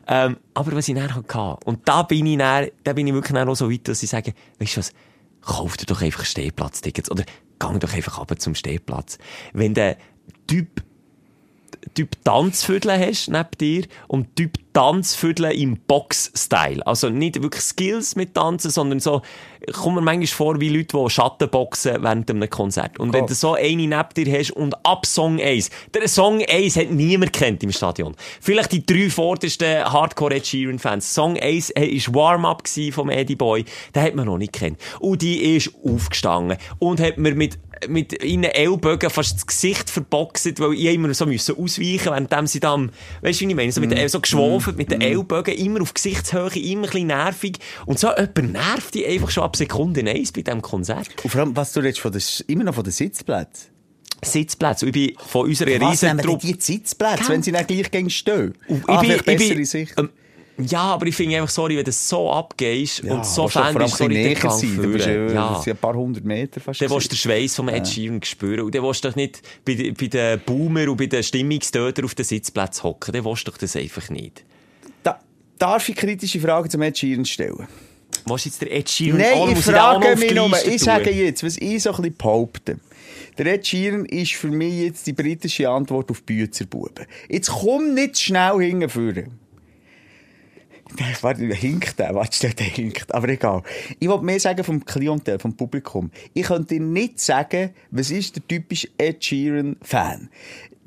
Ähm, 0.06 0.36
aber 0.54 0.72
was 0.72 0.88
ich 0.88 0.94
dann 0.94 1.14
hatte, 1.14 1.58
und 1.64 1.88
da 1.88 2.02
bin 2.02 2.26
ich 2.26 2.38
dann, 2.38 2.68
da 2.84 2.92
bin 2.92 3.06
ich 3.06 3.14
wirklich 3.14 3.32
dann 3.32 3.48
auch 3.48 3.54
so 3.54 3.70
weit, 3.70 3.86
dass 3.88 4.02
ich 4.02 4.10
sage, 4.10 4.34
weißt 4.58 4.76
du 4.76 4.78
was, 4.80 4.92
kauf 5.40 5.76
dir 5.76 5.86
doch 5.86 6.02
einfach 6.02 6.24
Stehplatztickets 6.24 7.10
oder 7.10 7.24
gang 7.58 7.78
doch 7.80 7.92
einfach 7.92 8.18
runter 8.18 8.36
zum 8.36 8.54
Stehplatz. 8.54 9.18
Wenn 9.52 9.74
der 9.74 9.96
Typ 10.46 10.82
Typ 11.94 12.16
Tanzviertel 12.24 12.98
hast 12.98 13.28
neben 13.28 13.58
dir 13.60 13.84
und 14.08 14.36
Typ 14.36 14.58
Tanzviertel 14.72 15.50
im 15.52 15.76
Box-Style. 15.76 16.86
Also 16.86 17.10
nicht 17.10 17.42
wirklich 17.42 17.62
Skills 17.62 18.16
mit 18.16 18.34
Tanzen, 18.34 18.70
sondern 18.70 19.00
so, 19.00 19.20
kommt 19.72 19.96
mir 19.96 20.00
manchmal 20.00 20.26
vor 20.26 20.60
wie 20.60 20.70
Leute, 20.70 20.96
die 20.96 21.10
Schattenboxen 21.10 22.02
während 22.02 22.30
einem 22.30 22.48
Konzert. 22.48 22.98
Und 22.98 23.12
wenn 23.12 23.26
du 23.26 23.34
so 23.34 23.54
eine 23.54 23.76
neben 23.76 24.08
dir 24.16 24.38
hast 24.38 24.52
und 24.52 24.74
ab 24.86 25.04
Song 25.06 25.40
1, 25.40 25.70
der 25.92 26.08
Song 26.08 26.42
1 26.42 26.76
hat 26.76 26.90
niemand 26.90 27.32
kennt 27.32 27.62
im 27.62 27.72
Stadion. 27.72 28.14
Vielleicht 28.40 28.72
die 28.72 28.84
drei 28.84 29.10
vordersten 29.10 29.84
Hardcore 29.84 30.36
Ed 30.36 30.46
Sheeran 30.46 30.78
Fans. 30.78 31.12
Song 31.12 31.38
1 31.38 31.70
war 31.70 32.14
Warm-Up 32.14 32.62
vom 32.92 33.10
Eddie 33.10 33.36
Boy. 33.36 33.64
Den 33.94 34.02
hat 34.02 34.14
man 34.14 34.26
noch 34.26 34.38
nicht 34.38 34.54
kennt. 34.54 34.78
Und 35.00 35.20
die 35.20 35.56
ist 35.56 35.72
aufgestanden 35.84 36.56
und 36.78 37.00
hat 37.00 37.18
mir 37.18 37.34
mit 37.34 37.58
mit 37.88 38.22
ihren 38.22 38.44
Ellbogen 38.44 39.10
fast 39.10 39.34
das 39.36 39.46
Gesicht 39.46 39.90
verboxt, 39.90 40.58
weil 40.60 40.74
ich 40.74 40.84
immer 40.86 41.12
so 41.14 41.26
müssen 41.26 41.56
ausweichen, 41.56 42.12
während 42.12 42.48
sie 42.48 42.60
dann, 42.60 42.92
weißt 43.22 43.40
du, 43.40 43.44
wie 43.46 43.50
ich 43.50 43.56
meine, 43.56 43.72
so, 43.72 43.80
mit 43.80 43.90
den, 43.90 44.08
so 44.08 44.20
geschwofen, 44.20 44.76
mit 44.76 44.90
den 44.90 45.00
Ellbogen, 45.00 45.54
immer 45.54 45.82
auf 45.82 45.94
Gesichtshöhe, 45.94 46.50
immer 46.56 46.82
ein 46.84 46.90
bisschen 46.90 47.06
nervig. 47.08 47.58
Und 47.86 47.98
so 47.98 48.08
jemand 48.08 48.52
nervt 48.52 48.94
die 48.94 49.06
einfach 49.06 49.30
schon 49.30 49.44
ab 49.44 49.56
Sekunde 49.56 50.00
1 50.08 50.32
bei 50.32 50.42
diesem 50.42 50.62
Konzert. 50.62 51.08
Und 51.22 51.30
vor 51.30 51.40
allem, 51.40 51.56
was 51.56 51.72
du 51.72 51.80
redest 51.80 52.00
von 52.00 52.12
der, 52.12 52.22
immer 52.48 52.64
noch 52.64 52.74
von 52.74 52.84
den 52.84 52.92
Sitzplätzen. 52.92 53.72
Sitzplätze. 54.24 54.86
Ich 54.86 54.92
bin 54.92 55.12
von 55.18 55.48
unserer 55.48 55.70
Was 55.80 56.02
nehmen 56.02 56.20
Riesentruppe... 56.20 56.46
die 56.46 56.56
Sitzplätze, 56.60 57.16
Gell? 57.24 57.28
wenn 57.28 57.42
sie 57.42 57.52
dann 57.52 57.66
gleich 57.66 57.90
gegen 57.90 58.10
stehen? 58.10 58.54
Und 58.68 58.88
Ah, 58.88 59.02
ich 59.02 59.22
bin, 59.24 59.36
ich 59.36 59.48
bin, 59.48 59.64
Sicht. 59.64 59.94
ähm, 59.98 60.10
ja, 60.58 60.82
aber 60.82 61.06
ich 61.06 61.16
finde 61.16 61.36
einfach, 61.36 61.48
sorry, 61.48 61.76
wenn 61.76 61.84
du 61.84 61.92
so 61.92 62.30
abgehst 62.30 63.02
und 63.04 63.24
so 63.24 63.48
Fan 63.48 63.74
bist, 63.74 63.96
sorry, 63.96 64.14
den 64.14 64.22
näher 64.24 64.50
sein. 64.50 64.76
Du 64.76 64.92
bist 64.92 65.06
ja, 65.06 65.12
führen. 65.12 65.62
sind 65.62 65.72
ein 65.72 65.76
paar 65.78 65.94
hundert 65.94 66.24
Meter 66.24 66.60
fast. 66.60 66.80
Dann 66.80 66.90
willst 66.90 67.06
du 67.06 67.14
den 67.14 67.18
Schweiß 67.18 67.56
vom 67.56 67.68
Ed 67.68 67.88
Sheeran 67.88 68.22
spüren. 68.22 68.60
Und 68.60 68.74
dann 68.74 68.82
willst 68.82 69.04
du 69.04 69.08
doch 69.08 69.16
nicht 69.16 69.40
bei, 69.64 69.74
bei 69.98 70.06
den 70.06 70.40
Boomer 70.40 70.88
und 70.88 70.96
bei 70.98 71.06
den 71.06 71.22
Stimmungstötern 71.22 72.04
auf 72.04 72.14
den 72.14 72.24
Sitzplätzen 72.24 72.84
hocken. 72.84 73.12
Dann 73.12 73.24
willst 73.24 73.46
du 73.46 73.50
doch 73.50 73.58
das 73.58 73.76
einfach 73.76 74.10
nicht. 74.10 74.44
da, 75.02 75.20
darf 75.58 75.88
ich 75.88 75.96
kritische 75.96 76.40
Fragen 76.40 76.68
zum 76.68 76.82
Ed 76.82 76.98
Sheeran 76.98 77.24
stellen? 77.24 77.66
Was 78.26 78.44
jetzt 78.44 78.60
der 78.60 78.72
Ed 78.72 78.90
Sheeran 78.90 79.20
Nein, 79.20 79.32
Oh, 79.36 79.48
ich 79.48 79.58
frage 79.58 80.14
die 80.14 80.20
mich 80.20 80.34
nur, 80.34 80.50
ich 80.66 80.82
sage 80.82 81.10
jetzt, 81.10 81.42
was 81.42 81.56
ich 81.56 81.82
so 81.82 81.90
ein 81.90 81.96
bisschen 81.96 82.16
behaupte. 82.16 82.78
Der 83.38 83.46
Ed 83.46 83.66
Sheeran 83.66 84.04
ist 84.04 84.34
für 84.34 84.48
mich 84.48 84.74
jetzt 84.74 85.06
die 85.06 85.14
britische 85.14 85.68
Antwort 85.70 86.10
auf 86.10 86.22
Büzerbuben. 86.22 87.06
Jetzt 87.30 87.50
komm 87.50 87.94
nicht 87.94 88.20
schnell 88.20 88.58
hingeführen. 88.60 89.41
Warte, 91.20 91.42
hinkt 91.54 91.98
der, 91.98 92.14
warte, 92.14 92.36
steht 92.36 92.58
der 92.58 92.66
hinkt. 92.66 93.14
Aber 93.14 93.28
egal. 93.28 93.62
Ich 93.98 94.08
wollte 94.08 94.24
mehr 94.24 94.40
sagen 94.40 94.64
vom 94.64 94.84
Klientel, 94.84 95.38
vom 95.38 95.56
Publikum. 95.56 96.10
Ich 96.34 96.44
könnte 96.44 96.80
nicht 96.80 97.20
sagen, 97.20 97.70
was 97.90 98.10
ist 98.10 98.36
der 98.36 98.46
typische 98.46 98.88
Ed 98.98 99.24
Sheeran-Fan. 99.24 100.28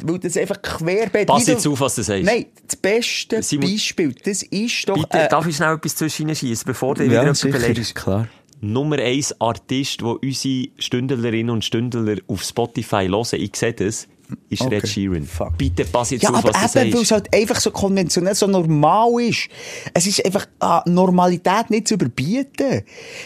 Weil 0.03 0.19
das 0.19 0.35
einfach 0.35 0.61
querbeet... 0.61 1.27
Pass 1.27 1.47
jetzt 1.47 1.65
auf, 1.67 1.79
was 1.79 1.95
du 1.95 2.03
sagst. 2.03 2.25
Nein, 2.25 2.47
das 2.67 2.75
beste 2.75 3.41
Simon- 3.41 3.71
Beispiel, 3.71 4.13
das 4.23 4.43
ist 4.43 4.89
doch... 4.89 4.95
Bitte, 4.95 5.19
äh, 5.19 5.29
darf 5.29 5.47
ich 5.47 5.55
schnell 5.55 5.75
etwas 5.75 5.95
zwischen 5.95 6.35
schießen, 6.35 6.65
bevor 6.65 6.95
du 6.95 7.03
ja, 7.05 7.21
wieder 7.21 7.33
sicher, 7.33 7.57
beleidigst? 7.57 7.95
klar. 7.95 8.27
Nummer 8.61 8.97
eins 8.97 9.39
Artist, 9.39 10.01
wo 10.03 10.13
unsere 10.13 10.69
Stündlerinnen 10.77 11.49
und 11.49 11.63
Stündler 11.63 12.17
auf 12.27 12.43
Spotify 12.43 13.07
hören, 13.07 13.39
ich 13.39 13.55
sehe 13.55 13.73
das, 13.73 14.07
ist 14.49 14.61
Okay. 14.61 14.75
Red 14.75 14.87
Sheeran. 14.87 15.23
Fuck. 15.25 15.57
Bitte 15.57 15.85
pass 15.85 16.11
jetzt 16.11 16.23
Ja, 16.23 16.29
auf, 16.29 16.43
was 16.43 16.73
du 16.73 16.79
eben, 16.81 16.93
weil 16.93 17.01
es 17.01 17.11
halt 17.11 17.33
einfach 17.33 17.59
so 17.59 17.71
konventionell, 17.71 18.35
so 18.35 18.47
normal 18.47 19.21
ist. 19.21 19.47
Es 19.93 20.07
ist 20.07 20.25
einfach 20.25 20.47
an 20.59 20.81
Normalität 20.85 21.69
nicht 21.69 21.87
zu 21.87 21.95
überbieten. 21.95 22.83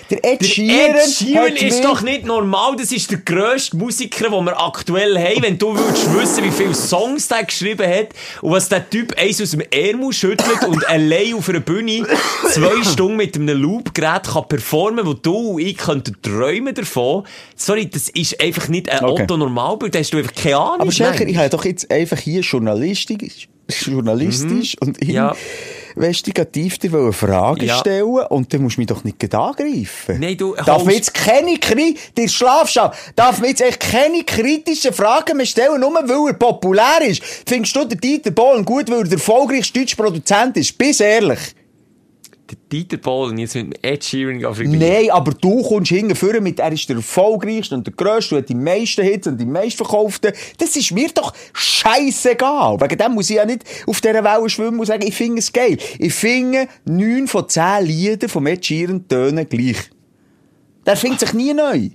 Der 0.09 0.25
Ed 0.25 0.41
Der 0.41 0.45
Sheeran, 0.45 0.95
Ed 0.95 1.09
Sheeran 1.11 1.55
ist 1.55 1.83
doch 1.83 2.01
nicht 2.01 2.25
normal, 2.25 2.75
das 2.77 2.91
ist 2.91 3.09
der 3.11 3.19
grösste 3.19 3.77
Musiker, 3.77 4.29
den 4.29 4.45
wir 4.45 4.59
aktuell 4.59 5.17
haben. 5.17 5.41
Wenn 5.43 5.57
du 5.57 5.75
würdest 5.77 6.13
wissen, 6.13 6.43
wie 6.43 6.51
viele 6.51 6.73
Songs 6.75 7.27
der 7.27 7.43
geschrieben 7.43 7.87
hat 7.87 8.09
und 8.41 8.51
was 8.51 8.69
der 8.69 8.89
Typ 8.89 9.13
eins 9.17 9.41
aus 9.41 9.51
dem 9.51 9.61
Ärmel 9.71 10.11
schüttelt 10.13 10.63
und 10.67 10.85
allein 10.89 11.33
auf 11.35 11.49
einer 11.49 11.59
Bühne 11.59 12.05
zwei 12.51 12.83
Stunden 12.89 13.17
mit 13.17 13.35
einem 13.35 13.61
Loopgerät 13.61 14.23
kann 14.23 14.47
performen, 14.47 15.05
wo 15.05 15.13
du 15.13 15.51
und 15.51 15.59
ich 15.61 15.77
könnten 15.77 16.15
träumen 16.21 16.73
davon. 16.73 17.23
Sorry, 17.55 17.89
das 17.89 18.09
ist 18.09 18.39
einfach 18.41 18.67
nicht 18.67 18.89
ein 18.89 18.99
Okay. 19.03 19.23
Otto 19.23 19.37
Normalbild, 19.37 19.95
da 19.95 19.99
hast 19.99 20.11
du 20.13 20.17
einfach 20.17 20.33
keine 20.33 20.57
Ahnung. 20.57 20.88
Aber 20.97 21.11
Schelker, 21.11 21.27
ich 21.27 21.37
habe 21.37 21.49
doch 21.49 21.65
jetzt 21.65 21.89
einfach 21.91 22.17
hier 22.19 22.41
journalistisch, 22.41 23.47
journalistisch 23.85 24.75
und 24.81 25.01
Mhm. 25.01 25.09
Ja. 25.09 25.35
investigativ 25.95 26.77
dir 26.77 26.93
eine 26.93 27.11
Frage 27.13 27.65
Ja. 27.65 27.77
stellen 27.79 28.03
und 28.29 28.53
dann 28.53 28.61
musst 28.63 28.77
du 28.77 28.81
mich 28.81 28.87
doch 28.87 29.03
nicht 29.03 29.35
angreifen. 29.35 30.19
Nein, 30.19 30.37
du 30.37 30.55
Darf 30.55 30.85
mir 30.85 30.93
jetzt 30.93 31.13
keine 31.13 31.57
Kri 31.57 31.95
Schlafschau, 32.27 32.91
darf 33.15 33.39
mir 33.39 33.49
jetzt 33.49 33.61
echt 33.61 33.79
keine 33.79 34.23
kritischen 34.23 34.93
Fragen 34.93 35.37
mehr 35.37 35.45
stellen, 35.45 35.79
nur 35.81 35.93
weil 35.93 36.27
er 36.29 36.33
populär 36.33 37.01
ist. 37.05 37.21
Findest 37.45 37.75
du 37.75 37.85
den 37.85 37.99
Dieter 37.99 38.31
Bohlen 38.31 38.63
gut, 38.63 38.89
weil 38.89 38.99
er 38.99 39.03
der 39.05 39.13
erfolgreichste 39.13 39.79
deutsche 39.79 39.95
Produzent 39.95 40.55
ist? 40.57 40.77
Bis 40.77 40.99
ehrlich. 40.99 41.39
Dieter 42.71 42.97
Bohlen 42.97 43.37
jetzt 43.37 43.55
mit 43.55 43.83
Ed 43.83 44.03
Sheeran 44.03 44.39
vergleichen. 44.41 44.79
Nein, 44.79 45.09
aber 45.11 45.33
du 45.33 45.61
kommst 45.61 45.89
hingeführen 45.89 46.43
mit, 46.43 46.59
er 46.59 46.71
ist 46.71 46.87
der 46.89 46.97
erfolgreichste 46.97 47.75
und 47.75 47.85
der 47.85 47.93
grösste, 47.93 48.35
und 48.35 48.41
hat 48.41 48.49
die 48.49 48.55
meisten 48.55 49.03
Hits 49.03 49.27
und 49.27 49.37
die 49.37 49.45
meistverkauften. 49.45 50.33
Das 50.57 50.75
ist 50.75 50.91
mir 50.91 51.09
doch 51.09 51.33
scheißegal. 51.53 52.79
Wegen 52.81 52.97
dem 52.97 53.11
muss 53.13 53.29
ich 53.29 53.37
ja 53.37 53.45
nicht 53.45 53.63
auf 53.87 54.01
dieser 54.01 54.23
Welle 54.23 54.49
schwimmen 54.49 54.79
und 54.79 54.85
sagen, 54.85 55.05
ich 55.05 55.15
finde 55.15 55.39
es 55.39 55.51
geil. 55.51 55.77
Ich 55.97 56.13
finde, 56.13 56.67
neun 56.85 57.27
von 57.27 57.47
zehn 57.47 57.85
Lieder 57.85 58.29
von 58.29 58.45
Ed 58.47 58.65
Sheeran 58.65 59.07
tönen 59.07 59.47
gleich. 59.47 59.77
Der 60.85 60.95
findet 60.95 61.19
sich 61.19 61.33
nie 61.33 61.53
neu. 61.53 61.89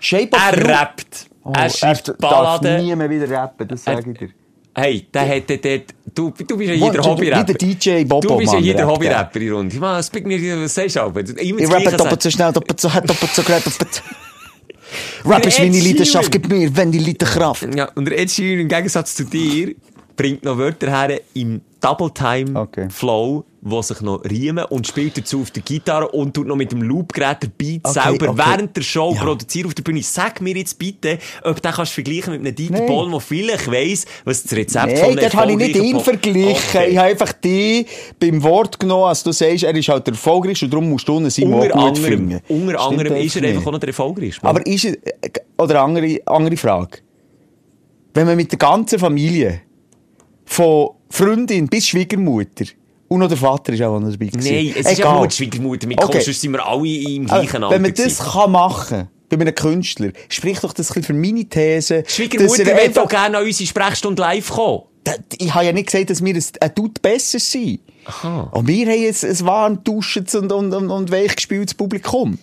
Shape 0.00 0.30
of 0.32 0.40
Er 0.40 0.68
rappt. 0.68 1.26
Oh, 1.44 1.52
er 1.54 1.70
schreibt 1.70 2.12
darf 2.20 2.60
nie 2.60 2.94
mehr 2.96 3.08
wieder 3.08 3.30
rappen, 3.30 3.68
das 3.68 3.84
sage 3.84 4.10
ich 4.10 4.18
dir. 4.18 4.30
Hey, 4.78 5.06
der 5.12 5.22
hätte 5.22 5.56
dort, 5.56 5.94
du, 6.14 6.44
du 6.46 6.56
bist 6.58 6.68
ja 6.68 6.74
jeder 6.74 7.02
Hobby-Rapper. 7.02 7.48
wie 7.48 7.76
der 7.78 8.00
DJ 8.02 8.04
Bobo, 8.04 8.28
Du 8.28 8.36
bist 8.36 8.52
ja 8.52 8.58
jeder 8.58 8.86
Hobby-Rapper 8.86 9.40
in 9.40 9.52
Runde. 9.52 9.76
Man, 9.76 10.04
bringt 10.12 10.26
mir, 10.26 10.62
was 10.62 10.74
sagst 10.74 10.96
du 10.96 11.00
aber? 11.00 11.22
Ich 11.22 11.70
rappe 11.72 11.96
doppelt 11.96 12.22
so 12.22 12.30
schnell, 12.30 12.52
doppelt 12.52 12.78
so 12.78 12.92
hart, 12.92 13.08
doppelt 13.08 13.34
so 13.34 13.42
gerade, 13.42 13.64
doppelt. 13.64 14.02
Rap 15.24 15.46
ist 15.46 15.58
meine 15.60 15.80
Leidenschaft, 15.80 16.30
gib 16.30 16.46
mir, 16.50 16.76
wenn 16.76 16.92
die 16.92 16.98
Leute 16.98 17.24
Kraft. 17.24 17.66
Ja, 17.74 17.88
und 17.94 18.04
der 18.04 18.18
Ed 18.18 18.30
Sheeran 18.30 18.60
im 18.60 18.68
Gegensatz 18.68 19.14
zu 19.14 19.24
dir 19.24 19.74
bringt 20.16 20.44
noch 20.44 20.56
Wörter 20.58 20.90
her 20.90 21.20
im 21.34 21.60
Double 21.80 22.10
Time 22.10 22.58
Okay. 22.58 22.88
Flow, 22.90 23.44
wo 23.60 23.82
sich 23.82 24.00
noch 24.00 24.24
riemen 24.24 24.64
und 24.64 24.86
spielt 24.86 25.16
dazu 25.18 25.42
auf 25.42 25.50
der 25.50 25.62
Gitarre 25.62 26.08
und 26.08 26.34
tut 26.34 26.46
noch 26.46 26.56
mit 26.56 26.72
dem 26.72 26.82
Loopgerät 26.82 27.42
den 27.42 27.50
Beat 27.50 27.80
Okay, 27.84 28.00
selber 28.00 28.30
okay. 28.30 28.42
während 28.44 28.76
der 28.76 28.82
Show 28.82 29.12
Ja. 29.14 29.22
produziert 29.22 29.66
auf 29.66 29.74
der 29.74 29.82
Bühne. 29.82 30.02
Sag 30.02 30.40
mir 30.40 30.56
jetzt 30.56 30.78
bitte, 30.78 31.18
ob 31.44 31.56
du 31.56 31.60
den 31.62 31.72
kannst 31.72 31.92
vergleichen 31.92 32.32
mit 32.32 32.40
einem 32.40 32.54
Dieter 32.54 32.78
Nein. 32.78 32.86
Bohlen, 32.86 33.10
der 33.10 33.20
vielleicht 33.20 33.70
weiss, 33.70 34.06
was 34.24 34.42
das 34.44 34.52
Rezept 34.52 34.98
von 34.98 35.10
Nein, 35.10 35.10
einem 35.10 35.16
dort 35.20 35.34
habe 35.36 35.50
ich 35.52 35.58
nicht 35.58 35.76
ihn 35.76 36.00
verglichen. 36.00 36.80
Ich 36.88 36.96
habe 36.96 37.02
einfach 37.08 37.32
die 37.34 37.86
beim 38.18 38.42
Wort 38.42 38.80
genommen, 38.80 39.04
als 39.04 39.22
du 39.22 39.32
sagst, 39.32 39.64
er 39.64 39.74
ist 39.76 39.88
halt 39.88 40.06
der 40.06 40.14
erfolgreichste 40.14 40.64
und 40.66 40.72
darum 40.72 40.88
musst 40.90 41.06
du 41.06 41.18
ihn 41.18 41.28
Simon 41.30 41.60
Unter 41.60 41.76
anderem, 41.76 42.40
unter 42.48 42.80
anderem 42.80 43.16
ist 43.16 43.36
er 43.36 43.42
nicht. 43.42 43.50
einfach 43.56 43.66
auch 43.66 43.72
noch 43.72 43.78
der 43.80 43.88
erfolgreichste. 43.88 44.44
Aber 44.46 44.66
ist 44.66 44.84
er, 44.86 44.92
äh, 44.92 45.30
oder 45.58 45.82
andere, 45.82 46.20
andere 46.26 46.56
Frage. 46.56 46.98
Wenn 48.14 48.26
man 48.26 48.36
mit 48.36 48.50
der 48.50 48.58
ganzen 48.58 48.98
Familie, 48.98 49.60
von 50.46 50.90
Freundin 51.10 51.68
bis 51.68 51.88
Schwiegermutter, 51.88 52.64
und 53.08 53.20
noch 53.20 53.28
der 53.28 53.36
Vater 53.36 53.72
ist 53.72 53.82
auch 53.82 54.00
noch 54.00 54.10
dabei 54.10 54.26
gewesen. 54.26 54.52
Nein, 54.52 54.74
es 54.76 54.90
ist 54.90 54.98
ja 54.98 55.14
nur 55.14 55.28
die 55.28 55.36
Schwiegermutter 55.36 55.86
mit 55.86 56.02
Okay. 56.02 56.20
sind 56.20 56.52
wir 56.52 56.66
alle 56.66 56.88
im 56.88 57.30
Aber 57.30 57.40
gleichen 57.40 57.62
Alter. 57.62 57.74
Wenn 57.74 57.82
man 57.82 57.94
das 57.94 58.18
gewesen. 58.18 58.32
kann 58.32 58.50
machen 58.50 59.08
bei 59.28 59.36
einem 59.36 59.54
Künstler, 59.54 60.10
spricht 60.28 60.64
doch 60.64 60.72
das 60.72 60.90
ein 60.90 60.94
bisschen 60.94 61.02
für 61.04 61.12
meine 61.14 61.44
These. 61.44 62.02
Die 62.02 62.10
Schwiegermutter 62.10 62.66
er 62.66 62.82
will 62.84 62.92
doch 62.92 63.08
gerne 63.08 63.38
an 63.38 63.44
unsere 63.44 63.66
Sprechstunde 63.66 64.20
live 64.22 64.48
kommen. 64.48 64.82
Ich 65.38 65.54
habe 65.54 65.66
ja 65.66 65.72
nicht 65.72 65.86
gesagt, 65.86 66.10
dass 66.10 66.24
wir 66.24 66.34
ein, 66.34 66.44
ein 66.60 66.74
Dude 66.74 67.00
besser 67.00 67.38
sind. 67.38 67.80
Und 68.52 68.68
wir 68.68 68.86
haben 68.86 69.04
ein, 69.04 69.30
ein 69.30 69.46
warm 69.46 69.84
duschendes 69.84 70.34
und, 70.34 70.52
und, 70.52 70.72
und, 70.72 70.90
und 70.90 71.10
weichgespieltes 71.10 71.74
Publikum. 71.74 72.38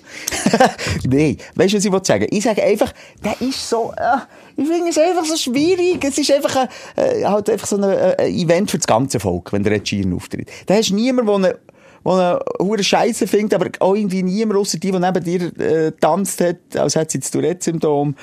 Nein, 1.05 1.37
weißt 1.55 1.73
du, 1.73 1.77
was 1.77 1.85
ich 1.85 1.91
will 1.91 2.03
sagen? 2.03 2.27
Ich 2.29 2.43
sage 2.43 2.63
einfach, 2.63 2.93
der 3.23 3.39
ist 3.41 3.69
so, 3.69 3.93
äh, 3.95 4.17
ich 4.57 4.67
finde 4.67 4.89
es 4.89 4.97
einfach 4.97 5.25
so 5.25 5.35
schwierig. 5.35 6.03
Es 6.03 6.17
ist 6.17 6.31
einfach 6.31 6.55
ein, 6.55 6.67
äh, 6.95 7.23
halt 7.25 7.49
einfach 7.49 7.67
so 7.67 7.77
ein, 7.77 7.83
äh, 7.83 8.15
ein 8.19 8.33
Event 8.33 8.71
für 8.71 8.77
das 8.77 8.87
ganze 8.87 9.19
Volk, 9.19 9.53
wenn 9.53 9.63
der 9.63 9.73
Ed 9.73 9.87
Sheeran 9.87 10.13
auftritt. 10.13 10.49
Da 10.65 10.75
hast 10.75 10.89
du 10.89 10.95
niemanden, 10.95 11.43
der 11.43 11.59
der 12.05 12.11
eine 12.11 12.39
hure 12.59 12.83
Scheiße 12.83 13.27
findet, 13.27 13.53
aber 13.53 13.69
auch 13.79 13.95
irgendwie 13.95 14.23
niemand, 14.23 14.59
außer 14.59 14.77
die, 14.77 14.91
die 14.91 14.99
neben 14.99 15.23
dir 15.23 15.59
äh, 15.59 15.91
tanzt 15.93 16.41
hat, 16.41 16.57
als 16.75 16.95
hätte 16.95 17.11
sie 17.13 17.19
das 17.19 17.31
Tourette-Symptom. 17.31 18.15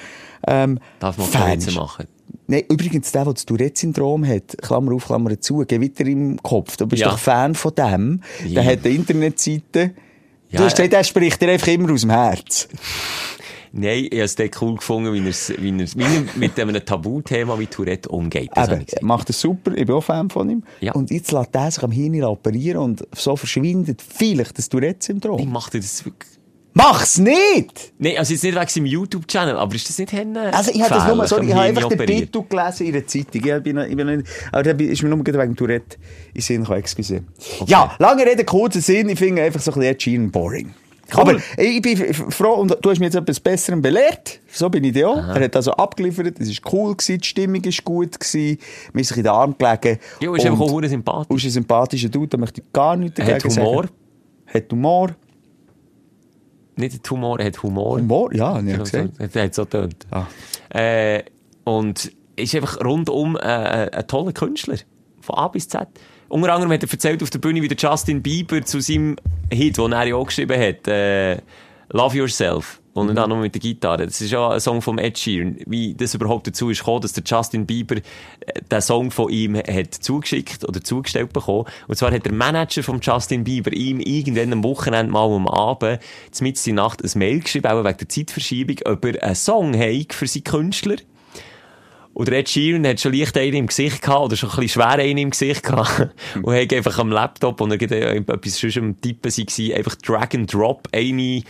Ähm, 0.47 0.79
Darf 0.99 1.17
man 1.17 1.27
Fan 1.27 1.43
Tourette 1.43 1.69
ist. 1.69 1.77
machen? 1.77 2.07
Nein, 2.51 2.65
übrigens, 2.69 3.13
der, 3.13 3.25
der 3.25 3.35
das 3.35 3.47
Tourette-Syndrom 3.47 4.27
hat, 4.27 4.57
Klammer 4.61 4.93
auf, 4.95 5.07
Klammer 5.07 5.41
zu, 5.41 5.65
Gewitter 5.69 6.05
im 6.07 6.37
Kopf, 6.43 6.77
du 6.77 6.87
bist 6.87 7.01
Ja. 7.03 7.11
doch 7.11 7.19
Fan 7.19 7.55
von 7.55 7.73
dem, 7.75 8.21
Ja. 8.45 8.63
der 8.63 8.73
hat 8.73 8.85
eine 8.85 8.95
Internetseite, 8.95 9.93
Ja, 10.51 10.59
du 10.59 10.65
hast 10.65 10.75
gesagt, 10.77 10.93
der 10.93 11.05
spricht 11.05 11.41
dir 11.41 11.49
einfach 11.51 11.69
immer 11.69 11.93
aus 11.93 12.01
dem 12.01 12.11
Herz. 12.11 12.67
Nein, 13.73 14.09
ich 14.11 14.19
habe 14.19 14.23
es 14.25 14.37
cool 14.61 14.75
gefunden, 14.75 15.13
wie 15.13 15.19
er, 15.19 15.63
wie 15.63 15.69
er, 15.71 15.87
wie 15.97 16.03
er 16.03 16.25
mit 16.37 16.59
einem 16.59 16.85
Tabuthema 16.85 17.57
wie 17.57 17.67
Tourette 17.69 18.09
umgeht. 18.09 18.51
Das 18.53 18.69
Eben, 18.69 18.85
ich 18.85 19.01
macht 19.03 19.29
das 19.29 19.41
super, 19.41 19.71
ich 19.77 19.87
bin 19.87 19.95
auch 19.95 20.03
Fan 20.03 20.29
von 20.29 20.51
ihm. 20.51 20.65
Ja. 20.81 20.91
Und 20.95 21.13
jetzt 21.13 21.31
lässt 21.31 21.55
er 21.55 21.71
sich 21.71 21.85
am 21.85 21.93
Hirn 21.93 22.25
operieren 22.25 22.79
und 22.83 23.07
so 23.15 23.37
verschwindet 23.37 24.03
vielleicht 24.03 24.59
das 24.59 24.65
Ich 24.65 24.71
Tourette-Syndrom. 24.71 25.49
mache 25.53 25.79
das 25.79 26.05
wirklich. 26.05 26.31
Mach's 26.73 27.19
nicht! 27.19 27.93
Nein, 27.99 28.15
also 28.17 28.33
jetzt 28.33 28.45
nicht 28.45 28.55
wegen 28.55 28.69
seinem 28.69 28.87
YouTube-Channel, 28.87 29.57
aber 29.57 29.75
ist 29.75 29.89
das 29.89 29.99
nicht 29.99 30.13
Henne? 30.13 30.55
Also, 30.55 30.71
ich 30.73 30.81
habe 30.83 30.95
das 30.95 31.07
nur 31.15 31.27
so, 31.27 31.41
ich 31.41 31.53
habe 31.53 31.63
einfach 31.63 31.89
den. 31.89 32.07
Titel 32.07 32.43
gelesen 32.49 32.87
in 32.87 32.93
der 32.93 33.07
Zeitung. 33.07 33.45
Ich 33.45 33.63
bin, 33.63 33.79
ich 33.79 33.97
bin 33.97 34.07
nicht, 34.07 34.29
aber 34.53 34.63
da 34.63 34.85
ist 34.85 35.03
mir 35.03 35.09
nur 35.09 35.27
wegen 35.27 35.57
Tourette 35.57 35.97
in 36.33 36.41
Sinn 36.41 36.61
gekommen, 36.61 36.79
excuse. 36.79 37.23
Ja, 37.67 37.95
lange 37.99 38.25
Rede, 38.25 38.45
kurzer 38.45 38.81
Sinn, 38.81 39.09
ich 39.09 39.19
finde 39.19 39.43
einfach 39.43 39.61
so 39.61 39.73
ein 39.73 39.81
bisschen 39.81 40.01
Sheeran 40.01 40.31
boring. 40.31 40.75
Aber 41.13 41.37
ich 41.57 41.83
bin 41.83 42.15
froh, 42.15 42.55
und 42.55 42.77
du 42.81 42.91
hast 42.91 42.99
mich 43.01 43.07
jetzt 43.07 43.17
etwas 43.17 43.41
Besserem 43.41 43.83
belehrt. 43.83 44.41
So 44.53 44.71
bin 44.71 44.85
ich 44.85 44.93
dir 44.93 45.09
auch. 45.09 45.17
Er 45.17 45.43
hat 45.43 45.57
also 45.57 45.73
abgeliefert, 45.73 46.39
es 46.39 46.49
war 46.63 46.73
cool, 46.73 46.97
gewesen, 46.97 47.19
die 47.19 47.27
Stimmung 47.27 47.65
war 47.65 47.73
gut, 47.85 48.21
gewesen, 48.21 48.59
mir 48.93 49.01
ist 49.01 49.09
sich 49.09 49.17
in 49.17 49.25
den 49.25 49.33
Arm 49.33 49.57
gelegen. 49.59 49.99
Ja, 50.21 50.37
ist 50.37 50.47
einfach 50.47 50.61
auch 50.61 50.83
sympathisch. 50.85 51.31
und 51.31 51.37
ist 51.37 51.45
ein 51.45 51.51
sympathischer 51.51 52.09
Dude, 52.09 52.29
da 52.29 52.39
möchte 52.39 52.61
ich 52.61 52.73
gar 52.73 52.97
nichts 52.97 53.17
dagegen 53.17 53.35
hat 53.35 53.45
Humor. 53.45 53.83
sagen. 53.83 53.95
Hat 54.47 54.73
Humor. 54.73 55.11
Nicht 56.81 57.05
der 57.05 57.11
Humor, 57.11 57.39
er 57.39 57.47
hat 57.47 57.63
Humor. 57.63 57.99
Humor, 57.99 58.35
ja, 58.35 58.57
So- 58.61 58.63
gesagt. 58.79 59.09
so- 59.19 59.39
Er 59.39 59.45
hat 59.45 59.55
so 59.55 59.65
getönt. 59.65 60.07
Ah. 60.11 60.27
Äh, 60.71 61.23
und 61.65 62.11
ist 62.37 62.55
einfach 62.55 62.83
rundum 62.85 63.37
äh, 63.37 63.41
äh, 63.87 63.91
ein 63.91 64.07
toller 64.07 64.33
Künstler. 64.33 64.77
Von 65.21 65.37
A 65.37 65.49
bis 65.49 65.69
Z. 65.69 65.87
Unter 66.29 66.53
anderem 66.55 66.73
hat 66.73 66.83
er 66.83 66.91
erzählt 66.91 67.23
auf 67.23 67.31
der 67.31 67.39
Bühne, 67.41 67.61
wie 67.61 67.69
der 67.69 67.77
Justin 67.77 68.23
Bieber 68.23 68.63
zu 68.63 68.81
seinem 68.81 69.17
Hit, 69.53 69.79
den 69.79 69.93
er 69.93 70.07
ja 70.07 70.15
auch 70.15 70.27
geschrieben 70.27 70.61
hat, 70.61 70.89
äh, 70.89 71.39
Love 71.93 72.17
Yourself. 72.17 72.80
Und 72.93 73.09
Mhm. 73.09 73.15
dann 73.15 73.31
noch 73.31 73.41
mit 73.41 73.55
der 73.55 73.61
Gitarre. 73.61 74.05
Das 74.07 74.21
ist 74.21 74.33
ja 74.33 74.51
ein 74.51 74.61
Song 74.61 74.83
vom 74.83 74.99
Ed 74.99 75.17
Sheeran. 75.17 75.59
Wie 75.67 75.95
das 75.95 76.15
überhaupt 76.15 76.49
dazu 76.49 76.71
ist 76.71 76.81
gekommen, 76.81 77.03
dass 77.03 77.13
der 77.13 77.23
Justin 77.25 77.65
Bieber 77.65 77.97
äh, 77.97 78.03
den 78.69 78.81
Song 78.81 79.13
von 79.13 79.31
ihm 79.31 79.57
hat 79.57 79.95
zugeschickt 79.95 80.69
oder 80.69 80.83
zugestellt 80.83 81.33
bekommen. 81.33 81.67
Und 81.87 81.97
zwar 81.97 82.11
hat 82.11 82.25
der 82.25 82.33
Manager 82.33 82.83
von 82.83 83.01
Justin 83.01 83.45
Bieber 83.45 83.73
ihm 83.73 84.01
irgendwann 84.01 84.53
am 84.53 84.65
Wochenende 84.65 85.13
mal 85.13 85.31
am 85.31 85.47
Abend, 85.47 86.01
mitten 86.41 86.71
in 86.71 86.77
der 86.77 86.85
Nacht, 86.85 87.05
ein 87.05 87.19
Mail 87.19 87.41
geschrieben, 87.41 87.69
auch 87.69 87.85
wegen 87.85 87.99
der 87.99 88.09
Zeitverschiebung, 88.09 88.77
ob 88.87 89.05
er 89.05 89.23
einen 89.23 89.35
Song 89.37 89.79
hat 89.79 90.13
für 90.13 90.27
seinen 90.27 90.45
Künstler. 90.45 90.97
Und 92.13 92.27
der 92.27 92.39
Ed 92.39 92.49
Sheeran 92.49 92.85
hat 92.87 93.01
schon 93.01 93.13
leicht 93.13 93.39
einen 93.39 93.55
im 93.55 93.67
Gesicht 93.69 94.03
gehabt, 94.03 94.21
oder 94.21 94.37
schon 94.37 94.51
ein 94.51 94.57
bisschen 94.57 94.83
schwer 94.83 94.99
einen 94.99 95.19
im 95.19 95.31
Gesicht 95.31 95.63
gehabt. 95.63 96.09
und 96.43 96.55
hat 96.55 96.73
einfach 96.73 96.99
am 96.99 97.13
Laptop, 97.13 97.61
und 97.61 97.71
er 97.71 97.79
gerade 97.79 98.17
etwas 98.17 98.59
sonst 98.59 98.79
am 98.79 99.01
Tippen 99.01 99.31
war, 99.31 99.77
einfach 99.77 99.95
Drag 99.95 100.35
and 100.35 100.53
Drop 100.53 100.89
eine, 100.93 101.23
äh, 101.23 101.43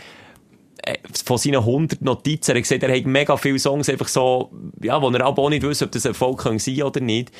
von 1.25 1.37
seinen 1.37 1.57
100 1.57 2.01
Notizen. 2.01 2.55
Er 2.55 2.61
gesagt, 2.61 2.83
er 2.83 2.95
hat 2.95 3.05
mega 3.05 3.37
viele 3.37 3.59
Songs 3.59 3.89
einfach 3.89 4.07
so, 4.07 4.51
ja, 4.81 5.01
wo 5.01 5.09
er 5.09 5.25
aber 5.25 5.43
auch 5.43 5.49
nicht 5.49 5.63
wusste, 5.63 5.85
ob 5.85 5.91
das 5.91 6.05
Erfolg 6.05 6.43
kann 6.43 6.59
sein 6.59 6.81
oder 6.83 6.99
nicht. 6.99 7.31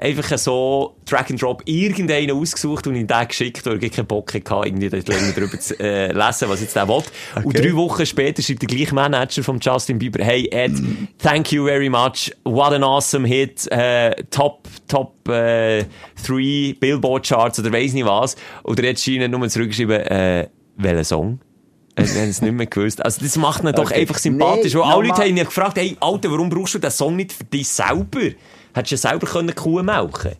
Einfach 0.00 0.38
so 0.38 0.94
Drag 1.10 1.28
and 1.28 1.42
Drop 1.42 1.60
irgendeinen 1.64 2.30
ausgesucht 2.30 2.86
und 2.86 2.94
ihn 2.94 3.08
den 3.08 3.28
geschickt, 3.28 3.66
weil 3.66 3.82
er 3.82 3.90
keinen 3.90 4.06
Bock 4.06 4.32
hatte, 4.32 4.54
irgendwie 4.64 4.86
länger 4.86 5.32
drüber 5.32 5.58
zu 5.58 5.76
äh, 5.80 6.12
lesen, 6.12 6.48
was 6.48 6.60
jetzt 6.60 6.76
der 6.76 6.86
will. 6.86 7.02
Und 7.42 7.58
drei 7.58 7.74
Wochen 7.74 8.06
später 8.06 8.40
schreibt 8.40 8.62
der 8.62 8.68
gleiche 8.68 8.94
Manager 8.94 9.42
von 9.42 9.58
Justin 9.58 9.98
Bieber, 9.98 10.24
hey 10.24 10.48
Ed, 10.52 10.72
thank 11.18 11.50
you 11.50 11.66
very 11.66 11.88
much, 11.88 12.30
what 12.44 12.72
an 12.72 12.84
awesome 12.84 13.26
hit, 13.26 13.66
äh, 13.72 14.14
top, 14.30 14.68
top 14.86 15.28
äh, 15.28 15.84
three 16.24 16.74
Billboard 16.74 17.26
Charts 17.26 17.58
oder 17.58 17.72
weiss 17.72 17.92
nicht 17.92 18.06
was. 18.06 18.36
Und 18.62 18.78
Sheeran 18.78 19.24
hat 19.24 19.30
nur 19.32 19.48
zurückgeschrieben, 19.48 20.00
äh, 20.00 20.48
welchen 20.76 21.04
Song? 21.04 21.40
Äh, 21.98 22.14
Wir 22.14 22.22
haben 22.22 22.28
es 22.30 22.42
nicht 22.42 22.52
mehr 22.52 22.66
gewusst. 22.66 23.04
Also, 23.04 23.20
das 23.22 23.36
macht 23.36 23.62
ihn 23.64 23.72
doch 23.72 23.84
Okay. 23.90 24.00
einfach 24.00 24.18
sympathisch. 24.18 24.74
Nee, 24.74 24.80
alle 24.80 25.08
Leute 25.08 25.22
haben 25.22 25.28
ihn 25.28 25.36
gefragt, 25.36 25.76
hey, 25.78 25.96
Alter, 26.00 26.30
warum 26.30 26.48
brauchst 26.48 26.74
du 26.74 26.78
den 26.78 26.90
Song 26.90 27.16
nicht 27.16 27.32
für 27.32 27.44
dich 27.44 27.68
selber? 27.68 28.20
Hättest 28.74 28.90
du 29.04 29.08
ja 29.08 29.10
selber 29.10 29.26
können 29.26 29.54
Kuh 29.54 29.82
melken 29.82 30.32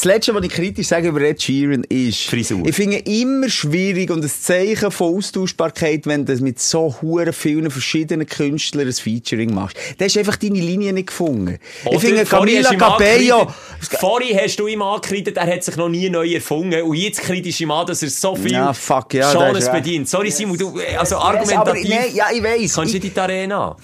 Das 0.00 0.06
Letzte, 0.06 0.34
was 0.34 0.42
ich 0.44 0.50
kritisch 0.50 0.86
sage 0.86 1.08
über 1.08 1.20
Ed 1.20 1.42
Sheeran 1.42 1.84
ist, 1.86 2.22
Frisur. 2.22 2.66
ich 2.66 2.74
finde 2.74 2.96
immer 3.00 3.50
schwierig 3.50 4.10
und 4.10 4.24
ein 4.24 4.30
Zeichen 4.30 4.90
von 4.90 5.14
Austauschbarkeit, 5.14 6.06
wenn 6.06 6.24
du 6.24 6.34
mit 6.36 6.58
so 6.58 6.96
huren 7.02 7.34
vielen 7.34 7.70
verschiedenen 7.70 8.26
Künstlern 8.26 8.86
ein 8.86 8.94
Featuring 8.94 9.52
machst. 9.52 9.76
Da 9.98 10.06
hast 10.06 10.16
du 10.16 10.20
einfach 10.20 10.36
deine 10.36 10.58
Linie 10.58 10.94
nicht 10.94 11.08
gefunden. 11.08 11.58
ich 11.84 12.00
finde 12.00 12.24
Camila 12.24 12.74
Cabello, 12.76 13.52
Vorhin 14.00 14.38
hast 14.38 14.58
du 14.58 14.68
ihm 14.68 14.80
angekreidet, 14.80 15.36
er 15.36 15.46
hat 15.46 15.64
sich 15.64 15.76
noch 15.76 15.90
nie 15.90 16.08
neu 16.08 16.32
erfunden. 16.32 16.80
Und 16.80 16.94
jetzt 16.96 17.20
kritisch 17.20 17.60
ihm 17.60 17.70
an, 17.70 17.86
dass 17.86 18.02
er 18.02 18.08
so 18.08 18.34
viel 18.34 18.52
Ja, 18.52 18.72
fuck, 18.72 19.12
ja, 19.12 19.30
recht. 19.30 19.70
bedient. 19.70 20.08
Sorry, 20.08 20.30
Simon, 20.30 20.56
du, 20.56 20.80
also 20.98 21.18
aber 21.18 21.40
argumentativ. 21.40 21.90
nein, 21.90 22.14
ja, 22.14 22.28
ich 22.32 22.42
weiss. 22.42 22.74
Kannst 22.74 22.94
du 22.94 22.96
in 22.96 23.02
die 23.02 23.20
Arena? 23.20 23.76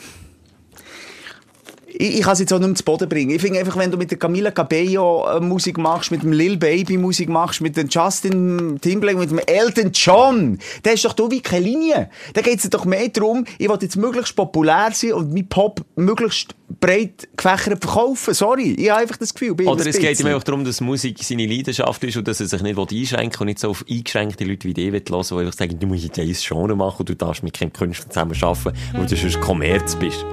Ich, 1.98 2.18
ich 2.18 2.22
kann 2.22 2.34
es 2.34 2.40
jetzt 2.40 2.52
auch 2.52 2.58
nicht 2.58 2.68
mehr 2.68 2.76
zu 2.76 2.84
Boden 2.84 3.08
bringen. 3.08 3.30
Ich 3.30 3.40
finde 3.40 3.58
einfach, 3.58 3.76
wenn 3.76 3.90
du 3.90 3.96
mit 3.96 4.10
der 4.10 4.18
Camila 4.18 4.50
Cabello 4.50 5.26
äh, 5.28 5.40
Musik 5.40 5.78
machst, 5.78 6.10
mit 6.10 6.22
dem 6.22 6.32
Lil 6.32 6.56
Baby 6.56 6.98
Musik 6.98 7.28
machst, 7.28 7.60
mit 7.60 7.76
dem 7.76 7.88
Justin 7.88 8.78
Timberlake, 8.80 9.18
mit 9.18 9.30
dem 9.30 9.38
Elton 9.38 9.90
John, 9.92 10.58
da 10.82 10.90
ist 10.90 11.04
doch 11.04 11.14
du 11.14 11.30
wie 11.30 11.40
keine 11.40 11.64
Linie. 11.64 12.10
Da 12.34 12.42
geht 12.42 12.62
es 12.62 12.68
doch 12.68 12.84
mehr 12.84 13.08
darum, 13.08 13.44
ich 13.58 13.68
will 13.68 13.78
jetzt 13.80 13.96
möglichst 13.96 14.36
populär 14.36 14.90
sein 14.92 15.14
und 15.14 15.32
mein 15.32 15.48
Pop 15.48 15.84
möglichst 15.96 16.54
breit 16.80 17.28
gefächert 17.36 17.82
verkaufen. 17.82 18.34
Sorry, 18.34 18.72
ich 18.72 18.90
habe 18.90 19.02
einfach 19.02 19.16
das 19.16 19.32
Gefühl. 19.32 19.54
bin 19.54 19.68
Oder 19.68 19.86
es 19.86 19.98
geht 19.98 20.20
ihm 20.20 20.26
einfach 20.26 20.44
darum, 20.44 20.64
dass 20.64 20.80
Musik 20.80 21.22
seine 21.22 21.46
Leidenschaft 21.46 22.02
ist 22.04 22.16
und 22.16 22.28
dass 22.28 22.40
er 22.40 22.46
sich 22.46 22.62
nicht 22.62 22.78
einschränken 22.78 23.32
will 23.34 23.40
und 23.40 23.46
nicht 23.46 23.58
so 23.58 23.70
auf 23.70 23.84
eingeschränkte 23.88 24.44
Leute 24.44 24.68
wie 24.68 24.74
dich 24.74 24.92
will 24.92 25.02
hören, 25.08 25.24
die 25.28 25.34
einfach 25.34 25.52
sagen, 25.52 25.78
du 25.78 25.86
musst 25.86 26.04
jetzt 26.04 26.18
ein 26.18 26.32
Genre 26.32 26.76
machen 26.76 27.00
und 27.00 27.08
du 27.08 27.14
darfst 27.14 27.42
mit 27.42 27.54
keinem 27.54 27.72
Künstler 27.72 28.10
zusammen 28.10 28.36
arbeiten, 28.42 28.76
weil 28.92 29.06
du 29.06 29.16
sonst 29.16 29.40
Kommerz 29.40 29.96
bist. 29.96 30.24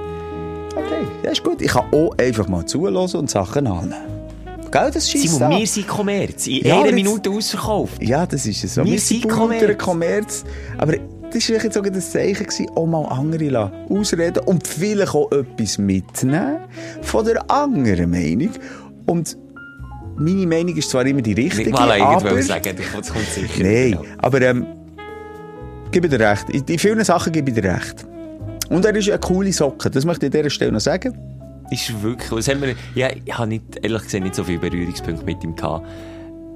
Okay, 0.76 1.06
das 1.22 1.32
ist 1.34 1.44
gut. 1.44 1.62
Ich 1.62 1.70
kann 1.70 1.84
auch 1.92 2.16
einfach 2.18 2.48
mal 2.48 2.64
zuhören 2.66 2.96
und 2.96 3.30
Sachen 3.30 3.66
annehmen. 3.66 3.94
Gell, 4.70 4.90
das 4.92 5.08
schießt 5.08 5.28
Simon, 5.34 5.52
an. 5.52 5.58
wir 5.60 5.66
sind 5.68 5.86
Kommerz. 5.86 6.46
In 6.48 6.66
Ja, 6.66 6.82
einer 6.82 6.90
Minute 6.92 7.30
ausverkauft. 7.30 8.02
Ja, 8.02 8.26
das 8.26 8.44
ist 8.44 8.64
es 8.64 8.74
so. 8.74 8.84
Wir 8.84 8.92
Wir 8.92 8.98
sind 8.98 9.28
Kommerz. 9.28 9.78
Kommerz. 9.78 10.44
Aber 10.78 10.94
das 11.32 11.48
war 11.48 11.62
jetzt 11.62 11.74
sogar 11.74 11.92
das 11.92 12.10
Zeichen, 12.10 12.44
gewesen, 12.44 12.66
auch 12.74 12.86
mal 12.86 13.04
andere 13.06 13.72
ausreden 13.88 14.42
und 14.46 14.66
vielleicht 14.66 15.14
auch 15.14 15.30
etwas 15.30 15.78
mitnehmen 15.78 16.58
von 17.02 17.24
der 17.24 17.48
anderen 17.50 18.10
Meinung. 18.10 18.50
Und 19.06 19.36
meine 20.16 20.46
Meinung 20.46 20.76
ist 20.76 20.90
zwar 20.90 21.04
immer 21.06 21.22
die 21.22 21.32
richtige, 21.34 21.70
Nicht 21.70 21.78
mal 21.78 22.00
aber... 22.00 22.42
sagen, 22.42 22.76
das 22.76 23.12
kommt 23.12 23.26
sicher. 23.26 23.62
Nein, 23.62 23.98
aber 24.18 24.42
ähm, 24.42 24.66
gebe 25.90 26.08
dir 26.08 26.20
recht. 26.20 26.50
In 26.50 26.78
vielen 26.78 27.04
Sachen 27.04 27.32
gebe 27.32 27.50
ich 27.50 27.54
dir 27.56 27.64
recht. 27.64 28.06
Und 28.74 28.84
er 28.84 28.96
ist 28.96 29.08
eine 29.08 29.20
coole 29.20 29.52
Socke, 29.52 29.88
das 29.88 30.04
möchte 30.04 30.26
ich 30.26 30.32
an 30.32 30.38
dieser 30.38 30.50
Stelle 30.50 30.72
noch 30.72 30.80
sagen. 30.80 31.16
Ist 31.70 32.02
wirklich, 32.02 32.28
das 32.28 32.48
haben 32.48 32.60
wir, 32.60 32.74
ja, 32.96 33.08
ich 33.24 33.38
habe 33.38 33.46
nicht, 33.46 33.62
ehrlich 33.80 34.02
gesagt 34.02 34.24
nicht 34.24 34.34
so 34.34 34.42
viele 34.42 34.58
Berührungspunkte 34.58 35.24
mit 35.24 35.44
ihm 35.44 35.54
gehabt. 35.54 35.86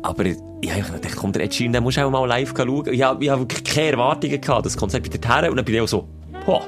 Aber 0.02 0.24
ich 0.24 0.36
habe 0.68 0.82
gedacht, 0.82 1.14
komm, 1.14 1.30
der 1.30 1.44
Ed 1.44 1.54
Sheeran, 1.54 1.74
den 1.74 1.84
musst 1.84 1.96
du 1.96 2.04
auch 2.04 2.10
mal 2.10 2.26
live 2.26 2.52
schauen. 2.56 2.92
Ich 2.92 3.02
habe, 3.02 3.22
ich 3.22 3.30
habe 3.30 3.42
wirklich 3.42 3.62
keine 3.62 3.92
Erwartungen 3.92 4.40
gehabt, 4.40 4.66
das 4.66 4.76
Konzept 4.76 5.14
wieder 5.14 5.28
her 5.28 5.48
und 5.48 5.58
dann 5.58 5.64
bin 5.64 5.76
ich 5.76 5.80
auch 5.80 5.86
so, 5.86 6.08
boah, 6.44 6.62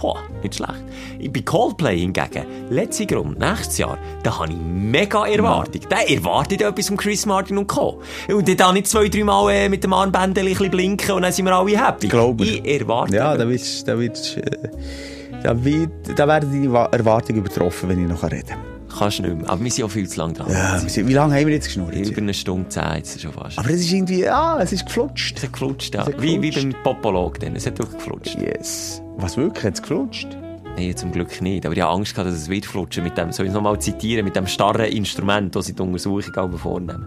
boah, 0.00 0.16
nicht 0.42 0.54
schlecht. 0.54 0.72
Ich 1.18 1.32
Bei 1.32 1.40
Coldplay 1.42 1.98
hingegen, 1.98 2.44
letztes 2.70 3.06
Grund, 3.06 3.38
nächstes 3.38 3.78
Jahr, 3.78 3.98
da 4.22 4.38
habe 4.38 4.50
ich 4.52 4.58
mega 4.58 5.26
Erwartung. 5.26 5.82
Der 5.90 6.10
erwartet 6.10 6.62
etwas 6.62 6.88
von 6.88 6.96
Chris 6.96 7.26
Martin 7.26 7.58
und 7.58 7.66
Co. 7.66 8.00
Und 8.28 8.48
dann 8.48 8.56
da 8.56 8.72
nicht 8.72 8.86
zwei, 8.86 9.08
drei 9.08 9.24
Mal 9.24 9.50
äh, 9.52 9.68
mit 9.68 9.84
dem 9.84 9.92
Armbändchen 9.92 10.46
ein 10.46 10.52
bisschen 10.52 10.70
blinken 10.70 11.12
und 11.12 11.22
dann 11.22 11.32
sind 11.32 11.44
wir 11.44 11.54
alle 11.54 11.78
happy. 11.86 12.08
Glaube 12.08 12.44
ich. 12.44 12.64
erwarte 12.64 13.14
Ja, 13.16 13.36
da 13.36 13.48
wird's, 13.48 13.84
da 13.84 13.98
wird's, 13.98 14.36
äh, 14.36 14.42
da 15.42 15.64
wird, 15.64 15.90
da 16.16 16.26
werden 16.28 16.72
Wa- 16.72 16.86
Erwartungen 16.92 17.40
übertroffen, 17.40 17.88
wenn 17.88 18.02
ich 18.02 18.08
noch 18.08 18.20
kann. 18.22 18.42
Kannst 18.98 19.20
du 19.20 19.22
nicht 19.22 19.36
mehr. 19.42 19.48
Aber 19.50 19.62
wir 19.62 19.70
sind 19.70 19.84
auch 19.84 19.88
viel 19.90 20.08
zu 20.08 20.18
lange 20.18 20.32
dran. 20.32 20.50
Ja, 20.50 20.76
sind- 20.78 21.06
wie 21.06 21.12
lange 21.12 21.34
haben 21.36 21.46
wir 21.46 21.54
jetzt 21.54 21.66
geschnurrt? 21.66 21.94
Über 21.94 22.18
eine 22.20 22.34
Stunde 22.34 22.68
zehn 22.70 22.96
jetzt 22.96 23.20
schon 23.20 23.32
fast. 23.32 23.56
Aber 23.58 23.70
es 23.70 23.80
ist 23.80 23.92
irgendwie, 23.92 24.28
ah, 24.28 24.58
es 24.60 24.72
ist 24.72 24.84
geflutscht. 24.84 25.36
es 25.38 25.44
hat 25.44 25.52
geflutscht, 25.52 25.94
ja. 25.94 26.04
Hat 26.06 26.20
Wie, 26.20 26.42
wie 26.42 26.50
geflutscht. 26.50 26.72
beim 26.82 26.82
Popolog 26.96 27.38
dann. 27.38 27.54
Es 27.54 27.66
hat 27.66 27.78
wirklich 27.78 27.98
geflutscht. 27.98 28.36
Yes. 28.40 29.00
Was 29.20 29.36
wirklich? 29.36 29.64
Hat 29.64 29.74
es 29.74 29.82
geflutscht? 29.82 30.28
Nein, 30.76 30.96
zum 30.96 31.12
Glück 31.12 31.42
nicht. 31.42 31.66
Aber 31.66 31.74
ich 31.74 31.82
habe 31.82 31.92
Angst 31.92 32.16
dass 32.16 32.26
es 32.26 32.48
wird 32.48 32.64
flutschen 32.64 33.04
mit 33.04 33.18
dem, 33.18 33.32
soll 33.32 33.44
ich 33.44 33.50
es 33.50 33.54
nochmal 33.54 33.78
zitieren, 33.78 34.24
mit 34.24 34.34
dem 34.34 34.46
starren 34.46 34.86
Instrument, 34.86 35.54
das 35.54 35.66
sie 35.66 35.74
die 35.74 35.82
Untersuchung 35.82 36.56
vornehmen. 36.56 37.06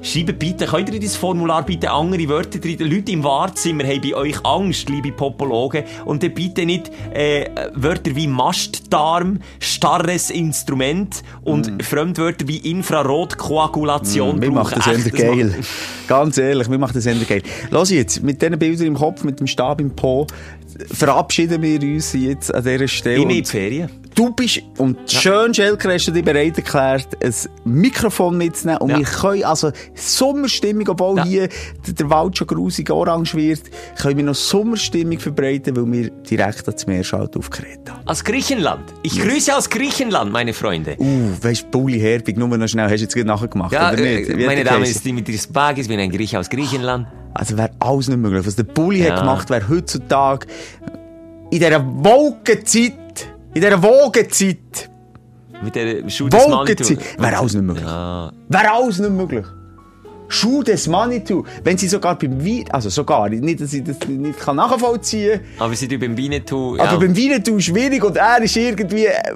Schreibt 0.00 0.38
bitte, 0.38 0.66
könnt 0.66 0.88
ihr 0.88 0.94
in 0.94 1.02
das 1.02 1.16
Formular 1.16 1.64
bitte 1.64 1.90
andere 1.90 2.28
Wörter 2.28 2.58
drin? 2.60 2.78
Leute 2.78 3.12
im 3.12 3.24
Wartezimmer 3.24 3.84
haben 3.84 4.00
bei 4.00 4.14
euch 4.14 4.44
Angst, 4.44 4.88
liebe 4.88 5.10
Popologen. 5.10 5.84
Und 6.04 6.22
dann 6.22 6.32
bitte 6.34 6.64
nicht 6.64 6.90
äh, 7.12 7.46
Wörter 7.74 8.14
wie 8.14 8.28
Mastdarm, 8.28 9.40
starres 9.58 10.30
Instrument 10.30 11.22
und 11.42 11.82
Fremdwörter 11.82 12.46
wie 12.46 12.58
Infrarotkoagulation. 12.58 14.38
Mir 14.38 14.50
macht 14.52 14.76
das 14.76 14.84
brauchen. 14.84 15.00
eher 15.00 15.06
Echt, 15.06 15.16
geil. 15.16 15.54
Ganz 16.06 16.38
ehrlich, 16.38 16.68
mir 16.68 16.78
macht 16.78 16.94
das 16.94 17.04
eher 17.06 17.16
geil. 17.16 17.42
Lass 17.70 17.90
jetzt, 17.90 18.22
mit 18.22 18.40
diesen 18.40 18.58
Bildern 18.58 18.86
im 18.86 18.94
Kopf, 18.94 19.24
mit 19.24 19.40
dem 19.40 19.46
Stab 19.46 19.80
im 19.80 19.90
Po, 19.90 20.26
verabschieden 20.92 21.60
wir 21.60 21.82
uns 21.82 22.12
jetzt 22.12 22.54
an 22.54 22.62
dieser 22.62 22.88
Stelle. 22.88 23.16
Ich 23.16 23.22
in 23.22 23.28
die 23.28 23.44
Ferien. 23.44 23.90
Du 24.18 24.32
bist, 24.32 24.62
und 24.78 24.98
schön, 25.08 25.54
Schelker, 25.54 25.94
hast 25.94 26.08
du 26.08 26.10
dich 26.10 26.24
bereit 26.24 26.56
erklärt, 26.56 27.06
ein 27.22 27.32
Mikrofon 27.62 28.36
mitzunehmen. 28.36 28.80
Und 28.80 28.90
Ja. 28.90 28.98
wir 28.98 29.04
können, 29.04 29.44
also, 29.44 29.70
Sommerstimmung, 29.94 30.88
obwohl 30.88 31.18
Ja. 31.18 31.24
hier 31.24 31.48
der 31.86 32.10
Wald 32.10 32.36
schon 32.36 32.48
grusig 32.48 32.90
orange 32.90 33.34
wird, 33.36 33.60
können 34.02 34.16
wir 34.16 34.24
noch 34.24 34.34
Sommerstimmung 34.34 35.20
verbreiten, 35.20 35.76
weil 35.76 35.92
wir 35.92 36.10
direkt 36.10 36.66
ans 36.66 36.84
Meer 36.88 37.04
schalten 37.04 37.38
auf 37.38 37.48
Kreta. 37.48 38.00
Aus 38.06 38.24
Griechenland. 38.24 38.92
Ich 39.04 39.20
grüße 39.20 39.56
aus 39.56 39.70
Griechenland, 39.70 40.32
meine 40.32 40.52
Freunde. 40.52 40.96
Uh, 40.98 41.30
weißt 41.40 41.66
du, 41.66 41.78
Pauli 41.78 42.00
Herbig, 42.00 42.36
nur 42.36 42.48
noch 42.48 42.66
schnell, 42.66 42.86
hast 42.86 42.96
du 42.98 43.02
jetzt 43.04 43.14
gerade 43.14 43.28
nachher 43.28 43.46
gemacht, 43.46 43.70
Ja, 43.72 43.92
oder 43.92 44.02
nicht? 44.02 44.30
äh, 44.30 44.36
Wie 44.36 44.46
meine 44.46 44.64
geheißen? 44.64 44.82
ist 44.82 45.04
Dimitris 45.04 45.46
Bagis, 45.46 45.84
ich 45.84 45.88
bin 45.88 46.00
ein 46.00 46.10
Grieche 46.10 46.40
aus 46.40 46.50
Griechenland. 46.50 47.06
Also 47.34 47.56
wäre 47.56 47.70
alles 47.78 48.08
nicht 48.08 48.18
möglich. 48.18 48.44
Was 48.44 48.56
der 48.56 48.64
Bulli 48.64 49.04
Ja. 49.04 49.12
hat 49.12 49.20
gemacht, 49.20 49.48
wäre 49.48 49.68
heutzutage 49.68 50.48
in 51.52 51.60
dieser 51.60 51.84
Wogenzeit, 51.86 52.94
in 53.58 53.64
dieser 53.64 53.82
Wogenzeit, 53.82 54.90
Mit 55.62 55.74
der 55.74 56.08
Schuh 56.08 56.28
des 56.28 56.46
Manitou. 56.48 56.96
wäre 57.18 57.36
alles 57.38 57.54
nicht 57.54 57.64
möglich. 57.64 57.84
Ja. 57.84 58.32
Wäre 58.48 58.70
alles 58.72 58.98
nicht 58.98 59.10
möglich. 59.10 59.44
Schuh 60.28 60.62
des 60.62 60.86
Manitou. 60.86 61.44
Wenn 61.64 61.76
sie 61.78 61.88
sogar 61.88 62.18
beim 62.18 62.44
Wein, 62.44 62.64
also 62.70 62.88
sogar, 62.90 63.28
nicht, 63.30 63.60
dass 63.60 63.72
ich 63.72 63.82
das 63.82 63.96
nicht 64.06 64.38
kann 64.38 64.56
nachvollziehen 64.56 65.40
kann, 65.56 65.66
Aber 65.66 65.74
sie 65.74 65.88
tun 65.88 65.98
beim 65.98 66.16
Winnetou, 66.16 66.76
ja. 66.76 66.84
aber 66.84 66.98
beim 67.00 67.16
Weinetau 67.16 67.58
schwierig 67.58 68.04
und 68.04 68.16
er 68.16 68.42
ist 68.42 68.56
irgendwie, 68.56 69.06
äh, 69.06 69.34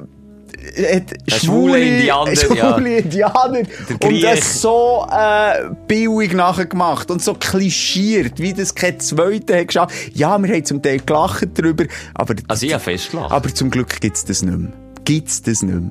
hat 0.92 1.14
schwule 1.28 1.80
Indianer, 1.80 2.36
schwule 2.36 2.90
ja. 2.90 2.98
Indianer 2.98 3.62
und 4.02 4.22
das 4.22 4.60
so 4.60 5.06
äh, 5.10 5.70
billig 5.88 6.32
nachgemacht 6.34 7.10
und 7.10 7.22
so 7.22 7.34
klischiert, 7.34 8.38
wie 8.38 8.52
das 8.52 8.74
kein 8.74 8.98
Zweiter 9.00 9.58
hat 9.58 9.68
geschafft. 9.68 9.94
Ja, 10.14 10.38
wir 10.38 10.52
haben 10.54 10.64
zum 10.64 10.82
Teil 10.82 11.00
gelacht 11.00 11.48
darüber, 11.54 11.84
aber, 12.14 12.34
also 12.48 12.66
ich 12.66 12.72
habe 12.72 12.82
festgelassen. 12.82 13.32
aber 13.32 13.54
zum 13.54 13.70
Glück 13.70 14.00
gibt's 14.00 14.24
das 14.24 14.42
nicht 14.42 14.58
mehr. 14.58 14.72
Gibt's 15.04 15.42
das 15.42 15.62
nicht 15.62 15.74
mehr. 15.74 15.90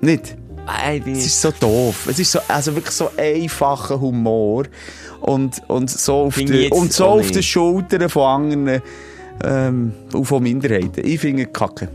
Nicht? 0.00 0.36
Es 1.06 1.26
ist 1.26 1.40
so 1.40 1.50
doof. 1.50 2.06
Es 2.08 2.18
ist 2.18 2.32
so, 2.32 2.38
also 2.48 2.74
wirklich 2.74 2.94
so 2.94 3.10
einfacher 3.16 4.00
Humor. 4.00 4.64
Und, 5.20 5.60
und 5.68 5.90
so 5.90 6.14
auf, 6.14 6.36
die, 6.36 6.68
und 6.68 6.92
so 6.92 7.06
auf 7.06 7.30
den. 7.30 7.42
Schultern 7.42 8.08
von 8.08 8.22
anderen, 8.22 8.82
ähm, 9.44 9.92
und 10.12 10.24
von 10.24 10.42
Minderheiten. 10.42 11.04
Ich 11.04 11.20
finde 11.20 11.46
Kacke. 11.46 11.88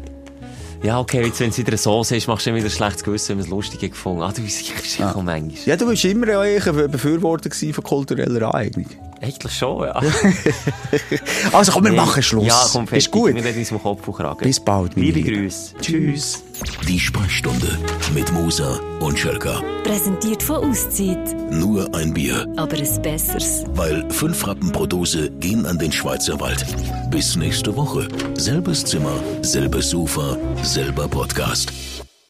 Ja, 0.83 0.99
okay, 0.99 1.25
jetzt, 1.25 1.39
wenn 1.39 1.49
es 1.49 1.57
wieder 1.57 1.75
so 1.75 2.01
ist, 2.01 2.27
machst 2.27 2.45
du 2.45 2.53
wieder 2.53 2.65
ein 2.65 2.69
schlechtes 2.69 3.03
Gewissen, 3.03 3.29
wenn 3.29 3.37
man 3.37 3.45
es 3.45 3.49
lustig 3.49 3.79
gefunden 3.79 4.21
Ah, 4.21 4.31
du 4.31 4.41
bist 4.41 4.71
ah. 5.01 5.13
manchmal. 5.15 5.51
Ja, 5.65 5.75
du 5.75 5.87
bist 5.87 6.05
immer 6.05 6.39
eigentlich 6.39 6.67
ein 6.67 6.91
Befürworter 6.91 7.49
von 7.51 7.83
kultureller 7.83 8.53
Aneignung. 8.53 8.85
Eigentlich 9.21 9.53
schon, 9.53 9.83
ja. 9.85 9.99
Also 11.53 11.71
komm, 11.71 11.83
wir 11.85 11.91
Nee. 11.91 11.97
machen 11.97 12.21
Schluss. 12.21 12.45
Ja, 12.47 12.65
komm, 12.71 12.87
fertig. 12.87 13.05
Ist 13.05 13.11
gut. 13.11 13.33
Wir 13.33 13.43
reden 13.43 13.59
uns 13.59 13.69
vom 13.69 13.81
Kopf 13.81 14.07
und 14.07 14.15
Kragen. 14.15 14.39
Bis 14.41 14.59
bald, 14.59 14.95
meine 14.95 15.09
Liebe. 15.11 15.31
Grüße. 15.31 15.75
Tschüss. 15.81 16.43
Die 16.87 16.99
Sprechstunde 16.99 17.77
mit 18.13 18.31
Musa 18.33 18.79
und 18.99 19.17
Schelka. 19.17 19.61
Präsentiert 19.83 20.41
von 20.43 20.69
Auszeit. 20.69 21.35
Nur 21.51 21.93
ein 21.95 22.13
Bier, 22.13 22.47
Aber 22.57 22.75
ein 22.77 23.01
besseres. 23.01 23.63
weil 23.73 24.09
fünf 24.11 24.45
Rappen 24.47 24.71
pro 24.71 24.85
Dose 24.85 25.29
gehen 25.39 25.65
an 25.65 25.77
den 25.77 25.91
Schweizer 25.91 26.39
Wald. 26.39 26.65
Bis 27.11 27.35
nächste 27.35 27.75
Woche. 27.75 28.07
Selbes 28.35 28.85
Zimmer, 28.85 29.19
selbes 29.41 29.89
Sofa, 29.91 30.37
selber 30.63 31.07
Podcast. 31.07 31.71